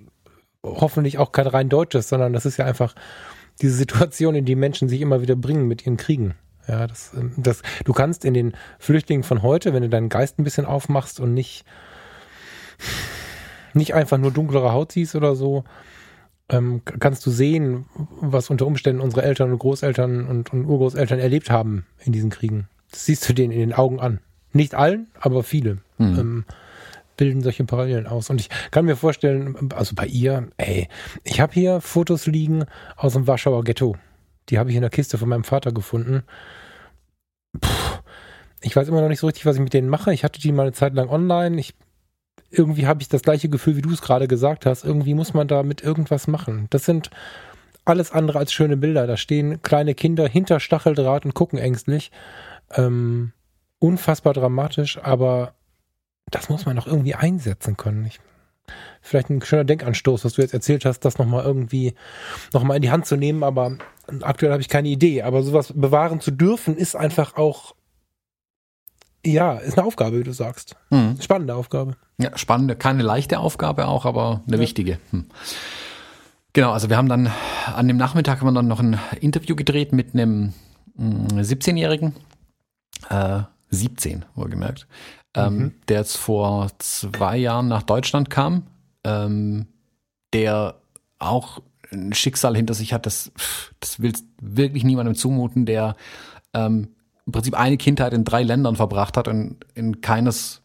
hoffentlich 0.63 1.19
auch 1.19 1.33
kein 1.33 1.47
rein 1.47 1.69
deutsches, 1.69 2.09
sondern 2.09 2.33
das 2.33 2.47
ist 2.47 2.57
ja 2.57 2.65
einfach 2.65 2.95
diese 3.61 3.75
Situation, 3.75 4.35
in 4.35 4.45
die 4.45 4.57
Menschen 4.57 4.89
sich 4.89 5.01
immer 5.01 5.21
wieder 5.21 5.37
bringen 5.37 5.69
mit 5.69 5.85
ihren 5.85 5.97
Kriegen. 5.97 6.35
Ja, 6.67 6.87
das, 6.87 7.13
das, 7.37 7.63
du 7.85 7.93
kannst 7.93 8.25
in 8.25 8.35
den 8.35 8.55
Flüchtlingen 8.79 9.23
von 9.23 9.43
heute, 9.43 9.75
wenn 9.75 9.83
du 9.83 9.89
deinen 9.89 10.09
Geist 10.09 10.39
ein 10.39 10.45
bisschen 10.45 10.65
aufmachst 10.65 11.21
und 11.21 11.35
nicht, 11.35 11.65
nicht 13.75 13.95
einfach 13.95 14.19
nur 14.19 14.31
dunklere 14.31 14.73
Haut 14.73 14.93
siehst 14.93 15.15
oder 15.15 15.35
so, 15.35 15.65
ähm, 16.49 16.83
kannst 16.85 17.25
du 17.27 17.31
sehen, 17.31 17.87
was 18.21 18.51
unter 18.51 18.67
Umständen 18.67 19.01
unsere 19.01 19.23
Eltern 19.23 19.53
und 19.53 19.59
Großeltern 19.59 20.27
und, 20.27 20.53
und 20.53 20.67
Urgroßeltern 20.67 21.19
erlebt 21.19 21.51
haben 21.51 21.87
in 22.03 22.13
diesen 22.13 22.31
Kriegen. 22.31 22.69
Das 22.91 23.07
siehst 23.07 23.29
du 23.29 23.33
denen 23.33 23.53
in 23.53 23.61
den 23.61 23.73
Augen 23.73 24.01
an. 24.01 24.21
Nicht 24.53 24.75
allen, 24.75 25.09
aber 25.19 25.43
viele 25.43 25.79
mhm. 25.99 26.19
ähm, 26.19 26.45
bilden 27.17 27.43
solche 27.43 27.65
Parallelen 27.65 28.07
aus. 28.07 28.31
Und 28.31 28.41
ich 28.41 28.49
kann 28.71 28.85
mir 28.85 28.97
vorstellen, 28.97 29.71
also 29.75 29.95
bei 29.95 30.07
ihr, 30.07 30.49
ey, 30.57 30.89
ich 31.25 31.41
habe 31.41 31.53
hier 31.53 31.81
Fotos 31.81 32.27
liegen 32.27 32.65
aus 32.97 33.15
dem 33.15 33.27
Warschauer 33.27 33.65
Ghetto. 33.65 33.97
Die 34.49 34.59
habe 34.59 34.71
ich 34.71 34.77
in 34.77 34.83
der 34.83 34.91
Kiste 34.91 35.19
von 35.19 35.29
meinem 35.29 35.45
Vater 35.45 35.73
gefunden. 35.73 36.23
Puh, 37.61 37.99
ich 38.61 38.75
weiß 38.75 38.89
immer 38.89 39.01
noch 39.01 39.09
nicht 39.09 39.21
so 39.21 39.27
richtig, 39.27 39.47
was 39.47 39.57
ich 39.57 39.63
mit 39.63 39.75
denen 39.75 39.89
mache. 39.89 40.13
Ich 40.13 40.25
hatte 40.25 40.41
die 40.41 40.53
mal 40.53 40.63
eine 40.63 40.73
Zeit 40.73 40.95
lang 40.95 41.09
online. 41.09 41.59
Ich, 41.59 41.75
irgendwie 42.51 42.87
habe 42.87 43.03
ich 43.03 43.09
das 43.09 43.23
gleiche 43.23 43.49
Gefühl, 43.49 43.77
wie 43.77 43.83
du 43.83 43.93
es 43.93 44.03
gerade 44.03 44.29
gesagt 44.29 44.67
hast. 44.67 44.85
Irgendwie 44.85 45.15
muss 45.15 45.35
man 45.35 45.49
da 45.49 45.63
mit 45.63 45.83
irgendwas 45.83 46.27
machen. 46.27 46.67
Das 46.71 46.85
sind 46.85 47.11
alles 47.85 48.13
andere 48.13 48.39
als 48.39 48.53
schöne 48.53 48.77
Bilder. 48.77 49.07
Da 49.07 49.17
stehen 49.17 49.63
kleine 49.63 49.95
Kinder 49.95 50.27
hinter 50.27 50.61
Stacheldraht 50.61 51.25
und 51.25 51.35
gucken 51.35 51.59
ängstlich. 51.59 52.11
Ähm, 52.71 53.33
unfassbar 53.79 54.33
dramatisch, 54.33 54.99
aber 55.03 55.55
das 56.31 56.49
muss 56.49 56.65
man 56.65 56.77
doch 56.77 56.87
irgendwie 56.87 57.15
einsetzen 57.15 57.77
können. 57.77 58.07
Ich 58.07 58.21
vielleicht 59.05 59.31
ein 59.31 59.43
schöner 59.43 59.65
Denkanstoß, 59.65 60.25
was 60.25 60.33
du 60.33 60.43
jetzt 60.43 60.55
erzählt 60.55 60.85
hast, 60.85 61.01
das 61.01 61.19
nochmal 61.19 61.45
irgendwie 61.45 61.95
nochmal 62.53 62.77
in 62.77 62.83
die 62.83 62.91
Hand 62.91 63.07
zu 63.07 63.17
nehmen, 63.17 63.43
aber 63.43 63.77
aktuell 64.23 64.51
habe 64.51 64.63
ich 64.63 64.69
keine 64.69 64.89
Idee. 64.89 65.23
Aber 65.23 65.43
sowas 65.43 65.73
bewahren 65.75 66.21
zu 66.21 66.31
dürfen, 66.31 66.77
ist 66.77 66.97
einfach 66.97 67.37
auch, 67.37 67.75
ja, 69.25 69.59
ist 69.59 69.79
eine 69.79 69.87
Aufgabe, 69.87 70.19
wie 70.19 70.25
du 70.25 70.33
sagst. 70.33 70.77
Mhm. 70.91 71.21
Spannende 71.21 71.55
Aufgabe. 71.55 71.97
Ja, 72.19 72.37
spannende, 72.39 72.77
keine 72.77 73.03
leichte 73.03 73.39
Aufgabe 73.39 73.89
auch, 73.89 74.07
aber 74.07 74.43
eine 74.47 74.57
ja. 74.57 74.63
wichtige. 74.63 74.99
Hm. 75.11 75.27
Genau, 76.55 76.73
also 76.73 76.89
wir 76.89 76.97
haben 76.97 77.09
dann 77.09 77.31
an 77.67 77.89
dem 77.89 77.97
Nachmittag 77.97 78.41
haben 78.41 78.47
wir 78.47 78.53
dann 78.53 78.69
noch 78.69 78.81
ein 78.81 78.99
Interview 79.21 79.57
gedreht 79.57 79.93
mit 79.93 80.15
einem 80.15 80.55
17-Jährigen, 80.97 82.15
hm, 83.09 83.19
äh, 83.19 83.43
17 83.71 84.25
wohlgemerkt, 84.37 84.87
ähm, 85.35 85.57
mhm. 85.57 85.73
der 85.89 85.99
jetzt 85.99 86.17
vor 86.17 86.71
zwei 86.79 87.37
Jahren 87.37 87.67
nach 87.67 87.83
Deutschland 87.83 88.31
kam, 88.31 88.69
ähm, 89.05 89.67
der 90.33 90.77
auch 91.19 91.61
ein 91.93 92.13
Schicksal 92.13 92.57
hinter 92.57 92.75
sich 92.75 92.93
hat, 92.93 93.07
das, 93.07 93.33
das 93.81 94.01
will 94.01 94.13
wirklich 94.41 94.85
niemandem 94.85 95.15
zumuten, 95.15 95.67
der 95.67 95.97
ähm, 96.53 96.89
im 97.27 97.33
Prinzip 97.33 97.59
eine 97.59 97.77
Kindheit 97.77 98.13
in 98.13 98.25
drei 98.25 98.43
Ländern 98.43 98.77
verbracht 98.77 99.17
hat 99.17 99.29
und 99.29 99.65
in 99.75 100.01
keines, 100.01 100.63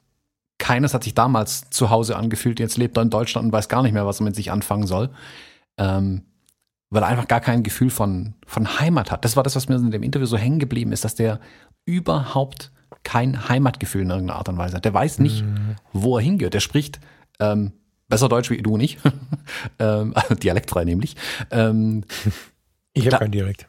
keines 0.58 0.94
hat 0.94 1.04
sich 1.04 1.14
damals 1.14 1.70
zu 1.70 1.90
Hause 1.90 2.18
angefühlt. 2.18 2.60
Jetzt 2.60 2.78
lebt 2.78 2.98
er 2.98 3.04
in 3.04 3.10
Deutschland 3.10 3.46
und 3.46 3.54
weiß 3.54 3.70
gar 3.70 3.82
nicht 3.84 3.94
mehr, 3.94 4.06
was 4.06 4.20
er 4.20 4.26
mit 4.26 4.36
sich 4.36 4.52
anfangen 4.52 4.88
soll. 4.88 5.10
Ähm, 5.78 6.24
weil 6.90 7.04
er 7.04 7.08
einfach 7.08 7.28
gar 7.28 7.40
kein 7.40 7.64
Gefühl 7.64 7.92
von, 7.92 8.34
von 8.46 8.80
Heimat 8.80 9.12
hat. 9.12 9.24
Das 9.24 9.36
war 9.36 9.44
das, 9.44 9.56
was 9.56 9.70
mir 9.70 9.76
in 9.76 9.92
dem 9.92 10.04
Interview 10.04 10.26
so 10.26 10.38
hängen 10.38 10.60
geblieben 10.60 10.92
ist, 10.92 11.06
dass 11.06 11.16
der 11.16 11.40
überhaupt 11.86 12.72
kein 13.04 13.48
Heimatgefühl 13.48 14.02
in 14.02 14.10
irgendeiner 14.10 14.40
Art 14.40 14.50
und 14.50 14.58
Weise 14.58 14.76
hat. 14.76 14.86
Der 14.86 14.94
weiß 14.94 15.20
nicht, 15.20 15.46
mhm. 15.46 15.76
wo 15.94 16.18
er 16.18 16.24
hingehört. 16.24 16.56
Der 16.56 16.60
spricht 16.60 17.00
ähm, 17.40 17.74
besser 18.10 18.28
Deutsch 18.28 18.50
wie 18.50 18.62
du 18.62 18.78
nicht. 18.78 19.00
ähm, 19.80 20.12
also 20.16 20.36
dialektfrei 20.36 20.84
nämlich. 20.84 21.16
Ähm, 21.52 22.04
ich 22.94 23.06
habe 23.06 23.18
keinen 23.18 23.32
Dialekt. 23.32 23.68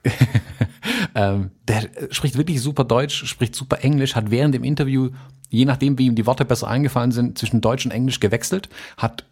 ähm, 1.15 1.51
der 1.69 1.89
spricht 2.11 2.37
wirklich 2.37 2.61
super 2.61 2.85
Deutsch, 2.85 3.27
spricht 3.27 3.55
super 3.55 3.85
Englisch, 3.85 4.17
hat 4.17 4.31
während 4.31 4.55
dem 4.55 4.65
Interview, 4.65 5.11
je 5.51 5.67
nachdem, 5.67 5.99
wie 5.99 6.07
ihm 6.07 6.15
die 6.15 6.27
Worte 6.27 6.45
besser 6.45 6.69
eingefallen 6.69 7.13
sind, 7.13 7.39
zwischen 7.39 7.61
Deutsch 7.61 7.85
und 7.85 7.93
Englisch 7.93 8.21
gewechselt, 8.21 8.69
hat 8.97 9.25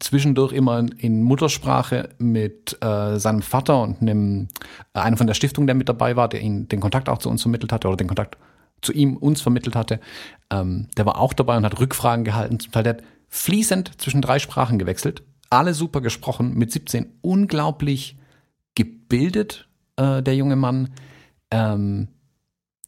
zwischendurch 0.00 0.52
immer 0.52 0.84
in 0.98 1.22
Muttersprache 1.22 2.10
mit 2.18 2.76
äh, 2.82 3.18
seinem 3.18 3.42
Vater 3.42 3.80
und 3.80 4.02
einem, 4.02 4.48
äh, 4.92 5.00
einem 5.00 5.16
von 5.16 5.26
der 5.26 5.34
Stiftung, 5.34 5.66
der 5.66 5.76
mit 5.76 5.88
dabei 5.88 6.16
war, 6.16 6.28
der 6.28 6.40
ihn 6.40 6.68
den 6.68 6.80
Kontakt 6.80 7.08
auch 7.08 7.18
zu 7.18 7.30
uns 7.30 7.42
vermittelt 7.42 7.72
hatte 7.72 7.88
oder 7.88 7.96
den 7.96 8.08
Kontakt 8.08 8.36
zu 8.82 8.92
ihm 8.92 9.16
uns 9.16 9.40
vermittelt 9.40 9.76
hatte, 9.76 10.00
ähm, 10.50 10.88
der 10.96 11.06
war 11.06 11.18
auch 11.18 11.32
dabei 11.32 11.56
und 11.56 11.64
hat 11.64 11.78
Rückfragen 11.78 12.24
gehalten. 12.24 12.58
Zum 12.58 12.72
Teil 12.72 12.82
der 12.82 12.94
hat 12.94 13.02
fließend 13.32 13.98
zwischen 13.98 14.20
drei 14.20 14.38
Sprachen 14.38 14.78
gewechselt, 14.78 15.22
alle 15.48 15.72
super 15.72 16.02
gesprochen, 16.02 16.54
mit 16.54 16.70
17 16.70 17.06
unglaublich 17.22 18.18
gebildet, 18.74 19.68
äh, 19.96 20.22
der 20.22 20.36
junge 20.36 20.54
Mann. 20.54 20.90
Ähm, 21.50 22.08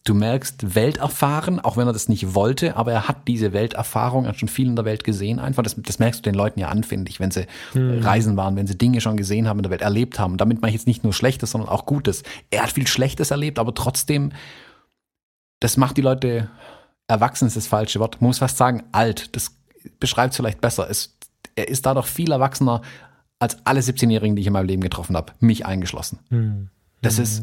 du 0.05 0.13
merkst 0.13 0.75
Welterfahren, 0.75 1.61
auch 1.61 1.79
wenn 1.79 1.87
er 1.87 1.95
das 1.95 2.11
nicht 2.11 2.35
wollte, 2.35 2.77
aber 2.77 2.93
er 2.93 3.09
hat 3.09 3.27
diese 3.27 3.55
Welterfahrung, 3.55 4.25
er 4.25 4.31
hat 4.31 4.39
schon 4.39 4.51
viel 4.51 4.67
in 4.69 4.77
der 4.77 4.85
Welt 4.85 5.03
gesehen 5.03 5.39
einfach. 5.39 5.63
Das, 5.63 5.77
das 5.79 5.99
merkst 5.99 6.21
du 6.21 6.31
den 6.31 6.37
Leuten 6.37 6.61
ja 6.61 6.69
an, 6.69 6.85
finde 6.85 7.11
ich, 7.11 7.21
wenn 7.21 7.31
sie 7.31 7.47
mhm. 7.73 8.01
reisen 8.03 8.37
waren, 8.37 8.57
wenn 8.57 8.67
sie 8.67 8.77
Dinge 8.77 9.01
schon 9.01 9.17
gesehen 9.17 9.49
haben 9.49 9.61
in 9.61 9.63
der 9.63 9.71
Welt, 9.71 9.81
erlebt 9.81 10.19
haben. 10.19 10.37
damit 10.37 10.61
mache 10.61 10.69
ich 10.69 10.77
jetzt 10.77 10.87
nicht 10.87 11.05
nur 11.05 11.15
Schlechtes, 11.15 11.53
sondern 11.53 11.71
auch 11.71 11.87
Gutes. 11.87 12.23
Er 12.51 12.65
hat 12.65 12.73
viel 12.73 12.87
Schlechtes 12.87 13.31
erlebt, 13.31 13.59
aber 13.59 13.75
trotzdem, 13.75 14.33
das 15.61 15.79
macht 15.79 15.97
die 15.97 16.03
Leute, 16.03 16.51
erwachsen 17.09 17.47
ist 17.47 17.57
das 17.57 17.67
falsche 17.67 17.99
Wort, 17.99 18.21
man 18.21 18.29
muss 18.29 18.39
fast 18.39 18.59
sagen, 18.59 18.83
alt. 18.93 19.35
Das 19.35 19.57
beschreibt 20.01 20.33
es 20.33 20.37
vielleicht 20.37 20.61
besser. 20.61 20.89
Es, 20.89 21.17
er 21.55 21.69
ist 21.69 21.87
dadurch 21.87 22.07
viel 22.07 22.33
erwachsener, 22.33 22.83
als 23.39 23.59
alle 23.67 23.81
17-Jährigen, 23.81 24.37
die 24.37 24.41
ich 24.41 24.47
in 24.47 24.53
meinem 24.53 24.67
Leben 24.67 24.83
getroffen 24.83 25.17
habe, 25.17 25.33
mich 25.41 25.67
eingeschlossen. 25.67 26.19
Hm. 26.31 26.71
Das 27.03 27.19
ist, 27.19 27.43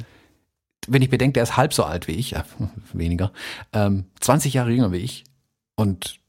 wenn 0.88 1.02
ich 1.02 1.10
bedenke, 1.10 1.34
der 1.34 1.44
ist 1.44 1.58
halb 1.58 1.74
so 1.74 1.84
alt 1.84 2.08
wie 2.08 2.14
ich, 2.14 2.32
ja, 2.32 2.44
weniger, 2.94 3.32
ähm, 3.74 4.06
20 4.20 4.54
Jahre 4.54 4.72
jünger 4.72 4.92
wie 4.92 4.98
ich 4.98 5.24
und 5.76 6.20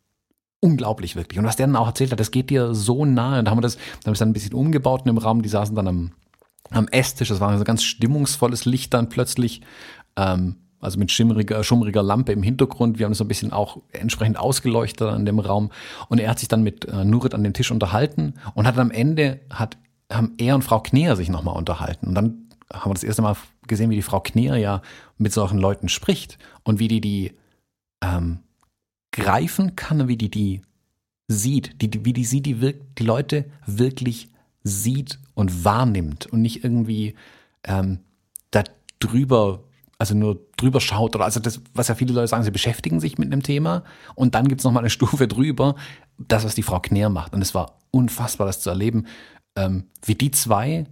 unglaublich 0.60 1.16
wirklich. 1.16 1.38
Und 1.38 1.44
was 1.44 1.56
der 1.56 1.66
dann 1.66 1.76
auch 1.76 1.88
erzählt 1.88 2.12
hat, 2.12 2.20
das 2.20 2.30
geht 2.30 2.50
dir 2.50 2.74
so 2.74 3.04
nahe. 3.04 3.40
Und 3.40 3.46
da 3.46 3.50
haben 3.50 3.58
wir 3.58 3.62
das, 3.62 3.76
da 3.76 3.80
haben 3.80 4.06
wir 4.06 4.12
es 4.12 4.18
dann 4.20 4.30
ein 4.30 4.34
bisschen 4.34 4.54
umgebaut 4.54 5.00
in 5.00 5.06
dem 5.06 5.18
Raum. 5.18 5.42
Die 5.42 5.48
saßen 5.48 5.74
dann 5.74 5.88
am, 5.88 6.12
am 6.70 6.86
Esstisch. 6.88 7.28
Das 7.28 7.40
war 7.40 7.56
so 7.58 7.64
ganz 7.64 7.82
stimmungsvolles 7.82 8.64
Licht 8.64 8.94
dann 8.94 9.08
plötzlich. 9.08 9.62
Ähm, 10.16 10.56
also 10.82 10.98
mit 10.98 11.10
schimmeriger, 11.10 11.64
schummriger 11.64 12.02
Lampe 12.02 12.32
im 12.32 12.42
Hintergrund. 12.42 12.98
Wir 12.98 13.06
haben 13.06 13.12
das 13.12 13.18
so 13.18 13.24
ein 13.24 13.28
bisschen 13.28 13.52
auch 13.52 13.78
entsprechend 13.92 14.36
ausgeleuchtet 14.36 15.08
an 15.08 15.24
dem 15.24 15.38
Raum. 15.38 15.70
Und 16.08 16.18
er 16.18 16.28
hat 16.28 16.40
sich 16.40 16.48
dann 16.48 16.62
mit 16.62 16.84
äh, 16.84 17.04
Nurit 17.04 17.34
an 17.34 17.44
dem 17.44 17.54
Tisch 17.54 17.70
unterhalten 17.70 18.34
und 18.54 18.66
hat 18.66 18.76
am 18.78 18.90
Ende, 18.90 19.40
hat, 19.48 19.78
haben 20.12 20.32
er 20.38 20.56
und 20.56 20.62
Frau 20.62 20.80
Kneer 20.80 21.16
sich 21.16 21.30
nochmal 21.30 21.56
unterhalten. 21.56 22.08
Und 22.08 22.14
dann 22.14 22.48
haben 22.72 22.90
wir 22.90 22.94
das 22.94 23.04
erste 23.04 23.22
Mal 23.22 23.36
gesehen, 23.66 23.90
wie 23.90 23.96
die 23.96 24.02
Frau 24.02 24.20
Kneer 24.20 24.56
ja 24.56 24.82
mit 25.18 25.32
solchen 25.32 25.58
Leuten 25.58 25.88
spricht 25.88 26.38
und 26.64 26.80
wie 26.80 26.88
die 26.88 27.00
die 27.00 27.32
ähm, 28.02 28.40
greifen 29.12 29.76
kann, 29.76 30.08
wie 30.08 30.16
die 30.16 30.30
die 30.30 30.62
sieht, 31.28 31.80
die, 31.80 31.90
die, 31.90 32.04
wie 32.04 32.12
die 32.12 32.24
sie 32.24 32.40
die, 32.40 32.60
wirk 32.60 32.96
die 32.96 33.04
Leute 33.04 33.44
wirklich 33.66 34.30
sieht 34.64 35.20
und 35.34 35.64
wahrnimmt 35.64 36.26
und 36.26 36.42
nicht 36.42 36.64
irgendwie 36.64 37.14
ähm, 37.64 38.00
da 38.50 38.64
drüber, 38.98 39.64
also 40.03 40.14
nur 40.14 40.46
drüber 40.57 40.80
schaut 40.80 41.14
oder 41.14 41.24
also 41.24 41.40
das, 41.40 41.61
was 41.74 41.88
ja 41.88 41.94
viele 41.94 42.12
Leute 42.12 42.28
sagen, 42.28 42.42
sie 42.42 42.50
beschäftigen 42.50 43.00
sich 43.00 43.18
mit 43.18 43.32
einem 43.32 43.42
Thema 43.42 43.84
und 44.14 44.34
dann 44.34 44.48
gibt's 44.48 44.64
noch 44.64 44.72
mal 44.72 44.80
eine 44.80 44.90
Stufe 44.98 45.28
drüber, 45.28 45.76
das, 46.18 46.44
was 46.44 46.55
die 46.55 46.62
Frau 46.62 46.80
Knär 46.80 47.09
macht. 47.09 47.34
Und 47.34 47.42
es 47.42 47.55
war 47.55 47.78
unfassbar, 47.90 48.46
das 48.46 48.61
zu 48.61 48.70
erleben, 48.70 49.07
ähm, 49.57 49.84
wie 50.05 50.14
die 50.14 50.30
zwei 50.30 50.86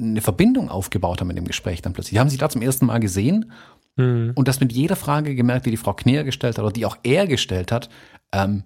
eine 0.00 0.20
Verbindung 0.20 0.68
aufgebaut 0.68 1.20
haben 1.20 1.30
in 1.30 1.36
dem 1.36 1.46
Gespräch 1.46 1.82
dann 1.82 1.92
plötzlich. 1.92 2.12
Die 2.14 2.20
haben 2.20 2.28
sich 2.28 2.38
da 2.38 2.48
zum 2.48 2.62
ersten 2.62 2.86
Mal 2.86 2.98
gesehen 2.98 3.52
Hm. 3.98 4.32
und 4.36 4.46
das 4.46 4.60
mit 4.60 4.72
jeder 4.72 4.94
Frage 4.94 5.34
gemerkt, 5.34 5.66
die 5.66 5.72
die 5.72 5.76
Frau 5.76 5.92
Kneer 5.92 6.22
gestellt 6.22 6.56
hat 6.56 6.64
oder 6.64 6.72
die 6.72 6.86
auch 6.86 6.96
er 7.02 7.26
gestellt 7.26 7.72
hat, 7.72 7.90
ähm, 8.32 8.62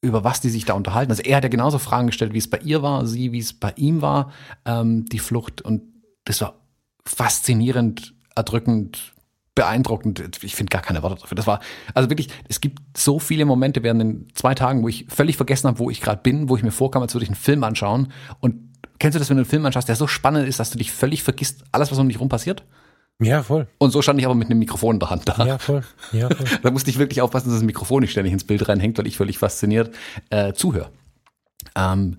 über 0.00 0.24
was 0.24 0.40
die 0.40 0.48
sich 0.48 0.64
da 0.64 0.72
unterhalten. 0.72 1.12
Also 1.12 1.22
er 1.22 1.36
hat 1.36 1.44
ja 1.44 1.50
genauso 1.50 1.78
Fragen 1.78 2.06
gestellt, 2.06 2.32
wie 2.32 2.38
es 2.38 2.48
bei 2.48 2.58
ihr 2.58 2.82
war, 2.82 3.06
sie, 3.06 3.32
wie 3.32 3.38
es 3.38 3.52
bei 3.52 3.72
ihm 3.76 4.00
war, 4.00 4.32
ähm, 4.64 5.04
die 5.04 5.18
Flucht. 5.18 5.60
Und 5.60 5.82
das 6.24 6.40
war 6.40 6.54
faszinierend, 7.04 8.14
erdrückend, 8.34 9.12
beeindruckend. 9.54 10.42
Ich 10.42 10.54
finde 10.54 10.70
gar 10.70 10.82
keine 10.82 11.02
Worte 11.02 11.20
dafür. 11.20 11.34
Das 11.34 11.46
war, 11.46 11.60
also 11.94 12.08
wirklich, 12.08 12.28
es 12.48 12.60
gibt 12.60 12.80
so 12.96 13.18
viele 13.18 13.44
Momente 13.44 13.82
während 13.82 14.00
den 14.00 14.28
zwei 14.34 14.54
Tagen, 14.54 14.82
wo 14.82 14.88
ich 14.88 15.06
völlig 15.08 15.36
vergessen 15.36 15.68
habe, 15.68 15.78
wo 15.78 15.90
ich 15.90 16.00
gerade 16.00 16.22
bin, 16.22 16.48
wo 16.48 16.56
ich 16.56 16.62
mir 16.62 16.70
vorkam, 16.70 17.02
als 17.02 17.14
würde 17.14 17.24
ich 17.24 17.30
einen 17.30 17.36
Film 17.36 17.64
anschauen. 17.64 18.12
Und 18.40 18.70
kennst 18.98 19.14
du 19.14 19.18
das, 19.18 19.28
wenn 19.28 19.36
du 19.36 19.42
einen 19.42 19.50
Film 19.50 19.66
anschaust, 19.66 19.88
der 19.88 19.96
so 19.96 20.06
spannend 20.06 20.48
ist, 20.48 20.58
dass 20.60 20.70
du 20.70 20.78
dich 20.78 20.92
völlig 20.92 21.22
vergisst, 21.22 21.64
alles, 21.72 21.90
was 21.90 21.98
um 21.98 22.08
dich 22.08 22.20
rum 22.20 22.28
passiert? 22.28 22.64
Ja, 23.20 23.42
voll. 23.42 23.68
Und 23.78 23.90
so 23.90 24.02
stand 24.02 24.18
ich 24.18 24.26
aber 24.26 24.34
mit 24.34 24.48
einem 24.48 24.58
Mikrofon 24.58 24.96
in 24.96 25.00
der 25.00 25.10
Hand 25.10 25.28
da. 25.28 25.46
Ja, 25.46 25.58
voll. 25.58 25.82
Ja, 26.12 26.28
voll. 26.28 26.46
Da 26.62 26.70
musste 26.70 26.90
ich 26.90 26.98
wirklich 26.98 27.20
aufpassen, 27.20 27.48
dass 27.48 27.58
das 27.58 27.64
Mikrofon 27.64 28.00
nicht 28.00 28.10
ständig 28.10 28.32
ins 28.32 28.44
Bild 28.44 28.68
reinhängt, 28.68 28.98
weil 28.98 29.06
ich 29.06 29.16
völlig 29.16 29.38
fasziniert 29.38 29.94
äh, 30.30 30.52
zuhöre. 30.54 30.90
Ähm, 31.76 32.18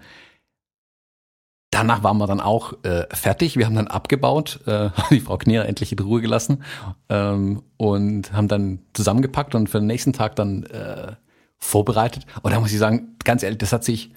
danach 1.73 2.03
waren 2.03 2.17
wir 2.17 2.27
dann 2.27 2.39
auch 2.39 2.73
äh, 2.83 3.05
fertig. 3.11 3.57
Wir 3.57 3.65
haben 3.65 3.75
dann 3.75 3.87
abgebaut, 3.87 4.59
äh, 4.67 4.89
die 5.09 5.19
Frau 5.19 5.37
Kneer 5.37 5.67
endlich 5.67 5.91
in 5.91 5.99
Ruhe 5.99 6.21
gelassen 6.21 6.63
ähm, 7.09 7.63
und 7.77 8.33
haben 8.33 8.47
dann 8.47 8.79
zusammengepackt 8.93 9.55
und 9.55 9.69
für 9.69 9.79
den 9.79 9.87
nächsten 9.87 10.13
Tag 10.13 10.35
dann 10.35 10.63
äh, 10.63 11.13
vorbereitet. 11.57 12.25
Und 12.41 12.53
da 12.53 12.59
muss 12.59 12.71
ich 12.71 12.79
sagen, 12.79 13.15
ganz 13.23 13.43
ehrlich, 13.43 13.59
das 13.59 13.73
hat 13.73 13.83
sich 13.83 14.11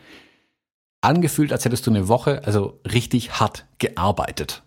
angefühlt, 1.00 1.52
als 1.52 1.64
hättest 1.64 1.86
du 1.86 1.90
eine 1.90 2.08
Woche, 2.08 2.42
also 2.44 2.80
richtig 2.90 3.40
hart 3.40 3.66
gearbeitet. 3.78 4.62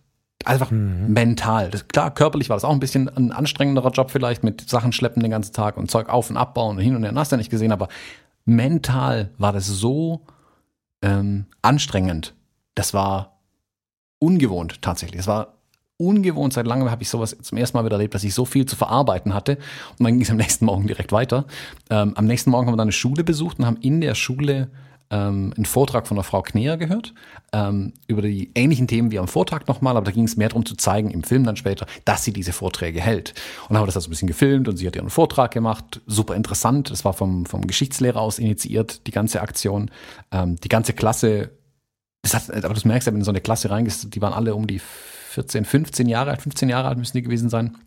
Einfach 0.46 0.72
mental. 0.72 1.70
Das, 1.70 1.90
klar, 1.90 2.14
körperlich 2.14 2.50
war 2.50 2.56
das 2.56 2.64
auch 2.64 2.72
ein 2.72 2.80
bisschen 2.80 3.10
ein 3.10 3.34
anstrengenderer 3.34 3.92
Job 3.92 4.10
vielleicht 4.10 4.42
mit 4.42 4.70
Sachen 4.70 4.94
schleppen 4.94 5.22
den 5.22 5.32
ganzen 5.32 5.52
Tag 5.52 5.76
und 5.76 5.92
Zeug 5.92 6.08
auf 6.08 6.30
und 6.30 6.38
abbauen 6.38 6.78
und 6.78 6.84
hin 6.84 6.96
und 6.96 7.04
her. 7.04 7.12
Hast 7.14 7.32
du 7.32 7.36
ja 7.36 7.38
nicht 7.38 7.52
gesehen, 7.52 7.74
aber 7.74 7.90
mental 8.46 9.32
war 9.38 9.52
das 9.52 9.68
so 9.68 10.22
ähm, 11.02 11.46
anstrengend. 11.62 12.34
Das 12.80 12.94
war 12.94 13.42
ungewohnt 14.20 14.82
tatsächlich. 14.82 15.20
Es 15.20 15.28
war 15.28 15.56
ungewohnt. 15.98 16.54
Seit 16.54 16.66
langem 16.66 16.90
habe 16.90 17.04
ich 17.04 17.10
sowas 17.10 17.36
zum 17.42 17.58
ersten 17.58 17.76
Mal 17.76 17.84
wieder 17.84 17.98
erlebt, 17.98 18.16
dass 18.16 18.24
ich 18.24 18.34
so 18.34 18.46
viel 18.46 18.66
zu 18.66 18.78
verarbeiten 18.78 19.34
hatte. 19.34 19.58
Und 19.98 20.06
dann 20.06 20.14
ging 20.14 20.22
es 20.22 20.32
am 20.32 20.38
nächsten 20.38 20.64
Morgen 20.64 20.88
direkt 20.88 21.12
weiter. 21.12 21.44
Ähm, 21.90 22.14
am 22.16 22.24
nächsten 22.24 22.52
Morgen 22.52 22.68
haben 22.68 22.74
wir 22.76 22.78
dann 22.78 22.86
eine 22.86 22.94
Schule 22.94 23.26
besucht 23.26 23.60
und 23.60 23.66
haben 23.66 23.76
in 23.82 24.00
der 24.00 24.16
Schule 24.16 24.72
ähm, 25.10 25.54
einen 25.58 25.66
Vortrag 25.66 26.08
von 26.08 26.16
der 26.16 26.24
Frau 26.24 26.42
Kneer 26.42 26.78
gehört, 26.78 27.14
ähm, 27.52 27.92
über 28.08 28.22
die 28.22 28.52
ähnlichen 28.56 28.88
Themen 28.88 29.12
wie 29.12 29.20
am 29.20 29.28
Vortrag 29.28 29.68
nochmal, 29.68 29.98
aber 29.98 30.06
da 30.06 30.12
ging 30.12 30.24
es 30.24 30.38
mehr 30.38 30.50
darum 30.50 30.66
zu 30.66 30.76
zeigen, 30.76 31.10
im 31.10 31.24
Film 31.24 31.44
dann 31.44 31.58
später, 31.58 31.86
dass 32.06 32.24
sie 32.24 32.32
diese 32.32 32.54
Vorträge 32.54 33.02
hält. 33.02 33.34
Und 33.64 33.72
dann 33.72 33.78
haben 33.78 33.84
wir 33.84 33.88
das 33.88 33.98
also 33.98 34.08
ein 34.08 34.12
bisschen 34.12 34.28
gefilmt 34.28 34.68
und 34.70 34.78
sie 34.78 34.88
hat 34.88 34.96
ihren 34.96 35.10
Vortrag 35.10 35.52
gemacht, 35.52 36.00
super 36.06 36.36
interessant, 36.36 36.92
das 36.92 37.04
war 37.06 37.14
vom, 37.14 37.46
vom 37.46 37.66
Geschichtslehrer 37.68 38.22
aus 38.22 38.40
initiiert, 38.40 39.06
die 39.08 39.12
ganze 39.12 39.42
Aktion. 39.42 39.90
Ähm, 40.32 40.56
die 40.58 40.70
ganze 40.70 40.94
Klasse, 40.94 41.52
das 42.22 42.34
hat, 42.34 42.65
aber 42.65 42.74
du 42.74 42.88
merkst 42.88 43.07
ja, 43.07 43.13
wenn 43.13 43.20
du 43.20 43.22
in 43.22 43.26
so 43.26 43.32
eine 43.32 43.41
Klasse 43.41 43.70
reingehst, 43.70 44.13
die 44.13 44.22
waren 44.22 44.34
alle 44.34 44.55
um 44.55 44.67
die 44.67 44.80
14, 44.80 45.65
15 45.65 46.07
Jahre 46.07 46.32
alt, 46.32 46.41
15 46.41 46.70
Jahre 46.70 46.88
alt 46.88 46.97
müssen 46.97 47.17
die 47.17 47.24
gewesen 47.24 47.49
sein 47.49 47.78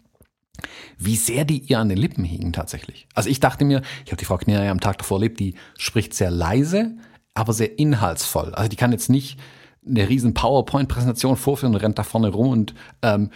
wie 0.98 1.16
sehr 1.16 1.44
die 1.44 1.58
ihr 1.58 1.78
an 1.78 1.88
den 1.88 1.98
Lippen 1.98 2.24
hingen 2.24 2.52
tatsächlich. 2.52 3.06
Also 3.14 3.28
ich 3.28 3.40
dachte 3.40 3.64
mir, 3.64 3.82
ich 4.04 4.12
habe 4.12 4.18
die 4.18 4.24
Frau 4.24 4.36
Kneer 4.36 4.62
ja 4.64 4.70
am 4.70 4.80
Tag 4.80 4.98
davor 4.98 5.18
erlebt, 5.18 5.40
die 5.40 5.54
spricht 5.78 6.14
sehr 6.14 6.30
leise, 6.30 6.92
aber 7.34 7.52
sehr 7.52 7.78
inhaltsvoll. 7.78 8.54
Also 8.54 8.68
die 8.68 8.76
kann 8.76 8.92
jetzt 8.92 9.08
nicht 9.08 9.38
eine 9.86 10.08
riesen 10.08 10.34
PowerPoint-Präsentation 10.34 11.36
vorführen 11.36 11.74
und 11.74 11.80
rennt 11.80 11.98
da 11.98 12.04
vorne 12.04 12.28
rum 12.28 12.48
und 12.48 12.74
ähm, 13.02 13.30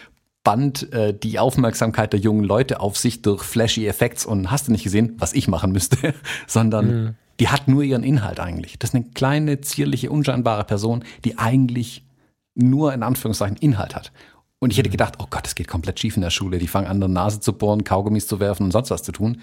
band 0.45 0.93
äh, 0.93 1.13
die 1.13 1.41
Aufmerksamkeit 1.41 2.13
der 2.13 2.21
jungen 2.21 2.45
Leute 2.45 2.81
auf 2.81 2.97
sich 2.97 3.23
durch 3.23 3.43
flashy 3.43 3.87
Effects 3.87 4.25
und 4.25 4.51
hast 4.51 4.69
du 4.69 4.73
nicht 4.73 4.85
gesehen, 4.85 5.17
was 5.19 5.33
ich 5.33 5.49
machen 5.49 5.73
müsste, 5.73 6.15
sondern 6.47 7.17
die 7.41 7.49
hat 7.49 7.69
nur 7.69 7.83
ihren 7.83 8.03
Inhalt 8.03 8.41
eigentlich. 8.41 8.79
Das 8.79 8.91
ist 8.91 8.95
eine 8.95 9.05
kleine, 9.11 9.61
zierliche, 9.61 10.11
unscheinbare 10.11 10.65
Person, 10.65 11.05
die 11.25 11.39
eigentlich 11.39 12.05
nur 12.55 12.95
in 12.95 13.03
Anführungszeichen 13.03 13.59
Inhalt 13.59 13.95
hat. 13.95 14.13
Und 14.59 14.71
ich 14.73 14.79
hätte 14.79 14.91
gedacht, 14.91 15.15
oh 15.19 15.27
Gott, 15.29 15.47
es 15.47 15.55
geht 15.55 15.69
komplett 15.69 16.01
schief 16.01 16.17
in 16.17 16.23
der 16.23 16.31
Schule. 16.31 16.59
Die 16.59 16.69
fangen 16.69 16.87
an, 16.87 17.01
der 17.01 17.09
Nase 17.09 17.41
zu 17.41 17.53
bohren, 17.53 17.85
Kaugummis 17.85 18.27
zu 18.27 18.41
werfen 18.41 18.65
und 18.65 18.71
sonst 18.71 18.91
was 18.91 19.03
zu 19.03 19.13
tun. 19.13 19.43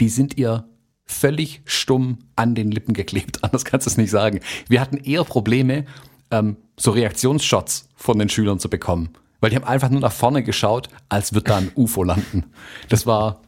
Die 0.00 0.08
sind 0.08 0.38
ihr 0.38 0.64
völlig 1.04 1.60
stumm 1.66 2.18
an 2.34 2.54
den 2.54 2.70
Lippen 2.70 2.94
geklebt. 2.94 3.38
Anders 3.44 3.64
kannst 3.64 3.86
du 3.86 3.90
es 3.90 3.96
nicht 3.96 4.10
sagen. 4.10 4.40
Wir 4.68 4.80
hatten 4.80 4.96
eher 4.96 5.24
Probleme, 5.24 5.84
ähm, 6.30 6.56
so 6.78 6.92
Reaktionsshots 6.92 7.88
von 7.94 8.18
den 8.18 8.30
Schülern 8.30 8.58
zu 8.58 8.70
bekommen. 8.70 9.10
Weil 9.40 9.50
die 9.50 9.56
haben 9.56 9.64
einfach 9.64 9.90
nur 9.90 10.00
nach 10.00 10.12
vorne 10.12 10.42
geschaut, 10.42 10.88
als 11.10 11.34
wird 11.34 11.50
da 11.50 11.58
ein 11.58 11.70
UFO 11.76 12.02
landen. 12.02 12.44
Das 12.88 13.06
war 13.06 13.42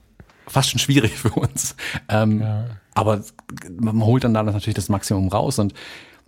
fast 0.46 0.70
schon 0.70 0.78
schwierig 0.78 1.12
für 1.12 1.30
uns. 1.30 1.74
Ähm, 2.08 2.44
Aber 2.96 3.20
man 3.78 4.02
holt 4.02 4.24
dann 4.24 4.32
da 4.32 4.42
natürlich 4.42 4.74
das 4.74 4.88
Maximum 4.88 5.28
raus. 5.28 5.58
Und 5.58 5.74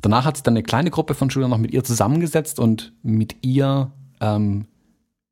danach 0.02 0.26
hat 0.26 0.36
sich 0.36 0.42
dann 0.42 0.52
eine 0.52 0.62
kleine 0.62 0.90
Gruppe 0.90 1.14
von 1.14 1.30
Schülern 1.30 1.48
noch 1.48 1.56
mit 1.56 1.72
ihr 1.72 1.82
zusammengesetzt 1.82 2.60
und 2.60 2.92
mit 3.02 3.36
ihr 3.40 3.90
ähm, 4.20 4.66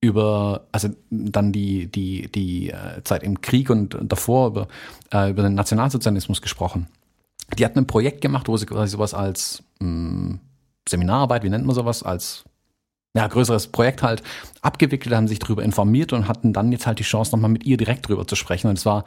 über, 0.01 0.66
also 0.72 0.89
dann 1.11 1.53
die, 1.53 1.93
die, 1.93 2.32
die 2.32 2.70
äh, 2.70 3.03
Zeit 3.05 3.22
im 3.22 3.43
Krieg 3.43 3.68
und, 3.68 3.99
davor 4.01 4.49
über, 4.49 4.68
äh, 5.12 5.30
über 5.30 5.43
den 5.43 5.55
Nationalsozialismus 5.55 6.41
gesprochen. 6.41 6.89
Die 7.59 7.66
hatten 7.66 7.80
ein 7.80 7.87
Projekt 7.87 8.22
gemacht, 8.22 8.49
wo 8.49 8.57
sie 8.57 8.64
quasi 8.64 8.93
sowas 8.93 9.12
als 9.12 9.62
mh, 9.80 10.39
Seminararbeit, 10.89 11.45
wie 11.45 11.51
nennt 11.51 11.66
man 11.66 11.74
sowas, 11.74 12.03
als 12.03 12.45
ja, 13.14 13.26
größeres 13.26 13.68
Projekt 13.68 14.03
halt 14.03 14.22
abgewickelt, 14.62 15.14
haben 15.14 15.28
sich 15.28 15.39
darüber 15.39 15.62
informiert 15.62 16.14
und 16.14 16.28
hatten 16.28 16.55
dann 16.55 16.72
jetzt 16.72 16.87
halt 16.87 16.99
die 16.99 17.05
Chance, 17.05 17.32
nochmal 17.32 17.51
mit 17.51 17.64
ihr 17.64 17.76
direkt 17.76 18.09
drüber 18.09 18.26
zu 18.26 18.37
sprechen. 18.37 18.68
Und 18.68 18.78
es 18.78 18.87
war, 18.87 19.05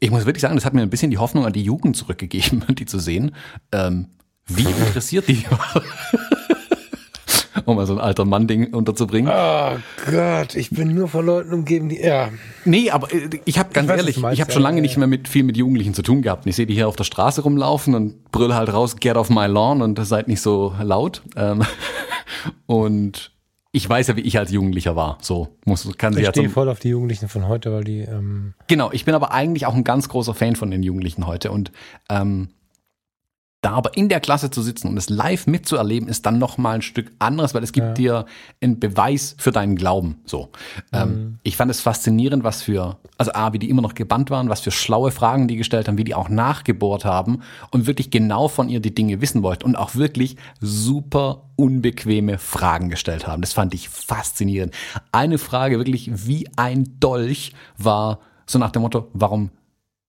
ich 0.00 0.10
muss 0.10 0.26
wirklich 0.26 0.42
sagen, 0.42 0.54
das 0.54 0.64
hat 0.64 0.74
mir 0.74 0.82
ein 0.82 0.90
bisschen 0.90 1.10
die 1.10 1.18
Hoffnung 1.18 1.46
an 1.46 1.52
die 1.52 1.62
Jugend 1.62 1.96
zurückgegeben, 1.96 2.64
die 2.78 2.86
zu 2.86 2.98
sehen, 2.98 3.34
ähm, 3.72 4.08
wie 4.46 4.64
interessiert 4.64 5.28
die 5.28 5.44
war. 5.50 5.82
um 7.64 7.76
mal 7.76 7.86
so 7.86 7.92
ein 7.92 7.98
alter 7.98 8.24
Mann-Ding 8.24 8.72
unterzubringen. 8.72 9.30
Oh 9.34 9.76
Gott, 10.10 10.54
ich 10.54 10.70
bin 10.70 10.94
nur 10.94 11.08
von 11.08 11.26
Leuten 11.26 11.52
umgeben, 11.52 11.88
die. 11.88 12.00
Ja. 12.00 12.30
Nee, 12.64 12.90
aber 12.90 13.12
äh, 13.12 13.28
ich 13.44 13.58
habe 13.58 13.70
ganz 13.72 13.86
Ich 13.86 13.90
weiß, 13.90 13.98
ehrlich, 13.98 14.18
meinst, 14.18 14.34
ich 14.34 14.40
habe 14.40 14.52
schon 14.52 14.62
lange 14.62 14.78
ja, 14.78 14.82
nicht 14.82 14.96
mehr 14.96 15.06
mit 15.06 15.28
viel 15.28 15.42
mit 15.42 15.56
Jugendlichen 15.56 15.94
zu 15.94 16.02
tun 16.02 16.22
gehabt. 16.22 16.46
Und 16.46 16.50
Ich 16.50 16.56
sehe 16.56 16.66
die 16.66 16.74
hier 16.74 16.88
auf 16.88 16.96
der 16.96 17.04
Straße 17.04 17.42
rumlaufen 17.42 17.94
und 17.94 18.30
brüll 18.30 18.54
halt 18.54 18.72
raus, 18.72 18.96
get 18.96 19.16
off 19.16 19.28
my 19.28 19.46
lawn 19.46 19.82
und 19.82 20.02
seid 20.04 20.28
nicht 20.28 20.40
so 20.40 20.74
laut. 20.82 21.22
Ähm, 21.36 21.62
und 22.66 23.32
ich 23.72 23.88
weiß 23.88 24.08
ja, 24.08 24.16
wie 24.16 24.22
ich 24.22 24.38
als 24.38 24.50
Jugendlicher 24.50 24.96
war. 24.96 25.18
So 25.20 25.48
muss 25.64 25.88
kann 25.98 26.14
sie 26.14 26.20
Ich 26.20 26.26
ja 26.26 26.32
stehe 26.32 26.48
voll 26.48 26.68
auf 26.68 26.78
die 26.78 26.88
Jugendlichen 26.88 27.28
von 27.28 27.46
heute, 27.48 27.72
weil 27.72 27.84
die. 27.84 28.00
Ähm, 28.00 28.54
Genau, 28.66 28.90
ich 28.92 29.04
bin 29.04 29.14
aber 29.14 29.32
eigentlich 29.32 29.66
auch 29.66 29.74
ein 29.74 29.84
ganz 29.84 30.08
großer 30.08 30.34
Fan 30.34 30.56
von 30.56 30.70
den 30.70 30.82
Jugendlichen 30.82 31.26
heute 31.26 31.50
und 31.50 31.70
ähm, 32.08 32.48
Da 33.60 33.72
aber 33.72 33.96
in 33.96 34.08
der 34.08 34.20
Klasse 34.20 34.50
zu 34.50 34.62
sitzen 34.62 34.86
und 34.86 34.96
es 34.96 35.10
live 35.10 35.48
mitzuerleben, 35.48 36.08
ist 36.08 36.24
dann 36.26 36.38
noch 36.38 36.58
mal 36.58 36.76
ein 36.76 36.82
Stück 36.82 37.10
anderes, 37.18 37.54
weil 37.54 37.64
es 37.64 37.72
gibt 37.72 37.88
ja. 37.88 37.94
dir 37.94 38.26
einen 38.62 38.78
Beweis 38.78 39.34
für 39.36 39.50
deinen 39.50 39.74
Glauben. 39.74 40.20
So, 40.26 40.50
ähm, 40.92 41.08
mhm. 41.08 41.14
ähm, 41.14 41.38
ich 41.42 41.56
fand 41.56 41.68
es 41.68 41.80
faszinierend, 41.80 42.44
was 42.44 42.62
für, 42.62 42.98
also 43.16 43.32
a, 43.34 43.52
wie 43.52 43.58
die 43.58 43.68
immer 43.68 43.82
noch 43.82 43.94
gebannt 43.94 44.30
waren, 44.30 44.48
was 44.48 44.60
für 44.60 44.70
schlaue 44.70 45.10
Fragen 45.10 45.48
die 45.48 45.56
gestellt 45.56 45.88
haben, 45.88 45.98
wie 45.98 46.04
die 46.04 46.14
auch 46.14 46.28
nachgebohrt 46.28 47.04
haben 47.04 47.40
und 47.72 47.88
wirklich 47.88 48.10
genau 48.10 48.46
von 48.46 48.68
ihr 48.68 48.78
die 48.78 48.94
Dinge 48.94 49.20
wissen 49.20 49.42
wollten 49.42 49.64
und 49.64 49.74
auch 49.74 49.96
wirklich 49.96 50.36
super 50.60 51.48
unbequeme 51.56 52.38
Fragen 52.38 52.90
gestellt 52.90 53.26
haben. 53.26 53.42
Das 53.42 53.54
fand 53.54 53.74
ich 53.74 53.88
faszinierend. 53.88 54.72
Eine 55.10 55.38
Frage 55.38 55.78
wirklich 55.78 56.28
wie 56.28 56.48
ein 56.54 57.00
Dolch 57.00 57.54
war 57.76 58.20
so 58.46 58.60
nach 58.60 58.70
dem 58.70 58.82
Motto, 58.82 59.08
warum 59.14 59.50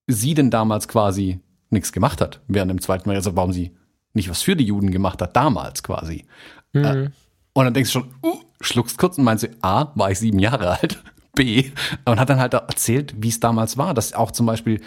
sie 0.06 0.36
denn 0.36 0.52
damals 0.52 0.88
quasi 0.88 1.40
nichts 1.70 1.92
gemacht 1.92 2.22
hat 2.22 2.42
während 2.48 2.72
dem 2.72 2.82
Zweiten 2.82 3.06
Weltkrieg, 3.06 3.26
also 3.26 3.36
warum 3.36 3.54
sie 3.54 3.76
nicht 4.14 4.30
was 4.30 4.42
für 4.42 4.56
die 4.56 4.66
Juden 4.66 4.92
gemacht 4.92 5.22
hat, 5.22 5.36
damals 5.36 5.84
quasi. 5.84 6.26
Mhm. 6.74 6.86
Äh, 6.86 7.10
und 7.54 7.66
dann 7.66 7.74
denkst 7.74 7.92
du 7.94 8.00
schon, 8.00 8.14
uh, 8.24 8.42
schluckst 8.62 8.98
kurz 8.98 9.18
und 9.18 9.24
meinst, 9.24 9.48
A, 9.62 9.92
war 9.96 10.12
ich 10.12 10.20
sieben 10.20 10.40
Jahre 10.40 10.70
alt, 10.82 11.02
B, 11.36 11.72
und 12.06 12.20
hat 12.20 12.30
dann 12.30 12.40
halt 12.40 12.54
erzählt, 12.54 13.14
wie 13.18 13.30
es 13.30 13.40
damals 13.40 13.78
war, 13.78 13.94
dass 13.94 14.14
auch 14.14 14.32
zum 14.32 14.46
Beispiel 14.46 14.82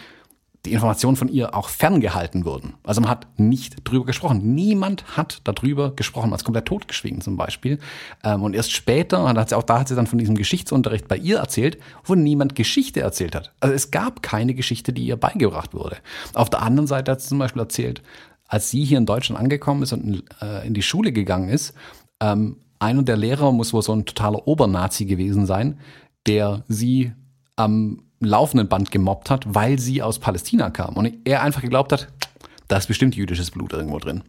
die 0.65 0.73
Informationen 0.73 1.17
von 1.17 1.29
ihr 1.29 1.57
auch 1.57 1.69
ferngehalten 1.69 2.45
wurden. 2.45 2.75
Also 2.85 3.01
man 3.01 3.11
hat 3.11 3.27
nicht 3.37 3.77
drüber 3.83 4.07
gesprochen. 4.07 4.55
Niemand 4.55 5.17
hat 5.17 5.41
darüber 5.45 5.95
gesprochen. 5.95 6.31
Man 6.31 6.37
ist 6.37 6.45
komplett 6.45 6.67
totgeschwiegen 6.67 7.21
zum 7.21 7.37
Beispiel. 7.37 7.81
Ähm, 8.23 8.43
und 8.43 8.55
erst 8.55 8.71
später, 8.71 9.25
und 9.25 9.39
hat 9.39 9.49
sie 9.49 9.57
auch 9.57 9.65
da 9.65 9.81
hat 9.81 9.89
sie 9.89 9.97
dann 9.97 10.07
von 10.07 10.21
diesem 10.21 10.37
Geschichtsunterricht 10.37 11.09
bei 11.09 11.17
ihr 11.17 11.39
erzählt, 11.39 11.79
wo 12.05 12.15
niemand 12.15 12.55
Geschichte 12.55 13.01
erzählt 13.01 13.35
hat. 13.35 13.53
Also 13.59 13.75
es 13.75 13.91
gab 13.91 14.23
keine 14.23 14.55
Geschichte, 14.55 14.93
die 14.93 15.05
ihr 15.05 15.17
beigebracht 15.17 15.75
wurde. 15.75 15.97
Auf 16.35 16.49
der 16.49 16.63
anderen 16.63 16.87
Seite 16.87 17.11
hat 17.11 17.21
sie 17.21 17.29
zum 17.29 17.41
Beispiel 17.41 17.63
erzählt, 17.63 18.03
als 18.47 18.71
sie 18.71 18.85
hier 18.85 18.99
in 18.99 19.07
Deutschland 19.07 19.41
angekommen 19.41 19.83
ist 19.83 19.93
und 19.93 20.25
äh, 20.41 20.67
in 20.67 20.75
die 20.75 20.83
Schule 20.83 21.11
gegangen 21.11 21.49
ist, 21.49 21.75
ähm, 22.21 22.59
einer 22.79 23.03
der 23.03 23.17
Lehrer 23.17 23.51
muss 23.51 23.73
wohl 23.73 23.83
so 23.83 23.93
ein 23.93 24.05
totaler 24.05 24.47
Obernazi 24.47 25.07
gewesen 25.07 25.47
sein, 25.47 25.79
der 26.27 26.65
sie 26.69 27.13
am 27.57 28.03
laufenden 28.25 28.69
Band 28.69 28.91
gemobbt 28.91 29.31
hat, 29.31 29.55
weil 29.55 29.79
sie 29.79 30.03
aus 30.03 30.19
Palästina 30.19 30.71
kam. 30.71 30.97
Und 30.97 31.13
er 31.25 31.43
einfach 31.43 31.63
geglaubt 31.63 31.93
hat, 31.93 32.09
da 32.69 32.77
ist 32.77 32.87
bestimmt 32.87 33.15
jüdisches 33.15 33.51
Blut 33.51 33.73
irgendwo 33.73 33.99
drin. 33.99 34.23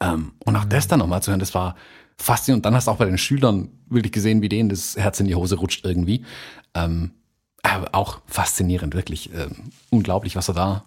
Ähm, 0.00 0.32
und 0.44 0.56
auch 0.56 0.64
das 0.64 0.88
dann 0.88 1.00
nochmal 1.00 1.22
zu 1.22 1.30
hören, 1.30 1.40
das 1.40 1.54
war 1.54 1.76
faszinierend. 2.16 2.60
Und 2.60 2.66
dann 2.66 2.74
hast 2.74 2.86
du 2.86 2.90
auch 2.90 2.96
bei 2.96 3.04
den 3.04 3.18
Schülern 3.18 3.68
wirklich 3.88 4.12
gesehen, 4.12 4.42
wie 4.42 4.48
denen 4.48 4.68
das 4.68 4.96
Herz 4.96 5.20
in 5.20 5.26
die 5.26 5.34
Hose 5.34 5.56
rutscht 5.56 5.84
irgendwie. 5.84 6.24
Ähm, 6.74 7.12
aber 7.62 7.94
auch 7.94 8.20
faszinierend, 8.26 8.94
wirklich 8.94 9.32
ähm, 9.34 9.70
unglaublich, 9.90 10.36
was 10.36 10.48
er 10.48 10.54
da 10.54 10.84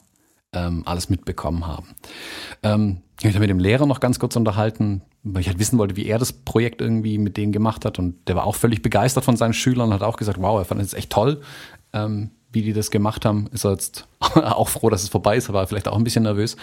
ähm, 0.54 0.84
alles 0.86 1.10
mitbekommen 1.10 1.68
haben. 1.68 1.96
Ähm, 2.64 3.02
ich 3.20 3.26
habe 3.26 3.34
mich 3.34 3.40
mit 3.42 3.50
dem 3.50 3.60
Lehrer 3.60 3.86
noch 3.86 4.00
ganz 4.00 4.20
kurz 4.20 4.36
unterhalten, 4.36 5.02
weil 5.24 5.42
ich 5.42 5.48
halt 5.48 5.60
wissen 5.60 5.78
wollte, 5.78 5.96
wie 5.96 6.08
er 6.08 6.18
das 6.18 6.34
Projekt 6.34 6.82
irgendwie 6.82 7.18
mit 7.18 7.38
denen 7.38 7.52
gemacht 7.52 7.86
hat. 7.86 8.00
Und 8.00 8.28
der 8.28 8.36
war 8.36 8.46
auch 8.46 8.56
völlig 8.56 8.82
begeistert 8.82 9.24
von 9.24 9.38
seinen 9.38 9.54
Schülern 9.54 9.90
und 9.90 9.94
hat 9.94 10.02
auch 10.02 10.18
gesagt, 10.18 10.42
wow, 10.42 10.58
er 10.58 10.66
fand 10.66 10.82
es 10.82 10.94
echt 10.94 11.12
toll, 11.12 11.42
ähm, 11.94 12.32
wie 12.54 12.62
die 12.62 12.74
das 12.74 12.92
gemacht 12.92 13.26
haben. 13.26 13.48
Ist 13.54 13.66
er 13.66 13.72
jetzt 13.72 14.08
auch 14.20 14.70
froh, 14.70 14.90
dass 14.90 15.04
es 15.04 15.10
vorbei 15.10 15.38
ist, 15.38 15.50
aber 15.50 15.66
vielleicht 15.68 15.88
auch 15.88 15.98
ein 15.98 16.04
bisschen 16.04 16.24
nervös, 16.24 16.58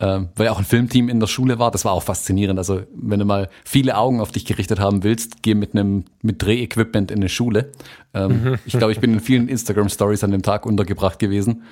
ähm, 0.00 0.28
weil 0.36 0.46
er 0.46 0.52
auch 0.52 0.58
ein 0.58 0.64
Filmteam 0.64 1.08
in 1.08 1.20
der 1.20 1.26
Schule 1.26 1.58
war. 1.58 1.70
Das 1.70 1.84
war 1.84 1.92
auch 1.92 2.02
faszinierend. 2.02 2.58
Also 2.58 2.82
wenn 2.94 3.18
du 3.18 3.24
mal 3.24 3.48
viele 3.64 3.96
Augen 3.96 4.20
auf 4.20 4.30
dich 4.30 4.44
gerichtet 4.44 4.78
haben 4.78 5.02
willst, 5.02 5.42
geh 5.42 5.54
mit 5.54 5.74
einem 5.74 6.04
mit 6.22 6.42
Drehequipment 6.42 7.10
in 7.10 7.18
eine 7.18 7.28
Schule. 7.28 7.72
Ähm, 8.14 8.44
mhm. 8.44 8.58
ich 8.66 8.78
glaube, 8.78 8.92
ich 8.92 9.00
bin 9.00 9.12
in 9.14 9.20
vielen 9.20 9.48
Instagram 9.48 9.88
Stories 9.88 10.22
an 10.24 10.30
dem 10.30 10.42
Tag 10.42 10.64
untergebracht 10.66 11.18
gewesen, 11.18 11.64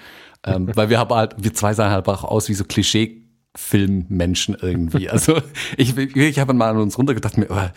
ähm, 0.45 0.71
weil 0.75 0.89
wir 0.91 0.99
haben 0.99 1.15
halt, 1.15 1.37
wir 1.39 1.55
zwei 1.55 1.75
sahen 1.75 1.91
halt 1.91 2.09
auch 2.09 2.25
aus 2.25 2.49
wie 2.49 2.55
so 2.55 2.65
Klischee 2.65 3.23
Filmmenschen 3.57 4.57
irgendwie. 4.61 5.11
Also 5.11 5.41
ich, 5.77 5.97
ich 5.97 6.39
habe 6.39 6.55
mal 6.55 6.71
an 6.71 6.77
uns 6.77 6.97
runtergedacht, 6.97 7.37
mir, 7.37 7.49
oh, 7.51 7.69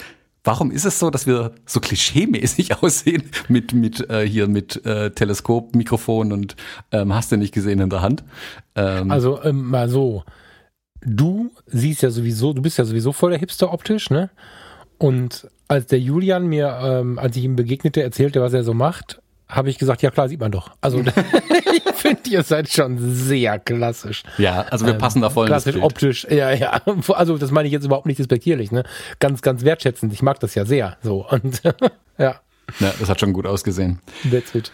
Warum 0.43 0.71
ist 0.71 0.83
es 0.83 0.99
so, 0.99 1.09
dass 1.09 1.25
wir 1.25 1.53
so 1.65 1.79
klischeemäßig 1.79 2.77
aussehen 2.83 3.23
mit 3.47 3.73
mit 3.73 4.09
äh, 4.09 4.27
hier 4.27 4.47
mit 4.47 4.85
äh, 4.85 5.11
Teleskop, 5.11 5.75
Mikrofon 5.75 6.31
und 6.33 6.55
ähm, 6.91 7.13
hast 7.13 7.31
du 7.31 7.37
nicht 7.37 7.53
gesehen 7.53 7.79
in 7.79 7.89
der 7.89 8.01
Hand? 8.01 8.23
Ähm, 8.75 9.09
also 9.09 9.41
ähm, 9.43 9.69
mal 9.69 9.87
so, 9.87 10.23
du 11.01 11.51
siehst 11.67 12.01
ja 12.01 12.09
sowieso, 12.09 12.53
du 12.53 12.61
bist 12.61 12.77
ja 12.77 12.85
sowieso 12.85 13.13
voll 13.13 13.31
der 13.31 13.39
Hipster 13.39 13.71
optisch, 13.71 14.09
ne? 14.09 14.29
Und 14.97 15.49
als 15.67 15.87
der 15.87 15.99
Julian 15.99 16.47
mir, 16.47 16.77
ähm, 16.81 17.19
als 17.19 17.35
ich 17.37 17.43
ihm 17.43 17.55
begegnete, 17.55 18.03
erzählte, 18.03 18.41
was 18.41 18.53
er 18.53 18.63
so 18.63 18.73
macht, 18.73 19.21
habe 19.47 19.69
ich 19.69 19.77
gesagt, 19.77 20.01
ja 20.01 20.11
klar, 20.11 20.29
sieht 20.29 20.39
man 20.39 20.51
doch. 20.51 20.71
Also 20.81 21.01
finde, 22.03 22.29
ihr 22.29 22.43
seid 22.43 22.69
schon 22.69 22.97
sehr 22.99 23.57
klassisch. 23.59 24.23
Ja, 24.37 24.61
also 24.69 24.85
wir 24.85 24.93
passen 24.93 25.21
da 25.21 25.29
voll 25.29 25.47
Klassisch, 25.47 25.77
optisch, 25.77 26.27
ja, 26.29 26.51
ja. 26.51 26.81
Also 27.09 27.37
das 27.37 27.51
meine 27.51 27.67
ich 27.67 27.73
jetzt 27.73 27.85
überhaupt 27.85 28.05
nicht 28.05 28.19
despektierlich, 28.19 28.71
ne? 28.71 28.83
Ganz, 29.19 29.41
ganz 29.41 29.63
wertschätzend. 29.63 30.13
Ich 30.13 30.21
mag 30.21 30.39
das 30.39 30.53
ja 30.55 30.65
sehr. 30.65 30.97
So. 31.01 31.25
Und 31.27 31.61
ja. 32.17 32.35
Ja, 32.79 32.93
das 32.97 33.09
hat 33.09 33.19
schon 33.19 33.33
gut 33.33 33.45
ausgesehen. 33.45 33.99
That's 34.31 34.55
it. 34.55 34.71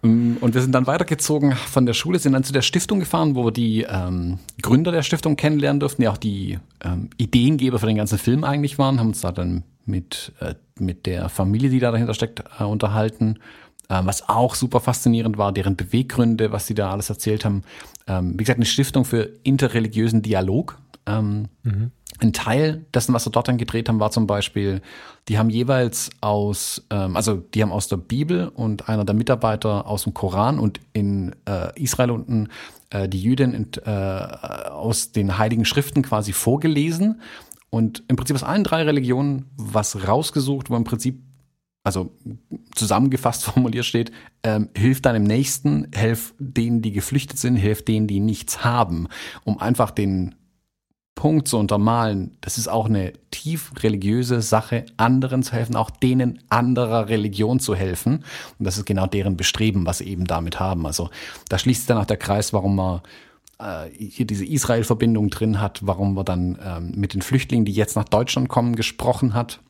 Mm, 0.00 0.36
und 0.40 0.54
wir 0.54 0.62
sind 0.62 0.72
dann 0.72 0.86
weitergezogen 0.86 1.52
von 1.52 1.84
der 1.84 1.92
Schule, 1.92 2.18
sind 2.18 2.32
dann 2.32 2.44
zu 2.44 2.52
der 2.52 2.62
Stiftung 2.62 2.98
gefahren, 2.98 3.34
wo 3.34 3.44
wir 3.44 3.52
die 3.52 3.82
ähm, 3.82 4.38
Gründer 4.62 4.90
der 4.90 5.02
Stiftung 5.02 5.36
kennenlernen 5.36 5.78
durften, 5.78 6.00
die 6.00 6.08
auch 6.08 6.16
die 6.16 6.58
ähm, 6.82 7.10
Ideengeber 7.18 7.78
für 7.78 7.86
den 7.86 7.96
ganzen 7.96 8.18
Film 8.18 8.42
eigentlich 8.42 8.78
waren, 8.78 8.98
haben 8.98 9.08
uns 9.08 9.20
da 9.20 9.32
dann 9.32 9.64
mit, 9.84 10.32
äh, 10.40 10.54
mit 10.78 11.04
der 11.04 11.28
Familie, 11.28 11.68
die 11.68 11.78
da 11.78 11.92
dahinter 11.92 12.14
steckt, 12.14 12.42
äh, 12.58 12.64
unterhalten 12.64 13.36
ähm, 13.36 13.42
was 13.88 14.28
auch 14.28 14.54
super 14.54 14.80
faszinierend 14.80 15.38
war, 15.38 15.52
deren 15.52 15.76
Beweggründe, 15.76 16.52
was 16.52 16.66
sie 16.66 16.74
da 16.74 16.90
alles 16.90 17.08
erzählt 17.08 17.44
haben. 17.44 17.62
Ähm, 18.06 18.32
wie 18.32 18.44
gesagt, 18.44 18.58
eine 18.58 18.66
Stiftung 18.66 19.04
für 19.04 19.30
interreligiösen 19.42 20.22
Dialog. 20.22 20.78
Ähm, 21.06 21.48
mhm. 21.62 21.92
Ein 22.18 22.32
Teil 22.32 22.86
dessen, 22.94 23.14
was 23.14 23.24
sie 23.24 23.30
dort 23.30 23.48
dann 23.48 23.58
gedreht 23.58 23.88
haben, 23.88 24.00
war 24.00 24.10
zum 24.10 24.26
Beispiel, 24.26 24.80
die 25.28 25.38
haben 25.38 25.50
jeweils 25.50 26.10
aus, 26.22 26.82
also 26.88 27.34
die 27.36 27.62
haben 27.62 27.72
aus 27.72 27.88
der 27.88 27.98
Bibel 27.98 28.48
und 28.48 28.88
einer 28.88 29.04
der 29.04 29.14
Mitarbeiter 29.14 29.86
aus 29.86 30.04
dem 30.04 30.14
Koran 30.14 30.58
und 30.58 30.80
in 30.94 31.36
äh, 31.46 31.78
Israel 31.80 32.10
unten 32.10 32.48
äh, 32.90 33.08
die 33.08 33.20
Jüdin 33.20 33.68
äh, 33.84 33.90
aus 33.90 35.12
den 35.12 35.38
heiligen 35.38 35.64
Schriften 35.64 36.02
quasi 36.02 36.32
vorgelesen 36.32 37.20
und 37.70 38.04
im 38.08 38.16
Prinzip 38.16 38.36
aus 38.36 38.42
allen 38.42 38.64
drei 38.64 38.82
Religionen 38.84 39.50
was 39.56 40.06
rausgesucht, 40.06 40.70
wo 40.70 40.76
im 40.76 40.84
Prinzip 40.84 41.20
also 41.86 42.10
zusammengefasst 42.74 43.44
formuliert 43.52 43.84
steht, 43.84 44.10
ähm, 44.42 44.70
hilf 44.76 45.00
deinem 45.00 45.22
Nächsten, 45.22 45.88
hilf 45.94 46.34
denen, 46.38 46.82
die 46.82 46.90
geflüchtet 46.90 47.38
sind, 47.38 47.54
hilf 47.54 47.84
denen, 47.84 48.08
die 48.08 48.18
nichts 48.18 48.64
haben, 48.64 49.06
um 49.44 49.60
einfach 49.60 49.92
den 49.92 50.34
Punkt 51.14 51.46
zu 51.46 51.56
untermalen, 51.56 52.36
das 52.40 52.58
ist 52.58 52.66
auch 52.68 52.86
eine 52.86 53.12
tief 53.30 53.70
religiöse 53.82 54.42
Sache, 54.42 54.84
anderen 54.96 55.44
zu 55.44 55.52
helfen, 55.52 55.76
auch 55.76 55.88
denen 55.88 56.40
anderer 56.50 57.08
Religion 57.08 57.60
zu 57.60 57.74
helfen. 57.74 58.24
Und 58.58 58.64
das 58.66 58.76
ist 58.76 58.84
genau 58.84 59.06
deren 59.06 59.36
Bestreben, 59.36 59.86
was 59.86 59.98
sie 59.98 60.08
eben 60.08 60.26
damit 60.26 60.60
haben. 60.60 60.86
Also 60.86 61.08
da 61.48 61.58
schließt 61.58 61.82
sich 61.82 61.86
dann 61.86 61.98
auch 61.98 62.04
der 62.04 62.18
Kreis, 62.18 62.52
warum 62.52 62.76
man 62.76 63.00
äh, 63.58 63.88
hier 63.96 64.26
diese 64.26 64.44
Israel-Verbindung 64.44 65.30
drin 65.30 65.60
hat, 65.60 65.86
warum 65.86 66.14
man 66.14 66.24
dann 66.26 66.58
ähm, 66.62 66.92
mit 66.96 67.14
den 67.14 67.22
Flüchtlingen, 67.22 67.64
die 67.64 67.72
jetzt 67.72 67.96
nach 67.96 68.04
Deutschland 68.04 68.48
kommen, 68.48 68.76
gesprochen 68.76 69.32
hat 69.32 69.60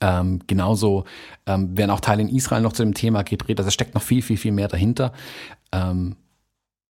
ähm, 0.00 0.40
genauso 0.46 1.04
ähm, 1.46 1.76
werden 1.76 1.90
auch 1.90 2.00
Teile 2.00 2.22
in 2.22 2.28
Israel 2.28 2.62
noch 2.62 2.72
zu 2.72 2.82
dem 2.82 2.94
Thema 2.94 3.22
gedreht. 3.22 3.58
Also 3.58 3.68
es 3.68 3.74
steckt 3.74 3.94
noch 3.94 4.02
viel, 4.02 4.22
viel, 4.22 4.36
viel 4.36 4.52
mehr 4.52 4.68
dahinter. 4.68 5.12
Ähm, 5.72 6.16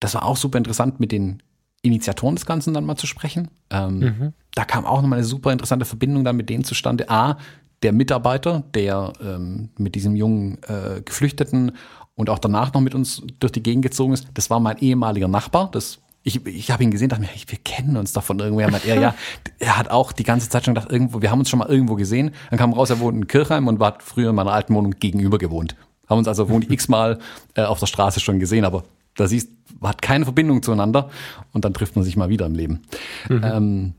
das 0.01 0.15
war 0.15 0.25
auch 0.25 0.37
super 0.37 0.59
interessant, 0.59 1.01
mit 1.01 1.13
den 1.13 1.43
Initiatoren 1.83 2.35
des 2.35 2.47
Ganzen 2.47 2.75
dann 2.75 2.85
mal 2.85 2.97
zu 2.97 3.07
sprechen. 3.07 3.49
Ähm, 3.71 3.99
mhm. 3.99 4.33
Da 4.55 4.65
kam 4.65 4.85
auch 4.87 5.03
nochmal 5.03 5.19
eine 5.19 5.27
super 5.27 5.53
interessante 5.53 5.85
Verbindung 5.85 6.25
dann 6.25 6.37
mit 6.37 6.49
denen 6.49 6.65
zustande. 6.65 7.11
A, 7.11 7.39
der 7.83 7.93
Mitarbeiter, 7.93 8.65
der 8.75 9.13
ähm, 9.21 9.71
mit 9.79 9.95
diesem 9.95 10.17
jungen 10.17 10.59
äh, 10.63 11.03
Geflüchteten 11.03 11.73
und 12.15 12.31
auch 12.31 12.39
danach 12.39 12.73
noch 12.73 12.81
mit 12.81 12.95
uns 12.95 13.23
durch 13.41 13.53
die 13.53 13.63
Gegend 13.63 13.83
gezogen 13.85 14.15
ist, 14.15 14.29
das 14.35 14.49
war 14.49 14.61
mein 14.61 14.79
ehemaliger 14.79 15.29
Nachbar. 15.29 15.71
Das 15.71 16.01
ich, 16.27 16.45
ich 16.47 16.71
habe 16.71 16.83
ihn 16.83 16.91
gesehen, 16.91 17.11
dachte 17.11 17.21
mir, 17.21 17.29
wir 17.29 17.59
kennen 17.59 17.99
uns 17.99 18.15
doch 18.15 18.23
von 18.23 18.39
irgendwoher. 18.39 18.71
Meint 18.71 18.87
er, 18.87 18.99
ja, 18.99 19.15
er 19.59 19.79
hat 19.79 19.91
auch 19.91 20.11
die 20.11 20.25
ganze 20.25 20.49
Zeit 20.49 20.65
schon 20.65 20.75
gedacht, 20.75 20.91
irgendwo, 20.91 21.21
wir 21.21 21.31
haben 21.31 21.39
uns 21.39 21.51
schon 21.51 21.59
mal 21.59 21.69
irgendwo 21.69 21.95
gesehen. 21.95 22.33
Dann 22.49 22.59
kam 22.59 22.73
raus, 22.73 22.89
er 22.91 22.99
wohnt 22.99 23.17
in 23.17 23.27
Kirchheim 23.29 23.69
und 23.69 23.79
war 23.79 23.99
früher 24.01 24.31
in 24.31 24.37
meiner 24.37 24.53
alten 24.53 24.75
Wohnung 24.75 24.95
gegenüber 24.99 25.37
gewohnt. 25.37 25.77
Haben 26.09 26.19
uns 26.19 26.29
also 26.29 26.49
wohl 26.49 26.65
x-mal 26.73 27.19
äh, 27.55 27.63
auf 27.63 27.79
der 27.79 27.87
Straße 27.87 28.21
schon 28.21 28.41
gesehen, 28.41 28.65
aber 28.65 28.85
da 29.17 29.29
siehst, 29.29 29.51
hat 29.83 30.01
keine 30.01 30.25
Verbindung 30.25 30.63
zueinander 30.63 31.11
und 31.53 31.65
dann 31.65 31.75
trifft 31.75 31.95
man 31.95 32.05
sich 32.05 32.17
mal 32.17 32.31
wieder 32.31 32.47
im 32.47 32.55
Leben. 32.55 32.83
Mhm. 33.29 33.45
Ähm, 33.45 33.95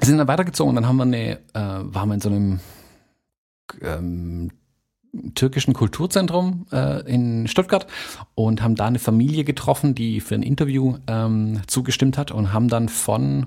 sind 0.00 0.16
dann 0.16 0.28
weitergezogen 0.28 0.70
und 0.70 0.76
dann 0.76 0.86
haben 0.86 0.96
wir 0.96 1.02
eine, 1.02 1.32
äh, 1.32 1.38
waren 1.54 2.08
wir 2.08 2.14
in 2.14 2.20
so 2.20 2.28
einem 2.28 2.60
ähm, 3.82 4.50
türkischen 5.34 5.74
Kulturzentrum 5.74 6.66
äh, 6.72 7.00
in 7.10 7.46
Stuttgart 7.48 7.86
und 8.34 8.62
haben 8.62 8.74
da 8.74 8.86
eine 8.86 8.98
Familie 8.98 9.44
getroffen, 9.44 9.94
die 9.94 10.20
für 10.20 10.34
ein 10.34 10.42
Interview 10.42 10.98
ähm, 11.06 11.60
zugestimmt 11.66 12.18
hat 12.18 12.30
und 12.30 12.52
haben 12.52 12.68
dann 12.68 12.88
von 12.88 13.46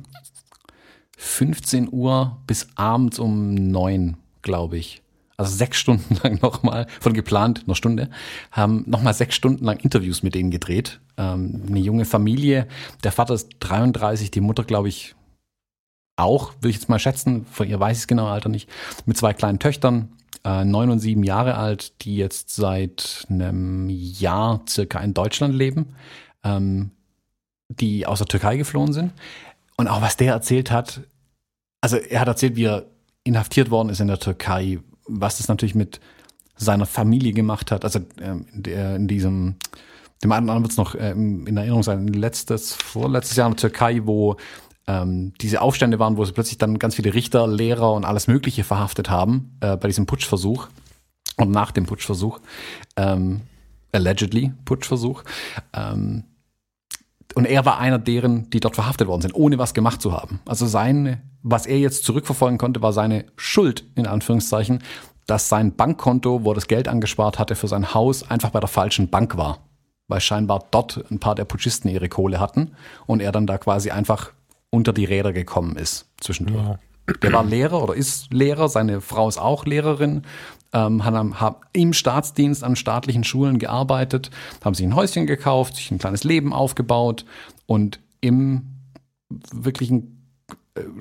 15 1.18 1.90
Uhr 1.92 2.38
bis 2.48 2.68
abends 2.76 3.20
um 3.20 3.54
neun, 3.54 4.18
glaube 4.42 4.78
ich, 4.78 5.02
also 5.38 5.56
sechs 5.56 5.78
Stunden 5.78 6.16
lang 6.24 6.42
nochmal, 6.42 6.88
von 7.00 7.14
geplant 7.14 7.64
einer 7.66 7.76
Stunde, 7.76 8.10
haben 8.52 8.84
nochmal 8.88 9.14
sechs 9.14 9.36
Stunden 9.36 9.66
lang 9.66 9.78
Interviews 9.80 10.24
mit 10.24 10.36
denen 10.36 10.52
gedreht. 10.52 11.00
Ähm, 11.18 11.64
eine 11.68 11.80
junge 11.80 12.06
Familie, 12.06 12.68
der 13.04 13.12
Vater 13.12 13.34
ist 13.34 13.50
33, 13.60 14.32
die 14.32 14.42
Mutter, 14.42 14.64
glaube 14.64 14.90
ich, 14.90 15.16
auch, 16.16 16.54
würde 16.56 16.70
ich 16.70 16.76
jetzt 16.76 16.90
mal 16.90 17.00
schätzen, 17.00 17.46
von 17.46 17.68
ihr 17.68 17.80
weiß 17.80 17.98
ich 17.98 18.04
es 18.04 18.08
genau 18.08 18.28
Alter 18.28 18.50
nicht, 18.50 18.70
mit 19.06 19.18
zwei 19.18 19.34
kleinen 19.34 19.60
Töchtern, 19.60 20.10
äh, 20.44 20.64
und 20.64 21.00
sieben 21.00 21.24
Jahre 21.24 21.56
alt, 21.56 22.04
die 22.04 22.16
jetzt 22.16 22.56
seit 22.56 23.26
einem 23.30 23.90
Jahr 23.90 24.62
circa 24.68 25.00
in 25.00 25.14
Deutschland 25.14 25.54
leben, 25.54 25.96
ähm, 26.44 26.92
die 27.70 28.06
aus 28.06 28.20
der 28.20 28.28
Türkei 28.28 28.58
geflohen 28.58 28.94
sind. 28.94 29.14
Und 29.78 29.88
auch 29.88 30.02
was 30.02 30.18
der 30.18 30.34
erzählt 30.34 30.72
hat, 30.72 31.02
also 31.82 31.98
er 31.98 32.22
hat 32.22 32.28
erzählt, 32.28 32.56
wie 32.56 32.66
er 32.66 32.86
inhaftiert 33.24 33.72
worden 33.72 33.90
ist 33.90 34.00
in 34.00 34.08
der 34.08 34.20
Türkei, 34.20 34.80
was 35.08 35.38
das 35.38 35.48
natürlich 35.48 35.76
mit 35.76 36.00
seiner 36.56 36.86
Familie 36.86 37.34
gemacht 37.34 37.72
hat. 37.72 37.84
Also 37.84 38.02
ähm, 38.20 38.46
in 38.64 39.08
diesem, 39.08 39.56
dem 40.24 40.32
einen 40.32 40.46
oder 40.46 40.54
anderen 40.54 40.64
wird 40.64 40.72
es 40.72 40.78
noch 40.78 40.96
ähm, 40.96 41.48
in 41.48 41.58
Erinnerung 41.58 41.84
sein, 41.84 42.08
letztes, 42.08 42.74
vorletztes 42.74 43.38
Jahr 43.38 43.48
in 43.48 43.56
der 43.56 43.62
Türkei, 43.62 44.02
wo 44.06 44.38
ähm, 44.88 45.34
diese 45.42 45.62
Aufstände 45.62 46.00
waren, 46.00 46.18
wo 46.18 46.26
sie 46.26 46.34
plötzlich 46.34 46.58
dann 46.58 46.80
ganz 46.80 46.96
viele 46.96 47.14
Richter, 47.14 47.48
Lehrer 47.48 47.94
und 47.94 48.06
alles 48.06 48.28
Mögliche 48.28 48.64
verhaftet 48.64 49.10
haben 49.10 49.58
äh, 49.62 49.78
bei 49.78 49.88
diesem 49.88 50.06
Putschversuch 50.06 50.68
und 51.38 51.52
nach 51.52 51.72
dem 51.72 51.86
Putschversuch, 51.86 52.40
ähm, 52.98 53.42
allegedly 53.92 54.52
Putschversuch. 54.66 55.24
Ähm, 55.74 56.24
und 57.36 57.46
er 57.46 57.66
war 57.66 57.80
einer 57.80 58.00
deren, 58.00 58.50
die 58.50 58.60
dort 58.60 58.76
verhaftet 58.76 59.08
worden 59.08 59.22
sind, 59.22 59.36
ohne 59.36 59.58
was 59.58 59.74
gemacht 59.74 60.02
zu 60.02 60.14
haben. 60.14 60.42
Also 60.46 60.66
sein, 60.66 61.22
was 61.44 61.66
er 61.66 61.80
jetzt 61.80 62.04
zurückverfolgen 62.04 62.58
konnte, 62.58 62.82
war 62.82 62.94
seine 62.94 63.26
Schuld, 63.38 63.86
in 63.96 64.06
Anführungszeichen, 64.06 64.84
dass 65.28 65.48
sein 65.48 65.76
Bankkonto, 65.76 66.44
wo 66.44 66.52
er 66.52 66.56
das 66.56 66.68
Geld 66.68 66.88
angespart 66.88 67.40
hatte 67.40 67.56
für 67.56 67.68
sein 67.68 67.94
Haus, 67.94 68.30
einfach 68.30 68.50
bei 68.50 68.60
der 68.60 68.68
falschen 68.68 69.10
Bank 69.10 69.38
war. 69.38 69.60
Weil 70.08 70.20
scheinbar 70.20 70.66
dort 70.72 71.06
ein 71.10 71.20
paar 71.20 71.36
der 71.36 71.46
Putschisten 71.46 71.90
ihre 71.90 72.10
Kohle 72.10 72.40
hatten 72.40 72.72
und 73.06 73.22
er 73.22 73.32
dann 73.32 73.48
da 73.48 73.58
quasi 73.58 73.92
einfach 73.92 74.32
unter 74.72 74.94
die 74.94 75.06
Räder 75.06 75.34
gekommen 75.34 75.76
ist 75.76 76.08
zwischendurch. 76.20 76.66
Ja. 76.66 76.80
Der 77.22 77.34
war 77.34 77.44
Lehrer 77.44 77.84
oder 77.84 77.94
ist 77.94 78.34
Lehrer, 78.34 78.70
seine 78.70 79.02
Frau 79.02 79.28
ist 79.28 79.38
auch 79.38 79.66
Lehrerin, 79.66 80.24
ähm, 80.74 81.04
haben, 81.04 81.40
haben 81.40 81.58
im 81.74 81.94
Staatsdienst 81.94 82.64
an 82.64 82.76
staatlichen 82.76 83.24
Schulen 83.24 83.60
gearbeitet, 83.60 84.32
haben 84.64 84.74
sich 84.74 84.86
ein 84.86 84.96
Häuschen 84.96 85.28
gekauft, 85.28 85.76
sich 85.76 85.92
ein 85.92 85.98
kleines 85.98 86.24
Leben 86.24 86.54
aufgebaut 86.54 87.26
und 87.66 88.00
im 88.22 88.68
wirklichen 89.52 90.21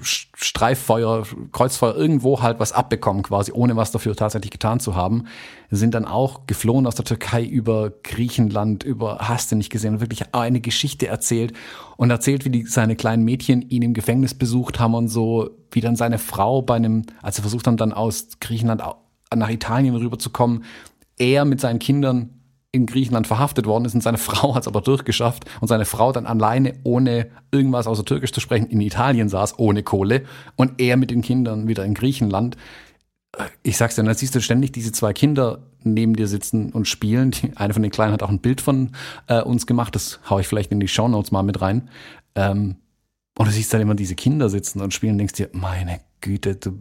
Streiffeuer, 0.03 1.25
Kreuzfeuer 1.53 1.95
irgendwo 1.95 2.43
halt 2.43 2.61
was 2.61 2.73
abbekommen, 2.73 3.23
quasi 3.23 3.53
ohne 3.53 3.77
was 3.77 3.93
dafür 3.93 4.17
tatsächlich 4.17 4.51
getan 4.51 4.81
zu 4.81 4.95
haben, 4.95 5.25
sind 5.71 5.95
dann 5.95 6.05
auch 6.05 6.47
geflohen 6.47 6.87
aus 6.87 6.95
der 6.95 7.05
Türkei 7.05 7.45
über 7.45 7.93
Griechenland, 8.03 8.83
über 8.83 9.19
hast 9.21 9.53
du 9.53 9.57
nicht 9.57 9.71
gesehen, 9.71 10.01
wirklich 10.01 10.35
eine 10.35 10.61
Geschichte 10.61 11.07
erzählt 11.07 11.53
und 11.97 12.11
erzählt, 12.11 12.45
wie 12.45 12.51
die, 12.51 12.63
seine 12.65 12.97
kleinen 12.97 13.25
Mädchen 13.25 13.63
ihn 13.63 13.83
im 13.83 13.95
Gefängnis 13.95 14.35
besucht 14.35 14.81
haben 14.81 14.95
und 14.95 15.09
so, 15.09 15.51
wie 15.71 15.81
dann 15.81 15.97
seine 15.97 16.19
Frau 16.19 16.63
bei 16.63 16.77
einem, 16.77 17.05
als 17.23 17.39
er 17.39 17.43
versucht 17.43 17.67
haben, 17.67 17.77
dann 17.77 17.93
aus 17.93 18.29
Griechenland 18.41 18.83
nach 19.35 19.51
Italien 19.51 19.95
rüberzukommen, 19.95 20.65
er 21.19 21.45
mit 21.45 21.61
seinen 21.61 21.79
Kindern 21.79 22.40
in 22.73 22.87
Griechenland 22.87 23.27
verhaftet 23.27 23.67
worden 23.67 23.85
ist 23.85 23.95
und 23.95 24.03
seine 24.03 24.19
Frau 24.19 24.55
hat 24.55 24.63
es 24.63 24.69
aber 24.69 24.81
durchgeschafft 24.81 25.45
und 25.61 25.69
seine 25.69 25.85
Frau 25.85 26.13
dann 26.13 26.27
alleine, 26.27 26.75
ohne 26.85 27.29
irgendwas 27.51 27.87
außer 27.87 28.05
Türkisch 28.05 28.33
zu 28.33 28.41
sprechen, 28.41 28.67
in 28.67 28.81
Italien 28.81 29.29
saß, 29.29 29.59
ohne 29.59 29.83
Kohle 29.83 30.25
und 30.57 30.81
er 30.81 30.97
mit 30.97 31.11
den 31.11 31.23
Kindern 31.23 31.69
wieder 31.69 31.85
in 31.85 31.95
Griechenland. 31.95 32.57
Ich 33.63 33.77
sag's 33.77 33.95
dir, 33.95 34.03
dann 34.03 34.15
siehst 34.15 34.35
du 34.35 34.41
ständig 34.41 34.73
diese 34.73 34.93
zwei 34.93 35.13
Kinder 35.13 35.63
neben 35.83 36.17
dir 36.17 36.27
sitzen 36.27 36.73
und 36.73 36.89
spielen. 36.89 37.31
Die, 37.31 37.57
eine 37.57 37.73
von 37.73 37.83
den 37.83 37.93
Kleinen 37.93 38.13
hat 38.13 38.23
auch 38.23 38.29
ein 38.29 38.41
Bild 38.41 38.61
von 38.61 38.91
äh, 39.29 39.41
uns 39.41 39.67
gemacht, 39.67 39.95
das 39.95 40.21
hau 40.29 40.39
ich 40.39 40.49
vielleicht 40.49 40.73
in 40.73 40.81
die 40.81 40.89
Show 40.89 41.09
Notes 41.09 41.31
mal 41.31 41.43
mit 41.43 41.61
rein. 41.61 41.89
Ähm, 42.35 42.77
und 43.39 43.47
du 43.47 43.53
siehst 43.53 43.73
dann 43.73 43.81
immer 43.81 43.95
diese 43.95 44.17
Kinder 44.17 44.49
sitzen 44.51 44.81
und 44.81 44.93
spielen 44.93 45.13
und 45.13 45.19
denkst 45.19 45.35
dir, 45.35 45.49
meine 45.53 46.01
Güte, 46.21 46.57
du, 46.57 46.81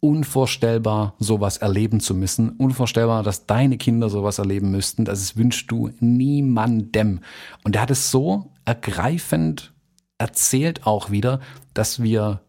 unvorstellbar, 0.00 1.14
sowas 1.18 1.56
erleben 1.56 2.00
zu 2.00 2.14
müssen. 2.14 2.50
Unvorstellbar, 2.50 3.22
dass 3.22 3.46
deine 3.46 3.78
Kinder 3.78 4.08
sowas 4.08 4.38
erleben 4.38 4.70
müssten. 4.70 5.04
Das 5.04 5.36
wünschst 5.36 5.70
du 5.70 5.90
niemandem. 6.00 7.20
Und 7.64 7.76
er 7.76 7.82
hat 7.82 7.90
es 7.90 8.10
so 8.10 8.52
ergreifend 8.64 9.72
erzählt 10.18 10.86
auch 10.86 11.10
wieder, 11.10 11.40
dass 11.74 12.02
wir 12.02 12.40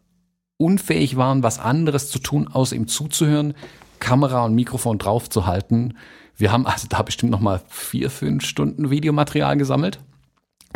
unfähig 0.58 1.18
waren, 1.18 1.44
was 1.44 1.60
anderes 1.60 2.10
zu 2.10 2.20
tun, 2.20 2.48
außer 2.48 2.76
ihm 2.76 2.88
zuzuhören, 2.88 3.54
Kamera 4.00 4.46
und 4.46 4.56
Mikrofon 4.56 4.98
draufzuhalten. 4.98 5.98
Wir 6.36 6.52
haben 6.52 6.66
also 6.66 6.88
da 6.88 7.02
bestimmt 7.02 7.32
noch 7.32 7.40
mal 7.40 7.62
vier, 7.68 8.10
fünf 8.10 8.46
Stunden 8.46 8.90
Videomaterial 8.90 9.58
gesammelt. 9.58 10.00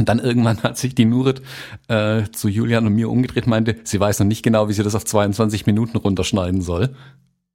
Und 0.02 0.10
dann 0.10 0.18
irgendwann 0.18 0.64
hat 0.64 0.80
sich 0.80 0.96
die 0.96 1.06
Nurit 1.06 1.44
äh, 1.88 2.24
zu 2.32 2.50
Julian 2.50 2.88
und 2.88 2.96
mir 2.96 3.08
umgedreht, 3.08 3.46
meinte, 3.46 3.76
sie 3.84 4.00
weiß 4.00 4.18
noch 4.18 4.26
nicht 4.26 4.42
genau, 4.42 4.68
wie 4.68 4.74
sie 4.74 4.82
das 4.82 4.96
auf 4.96 5.06
22 5.06 5.68
Minuten 5.68 5.96
runterschneiden 5.96 6.64
soll. 6.64 6.96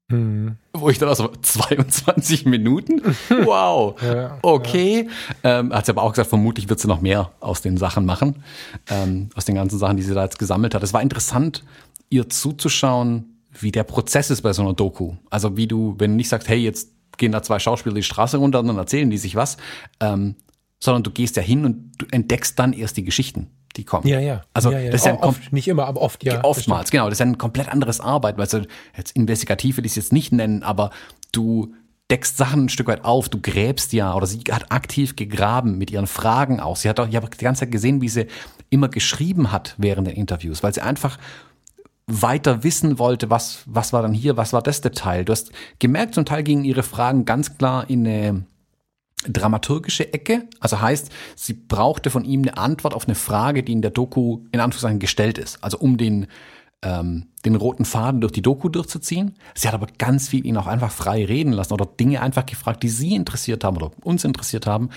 Mhm. 0.08 0.54
Wo 0.72 0.88
ich 0.88 0.98
dann 0.98 1.08
auch 1.08 1.16
so, 1.16 1.26
22 1.26 2.46
Minuten? 2.46 3.02
Wow. 3.44 4.00
ja, 4.00 4.38
okay. 4.42 5.08
Ja. 5.42 5.58
Ähm, 5.58 5.72
hat 5.72 5.86
sie 5.86 5.90
aber 5.90 6.04
auch 6.04 6.12
gesagt, 6.12 6.28
vermutlich 6.28 6.68
wird 6.68 6.78
sie 6.78 6.86
noch 6.86 7.00
mehr 7.00 7.32
aus 7.40 7.62
den 7.62 7.78
Sachen 7.78 8.06
machen, 8.06 8.44
ähm, 8.88 9.30
aus 9.34 9.44
den 9.44 9.56
ganzen 9.56 9.80
Sachen, 9.80 9.96
die 9.96 10.04
sie 10.04 10.14
da 10.14 10.22
jetzt 10.22 10.38
gesammelt 10.38 10.72
hat. 10.72 10.84
Es 10.84 10.92
war 10.92 11.02
interessant, 11.02 11.64
ihr 12.10 12.28
zuzuschauen, 12.28 13.40
wie 13.58 13.72
der 13.72 13.82
Prozess 13.82 14.30
ist 14.30 14.42
bei 14.42 14.52
so 14.52 14.62
einer 14.62 14.74
Doku. 14.74 15.14
Also 15.30 15.56
wie 15.56 15.66
du, 15.66 15.96
wenn 15.98 16.12
du 16.12 16.16
nicht 16.16 16.28
sagst, 16.28 16.48
hey, 16.48 16.58
jetzt 16.58 16.90
gehen 17.16 17.32
da 17.32 17.42
zwei 17.42 17.58
Schauspieler 17.58 17.96
die 17.96 18.04
Straße 18.04 18.36
runter 18.36 18.60
und 18.60 18.68
dann 18.68 18.78
erzählen 18.78 19.10
die 19.10 19.18
sich 19.18 19.34
was, 19.34 19.56
ähm, 19.98 20.36
sondern 20.78 21.02
du 21.02 21.10
gehst 21.10 21.36
ja 21.36 21.42
hin 21.42 21.64
und 21.64 21.92
du 21.98 22.06
entdeckst 22.10 22.58
dann 22.58 22.72
erst 22.72 22.96
die 22.96 23.04
Geschichten, 23.04 23.50
die 23.76 23.84
kommen. 23.84 24.06
Ja, 24.06 24.20
ja. 24.20 24.42
Also 24.52 24.70
ja, 24.70 24.78
ja. 24.78 24.90
das 24.90 25.02
ist 25.02 25.06
ja 25.06 25.22
oft, 25.22 25.52
nicht 25.52 25.68
immer, 25.68 25.86
aber 25.86 26.00
oft 26.00 26.24
ja. 26.24 26.42
Oftmals, 26.44 26.90
genau. 26.90 27.04
Das 27.06 27.14
ist 27.14 27.20
ja 27.20 27.26
ein 27.26 27.38
komplett 27.38 27.68
anderes 27.68 28.00
Arbeit, 28.00 28.38
weil 28.38 28.46
du 28.46 28.66
jetzt 28.96 29.12
investigativ 29.12 29.76
will 29.76 29.86
ich 29.86 29.92
es 29.92 29.96
jetzt 29.96 30.12
nicht 30.12 30.32
nennen, 30.32 30.62
aber 30.62 30.90
du 31.32 31.74
deckst 32.10 32.36
Sachen 32.36 32.66
ein 32.66 32.68
Stück 32.68 32.86
weit 32.86 33.04
auf, 33.04 33.28
du 33.28 33.40
gräbst 33.40 33.92
ja, 33.92 34.14
oder 34.14 34.26
sie 34.26 34.40
hat 34.50 34.70
aktiv 34.70 35.16
gegraben 35.16 35.76
mit 35.76 35.90
ihren 35.90 36.06
Fragen 36.06 36.60
auch. 36.60 36.76
Sie 36.76 36.88
hat 36.88 37.00
auch, 37.00 37.08
ich 37.08 37.16
habe 37.16 37.28
die 37.28 37.44
ganze 37.44 37.60
Zeit 37.60 37.72
gesehen, 37.72 38.00
wie 38.00 38.08
sie 38.08 38.26
immer 38.70 38.88
geschrieben 38.88 39.50
hat 39.50 39.74
während 39.78 40.06
der 40.06 40.16
Interviews, 40.16 40.62
weil 40.62 40.72
sie 40.72 40.82
einfach 40.82 41.18
weiter 42.06 42.62
wissen 42.62 43.00
wollte, 43.00 43.30
was, 43.30 43.62
was 43.66 43.92
war 43.92 44.02
dann 44.02 44.12
hier, 44.12 44.36
was 44.36 44.52
war 44.52 44.62
das 44.62 44.80
Detail. 44.80 45.24
Du 45.24 45.32
hast 45.32 45.50
gemerkt, 45.80 46.14
zum 46.14 46.24
Teil 46.24 46.44
gingen 46.44 46.64
ihre 46.64 46.84
Fragen 46.84 47.24
ganz 47.24 47.58
klar 47.58 47.90
in 47.90 48.06
eine 48.06 48.44
dramaturgische 49.24 50.12
Ecke. 50.12 50.48
Also 50.60 50.80
heißt, 50.80 51.10
sie 51.34 51.54
brauchte 51.54 52.10
von 52.10 52.24
ihm 52.24 52.42
eine 52.42 52.56
Antwort 52.56 52.94
auf 52.94 53.06
eine 53.06 53.14
Frage, 53.14 53.62
die 53.62 53.72
in 53.72 53.82
der 53.82 53.90
Doku 53.90 54.40
in 54.52 54.60
Anführungszeichen 54.60 54.98
gestellt 54.98 55.38
ist. 55.38 55.62
Also 55.62 55.78
um 55.78 55.96
den, 55.96 56.26
ähm, 56.82 57.26
den 57.44 57.56
roten 57.56 57.84
Faden 57.84 58.20
durch 58.20 58.32
die 58.32 58.42
Doku 58.42 58.68
durchzuziehen. 58.68 59.34
Sie 59.54 59.66
hat 59.68 59.74
aber 59.74 59.86
ganz 59.98 60.28
viel 60.28 60.46
ihn 60.46 60.56
auch 60.56 60.66
einfach 60.66 60.92
frei 60.92 61.24
reden 61.24 61.52
lassen 61.52 61.72
oder 61.72 61.86
Dinge 61.86 62.20
einfach 62.20 62.46
gefragt, 62.46 62.82
die 62.82 62.88
sie 62.88 63.14
interessiert 63.14 63.64
haben 63.64 63.76
oder 63.76 63.90
uns 64.02 64.24
interessiert 64.24 64.66
haben, 64.66 64.90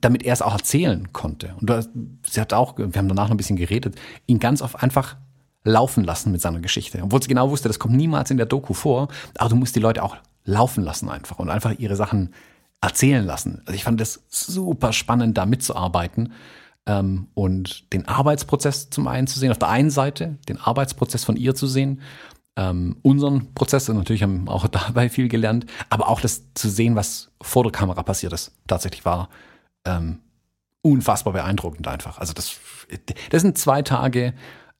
damit 0.00 0.24
er 0.24 0.34
es 0.34 0.42
auch 0.42 0.52
erzählen 0.52 1.12
konnte. 1.12 1.54
Und 1.60 1.70
sie 2.28 2.40
hat 2.40 2.52
auch, 2.52 2.76
wir 2.76 2.84
haben 2.84 3.08
danach 3.08 3.24
noch 3.24 3.30
ein 3.32 3.36
bisschen 3.38 3.56
geredet, 3.56 3.96
ihn 4.26 4.38
ganz 4.38 4.60
oft 4.60 4.82
einfach 4.82 5.16
laufen 5.64 6.04
lassen 6.04 6.30
mit 6.30 6.40
seiner 6.40 6.60
Geschichte. 6.60 7.00
Obwohl 7.02 7.22
sie 7.22 7.28
genau 7.28 7.50
wusste, 7.50 7.68
das 7.68 7.78
kommt 7.78 7.96
niemals 7.96 8.30
in 8.30 8.36
der 8.36 8.46
Doku 8.46 8.74
vor, 8.74 9.08
aber 9.36 9.48
du 9.48 9.56
musst 9.56 9.74
die 9.74 9.80
Leute 9.80 10.02
auch 10.02 10.16
laufen 10.44 10.84
lassen 10.84 11.08
einfach 11.08 11.40
und 11.40 11.50
einfach 11.50 11.76
ihre 11.78 11.96
Sachen 11.96 12.32
erzählen 12.80 13.24
lassen. 13.24 13.62
Also 13.66 13.74
ich 13.74 13.84
fand 13.84 14.00
das 14.00 14.24
super 14.28 14.92
spannend, 14.92 15.36
da 15.38 15.46
mitzuarbeiten 15.46 16.32
ähm, 16.86 17.28
und 17.34 17.92
den 17.92 18.06
Arbeitsprozess 18.06 18.90
zum 18.90 19.08
einen 19.08 19.26
zu 19.26 19.38
sehen, 19.38 19.50
auf 19.50 19.58
der 19.58 19.68
einen 19.68 19.90
Seite 19.90 20.38
den 20.48 20.60
Arbeitsprozess 20.60 21.24
von 21.24 21.36
ihr 21.36 21.54
zu 21.54 21.66
sehen, 21.66 22.00
ähm, 22.56 22.96
unseren 23.02 23.52
Prozess, 23.54 23.88
und 23.88 23.96
natürlich 23.96 24.22
haben 24.22 24.44
wir 24.44 24.52
auch 24.52 24.66
dabei 24.68 25.08
viel 25.08 25.28
gelernt, 25.28 25.66
aber 25.90 26.08
auch 26.08 26.20
das 26.20 26.54
zu 26.54 26.68
sehen, 26.68 26.96
was 26.96 27.30
vor 27.42 27.62
der 27.62 27.72
Kamera 27.72 28.02
passiert 28.02 28.32
ist, 28.32 28.52
tatsächlich 28.66 29.04
war 29.04 29.28
ähm, 29.86 30.20
unfassbar 30.82 31.32
beeindruckend 31.32 31.88
einfach. 31.88 32.18
Also 32.18 32.32
das, 32.32 32.56
das 33.30 33.42
sind 33.42 33.58
zwei 33.58 33.82
Tage. 33.82 34.34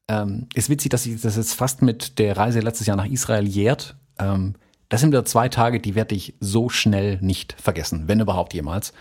Ähm, 0.09 0.47
ist 0.55 0.71
witzig, 0.71 0.91
dass 0.91 1.03
sich 1.03 1.21
das 1.21 1.35
jetzt 1.35 1.55
fast 1.55 1.83
mit 1.83 2.21
der 2.21 2.37
Reise 2.37 2.61
letztes 2.61 2.87
Jahr 2.87 2.97
nach 2.97 3.07
Israel 3.07 3.47
jährt. 3.47 3.97
Ähm, 4.21 4.55
das 4.89 5.01
sind 5.01 5.11
wieder 5.11 5.25
zwei 5.25 5.49
Tage, 5.49 5.81
die 5.81 5.95
werde 5.95 6.15
ich 6.15 6.35
so 6.41 6.69
schnell 6.69 7.19
nicht 7.21 7.61
vergessen, 7.61 8.09
wenn 8.09 8.21
überhaupt 8.21 8.55
jemals. 8.55 8.93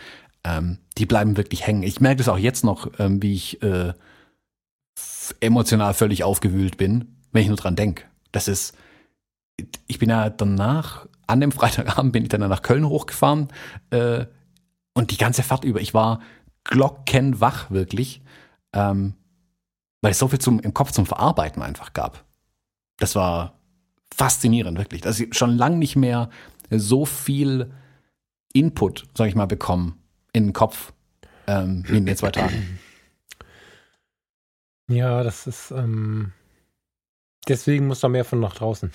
Ähm, 0.44 0.80
die 0.98 1.06
bleiben 1.06 1.38
wirklich 1.38 1.66
hängen. 1.66 1.84
Ich 1.84 2.02
merke 2.02 2.18
das 2.18 2.30
auch 2.30 2.38
jetzt 2.38 2.64
noch, 2.64 2.88
ähm, 3.00 3.22
wie 3.22 3.34
ich 3.34 3.62
äh, 3.62 3.94
emotional 5.40 5.94
völlig 5.94 6.24
aufgewühlt 6.24 6.78
bin, 6.78 7.18
wenn 7.32 7.44
ich 7.44 7.48
nur 7.48 7.58
dran 7.58 7.76
denke. 7.76 8.06
Das 8.32 8.48
ist, 8.48 8.76
ich 9.88 10.00
bin 10.00 10.10
ja 10.10 10.30
danach, 10.30 11.08
an 11.28 11.42
dem 11.42 11.52
Freitagabend 11.52 12.14
bin 12.14 12.24
ich 12.24 12.30
dann 12.30 12.42
nach 12.42 12.62
Köln 12.62 12.88
hochgefahren 12.88 13.50
äh, 13.90 14.26
und 14.94 15.12
die 15.12 15.18
ganze 15.18 15.44
Fahrt 15.44 15.64
über, 15.64 15.82
ich 15.82 15.94
war 15.94 16.22
glockenwach 16.64 17.72
wirklich, 17.72 18.22
ähm, 18.74 19.16
weil 20.02 20.12
es 20.12 20.20
so 20.20 20.28
viel 20.28 20.40
zum, 20.40 20.60
im 20.60 20.74
Kopf 20.74 20.92
zum 20.92 21.06
Verarbeiten 21.06 21.62
einfach 21.62 21.94
gab. 21.94 22.26
Das 22.98 23.16
war 23.16 23.60
faszinierend, 24.14 24.78
wirklich. 24.78 25.02
Dass 25.02 25.20
ich 25.20 25.34
schon 25.36 25.58
lange 25.58 25.78
nicht 25.78 25.96
mehr 25.96 26.30
so 26.70 27.06
viel 27.06 27.72
Input, 28.54 29.06
sag 29.14 29.28
ich 29.28 29.36
mal, 29.36 29.46
bekommen 29.46 30.00
in 30.34 30.48
den 30.48 30.54
Kopf 30.54 30.94
ähm, 31.48 31.84
in 31.88 32.06
den 32.06 32.18
zwei 32.18 32.32
Tagen. 32.32 32.80
Ja, 34.88 35.24
das 35.24 35.48
ist, 35.48 35.72
ähm, 35.72 36.32
deswegen 37.48 37.88
muss 37.88 38.02
da 38.02 38.10
mehr 38.10 38.26
von 38.26 38.40
nach 38.40 38.56
draußen. 38.56 38.92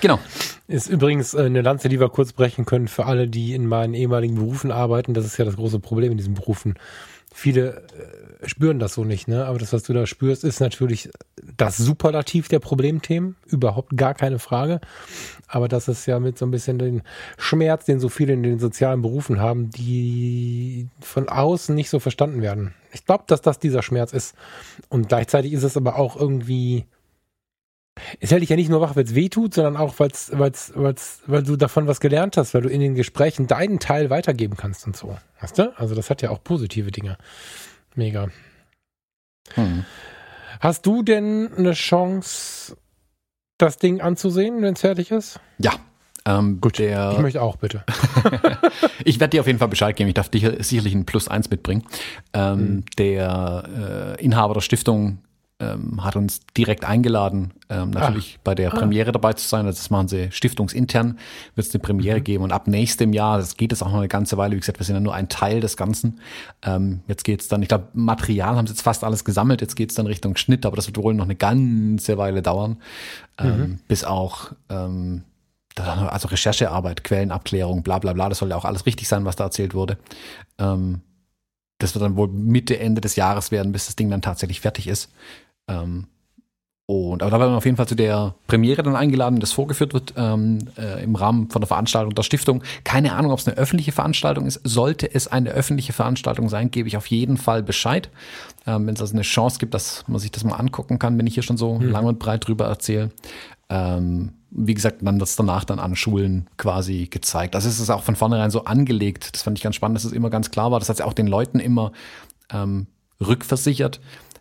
Genau. 0.00 0.18
Ist 0.66 0.88
übrigens 0.88 1.34
äh, 1.34 1.42
eine 1.42 1.62
Lanze, 1.62 1.88
die 1.88 2.00
wir 2.00 2.08
kurz 2.08 2.32
brechen 2.32 2.64
können 2.64 2.88
für 2.88 3.06
alle, 3.06 3.28
die 3.28 3.54
in 3.54 3.66
meinen 3.66 3.94
ehemaligen 3.94 4.36
Berufen 4.36 4.72
arbeiten. 4.72 5.14
Das 5.14 5.24
ist 5.24 5.36
ja 5.36 5.44
das 5.44 5.56
große 5.56 5.78
Problem 5.80 6.12
in 6.12 6.18
diesen 6.18 6.34
Berufen. 6.34 6.74
Viele 7.32 7.82
äh, 7.92 8.29
spüren 8.46 8.78
das 8.78 8.94
so 8.94 9.04
nicht, 9.04 9.28
ne? 9.28 9.46
Aber 9.46 9.58
das, 9.58 9.72
was 9.72 9.82
du 9.82 9.92
da 9.92 10.06
spürst, 10.06 10.44
ist 10.44 10.60
natürlich 10.60 11.10
das 11.56 11.76
Superlativ 11.76 12.48
der 12.48 12.58
Problemthemen. 12.58 13.36
Überhaupt 13.46 13.96
gar 13.96 14.14
keine 14.14 14.38
Frage. 14.38 14.80
Aber 15.46 15.68
das 15.68 15.88
ist 15.88 16.06
ja 16.06 16.20
mit 16.20 16.38
so 16.38 16.46
ein 16.46 16.50
bisschen 16.50 16.78
den 16.78 17.02
Schmerz, 17.38 17.84
den 17.84 18.00
so 18.00 18.08
viele 18.08 18.32
in 18.32 18.42
den 18.42 18.58
sozialen 18.58 19.02
Berufen 19.02 19.40
haben, 19.40 19.70
die 19.70 20.88
von 21.00 21.28
außen 21.28 21.74
nicht 21.74 21.90
so 21.90 22.00
verstanden 22.00 22.42
werden. 22.42 22.74
Ich 22.92 23.04
glaube, 23.04 23.24
dass 23.26 23.42
das 23.42 23.58
dieser 23.58 23.82
Schmerz 23.82 24.12
ist. 24.12 24.34
Und 24.88 25.08
gleichzeitig 25.08 25.52
ist 25.52 25.62
es 25.62 25.76
aber 25.76 25.96
auch 25.96 26.16
irgendwie 26.16 26.86
es 28.20 28.30
hält 28.30 28.42
dich 28.42 28.50
ja 28.50 28.56
nicht 28.56 28.70
nur 28.70 28.80
wach, 28.80 28.96
weil 28.96 29.04
es 29.04 29.14
weh 29.14 29.28
tut, 29.28 29.54
sondern 29.54 29.76
auch, 29.76 29.98
weil's, 29.98 30.30
weil's, 30.34 30.72
weil's, 30.74 31.20
weil 31.26 31.42
du 31.42 31.56
davon 31.56 31.86
was 31.86 32.00
gelernt 32.00 32.36
hast, 32.36 32.54
weil 32.54 32.62
du 32.62 32.68
in 32.68 32.80
den 32.80 32.94
Gesprächen 32.94 33.46
deinen 33.46 33.78
Teil 33.78 34.10
weitergeben 34.10 34.56
kannst 34.56 34.86
und 34.86 34.96
so. 34.96 35.16
Weißt 35.40 35.58
du? 35.58 35.76
Also 35.78 35.94
das 35.94 36.10
hat 36.10 36.22
ja 36.22 36.30
auch 36.30 36.42
positive 36.42 36.90
Dinge. 36.90 37.18
Mega. 37.94 38.28
Hm. 39.54 39.84
Hast 40.60 40.86
du 40.86 41.02
denn 41.02 41.50
eine 41.56 41.72
Chance, 41.72 42.76
das 43.58 43.78
Ding 43.78 44.00
anzusehen, 44.00 44.62
wenn 44.62 44.74
es 44.74 44.80
fertig 44.80 45.10
ist? 45.10 45.40
Ja. 45.58 45.72
Ähm, 46.26 46.60
Gut, 46.60 46.78
der, 46.78 47.12
ich 47.12 47.18
möchte 47.18 47.40
auch, 47.40 47.56
bitte. 47.56 47.84
ich 49.04 49.20
werde 49.20 49.30
dir 49.30 49.40
auf 49.40 49.46
jeden 49.46 49.58
Fall 49.58 49.68
Bescheid 49.68 49.96
geben. 49.96 50.08
Ich 50.08 50.14
darf 50.14 50.28
dir 50.28 50.62
sicherlich 50.62 50.94
ein 50.94 51.06
Plus 51.06 51.28
eins 51.28 51.50
mitbringen. 51.50 51.84
Ähm, 52.32 52.58
hm. 52.58 52.84
Der 52.98 54.16
äh, 54.18 54.24
Inhaber 54.24 54.54
der 54.54 54.60
Stiftung 54.60 55.18
ähm, 55.60 56.02
hat 56.02 56.16
uns 56.16 56.40
direkt 56.56 56.84
eingeladen, 56.84 57.52
ähm, 57.68 57.90
natürlich 57.90 58.36
Ach. 58.38 58.44
bei 58.44 58.54
der 58.54 58.72
ah. 58.72 58.76
Premiere 58.76 59.12
dabei 59.12 59.34
zu 59.34 59.46
sein. 59.46 59.66
Das 59.66 59.90
machen 59.90 60.08
sie 60.08 60.32
stiftungsintern, 60.32 61.18
wird 61.54 61.66
es 61.66 61.74
eine 61.74 61.82
Premiere 61.82 62.18
mhm. 62.18 62.24
geben 62.24 62.44
und 62.44 62.52
ab 62.52 62.66
nächstem 62.66 63.12
Jahr, 63.12 63.38
das 63.38 63.56
geht 63.56 63.72
es 63.72 63.82
auch 63.82 63.90
noch 63.90 63.98
eine 63.98 64.08
ganze 64.08 64.36
Weile, 64.38 64.56
wie 64.56 64.60
gesagt, 64.60 64.78
wir 64.78 64.86
sind 64.86 64.96
ja 64.96 65.00
nur 65.00 65.14
ein 65.14 65.28
Teil 65.28 65.60
des 65.60 65.76
Ganzen. 65.76 66.20
Ähm, 66.62 67.00
jetzt 67.06 67.24
geht's 67.24 67.48
dann, 67.48 67.62
ich 67.62 67.68
glaube, 67.68 67.88
Material 67.92 68.56
haben 68.56 68.66
sie 68.66 68.72
jetzt 68.72 68.82
fast 68.82 69.04
alles 69.04 69.24
gesammelt, 69.24 69.60
jetzt 69.60 69.76
geht's 69.76 69.94
dann 69.94 70.06
Richtung 70.06 70.36
Schnitt, 70.36 70.64
aber 70.64 70.76
das 70.76 70.86
wird 70.86 70.96
wohl 70.96 71.14
noch 71.14 71.24
eine 71.24 71.36
ganze 71.36 72.16
Weile 72.16 72.42
dauern, 72.42 72.78
ähm, 73.38 73.58
mhm. 73.58 73.78
bis 73.86 74.04
auch 74.04 74.52
ähm, 74.70 75.24
also 75.76 76.28
Recherchearbeit, 76.28 77.04
Quellenabklärung, 77.04 77.82
bla 77.82 77.98
bla 77.98 78.12
bla, 78.12 78.28
das 78.28 78.38
soll 78.38 78.50
ja 78.50 78.56
auch 78.56 78.64
alles 78.64 78.86
richtig 78.86 79.08
sein, 79.08 79.24
was 79.24 79.36
da 79.36 79.44
erzählt 79.44 79.74
wurde. 79.74 79.98
Ähm, 80.58 81.02
das 81.80 81.94
wird 81.94 82.04
dann 82.04 82.16
wohl 82.16 82.28
Mitte, 82.28 82.78
Ende 82.78 83.00
des 83.00 83.16
Jahres 83.16 83.50
werden, 83.50 83.72
bis 83.72 83.86
das 83.86 83.96
Ding 83.96 84.10
dann 84.10 84.22
tatsächlich 84.22 84.60
fertig 84.60 84.86
ist. 84.86 85.10
Ähm, 85.70 86.06
und 86.86 87.22
aber 87.22 87.30
da 87.30 87.38
werden 87.38 87.52
wir 87.52 87.58
auf 87.58 87.64
jeden 87.64 87.76
Fall 87.76 87.86
zu 87.86 87.94
der 87.94 88.34
Premiere 88.48 88.82
dann 88.82 88.96
eingeladen, 88.96 89.38
das 89.38 89.52
vorgeführt 89.52 89.94
wird 89.94 90.14
ähm, 90.16 90.58
äh, 90.76 91.04
im 91.04 91.14
Rahmen 91.14 91.48
von 91.48 91.60
der 91.60 91.68
Veranstaltung 91.68 92.16
der 92.16 92.24
Stiftung. 92.24 92.64
Keine 92.82 93.12
Ahnung, 93.12 93.30
ob 93.30 93.38
es 93.38 93.46
eine 93.46 93.56
öffentliche 93.56 93.92
Veranstaltung 93.92 94.44
ist. 94.44 94.60
Sollte 94.64 95.14
es 95.14 95.28
eine 95.28 95.50
öffentliche 95.50 95.92
Veranstaltung 95.92 96.48
sein, 96.48 96.72
gebe 96.72 96.88
ich 96.88 96.96
auf 96.96 97.06
jeden 97.06 97.36
Fall 97.36 97.62
Bescheid. 97.62 98.10
Ähm, 98.66 98.88
Wenn 98.88 98.94
es 98.94 99.00
also 99.00 99.12
eine 99.12 99.22
Chance 99.22 99.60
gibt, 99.60 99.72
dass 99.72 100.02
man 100.08 100.18
sich 100.18 100.32
das 100.32 100.42
mal 100.42 100.56
angucken 100.56 100.98
kann, 100.98 101.16
wenn 101.16 101.28
ich 101.28 101.34
hier 101.34 101.44
schon 101.44 101.56
so 101.56 101.74
mhm. 101.78 101.90
lang 101.90 102.06
und 102.06 102.18
breit 102.18 102.48
drüber 102.48 102.66
erzähle. 102.66 103.12
Ähm, 103.68 104.32
wie 104.50 104.74
gesagt, 104.74 104.96
dann 105.02 105.20
das 105.20 105.36
danach 105.36 105.62
dann 105.62 105.78
an 105.78 105.94
Schulen 105.94 106.48
quasi 106.56 107.06
gezeigt. 107.06 107.54
Also 107.54 107.68
es 107.68 107.78
ist 107.78 107.90
auch 107.90 108.02
von 108.02 108.16
vornherein 108.16 108.50
so 108.50 108.64
angelegt. 108.64 109.32
Das 109.32 109.42
fand 109.42 109.56
ich 109.56 109.62
ganz 109.62 109.76
spannend, 109.76 109.94
dass 109.94 110.04
es 110.04 110.12
immer 110.12 110.28
ganz 110.28 110.50
klar 110.50 110.72
war. 110.72 110.80
Das 110.80 110.88
hat 110.88 110.98
ja 110.98 111.04
auch 111.04 111.12
den 111.12 111.28
Leuten 111.28 111.60
immer 111.60 111.92
ähm, 112.52 112.88
rückversichert 113.20 114.00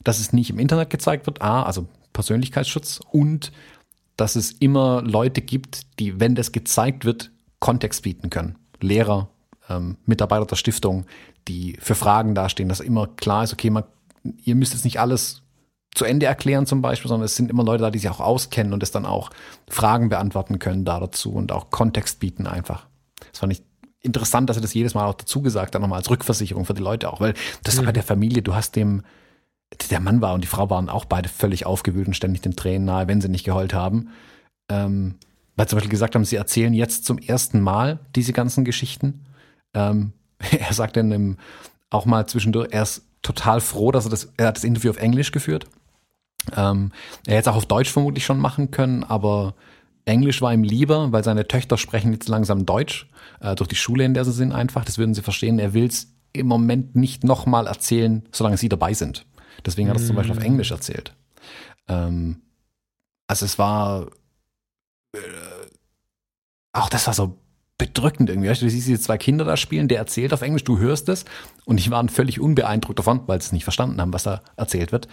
dass 0.10 0.20
es 0.20 0.34
nicht 0.34 0.50
im 0.50 0.58
Internet 0.58 0.90
gezeigt 0.90 1.28
wird, 1.28 1.44
A, 1.44 1.62
also 1.62 1.88
Persönlichkeitsschutz 2.14 3.00
und 3.12 3.52
dass 4.18 4.36
es 4.36 4.52
immer 4.54 5.04
Leute 5.04 5.40
gibt, 5.40 6.00
die, 6.00 6.20
wenn 6.20 6.34
das 6.34 6.52
gezeigt 6.52 7.06
wird, 7.06 7.30
Kontext 7.60 8.02
bieten 8.02 8.32
können. 8.32 8.58
Lehrer, 8.82 9.30
ähm, 9.70 9.98
Mitarbeiter 10.08 10.48
der 10.48 10.56
Stiftung, 10.56 11.06
die 11.48 11.78
für 11.80 11.94
Fragen 11.94 12.34
dastehen, 12.34 12.70
dass 12.70 12.80
immer 12.80 13.06
klar 13.06 13.44
ist, 13.44 13.54
okay, 13.54 13.70
man, 13.70 13.84
ihr 14.44 14.56
müsst 14.56 14.74
jetzt 14.74 14.84
nicht 14.84 15.00
alles 15.00 15.44
zu 15.94 16.06
Ende 16.06 16.26
erklären 16.26 16.66
zum 16.66 16.82
Beispiel, 16.82 17.08
sondern 17.08 17.26
es 17.26 17.36
sind 17.36 17.52
immer 17.52 17.64
Leute 17.64 17.84
da, 17.84 17.92
die 17.92 18.00
sich 18.00 18.10
auch 18.10 18.20
auskennen 18.20 18.74
und 18.74 18.82
es 18.82 18.90
dann 18.90 19.06
auch 19.06 19.30
Fragen 19.70 20.10
beantworten 20.10 20.58
können 20.58 20.86
da 20.86 21.00
dazu 21.00 21.32
und 21.32 21.52
auch 21.52 21.70
Kontext 21.70 22.20
bieten 22.20 22.48
einfach. 22.48 22.88
Das 23.32 23.42
fand 23.42 23.54
ich 23.54 23.62
interessant, 24.02 24.50
dass 24.50 24.58
er 24.58 24.64
das 24.64 24.74
jedes 24.74 24.96
Mal 24.96 25.06
auch 25.06 25.14
dazu 25.14 25.44
gesagt 25.44 25.76
hat, 25.76 25.82
nochmal 25.84 26.00
als 26.00 26.10
Rückversicherung 26.10 26.66
für 26.66 26.74
die 26.74 26.82
Leute 26.82 27.14
auch, 27.14 27.22
weil 27.22 27.36
das 27.64 27.76
ist 27.76 27.82
mhm. 27.82 27.86
bei 27.86 27.92
der 27.92 28.02
Familie, 28.02 28.42
du 28.42 28.56
hast 28.56 28.76
dem, 28.76 29.04
der 29.90 30.00
Mann 30.00 30.22
war 30.22 30.34
und 30.34 30.44
die 30.44 30.48
Frau 30.48 30.70
waren 30.70 30.90
auch 30.90 31.06
beide 31.06 31.30
völlig 31.30 31.66
aufgewühlt 31.66 32.08
und 32.08 32.16
ständig 32.16 32.42
den 32.42 32.56
Tränen 32.56 32.86
nahe, 32.86 33.08
wenn 33.08 33.22
sie 33.22 33.30
nicht 33.30 33.46
geheult 33.46 33.74
haben. 33.74 34.10
Ähm, 34.70 35.16
weil 35.56 35.68
zum 35.68 35.78
Beispiel 35.78 35.92
gesagt 35.92 36.16
haben, 36.16 36.26
sie 36.26 36.38
erzählen 36.38 36.74
jetzt 36.74 37.06
zum 37.06 37.18
ersten 37.18 37.62
Mal 37.62 38.00
diese 38.16 38.34
ganzen 38.34 38.66
Geschichten. 38.66 39.26
Ähm, 39.74 40.14
er 40.60 40.74
sagt 40.74 40.96
dann 40.98 41.38
auch 41.90 42.06
mal 42.06 42.28
zwischendurch, 42.28 42.70
er 42.72 42.84
ist 42.84 43.04
total 43.22 43.60
froh, 43.60 43.92
dass 43.92 44.06
er 44.06 44.12
das, 44.12 44.32
er 44.38 44.48
hat 44.48 44.58
das 44.58 44.64
Interview 44.64 44.90
auf 44.90 44.98
Englisch 44.98 45.32
geführt. 45.32 45.68
Ähm, 46.56 46.92
er 47.26 47.38
hätte 47.38 47.50
es 47.50 47.54
auch 47.54 47.58
auf 47.58 47.66
Deutsch 47.66 47.92
vermutlich 47.92 48.26
schon 48.26 48.40
machen 48.40 48.72
können, 48.72 49.04
aber 49.04 49.56
Englisch 50.06 50.42
war 50.42 50.54
ihm 50.54 50.64
lieber, 50.64 51.12
weil 51.12 51.24
seine 51.24 51.48
Töchter 51.48 51.78
sprechen 51.78 52.14
jetzt 52.14 52.30
langsam 52.30 52.66
Deutsch, 52.66 53.08
äh, 53.42 53.56
durch 53.56 53.68
die 53.68 53.76
Schule, 53.76 54.06
in 54.06 54.14
der 54.14 54.26
sie 54.26 54.32
sind 54.32 54.52
einfach. 54.52 54.86
Das 54.86 54.98
würden 54.98 55.14
sie 55.14 55.22
verstehen. 55.22 55.60
Er 55.60 55.74
will 55.74 55.86
es 55.86 56.14
im 56.34 56.48
Moment 56.48 56.96
nicht 56.96 57.24
nochmal 57.24 57.68
erzählen, 57.68 58.24
solange 58.32 58.58
sie 58.58 58.70
dabei 58.70 58.94
sind. 58.94 59.26
Deswegen 59.66 59.90
hat 59.90 59.98
er 59.98 60.02
es 60.02 60.08
zum 60.08 60.16
Beispiel 60.16 60.36
auf 60.36 60.44
mm. 60.44 60.46
Englisch 60.46 60.72
erzählt. 60.72 61.16
Ähm, 61.88 62.42
also 63.28 63.46
es 63.46 63.58
war 63.60 64.08
äh, 65.14 65.20
auch 66.74 66.90
das 66.90 67.08
war 67.08 67.14
so 67.14 67.38
bedrückend 67.78 68.30
irgendwie. 68.30 68.48
Du, 68.50 68.70
siehst 68.70 68.88
diese 68.88 69.00
zwei 69.00 69.18
Kinder 69.18 69.46
da 69.46 69.58
spielen, 69.58 69.88
der 69.88 69.98
erzählt 69.98 70.34
auf 70.34 70.42
Englisch, 70.42 70.64
du 70.64 70.78
hörst 70.78 71.10
es 71.10 71.26
und 71.66 71.80
ich 71.80 71.90
war 71.90 72.08
völlig 72.10 72.40
unbeeindruckt 72.40 73.00
davon, 73.00 73.22
weil 73.28 73.42
sie 73.42 73.48
es 73.48 73.52
nicht 73.54 73.64
verstanden 73.64 74.00
haben, 74.00 74.14
was 74.14 74.24
da 74.24 74.42
erzählt 74.58 74.92
wird. 74.92 75.08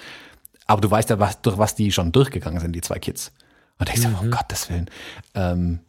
Aber 0.67 0.81
du 0.81 0.91
weißt 0.91 1.11
ja, 1.11 1.19
was, 1.21 1.41
durch 1.43 1.59
was 1.59 1.77
die 1.77 1.93
schon 1.93 2.13
durchgegangen 2.13 2.61
sind, 2.61 2.73
die 2.73 2.81
zwei 2.81 2.99
Kids. 2.99 3.33
Und 3.79 3.89
ich 3.89 4.03
so, 4.03 4.09
mhm. 4.09 4.19
um 4.19 4.31
Gottes 4.31 4.69
Willen. 4.69 4.91
Ähm, 5.35 5.81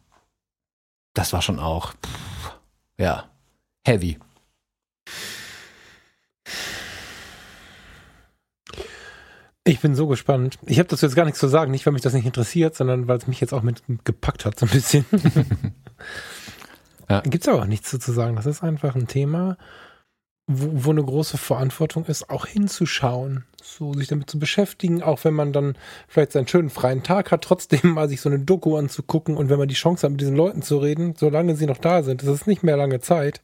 das 1.14 1.32
war 1.32 1.42
schon 1.42 1.58
auch, 1.58 1.94
pff, 1.94 2.52
ja, 2.96 3.24
heavy. 3.84 4.18
Ich 9.68 9.80
bin 9.80 9.94
so 9.94 10.06
gespannt. 10.06 10.58
Ich 10.64 10.78
habe 10.78 10.88
dazu 10.88 11.04
jetzt 11.04 11.14
gar 11.14 11.26
nichts 11.26 11.40
zu 11.40 11.46
sagen, 11.46 11.70
nicht 11.70 11.84
weil 11.84 11.92
mich 11.92 12.00
das 12.00 12.14
nicht 12.14 12.24
interessiert, 12.24 12.74
sondern 12.74 13.06
weil 13.06 13.18
es 13.18 13.26
mich 13.26 13.38
jetzt 13.38 13.52
auch 13.52 13.62
mit 13.62 13.82
gepackt 14.04 14.46
hat, 14.46 14.58
so 14.58 14.64
ein 14.64 14.72
bisschen. 14.72 15.04
ja. 17.10 17.20
Gibt 17.20 17.44
es 17.44 17.48
aber 17.48 17.62
auch 17.62 17.66
nichts 17.66 17.90
zu 17.90 18.12
sagen. 18.12 18.34
Das 18.36 18.46
ist 18.46 18.62
einfach 18.62 18.94
ein 18.94 19.08
Thema, 19.08 19.58
wo, 20.46 20.86
wo 20.86 20.90
eine 20.90 21.04
große 21.04 21.36
Verantwortung 21.36 22.06
ist, 22.06 22.30
auch 22.30 22.46
hinzuschauen, 22.46 23.44
so 23.62 23.92
sich 23.92 24.08
damit 24.08 24.30
zu 24.30 24.38
beschäftigen, 24.38 25.02
auch 25.02 25.22
wenn 25.24 25.34
man 25.34 25.52
dann 25.52 25.76
vielleicht 26.08 26.32
seinen 26.32 26.48
schönen 26.48 26.70
freien 26.70 27.02
Tag 27.02 27.30
hat, 27.30 27.42
trotzdem 27.42 27.80
mal 27.92 28.08
sich 28.08 28.22
so 28.22 28.30
eine 28.30 28.38
Doku 28.38 28.74
anzugucken 28.74 29.36
und 29.36 29.50
wenn 29.50 29.58
man 29.58 29.68
die 29.68 29.74
Chance 29.74 30.06
hat, 30.06 30.12
mit 30.12 30.22
diesen 30.22 30.36
Leuten 30.36 30.62
zu 30.62 30.78
reden, 30.78 31.14
solange 31.14 31.56
sie 31.56 31.66
noch 31.66 31.76
da 31.76 32.02
sind, 32.02 32.22
das 32.22 32.30
ist 32.30 32.46
nicht 32.46 32.62
mehr 32.62 32.78
lange 32.78 33.00
Zeit, 33.00 33.42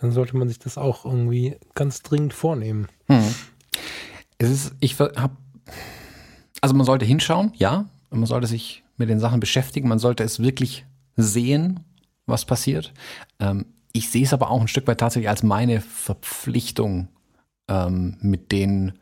dann 0.00 0.10
sollte 0.10 0.38
man 0.38 0.48
sich 0.48 0.58
das 0.58 0.78
auch 0.78 1.04
irgendwie 1.04 1.58
ganz 1.74 2.00
dringend 2.00 2.32
vornehmen. 2.32 2.88
Hm. 3.08 3.34
Es 4.38 4.48
ist, 4.48 4.74
ich 4.80 4.98
habe 4.98 5.36
also 6.60 6.74
man 6.74 6.86
sollte 6.86 7.04
hinschauen, 7.04 7.52
ja. 7.56 7.86
Man 8.10 8.26
sollte 8.26 8.46
sich 8.46 8.82
mit 8.96 9.08
den 9.08 9.20
Sachen 9.20 9.40
beschäftigen. 9.40 9.88
Man 9.88 9.98
sollte 9.98 10.24
es 10.24 10.40
wirklich 10.40 10.84
sehen, 11.16 11.80
was 12.26 12.44
passiert. 12.44 12.92
Ähm, 13.38 13.66
ich 13.92 14.10
sehe 14.10 14.24
es 14.24 14.32
aber 14.32 14.50
auch 14.50 14.60
ein 14.60 14.68
Stück 14.68 14.86
weit 14.86 14.98
tatsächlich 14.98 15.28
als 15.28 15.42
meine 15.42 15.80
Verpflichtung 15.80 17.08
ähm, 17.68 18.16
mit 18.20 18.52
den 18.52 18.92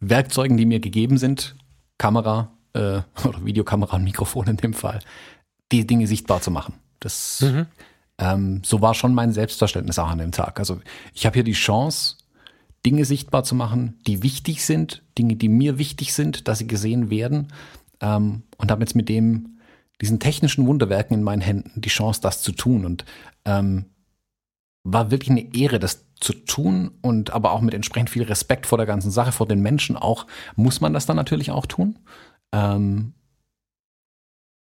Werkzeugen, 0.00 0.56
die 0.56 0.66
mir 0.66 0.80
gegeben 0.80 1.18
sind, 1.18 1.56
Kamera 1.98 2.52
äh, 2.74 3.00
oder 3.24 3.44
Videokamera 3.44 3.96
und 3.96 4.04
Mikrofon 4.04 4.46
in 4.46 4.56
dem 4.56 4.74
Fall, 4.74 5.00
die 5.72 5.86
Dinge 5.86 6.06
sichtbar 6.06 6.40
zu 6.40 6.50
machen. 6.50 6.74
Das 7.00 7.40
mhm. 7.40 7.66
ähm, 8.18 8.62
so 8.64 8.80
war 8.80 8.94
schon 8.94 9.14
mein 9.14 9.32
Selbstverständnis 9.32 9.98
auch 9.98 10.08
an 10.08 10.18
dem 10.18 10.32
Tag. 10.32 10.58
Also 10.58 10.80
ich 11.12 11.26
habe 11.26 11.34
hier 11.34 11.44
die 11.44 11.52
Chance, 11.52 12.16
Dinge 12.86 13.04
sichtbar 13.04 13.42
zu 13.42 13.56
machen, 13.56 13.98
die 14.06 14.22
wichtig 14.22 14.64
sind, 14.64 15.02
Dinge, 15.18 15.34
die 15.34 15.48
mir 15.48 15.76
wichtig 15.76 16.14
sind, 16.14 16.46
dass 16.46 16.58
sie 16.58 16.68
gesehen 16.68 17.10
werden. 17.10 17.48
Ähm, 18.00 18.44
und 18.58 18.70
habe 18.70 18.82
jetzt 18.82 18.94
mit 18.94 19.08
dem, 19.08 19.58
diesen 20.00 20.20
technischen 20.20 20.66
Wunderwerken 20.66 21.14
in 21.14 21.22
meinen 21.24 21.40
Händen 21.40 21.80
die 21.80 21.88
Chance, 21.88 22.20
das 22.20 22.42
zu 22.42 22.52
tun. 22.52 22.84
Und 22.84 23.04
ähm, 23.44 23.86
war 24.84 25.10
wirklich 25.10 25.30
eine 25.30 25.54
Ehre, 25.54 25.80
das 25.80 26.06
zu 26.20 26.32
tun 26.32 26.92
und 27.02 27.30
aber 27.30 27.52
auch 27.52 27.60
mit 27.60 27.74
entsprechend 27.74 28.08
viel 28.08 28.22
Respekt 28.22 28.66
vor 28.66 28.78
der 28.78 28.86
ganzen 28.86 29.10
Sache, 29.10 29.32
vor 29.32 29.48
den 29.48 29.60
Menschen 29.60 29.96
auch, 29.96 30.26
muss 30.54 30.80
man 30.80 30.94
das 30.94 31.06
dann 31.06 31.16
natürlich 31.16 31.50
auch 31.50 31.66
tun. 31.66 31.98
Ähm, 32.52 33.14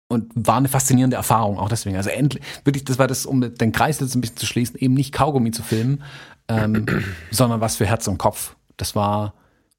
und 0.09 0.31
war 0.35 0.57
eine 0.57 0.69
faszinierende 0.69 1.17
Erfahrung 1.17 1.59
auch 1.59 1.69
deswegen. 1.69 1.97
Also 1.97 2.09
endlich, 2.09 2.43
wirklich, 2.63 2.85
das 2.85 2.97
war 2.97 3.07
das, 3.07 3.25
um 3.25 3.41
den 3.41 3.71
Kreis 3.71 3.99
jetzt 3.99 4.15
ein 4.15 4.21
bisschen 4.21 4.37
zu 4.37 4.45
schließen, 4.45 4.79
eben 4.79 4.93
nicht 4.93 5.13
Kaugummi 5.13 5.51
zu 5.51 5.63
filmen, 5.63 6.01
ähm, 6.47 6.85
sondern 7.31 7.61
was 7.61 7.75
für 7.75 7.85
Herz 7.85 8.07
und 8.07 8.17
Kopf. 8.17 8.55
Das 8.77 8.95
war 8.95 9.33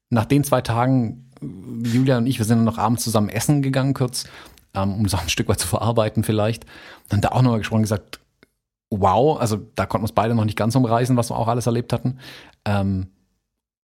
nach 0.09 0.25
den 0.25 0.43
zwei 0.43 0.61
Tagen, 0.61 1.29
Julia 1.83 2.17
und 2.17 2.27
ich, 2.27 2.37
wir 2.39 2.45
sind 2.45 2.59
dann 2.59 2.65
noch 2.65 2.77
abends 2.77 3.03
zusammen 3.03 3.29
essen 3.29 3.61
gegangen, 3.61 3.93
kurz, 3.93 4.25
ähm, 4.73 4.93
um 4.93 5.05
es 5.05 5.13
auch 5.13 5.21
ein 5.21 5.29
Stück 5.29 5.47
weit 5.47 5.59
zu 5.59 5.67
verarbeiten 5.67 6.23
vielleicht. 6.23 6.65
Dann 7.07 7.21
da 7.21 7.29
auch 7.29 7.41
nochmal 7.41 7.59
gesprochen 7.59 7.79
und 7.79 7.83
gesagt, 7.83 8.19
wow, 8.89 9.39
also 9.39 9.57
da 9.75 9.85
konnten 9.85 10.03
wir 10.03 10.09
uns 10.09 10.13
beide 10.13 10.35
noch 10.35 10.45
nicht 10.45 10.57
ganz 10.57 10.75
umreißen, 10.75 11.15
was 11.15 11.29
wir 11.29 11.37
auch 11.37 11.47
alles 11.47 11.67
erlebt 11.67 11.93
hatten. 11.93 12.19
Ähm, 12.65 13.07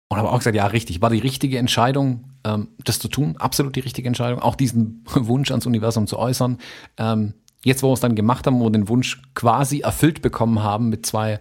und 0.09 0.19
habe 0.19 0.31
auch 0.31 0.39
gesagt, 0.39 0.57
ja, 0.57 0.67
richtig, 0.67 1.03
war 1.03 1.11
die 1.11 1.19
richtige 1.19 1.59
Entscheidung, 1.59 2.31
ähm, 2.45 2.69
das 2.85 2.99
zu 2.99 3.09
tun, 3.09 3.37
absolut 3.39 3.75
die 3.77 3.81
richtige 3.81 4.07
Entscheidung, 4.07 4.41
auch 4.41 4.55
diesen 4.55 5.05
Wunsch 5.15 5.51
ans 5.51 5.67
Universum 5.67 6.07
zu 6.07 6.19
äußern. 6.19 6.59
Ähm, 6.97 7.35
jetzt, 7.65 7.83
wo 7.83 7.89
wir 7.89 7.95
es 7.95 8.01
dann 8.01 8.15
gemacht 8.15 8.47
haben, 8.47 8.61
wo 8.61 8.65
wir 8.65 8.71
den 8.71 8.89
Wunsch 8.89 9.21
quasi 9.35 9.81
erfüllt 9.81 10.23
bekommen 10.23 10.63
haben 10.63 10.89
mit 10.89 11.07
zwei, 11.07 11.41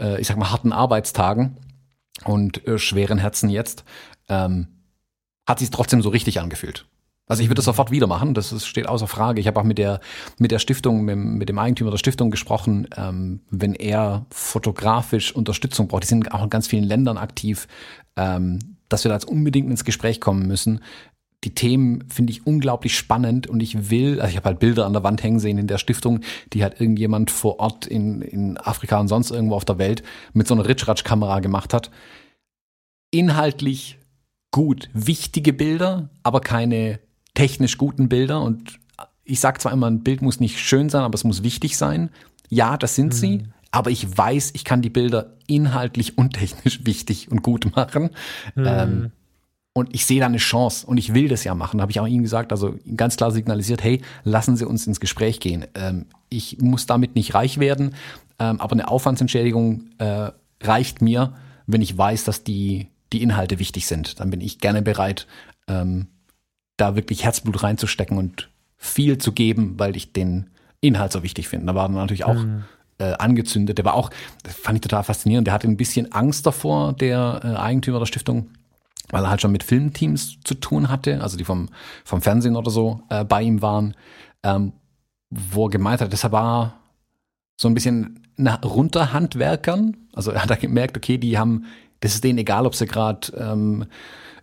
äh, 0.00 0.20
ich 0.20 0.26
sag 0.26 0.36
mal, 0.36 0.50
harten 0.50 0.72
Arbeitstagen 0.72 1.56
und 2.24 2.66
äh, 2.66 2.78
schweren 2.78 3.18
Herzen 3.18 3.50
jetzt, 3.50 3.84
ähm, 4.28 4.68
hat 5.46 5.58
sich 5.58 5.70
trotzdem 5.70 6.02
so 6.02 6.08
richtig 6.08 6.40
angefühlt. 6.40 6.86
Also 7.26 7.44
ich 7.44 7.48
würde 7.48 7.58
das 7.58 7.66
sofort 7.66 7.92
wieder 7.92 8.08
machen, 8.08 8.34
das 8.34 8.50
ist, 8.50 8.66
steht 8.66 8.88
außer 8.88 9.06
Frage. 9.06 9.40
Ich 9.40 9.46
habe 9.46 9.60
auch 9.60 9.64
mit 9.64 9.78
der, 9.78 10.00
mit 10.38 10.50
der 10.50 10.58
Stiftung, 10.58 11.02
mit, 11.02 11.16
mit 11.16 11.48
dem 11.48 11.60
Eigentümer 11.60 11.92
der 11.92 11.98
Stiftung 11.98 12.32
gesprochen, 12.32 12.88
ähm, 12.96 13.42
wenn 13.50 13.74
er 13.74 14.26
fotografisch 14.30 15.32
Unterstützung 15.32 15.86
braucht. 15.86 16.02
Die 16.02 16.08
sind 16.08 16.32
auch 16.32 16.42
in 16.42 16.50
ganz 16.50 16.66
vielen 16.66 16.82
Ländern 16.82 17.18
aktiv, 17.18 17.68
ähm, 18.16 18.58
dass 18.88 19.04
wir 19.04 19.10
da 19.10 19.14
jetzt 19.14 19.28
unbedingt 19.28 19.70
ins 19.70 19.84
Gespräch 19.84 20.20
kommen 20.20 20.48
müssen. 20.48 20.80
Die 21.44 21.54
Themen 21.54 22.04
finde 22.08 22.32
ich 22.32 22.46
unglaublich 22.46 22.96
spannend 22.96 23.46
und 23.46 23.62
ich 23.62 23.90
will, 23.90 24.20
also 24.20 24.30
ich 24.30 24.36
habe 24.36 24.50
halt 24.50 24.58
Bilder 24.58 24.84
an 24.84 24.92
der 24.92 25.02
Wand 25.02 25.22
hängen 25.22 25.40
sehen 25.40 25.56
in 25.56 25.66
der 25.66 25.78
Stiftung, 25.78 26.20
die 26.52 26.62
hat 26.62 26.80
irgendjemand 26.80 27.30
vor 27.30 27.60
Ort 27.60 27.86
in, 27.86 28.20
in 28.20 28.58
Afrika 28.58 29.00
und 29.00 29.08
sonst 29.08 29.30
irgendwo 29.30 29.54
auf 29.54 29.64
der 29.64 29.78
Welt 29.78 30.02
mit 30.34 30.46
so 30.46 30.54
einer 30.54 30.68
Ritschratsch-Kamera 30.68 31.40
gemacht 31.40 31.72
hat. 31.72 31.90
Inhaltlich 33.10 33.98
gut, 34.50 34.90
wichtige 34.92 35.52
Bilder, 35.52 36.10
aber 36.22 36.40
keine 36.40 37.00
technisch 37.34 37.78
guten 37.78 38.08
Bilder 38.08 38.42
und 38.42 38.78
ich 39.24 39.40
sage 39.40 39.60
zwar 39.60 39.72
immer, 39.72 39.86
ein 39.86 40.02
Bild 40.02 40.22
muss 40.22 40.40
nicht 40.40 40.58
schön 40.58 40.90
sein, 40.90 41.02
aber 41.02 41.14
es 41.14 41.24
muss 41.24 41.42
wichtig 41.42 41.76
sein. 41.76 42.10
Ja, 42.48 42.76
das 42.76 42.96
sind 42.96 43.08
mhm. 43.08 43.12
sie, 43.12 43.42
aber 43.70 43.90
ich 43.90 44.16
weiß, 44.16 44.50
ich 44.54 44.64
kann 44.64 44.82
die 44.82 44.90
Bilder 44.90 45.36
inhaltlich 45.46 46.18
und 46.18 46.34
technisch 46.34 46.80
wichtig 46.84 47.30
und 47.30 47.42
gut 47.42 47.74
machen. 47.76 48.10
Mhm. 48.54 48.64
Ähm, 48.66 49.12
und 49.72 49.94
ich 49.94 50.04
sehe 50.04 50.20
da 50.20 50.26
eine 50.26 50.38
Chance 50.38 50.86
und 50.86 50.98
ich 50.98 51.14
will 51.14 51.28
das 51.28 51.44
ja 51.44 51.54
machen. 51.54 51.78
Da 51.78 51.82
habe 51.82 51.92
ich 51.92 52.00
auch 52.00 52.06
Ihnen 52.06 52.22
gesagt, 52.22 52.52
also 52.52 52.74
ganz 52.96 53.16
klar 53.16 53.30
signalisiert, 53.30 53.82
hey, 53.84 54.02
lassen 54.24 54.56
Sie 54.56 54.66
uns 54.66 54.86
ins 54.86 55.00
Gespräch 55.00 55.40
gehen. 55.40 55.66
Ähm, 55.74 56.06
ich 56.28 56.58
muss 56.60 56.86
damit 56.86 57.14
nicht 57.14 57.34
reich 57.34 57.58
werden, 57.58 57.94
ähm, 58.38 58.60
aber 58.60 58.72
eine 58.72 58.88
Aufwandsentschädigung 58.88 59.84
äh, 59.98 60.30
reicht 60.60 61.02
mir, 61.02 61.34
wenn 61.66 61.82
ich 61.82 61.96
weiß, 61.96 62.24
dass 62.24 62.42
die, 62.42 62.88
die 63.12 63.22
Inhalte 63.22 63.58
wichtig 63.58 63.86
sind. 63.86 64.18
Dann 64.18 64.30
bin 64.30 64.40
ich 64.40 64.58
gerne 64.58 64.82
bereit, 64.82 65.26
ähm, 65.68 66.08
da 66.76 66.96
wirklich 66.96 67.24
Herzblut 67.24 67.62
reinzustecken 67.62 68.18
und 68.18 68.50
viel 68.76 69.18
zu 69.18 69.32
geben, 69.32 69.74
weil 69.78 69.96
ich 69.96 70.12
den 70.12 70.50
Inhalt 70.80 71.12
so 71.12 71.22
wichtig 71.22 71.48
finde. 71.48 71.66
Da 71.66 71.74
war 71.74 71.86
dann 71.86 71.96
natürlich 71.96 72.24
auch 72.24 72.42
mhm. 72.42 72.64
äh, 72.98 73.12
angezündet. 73.12 73.78
Der 73.78 73.84
war 73.84 73.94
auch, 73.94 74.10
das 74.42 74.54
fand 74.54 74.76
ich 74.76 74.80
total 74.80 75.04
faszinierend, 75.04 75.46
der 75.46 75.54
hatte 75.54 75.68
ein 75.68 75.76
bisschen 75.76 76.10
Angst 76.12 76.46
davor, 76.46 76.94
der 76.94 77.40
äh, 77.44 77.48
Eigentümer 77.56 77.98
der 77.98 78.06
Stiftung, 78.06 78.48
weil 79.10 79.24
er 79.24 79.30
halt 79.30 79.40
schon 79.40 79.52
mit 79.52 79.62
Filmteams 79.62 80.38
zu 80.44 80.54
tun 80.54 80.88
hatte, 80.88 81.20
also 81.20 81.36
die 81.36 81.44
vom, 81.44 81.68
vom 82.04 82.20
Fernsehen 82.20 82.56
oder 82.56 82.70
so 82.70 83.02
äh, 83.10 83.24
bei 83.24 83.42
ihm 83.42 83.62
waren, 83.62 83.94
ähm, 84.42 84.72
wo 85.30 85.66
er 85.66 85.70
gemeint 85.70 86.00
hat, 86.00 86.12
das 86.12 86.30
war 86.30 86.80
so 87.60 87.68
ein 87.68 87.74
bisschen 87.74 88.20
nach 88.36 88.62
Runterhandwerkern. 88.64 89.96
Also 90.14 90.30
er 90.30 90.42
hat 90.42 90.50
da 90.50 90.56
gemerkt, 90.56 90.96
okay, 90.96 91.18
die 91.18 91.38
haben, 91.38 91.66
das 92.00 92.14
ist 92.14 92.24
denen 92.24 92.38
egal, 92.38 92.66
ob 92.66 92.74
sie 92.74 92.86
gerade 92.86 93.32
ähm, 93.36 93.86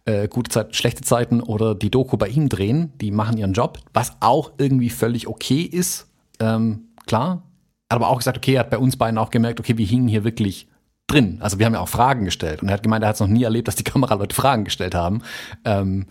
äh, 0.06 0.27
gute 0.27 0.49
Zeiten, 0.49 0.73
schlechte 0.73 1.02
Zeiten 1.02 1.41
oder 1.41 1.76
die 1.76 1.91
Doku 1.91 2.18
bei 2.18 2.27
ihm 2.27 2.48
drehen. 2.48 2.94
Die 3.02 3.11
machen 3.11 3.38
ihren 3.38 3.53
Job, 3.53 3.80
was 3.94 4.14
auch 4.19 4.52
irgendwie 4.57 4.89
völlig 4.89 5.27
okay 5.27 5.61
ist. 5.61 6.07
Ähm, 6.39 6.89
klar. 7.06 7.44
Aber 7.89 8.10
auch 8.10 8.18
gesagt, 8.18 8.38
okay, 8.38 8.53
er 8.53 8.61
hat 8.61 8.69
bei 8.69 8.77
uns 8.77 8.98
beiden 8.98 9.18
auch 9.18 9.30
gemerkt, 9.30 9.60
okay, 9.60 9.77
wir 9.77 9.85
hingen 9.85 10.07
hier 10.07 10.23
wirklich 10.23 10.68
drin. 11.08 11.38
Also 11.42 11.58
wir 11.58 11.66
haben 11.66 11.74
ja 11.74 11.80
auch 11.80 11.90
Fragen 11.90 12.26
gestellt. 12.26 12.62
Und 12.62 12.70
er 12.70 12.76
hat 12.76 12.84
gemeint, 12.84 13.04
er 13.04 13.10
hat 13.10 13.16
es 13.16 13.22
noch 13.22 13.28
nie 13.28 13.44
erlebt, 13.44 13.68
dass 13.68 13.76
die 13.76 13.84
Kameraleute 13.86 14.36
Fragen 14.36 14.66
gestellt 14.66 14.96
haben. 14.96 15.22
Ähm, 15.66 16.08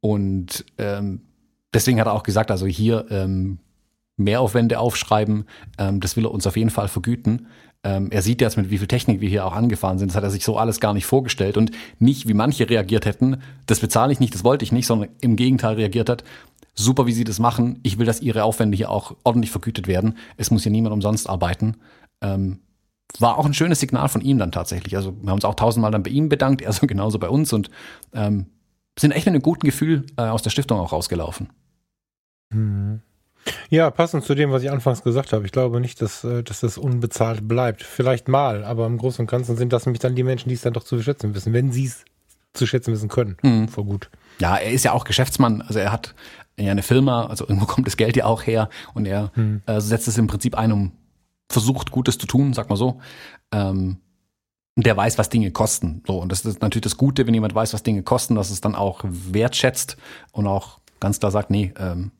und 0.00 0.64
ähm, 0.78 1.22
deswegen 1.72 1.98
hat 1.98 2.06
er 2.06 2.12
auch 2.12 2.22
gesagt, 2.22 2.50
also 2.50 2.66
hier 2.66 3.06
ähm, 3.10 3.58
Mehraufwände 4.16 4.78
aufschreiben, 4.78 5.46
ähm, 5.78 6.00
das 6.00 6.16
will 6.16 6.26
er 6.26 6.30
uns 6.30 6.46
auf 6.46 6.56
jeden 6.56 6.70
Fall 6.70 6.88
vergüten. 6.88 7.48
Ähm, 7.82 8.10
er 8.10 8.22
sieht 8.22 8.40
jetzt, 8.40 8.56
mit 8.56 8.70
wie 8.70 8.78
viel 8.78 8.86
Technik 8.86 9.20
wir 9.20 9.28
hier 9.28 9.46
auch 9.46 9.54
angefahren 9.54 9.98
sind. 9.98 10.08
Das 10.08 10.16
hat 10.16 10.24
er 10.24 10.30
sich 10.30 10.44
so 10.44 10.56
alles 10.56 10.80
gar 10.80 10.94
nicht 10.94 11.06
vorgestellt 11.06 11.56
und 11.56 11.70
nicht, 11.98 12.28
wie 12.28 12.34
manche 12.34 12.68
reagiert 12.68 13.06
hätten, 13.06 13.38
das 13.66 13.80
bezahle 13.80 14.12
ich 14.12 14.20
nicht, 14.20 14.34
das 14.34 14.44
wollte 14.44 14.64
ich 14.64 14.72
nicht, 14.72 14.86
sondern 14.86 15.10
im 15.20 15.36
Gegenteil 15.36 15.74
reagiert 15.74 16.08
hat, 16.08 16.24
super, 16.74 17.06
wie 17.06 17.12
Sie 17.12 17.24
das 17.24 17.38
machen. 17.38 17.80
Ich 17.82 17.98
will, 17.98 18.06
dass 18.06 18.20
Ihre 18.20 18.44
Aufwände 18.44 18.76
hier 18.76 18.90
auch 18.90 19.16
ordentlich 19.22 19.50
vergütet 19.50 19.86
werden. 19.86 20.16
Es 20.36 20.50
muss 20.50 20.62
hier 20.62 20.72
niemand 20.72 20.94
umsonst 20.94 21.28
arbeiten. 21.28 21.76
Ähm, 22.20 22.60
war 23.18 23.38
auch 23.38 23.46
ein 23.46 23.54
schönes 23.54 23.80
Signal 23.80 24.08
von 24.08 24.20
ihm 24.20 24.38
dann 24.38 24.52
tatsächlich. 24.52 24.96
Also 24.96 25.12
wir 25.12 25.30
haben 25.30 25.36
uns 25.36 25.44
auch 25.44 25.54
tausendmal 25.54 25.90
dann 25.90 26.02
bei 26.02 26.10
ihm 26.10 26.28
bedankt, 26.28 26.62
er 26.62 26.72
so 26.72 26.86
genauso 26.86 27.18
bei 27.18 27.28
uns 27.28 27.52
und 27.52 27.70
ähm, 28.12 28.46
sind 28.98 29.12
echt 29.12 29.26
mit 29.26 29.34
einem 29.34 29.42
guten 29.42 29.66
Gefühl 29.66 30.06
äh, 30.16 30.22
aus 30.22 30.42
der 30.42 30.50
Stiftung 30.50 30.78
auch 30.78 30.92
rausgelaufen. 30.92 31.50
Mhm. 32.52 33.00
Ja, 33.68 33.90
passend 33.90 34.24
zu 34.24 34.34
dem, 34.34 34.52
was 34.52 34.62
ich 34.62 34.70
anfangs 34.70 35.02
gesagt 35.02 35.32
habe. 35.32 35.44
Ich 35.44 35.52
glaube 35.52 35.80
nicht, 35.80 36.00
dass, 36.00 36.24
äh, 36.24 36.42
dass 36.42 36.60
das 36.60 36.78
unbezahlt 36.78 37.46
bleibt. 37.46 37.82
Vielleicht 37.82 38.28
mal, 38.28 38.64
aber 38.64 38.86
im 38.86 38.98
Großen 38.98 39.22
und 39.22 39.30
Ganzen 39.30 39.56
sind 39.56 39.72
das 39.72 39.86
nämlich 39.86 40.00
dann 40.00 40.14
die 40.14 40.22
Menschen, 40.22 40.48
die 40.48 40.54
es 40.54 40.62
dann 40.62 40.72
doch 40.72 40.84
zu 40.84 41.00
schätzen 41.02 41.34
wissen, 41.34 41.52
wenn 41.52 41.72
sie 41.72 41.86
es 41.86 42.04
zu 42.54 42.66
schätzen 42.66 42.92
wissen 42.92 43.08
können. 43.08 43.36
Mhm. 43.42 43.68
Vor 43.68 43.84
gut. 43.84 44.10
Ja, 44.38 44.56
er 44.56 44.72
ist 44.72 44.84
ja 44.84 44.92
auch 44.92 45.04
Geschäftsmann. 45.04 45.62
Also 45.62 45.78
er 45.78 45.92
hat 45.92 46.14
ja 46.56 46.70
eine 46.70 46.82
Firma, 46.82 47.26
also 47.26 47.44
irgendwo 47.44 47.66
kommt 47.72 47.86
das 47.86 47.96
Geld 47.96 48.16
ja 48.16 48.24
auch 48.24 48.46
her 48.46 48.68
und 48.94 49.06
er 49.06 49.30
mhm. 49.34 49.62
äh, 49.66 49.80
setzt 49.80 50.08
es 50.08 50.16
im 50.18 50.26
Prinzip 50.26 50.56
ein, 50.56 50.72
um 50.72 50.92
versucht, 51.50 51.90
Gutes 51.90 52.18
zu 52.18 52.26
tun, 52.26 52.52
sag 52.52 52.68
mal 52.70 52.76
so. 52.76 53.00
Ähm, 53.52 53.98
der 54.76 54.96
weiß, 54.96 55.18
was 55.18 55.28
Dinge 55.28 55.52
kosten. 55.52 56.02
So, 56.06 56.18
und 56.18 56.32
das 56.32 56.44
ist 56.44 56.60
natürlich 56.60 56.82
das 56.82 56.96
Gute, 56.96 57.26
wenn 57.26 57.34
jemand 57.34 57.54
weiß, 57.54 57.74
was 57.74 57.82
Dinge 57.82 58.02
kosten, 58.02 58.34
dass 58.34 58.50
es 58.50 58.60
dann 58.60 58.74
auch 58.74 59.00
wertschätzt 59.04 59.96
und 60.32 60.46
auch 60.46 60.80
ganz 60.98 61.20
klar 61.20 61.30
sagt, 61.30 61.50
nee, 61.50 61.72
ähm, 61.78 62.10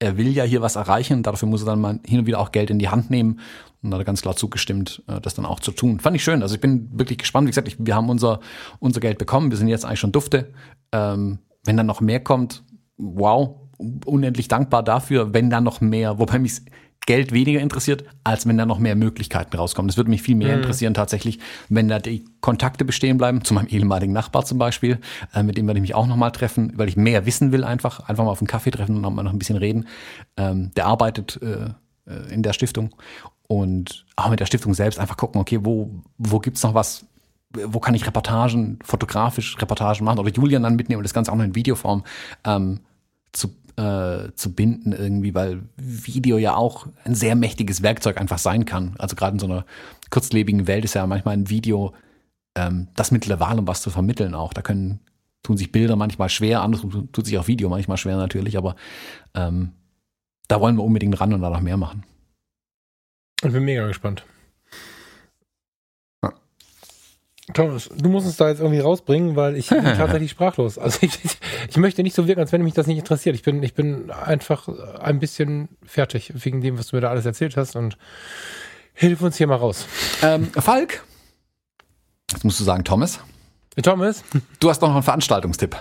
er 0.00 0.16
will 0.16 0.32
ja 0.32 0.42
hier 0.42 0.62
was 0.62 0.74
erreichen, 0.74 1.22
dafür 1.22 1.48
muss 1.48 1.62
er 1.62 1.66
dann 1.66 1.80
mal 1.80 2.00
hin 2.04 2.18
und 2.18 2.26
wieder 2.26 2.40
auch 2.40 2.50
Geld 2.50 2.70
in 2.70 2.80
die 2.80 2.88
Hand 2.88 3.08
nehmen. 3.08 3.38
Und 3.82 3.90
da 3.90 3.96
hat 3.96 4.02
er 4.02 4.04
ganz 4.04 4.22
klar 4.22 4.34
zugestimmt, 4.34 5.02
äh, 5.06 5.20
das 5.20 5.34
dann 5.34 5.46
auch 5.46 5.60
zu 5.60 5.70
tun. 5.70 6.00
Fand 6.00 6.16
ich 6.16 6.24
schön. 6.24 6.42
Also 6.42 6.56
ich 6.56 6.60
bin 6.60 6.88
wirklich 6.92 7.18
gespannt. 7.18 7.46
Wie 7.46 7.50
gesagt, 7.50 7.68
ich, 7.68 7.76
wir 7.78 7.94
haben 7.94 8.08
unser, 8.08 8.40
unser 8.80 9.00
Geld 9.00 9.18
bekommen. 9.18 9.50
Wir 9.50 9.58
sind 9.58 9.68
jetzt 9.68 9.84
eigentlich 9.84 10.00
schon 10.00 10.12
dufte. 10.12 10.52
Ähm, 10.90 11.38
wenn 11.64 11.76
dann 11.76 11.86
noch 11.86 12.00
mehr 12.00 12.18
kommt, 12.18 12.64
wow, 12.96 13.60
unendlich 14.04 14.48
dankbar 14.48 14.82
dafür, 14.82 15.34
wenn 15.34 15.50
dann 15.50 15.64
noch 15.64 15.80
mehr, 15.80 16.18
wobei 16.18 16.38
mich 16.38 16.62
Geld 17.06 17.32
weniger 17.32 17.60
interessiert, 17.60 18.04
als 18.22 18.46
wenn 18.46 18.56
da 18.56 18.64
noch 18.64 18.78
mehr 18.78 18.94
Möglichkeiten 18.94 19.56
rauskommen. 19.56 19.88
Das 19.88 19.96
würde 19.96 20.10
mich 20.10 20.22
viel 20.22 20.36
mehr 20.36 20.56
mhm. 20.56 20.62
interessieren 20.62 20.94
tatsächlich, 20.94 21.40
wenn 21.68 21.88
da 21.88 21.98
die 21.98 22.24
Kontakte 22.40 22.84
bestehen 22.84 23.18
bleiben, 23.18 23.44
zu 23.44 23.54
meinem 23.54 23.66
ehemaligen 23.66 24.12
Nachbar 24.12 24.44
zum 24.44 24.58
Beispiel, 24.58 24.98
äh, 25.34 25.42
mit 25.42 25.56
dem 25.56 25.66
werde 25.66 25.78
ich 25.78 25.82
mich 25.82 25.94
auch 25.94 26.06
nochmal 26.06 26.30
treffen, 26.30 26.72
weil 26.76 26.88
ich 26.88 26.96
mehr 26.96 27.26
wissen 27.26 27.50
will 27.50 27.64
einfach, 27.64 28.08
einfach 28.08 28.24
mal 28.24 28.30
auf 28.30 28.40
einen 28.40 28.46
Kaffee 28.46 28.70
treffen 28.70 28.96
und 28.96 29.02
nochmal 29.02 29.24
noch 29.24 29.32
ein 29.32 29.38
bisschen 29.38 29.56
reden. 29.56 29.88
Ähm, 30.36 30.70
der 30.76 30.86
arbeitet 30.86 31.40
äh, 31.42 31.70
äh, 32.06 32.32
in 32.32 32.42
der 32.42 32.52
Stiftung 32.52 32.94
und 33.48 34.06
auch 34.16 34.30
mit 34.30 34.40
der 34.40 34.46
Stiftung 34.46 34.74
selbst 34.74 34.98
einfach 34.98 35.16
gucken, 35.16 35.40
okay, 35.40 35.60
wo, 35.62 35.90
wo 36.18 36.38
gibt's 36.38 36.62
noch 36.62 36.74
was, 36.74 37.06
wo 37.52 37.80
kann 37.80 37.94
ich 37.94 38.06
Reportagen, 38.06 38.78
fotografisch 38.84 39.60
Reportagen 39.60 40.04
machen 40.04 40.20
oder 40.20 40.30
Julian 40.30 40.62
dann 40.62 40.76
mitnehmen 40.76 40.98
und 40.98 41.04
das 41.04 41.14
Ganze 41.14 41.32
auch 41.32 41.36
noch 41.36 41.44
in 41.44 41.54
Videoform 41.54 42.04
ähm, 42.44 42.80
zu 43.32 43.48
äh, 43.82 44.34
zu 44.34 44.54
binden 44.54 44.92
irgendwie, 44.92 45.34
weil 45.34 45.62
Video 45.76 46.38
ja 46.38 46.54
auch 46.54 46.86
ein 47.04 47.14
sehr 47.14 47.34
mächtiges 47.34 47.82
Werkzeug 47.82 48.20
einfach 48.20 48.38
sein 48.38 48.64
kann. 48.64 48.94
Also 48.98 49.16
gerade 49.16 49.34
in 49.34 49.38
so 49.40 49.46
einer 49.46 49.64
kurzlebigen 50.10 50.66
Welt 50.66 50.84
ist 50.84 50.94
ja 50.94 51.06
manchmal 51.06 51.34
ein 51.34 51.50
Video 51.50 51.92
ähm, 52.54 52.88
das 52.94 53.10
Mittel 53.10 53.28
der 53.28 53.40
Wahl, 53.40 53.58
um 53.58 53.66
was 53.66 53.82
zu 53.82 53.90
vermitteln 53.90 54.34
auch. 54.34 54.52
Da 54.52 54.62
können 54.62 55.00
tun 55.42 55.56
sich 55.56 55.72
Bilder 55.72 55.96
manchmal 55.96 56.28
schwer, 56.28 56.62
anders 56.62 56.82
tut 57.12 57.26
sich 57.26 57.36
auch 57.38 57.48
Video 57.48 57.68
manchmal 57.68 57.96
schwer 57.96 58.16
natürlich, 58.16 58.56
aber 58.56 58.76
ähm, 59.34 59.72
da 60.46 60.60
wollen 60.60 60.76
wir 60.76 60.84
unbedingt 60.84 61.20
ran 61.20 61.32
und 61.32 61.40
da 61.40 61.50
noch 61.50 61.60
mehr 61.60 61.76
machen. 61.76 62.04
Ich 63.44 63.50
bin 63.52 63.64
mega 63.64 63.86
gespannt. 63.88 64.24
Thomas, 67.52 67.90
du 67.94 68.08
musst 68.08 68.26
uns 68.26 68.36
da 68.36 68.48
jetzt 68.48 68.60
irgendwie 68.60 68.78
rausbringen, 68.78 69.34
weil 69.34 69.56
ich 69.56 69.68
bin 69.68 69.82
tatsächlich 69.84 70.30
sprachlos. 70.30 70.78
Also 70.78 70.98
ich, 71.02 71.18
ich, 71.24 71.38
ich, 71.68 71.76
möchte 71.76 72.02
nicht 72.02 72.14
so 72.14 72.26
wirken, 72.28 72.40
als 72.40 72.52
wenn 72.52 72.62
mich 72.62 72.74
das 72.74 72.86
nicht 72.86 72.98
interessiert. 72.98 73.34
Ich 73.34 73.42
bin, 73.42 73.62
ich 73.62 73.74
bin 73.74 74.10
einfach 74.10 74.68
ein 75.00 75.18
bisschen 75.18 75.68
fertig 75.84 76.32
wegen 76.34 76.60
dem, 76.60 76.78
was 76.78 76.88
du 76.88 76.96
mir 76.96 77.02
da 77.02 77.10
alles 77.10 77.26
erzählt 77.26 77.56
hast 77.56 77.74
und 77.74 77.98
hilf 78.94 79.20
uns 79.22 79.36
hier 79.36 79.48
mal 79.48 79.56
raus. 79.56 79.86
Ähm, 80.22 80.46
Falk, 80.52 81.02
jetzt 82.30 82.44
musst 82.44 82.60
du 82.60 82.64
sagen 82.64 82.84
Thomas. 82.84 83.18
Thomas? 83.82 84.22
Du 84.60 84.70
hast 84.70 84.80
noch 84.80 84.92
einen 84.92 85.02
Veranstaltungstipp. 85.02 85.76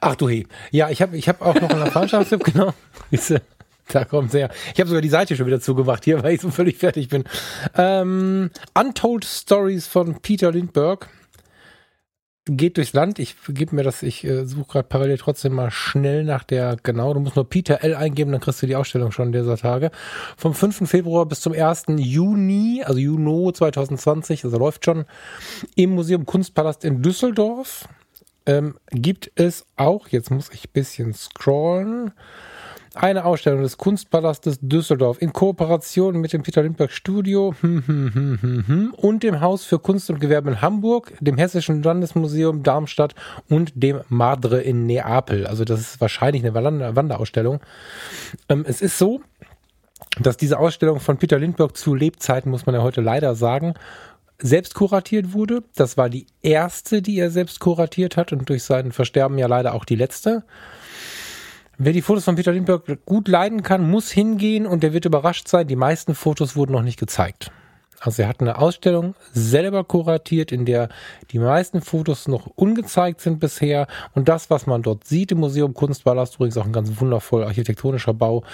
Ach 0.00 0.14
du 0.14 0.28
he. 0.28 0.46
Ja, 0.70 0.90
ich 0.90 1.00
habe 1.00 1.16
ich 1.16 1.28
hab 1.28 1.40
auch 1.40 1.54
noch 1.54 1.70
einen 1.70 1.82
Erfahrungschaftstipp, 1.86 2.44
genau. 2.44 2.74
Da 3.88 4.04
kommt 4.04 4.30
sehr. 4.30 4.50
Ich 4.72 4.80
habe 4.80 4.88
sogar 4.88 5.02
die 5.02 5.08
Seite 5.08 5.36
schon 5.36 5.46
wieder 5.46 5.60
zugemacht 5.60 6.04
hier, 6.04 6.22
weil 6.22 6.34
ich 6.34 6.40
so 6.40 6.50
völlig 6.50 6.78
fertig 6.78 7.08
bin. 7.08 7.24
Ähm, 7.76 8.50
Untold 8.74 9.24
Stories 9.24 9.86
von 9.86 10.20
Peter 10.20 10.52
Lindbergh 10.52 11.06
geht 12.44 12.76
durchs 12.76 12.92
Land. 12.92 13.18
Ich 13.18 13.36
gebe 13.48 13.76
mir 13.76 13.82
das, 13.82 14.02
ich 14.02 14.24
äh, 14.24 14.44
suche 14.46 14.72
gerade 14.72 14.88
parallel 14.88 15.18
trotzdem 15.18 15.52
mal 15.52 15.70
schnell 15.70 16.24
nach 16.24 16.44
der, 16.44 16.76
genau, 16.82 17.14
du 17.14 17.20
musst 17.20 17.36
nur 17.36 17.48
Peter 17.48 17.84
L 17.84 17.94
eingeben, 17.94 18.32
dann 18.32 18.40
kriegst 18.40 18.62
du 18.62 18.66
die 18.66 18.76
Ausstellung 18.76 19.12
schon 19.12 19.32
dieser 19.32 19.56
Tage. 19.56 19.90
Vom 20.36 20.54
5. 20.54 20.88
Februar 20.88 21.26
bis 21.26 21.40
zum 21.40 21.52
1. 21.52 21.84
Juni, 21.98 22.82
also 22.84 22.98
Juni 22.98 23.52
2020, 23.52 24.44
also 24.44 24.58
läuft 24.58 24.84
schon, 24.84 25.04
im 25.76 25.90
Museum 25.90 26.26
Kunstpalast 26.26 26.84
in 26.84 27.02
Düsseldorf. 27.02 27.88
Ähm, 28.44 28.74
gibt 28.90 29.30
es 29.36 29.64
auch, 29.76 30.08
jetzt 30.08 30.32
muss 30.32 30.50
ich 30.52 30.64
ein 30.64 30.72
bisschen 30.72 31.14
scrollen, 31.14 32.10
eine 32.94 33.24
Ausstellung 33.24 33.62
des 33.62 33.78
Kunstpalastes 33.78 34.58
Düsseldorf 34.60 35.20
in 35.20 35.32
Kooperation 35.32 36.20
mit 36.20 36.32
dem 36.32 36.42
Peter 36.42 36.62
Lindbergh 36.62 36.92
Studio 36.92 37.54
hm, 37.60 37.82
hm, 37.86 38.38
hm, 38.66 38.94
und 38.96 39.22
dem 39.22 39.40
Haus 39.40 39.64
für 39.64 39.78
Kunst 39.78 40.10
und 40.10 40.20
Gewerbe 40.20 40.50
in 40.50 40.60
Hamburg, 40.60 41.12
dem 41.20 41.38
Hessischen 41.38 41.82
Landesmuseum 41.82 42.62
Darmstadt 42.62 43.14
und 43.48 43.72
dem 43.74 44.00
Madre 44.08 44.60
in 44.60 44.86
Neapel. 44.86 45.46
Also 45.46 45.64
das 45.64 45.80
ist 45.80 46.00
wahrscheinlich 46.00 46.44
eine 46.44 46.54
Wanderausstellung. 46.54 47.60
Ähm, 48.48 48.64
es 48.66 48.82
ist 48.82 48.98
so, 48.98 49.20
dass 50.20 50.36
diese 50.36 50.58
Ausstellung 50.58 51.00
von 51.00 51.16
Peter 51.16 51.38
Lindbergh 51.38 51.74
zu 51.74 51.94
Lebzeiten, 51.94 52.50
muss 52.50 52.66
man 52.66 52.74
ja 52.74 52.82
heute 52.82 53.00
leider 53.00 53.34
sagen, 53.34 53.74
selbst 54.38 54.74
kuratiert 54.74 55.32
wurde. 55.32 55.62
Das 55.76 55.96
war 55.96 56.10
die 56.10 56.26
erste, 56.42 57.00
die 57.00 57.18
er 57.18 57.30
selbst 57.30 57.60
kuratiert 57.60 58.16
hat 58.16 58.32
und 58.32 58.48
durch 58.48 58.64
sein 58.64 58.92
Versterben 58.92 59.38
ja 59.38 59.46
leider 59.46 59.74
auch 59.74 59.84
die 59.84 59.96
letzte. 59.96 60.44
Wer 61.84 61.92
die 61.92 62.02
Fotos 62.02 62.22
von 62.22 62.36
Peter 62.36 62.52
Lindbergh 62.52 62.96
gut 63.04 63.26
leiden 63.26 63.64
kann, 63.64 63.90
muss 63.90 64.12
hingehen 64.12 64.68
und 64.68 64.84
der 64.84 64.92
wird 64.92 65.04
überrascht 65.04 65.48
sein. 65.48 65.66
Die 65.66 65.74
meisten 65.74 66.14
Fotos 66.14 66.54
wurden 66.54 66.70
noch 66.70 66.82
nicht 66.82 67.00
gezeigt. 67.00 67.50
Also 67.98 68.22
er 68.22 68.28
hat 68.28 68.40
eine 68.40 68.58
Ausstellung 68.58 69.16
selber 69.32 69.82
kuratiert, 69.82 70.52
in 70.52 70.64
der 70.64 70.90
die 71.32 71.40
meisten 71.40 71.80
Fotos 71.80 72.28
noch 72.28 72.46
ungezeigt 72.46 73.20
sind 73.20 73.40
bisher. 73.40 73.88
Und 74.14 74.28
das, 74.28 74.48
was 74.48 74.68
man 74.68 74.82
dort 74.82 75.08
sieht 75.08 75.32
im 75.32 75.38
Museum 75.38 75.74
Kunstpalast, 75.74 76.36
übrigens 76.36 76.56
auch 76.56 76.66
ein 76.66 76.72
ganz 76.72 77.00
wundervoll 77.00 77.42
architektonischer 77.42 78.14
Bau, 78.14 78.44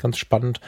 ganz 0.00 0.16
spannend. 0.16 0.60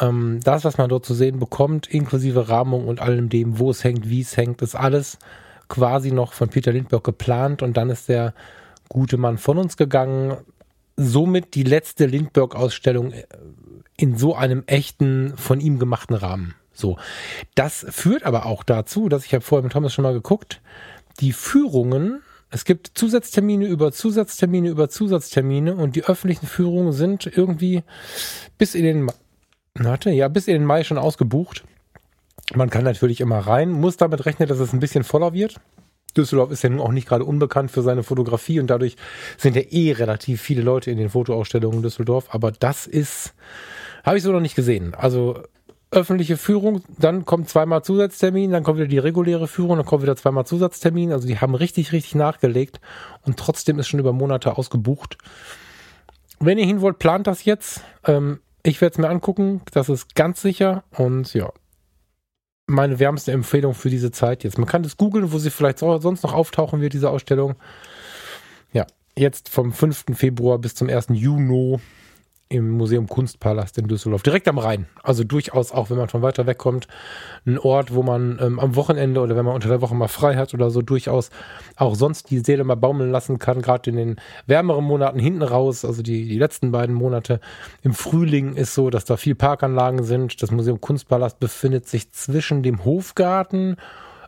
Ähm, 0.00 0.38
das, 0.44 0.64
was 0.64 0.78
man 0.78 0.88
dort 0.88 1.04
zu 1.04 1.14
sehen 1.14 1.40
bekommt, 1.40 1.88
inklusive 1.88 2.48
Rahmung 2.48 2.86
und 2.86 3.00
allem 3.00 3.28
dem, 3.28 3.58
wo 3.58 3.72
es 3.72 3.82
hängt, 3.82 4.08
wie 4.08 4.20
es 4.20 4.36
hängt, 4.36 4.62
ist 4.62 4.76
alles 4.76 5.18
quasi 5.66 6.12
noch 6.12 6.32
von 6.32 6.48
Peter 6.48 6.70
Lindbergh 6.70 7.02
geplant. 7.02 7.60
Und 7.60 7.76
dann 7.76 7.90
ist 7.90 8.08
der 8.08 8.34
gute 8.88 9.16
Mann 9.16 9.36
von 9.36 9.58
uns 9.58 9.76
gegangen 9.76 10.36
somit 10.96 11.54
die 11.54 11.62
letzte 11.62 12.06
Lindbergh-Ausstellung 12.06 13.12
äh, 13.12 13.26
in 13.96 14.16
so 14.16 14.34
einem 14.34 14.64
echten, 14.66 15.36
von 15.36 15.60
ihm 15.60 15.78
gemachten 15.78 16.16
Rahmen. 16.16 16.54
So. 16.72 16.98
Das 17.54 17.86
führt 17.88 18.24
aber 18.24 18.46
auch 18.46 18.62
dazu, 18.62 19.08
dass 19.08 19.24
ich 19.24 19.32
habe 19.32 19.42
vorher 19.42 19.62
mit 19.62 19.72
Thomas 19.72 19.94
schon 19.94 20.02
mal 20.02 20.12
geguckt, 20.12 20.60
die 21.20 21.32
Führungen, 21.32 22.20
es 22.50 22.64
gibt 22.64 22.90
Zusatztermine 22.94 23.66
über 23.66 23.92
Zusatztermine 23.92 24.68
über 24.68 24.88
Zusatztermine 24.88 25.74
und 25.74 25.96
die 25.96 26.04
öffentlichen 26.04 26.46
Führungen 26.46 26.92
sind 26.92 27.26
irgendwie 27.26 27.82
bis 28.58 28.74
in 28.74 28.84
den, 28.84 29.10
warte, 29.74 30.10
ja, 30.10 30.28
bis 30.28 30.46
in 30.46 30.54
den 30.54 30.64
Mai 30.64 30.84
schon 30.84 30.98
ausgebucht. 30.98 31.64
Man 32.54 32.70
kann 32.70 32.84
natürlich 32.84 33.20
immer 33.20 33.38
rein, 33.38 33.70
muss 33.70 33.96
damit 33.96 34.26
rechnen, 34.26 34.48
dass 34.48 34.60
es 34.60 34.72
ein 34.72 34.80
bisschen 34.80 35.02
voller 35.02 35.32
wird. 35.32 35.56
Düsseldorf 36.16 36.50
ist 36.50 36.62
ja 36.62 36.70
nun 36.70 36.80
auch 36.80 36.92
nicht 36.92 37.08
gerade 37.08 37.24
unbekannt 37.24 37.70
für 37.70 37.82
seine 37.82 38.02
Fotografie 38.02 38.60
und 38.60 38.68
dadurch 38.68 38.96
sind 39.36 39.56
ja 39.56 39.62
eh 39.62 39.92
relativ 39.92 40.40
viele 40.40 40.62
Leute 40.62 40.90
in 40.90 40.98
den 40.98 41.10
Fotoausstellungen 41.10 41.78
in 41.78 41.82
Düsseldorf. 41.82 42.28
Aber 42.30 42.52
das 42.52 42.86
ist, 42.86 43.34
habe 44.04 44.16
ich 44.16 44.22
so 44.22 44.32
noch 44.32 44.40
nicht 44.40 44.56
gesehen. 44.56 44.94
Also 44.94 45.42
öffentliche 45.90 46.36
Führung, 46.36 46.82
dann 46.98 47.24
kommt 47.24 47.48
zweimal 47.48 47.82
Zusatztermin, 47.82 48.50
dann 48.50 48.64
kommt 48.64 48.78
wieder 48.78 48.88
die 48.88 48.98
reguläre 48.98 49.46
Führung, 49.48 49.76
dann 49.76 49.86
kommt 49.86 50.02
wieder 50.02 50.16
zweimal 50.16 50.46
Zusatztermin. 50.46 51.12
Also 51.12 51.28
die 51.28 51.38
haben 51.38 51.54
richtig, 51.54 51.92
richtig 51.92 52.14
nachgelegt 52.14 52.80
und 53.24 53.38
trotzdem 53.38 53.78
ist 53.78 53.88
schon 53.88 54.00
über 54.00 54.12
Monate 54.12 54.56
ausgebucht. 54.58 55.16
Wenn 56.40 56.58
ihr 56.58 56.66
hin 56.66 56.80
wollt, 56.80 56.98
plant 56.98 57.26
das 57.26 57.44
jetzt. 57.44 57.82
Ähm, 58.04 58.40
ich 58.62 58.80
werde 58.80 58.94
es 58.94 58.98
mir 58.98 59.08
angucken, 59.08 59.62
das 59.72 59.88
ist 59.88 60.14
ganz 60.14 60.42
sicher 60.42 60.82
und 60.90 61.32
ja, 61.34 61.50
meine 62.66 62.98
wärmste 62.98 63.32
Empfehlung 63.32 63.74
für 63.74 63.90
diese 63.90 64.10
Zeit 64.10 64.44
jetzt. 64.44 64.58
Man 64.58 64.66
kann 64.66 64.82
das 64.82 64.96
googeln, 64.96 65.32
wo 65.32 65.38
sie 65.38 65.50
vielleicht 65.50 65.78
sonst 65.78 66.22
noch 66.22 66.32
auftauchen 66.32 66.80
wird, 66.80 66.92
diese 66.92 67.10
Ausstellung. 67.10 67.54
Ja, 68.72 68.86
jetzt 69.16 69.48
vom 69.48 69.72
5. 69.72 70.06
Februar 70.14 70.58
bis 70.58 70.74
zum 70.74 70.88
1. 70.88 71.06
Juni 71.10 71.78
im 72.48 72.70
Museum 72.70 73.08
Kunstpalast 73.08 73.76
in 73.78 73.88
Düsseldorf, 73.88 74.22
direkt 74.22 74.46
am 74.46 74.58
Rhein. 74.58 74.86
Also 75.02 75.24
durchaus 75.24 75.72
auch, 75.72 75.90
wenn 75.90 75.96
man 75.96 76.08
von 76.08 76.22
weiter 76.22 76.46
weg 76.46 76.58
kommt, 76.58 76.86
ein 77.44 77.58
Ort, 77.58 77.92
wo 77.92 78.02
man 78.02 78.38
ähm, 78.40 78.60
am 78.60 78.76
Wochenende 78.76 79.20
oder 79.20 79.36
wenn 79.36 79.44
man 79.44 79.54
unter 79.54 79.68
der 79.68 79.80
Woche 79.80 79.94
mal 79.96 80.08
frei 80.08 80.36
hat 80.36 80.54
oder 80.54 80.70
so, 80.70 80.80
durchaus 80.80 81.30
auch 81.74 81.96
sonst 81.96 82.30
die 82.30 82.38
Seele 82.38 82.62
mal 82.62 82.76
baumeln 82.76 83.10
lassen 83.10 83.38
kann, 83.40 83.62
gerade 83.62 83.90
in 83.90 83.96
den 83.96 84.16
wärmeren 84.46 84.84
Monaten 84.84 85.18
hinten 85.18 85.42
raus, 85.42 85.84
also 85.84 86.02
die, 86.02 86.28
die 86.28 86.38
letzten 86.38 86.70
beiden 86.70 86.94
Monate. 86.94 87.40
Im 87.82 87.94
Frühling 87.94 88.54
ist 88.54 88.74
so, 88.74 88.90
dass 88.90 89.04
da 89.04 89.16
viel 89.16 89.34
Parkanlagen 89.34 90.04
sind. 90.04 90.40
Das 90.40 90.52
Museum 90.52 90.80
Kunstpalast 90.80 91.40
befindet 91.40 91.88
sich 91.88 92.12
zwischen 92.12 92.62
dem 92.62 92.84
Hofgarten 92.84 93.76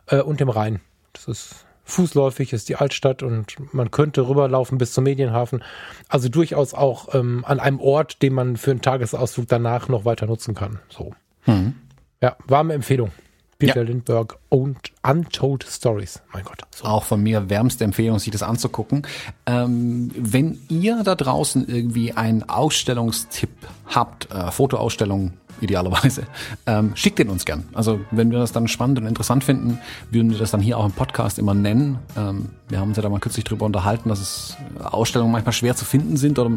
äh, 0.07 0.21
und 0.21 0.41
dem 0.41 0.49
Rhein. 0.49 0.81
Das 1.13 1.27
ist 1.27 1.65
fußläufig 1.89 2.53
ist 2.53 2.69
die 2.69 2.75
Altstadt 2.75 3.23
und 3.23 3.55
man 3.73 3.91
könnte 3.91 4.27
rüberlaufen 4.27 4.77
bis 4.77 4.93
zum 4.93 5.03
Medienhafen. 5.03 5.63
Also 6.07 6.29
durchaus 6.29 6.73
auch 6.73 7.13
ähm, 7.13 7.43
an 7.45 7.59
einem 7.59 7.79
Ort, 7.79 8.21
den 8.21 8.33
man 8.33 8.57
für 8.57 8.71
einen 8.71 8.81
Tagesausflug 8.81 9.47
danach 9.47 9.89
noch 9.89 10.05
weiter 10.05 10.25
nutzen 10.25 10.55
kann. 10.55 10.79
So. 10.89 11.13
Mhm. 11.45 11.75
Ja, 12.21 12.35
warme 12.47 12.73
Empfehlung. 12.73 13.11
Peter 13.59 13.81
ja. 13.81 13.83
Lindbergh 13.83 14.37
und 14.47 14.93
Untold 15.03 15.65
Stories. 15.69 16.21
Mein 16.31 16.45
Gott. 16.45 16.61
So. 16.73 16.85
Auch 16.85 17.03
von 17.03 17.21
mir 17.21 17.49
wärmste 17.49 17.83
Empfehlung, 17.83 18.17
sich 18.17 18.31
das 18.31 18.41
anzugucken. 18.41 19.05
Ähm, 19.45 20.11
wenn 20.15 20.59
ihr 20.69 21.03
da 21.03 21.15
draußen 21.15 21.67
irgendwie 21.67 22.13
einen 22.13 22.47
Ausstellungstipp 22.47 23.49
habt, 23.85 24.31
äh, 24.31 24.49
Fotoausstellung, 24.51 25.33
idealerweise, 25.61 26.23
ähm, 26.65 26.91
schickt 26.95 27.19
den 27.19 27.29
uns 27.29 27.45
gern. 27.45 27.65
Also 27.73 27.99
wenn 28.11 28.31
wir 28.31 28.39
das 28.39 28.51
dann 28.51 28.67
spannend 28.67 28.99
und 28.99 29.05
interessant 29.05 29.43
finden, 29.43 29.79
würden 30.11 30.31
wir 30.31 30.37
das 30.37 30.51
dann 30.51 30.61
hier 30.61 30.77
auch 30.77 30.85
im 30.85 30.91
Podcast 30.91 31.39
immer 31.39 31.53
nennen. 31.53 31.99
Ähm, 32.17 32.49
wir 32.69 32.79
haben 32.79 32.89
uns 32.89 32.97
ja 32.97 33.03
da 33.03 33.09
mal 33.09 33.19
kürzlich 33.19 33.45
drüber 33.45 33.65
unterhalten, 33.65 34.09
dass 34.09 34.19
es 34.19 34.57
Ausstellungen 34.79 35.31
manchmal 35.31 35.53
schwer 35.53 35.75
zu 35.75 35.85
finden 35.85 36.17
sind 36.17 36.37
oder 36.37 36.51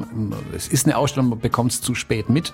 es 0.54 0.68
ist 0.68 0.86
eine 0.86 0.96
Ausstellung, 0.96 1.30
man 1.30 1.40
bekommt 1.40 1.72
es 1.72 1.80
zu 1.80 1.94
spät 1.94 2.28
mit. 2.28 2.52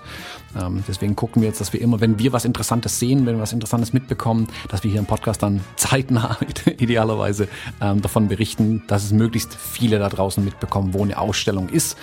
Ähm, 0.58 0.84
deswegen 0.86 1.16
gucken 1.16 1.42
wir 1.42 1.48
jetzt, 1.48 1.60
dass 1.60 1.72
wir 1.72 1.80
immer, 1.80 2.00
wenn 2.00 2.18
wir 2.18 2.32
was 2.32 2.44
Interessantes 2.44 2.98
sehen, 2.98 3.26
wenn 3.26 3.36
wir 3.36 3.42
was 3.42 3.52
Interessantes 3.52 3.92
mitbekommen, 3.92 4.48
dass 4.68 4.84
wir 4.84 4.90
hier 4.90 5.00
im 5.00 5.06
Podcast 5.06 5.42
dann 5.42 5.60
zeitnah 5.76 6.38
idealerweise 6.78 7.48
ähm, 7.80 8.00
davon 8.00 8.28
berichten, 8.28 8.82
dass 8.86 9.04
es 9.04 9.12
möglichst 9.12 9.54
viele 9.54 9.98
da 9.98 10.08
draußen 10.08 10.44
mitbekommen, 10.44 10.94
wo 10.94 11.02
eine 11.02 11.18
Ausstellung 11.18 11.68
ist. 11.68 11.96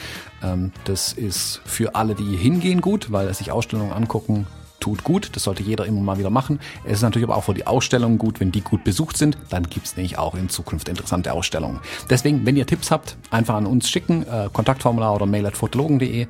Ähm, 0.45 0.72
das 0.85 1.13
ist 1.13 1.61
für 1.65 1.95
alle, 1.95 2.15
die 2.15 2.35
hingehen, 2.38 2.81
gut, 2.81 3.11
weil 3.11 3.34
sich 3.34 3.51
Ausstellungen 3.51 3.91
angucken 3.91 4.47
tut 4.80 5.03
gut. 5.03 5.35
Das 5.35 5.43
sollte 5.43 5.63
jeder 5.63 5.85
immer 5.85 6.01
mal 6.01 6.19
wieder 6.19 6.30
machen. 6.30 6.59
Es 6.84 6.93
ist 6.93 7.01
natürlich 7.01 7.27
aber 7.27 7.38
auch 7.38 7.43
für 7.43 7.53
die 7.55 7.65
Ausstellungen 7.65 8.17
gut, 8.17 8.39
wenn 8.39 8.51
die 8.51 8.61
gut 8.61 8.84
besucht 8.84 9.17
sind. 9.17 9.38
Dann 9.49 9.63
gibt 9.63 9.88
es 9.88 9.95
nämlich 9.95 10.17
auch 10.17 10.35
in 10.35 10.49
Zukunft 10.49 10.89
interessante 10.89 11.34
Ausstellungen. 11.34 11.80
Deswegen, 12.09 12.45
wenn 12.45 12.55
ihr 12.55 12.67
Tipps 12.67 12.91
habt, 12.91 13.17
einfach 13.31 13.55
an 13.55 13.65
uns 13.65 13.89
schicken. 13.89 14.23
Äh, 14.27 14.49
Kontaktformular 14.53 15.15
oder 15.15 15.26
mail 15.26 15.47
at 15.47 15.57
fotologen.de 15.57 16.27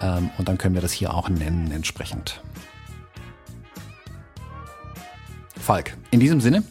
ähm, 0.00 0.30
und 0.38 0.48
dann 0.48 0.56
können 0.56 0.74
wir 0.74 0.82
das 0.82 0.92
hier 0.92 1.14
auch 1.14 1.28
nennen 1.28 1.72
entsprechend. 1.72 2.40
Falk, 5.58 5.96
in 6.12 6.20
diesem 6.20 6.40
Sinne 6.40 6.62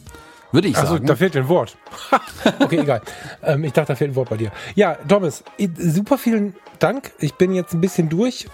würde 0.52 0.68
ich 0.68 0.76
also, 0.76 0.94
sagen. 0.94 1.02
Also, 1.02 1.12
da 1.12 1.16
fehlt 1.16 1.36
ein 1.36 1.48
Wort. 1.48 1.76
okay, 2.60 2.78
egal. 2.78 3.02
Ähm, 3.42 3.64
ich 3.64 3.72
dachte, 3.72 3.88
da 3.88 3.96
fehlt 3.96 4.12
ein 4.12 4.16
Wort 4.16 4.30
bei 4.30 4.38
dir. 4.38 4.52
Ja, 4.74 4.96
Thomas, 5.06 5.44
super 5.76 6.16
vielen 6.16 6.54
Dank. 6.78 7.12
Ich 7.18 7.34
bin 7.34 7.54
jetzt 7.54 7.74
ein 7.74 7.80
bisschen 7.80 8.08
durch. 8.08 8.48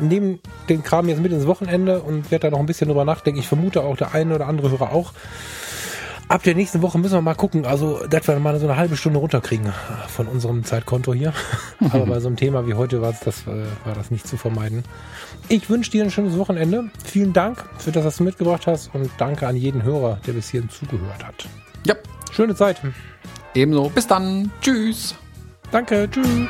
Nehme 0.00 0.38
den 0.68 0.82
Kram 0.82 1.08
jetzt 1.08 1.20
mit 1.20 1.32
ins 1.32 1.46
Wochenende 1.46 2.00
und 2.00 2.30
werde 2.30 2.48
da 2.48 2.50
noch 2.50 2.60
ein 2.60 2.66
bisschen 2.66 2.88
drüber 2.88 3.04
nachdenken. 3.04 3.40
Ich 3.40 3.48
vermute 3.48 3.82
auch, 3.82 3.96
der 3.96 4.14
eine 4.14 4.34
oder 4.34 4.46
andere 4.46 4.70
Hörer 4.70 4.92
auch. 4.92 5.12
Ab 6.26 6.42
der 6.42 6.54
nächsten 6.54 6.80
Woche 6.80 6.98
müssen 6.98 7.12
wir 7.12 7.20
mal 7.20 7.34
gucken, 7.34 7.66
also, 7.66 8.06
dass 8.06 8.26
wir 8.26 8.38
mal 8.38 8.58
so 8.58 8.66
eine 8.66 8.76
halbe 8.76 8.96
Stunde 8.96 9.18
runterkriegen 9.18 9.72
von 10.08 10.26
unserem 10.26 10.64
Zeitkonto 10.64 11.12
hier. 11.12 11.34
Aber 11.90 12.06
bei 12.06 12.20
so 12.20 12.28
einem 12.28 12.36
Thema 12.36 12.66
wie 12.66 12.74
heute 12.74 13.02
war 13.02 13.14
das, 13.24 13.42
äh, 13.42 13.64
war 13.84 13.94
das 13.94 14.10
nicht 14.10 14.26
zu 14.26 14.38
vermeiden. 14.38 14.84
Ich 15.48 15.68
wünsche 15.68 15.90
dir 15.90 16.02
ein 16.02 16.10
schönes 16.10 16.38
Wochenende. 16.38 16.90
Vielen 17.04 17.34
Dank 17.34 17.62
für 17.76 17.92
das, 17.92 18.04
was 18.06 18.16
du 18.16 18.24
mitgebracht 18.24 18.66
hast 18.66 18.94
und 18.94 19.10
danke 19.18 19.46
an 19.46 19.56
jeden 19.56 19.82
Hörer, 19.82 20.18
der 20.26 20.32
bis 20.32 20.48
hierhin 20.48 20.70
zugehört 20.70 21.22
hat. 21.24 21.46
Ja. 21.86 21.94
Schöne 22.32 22.54
Zeit. 22.54 22.80
Ebenso. 23.54 23.90
Bis 23.90 24.06
dann. 24.06 24.50
Tschüss. 24.62 25.14
Danke, 25.70 26.08
tschüss. 26.10 26.48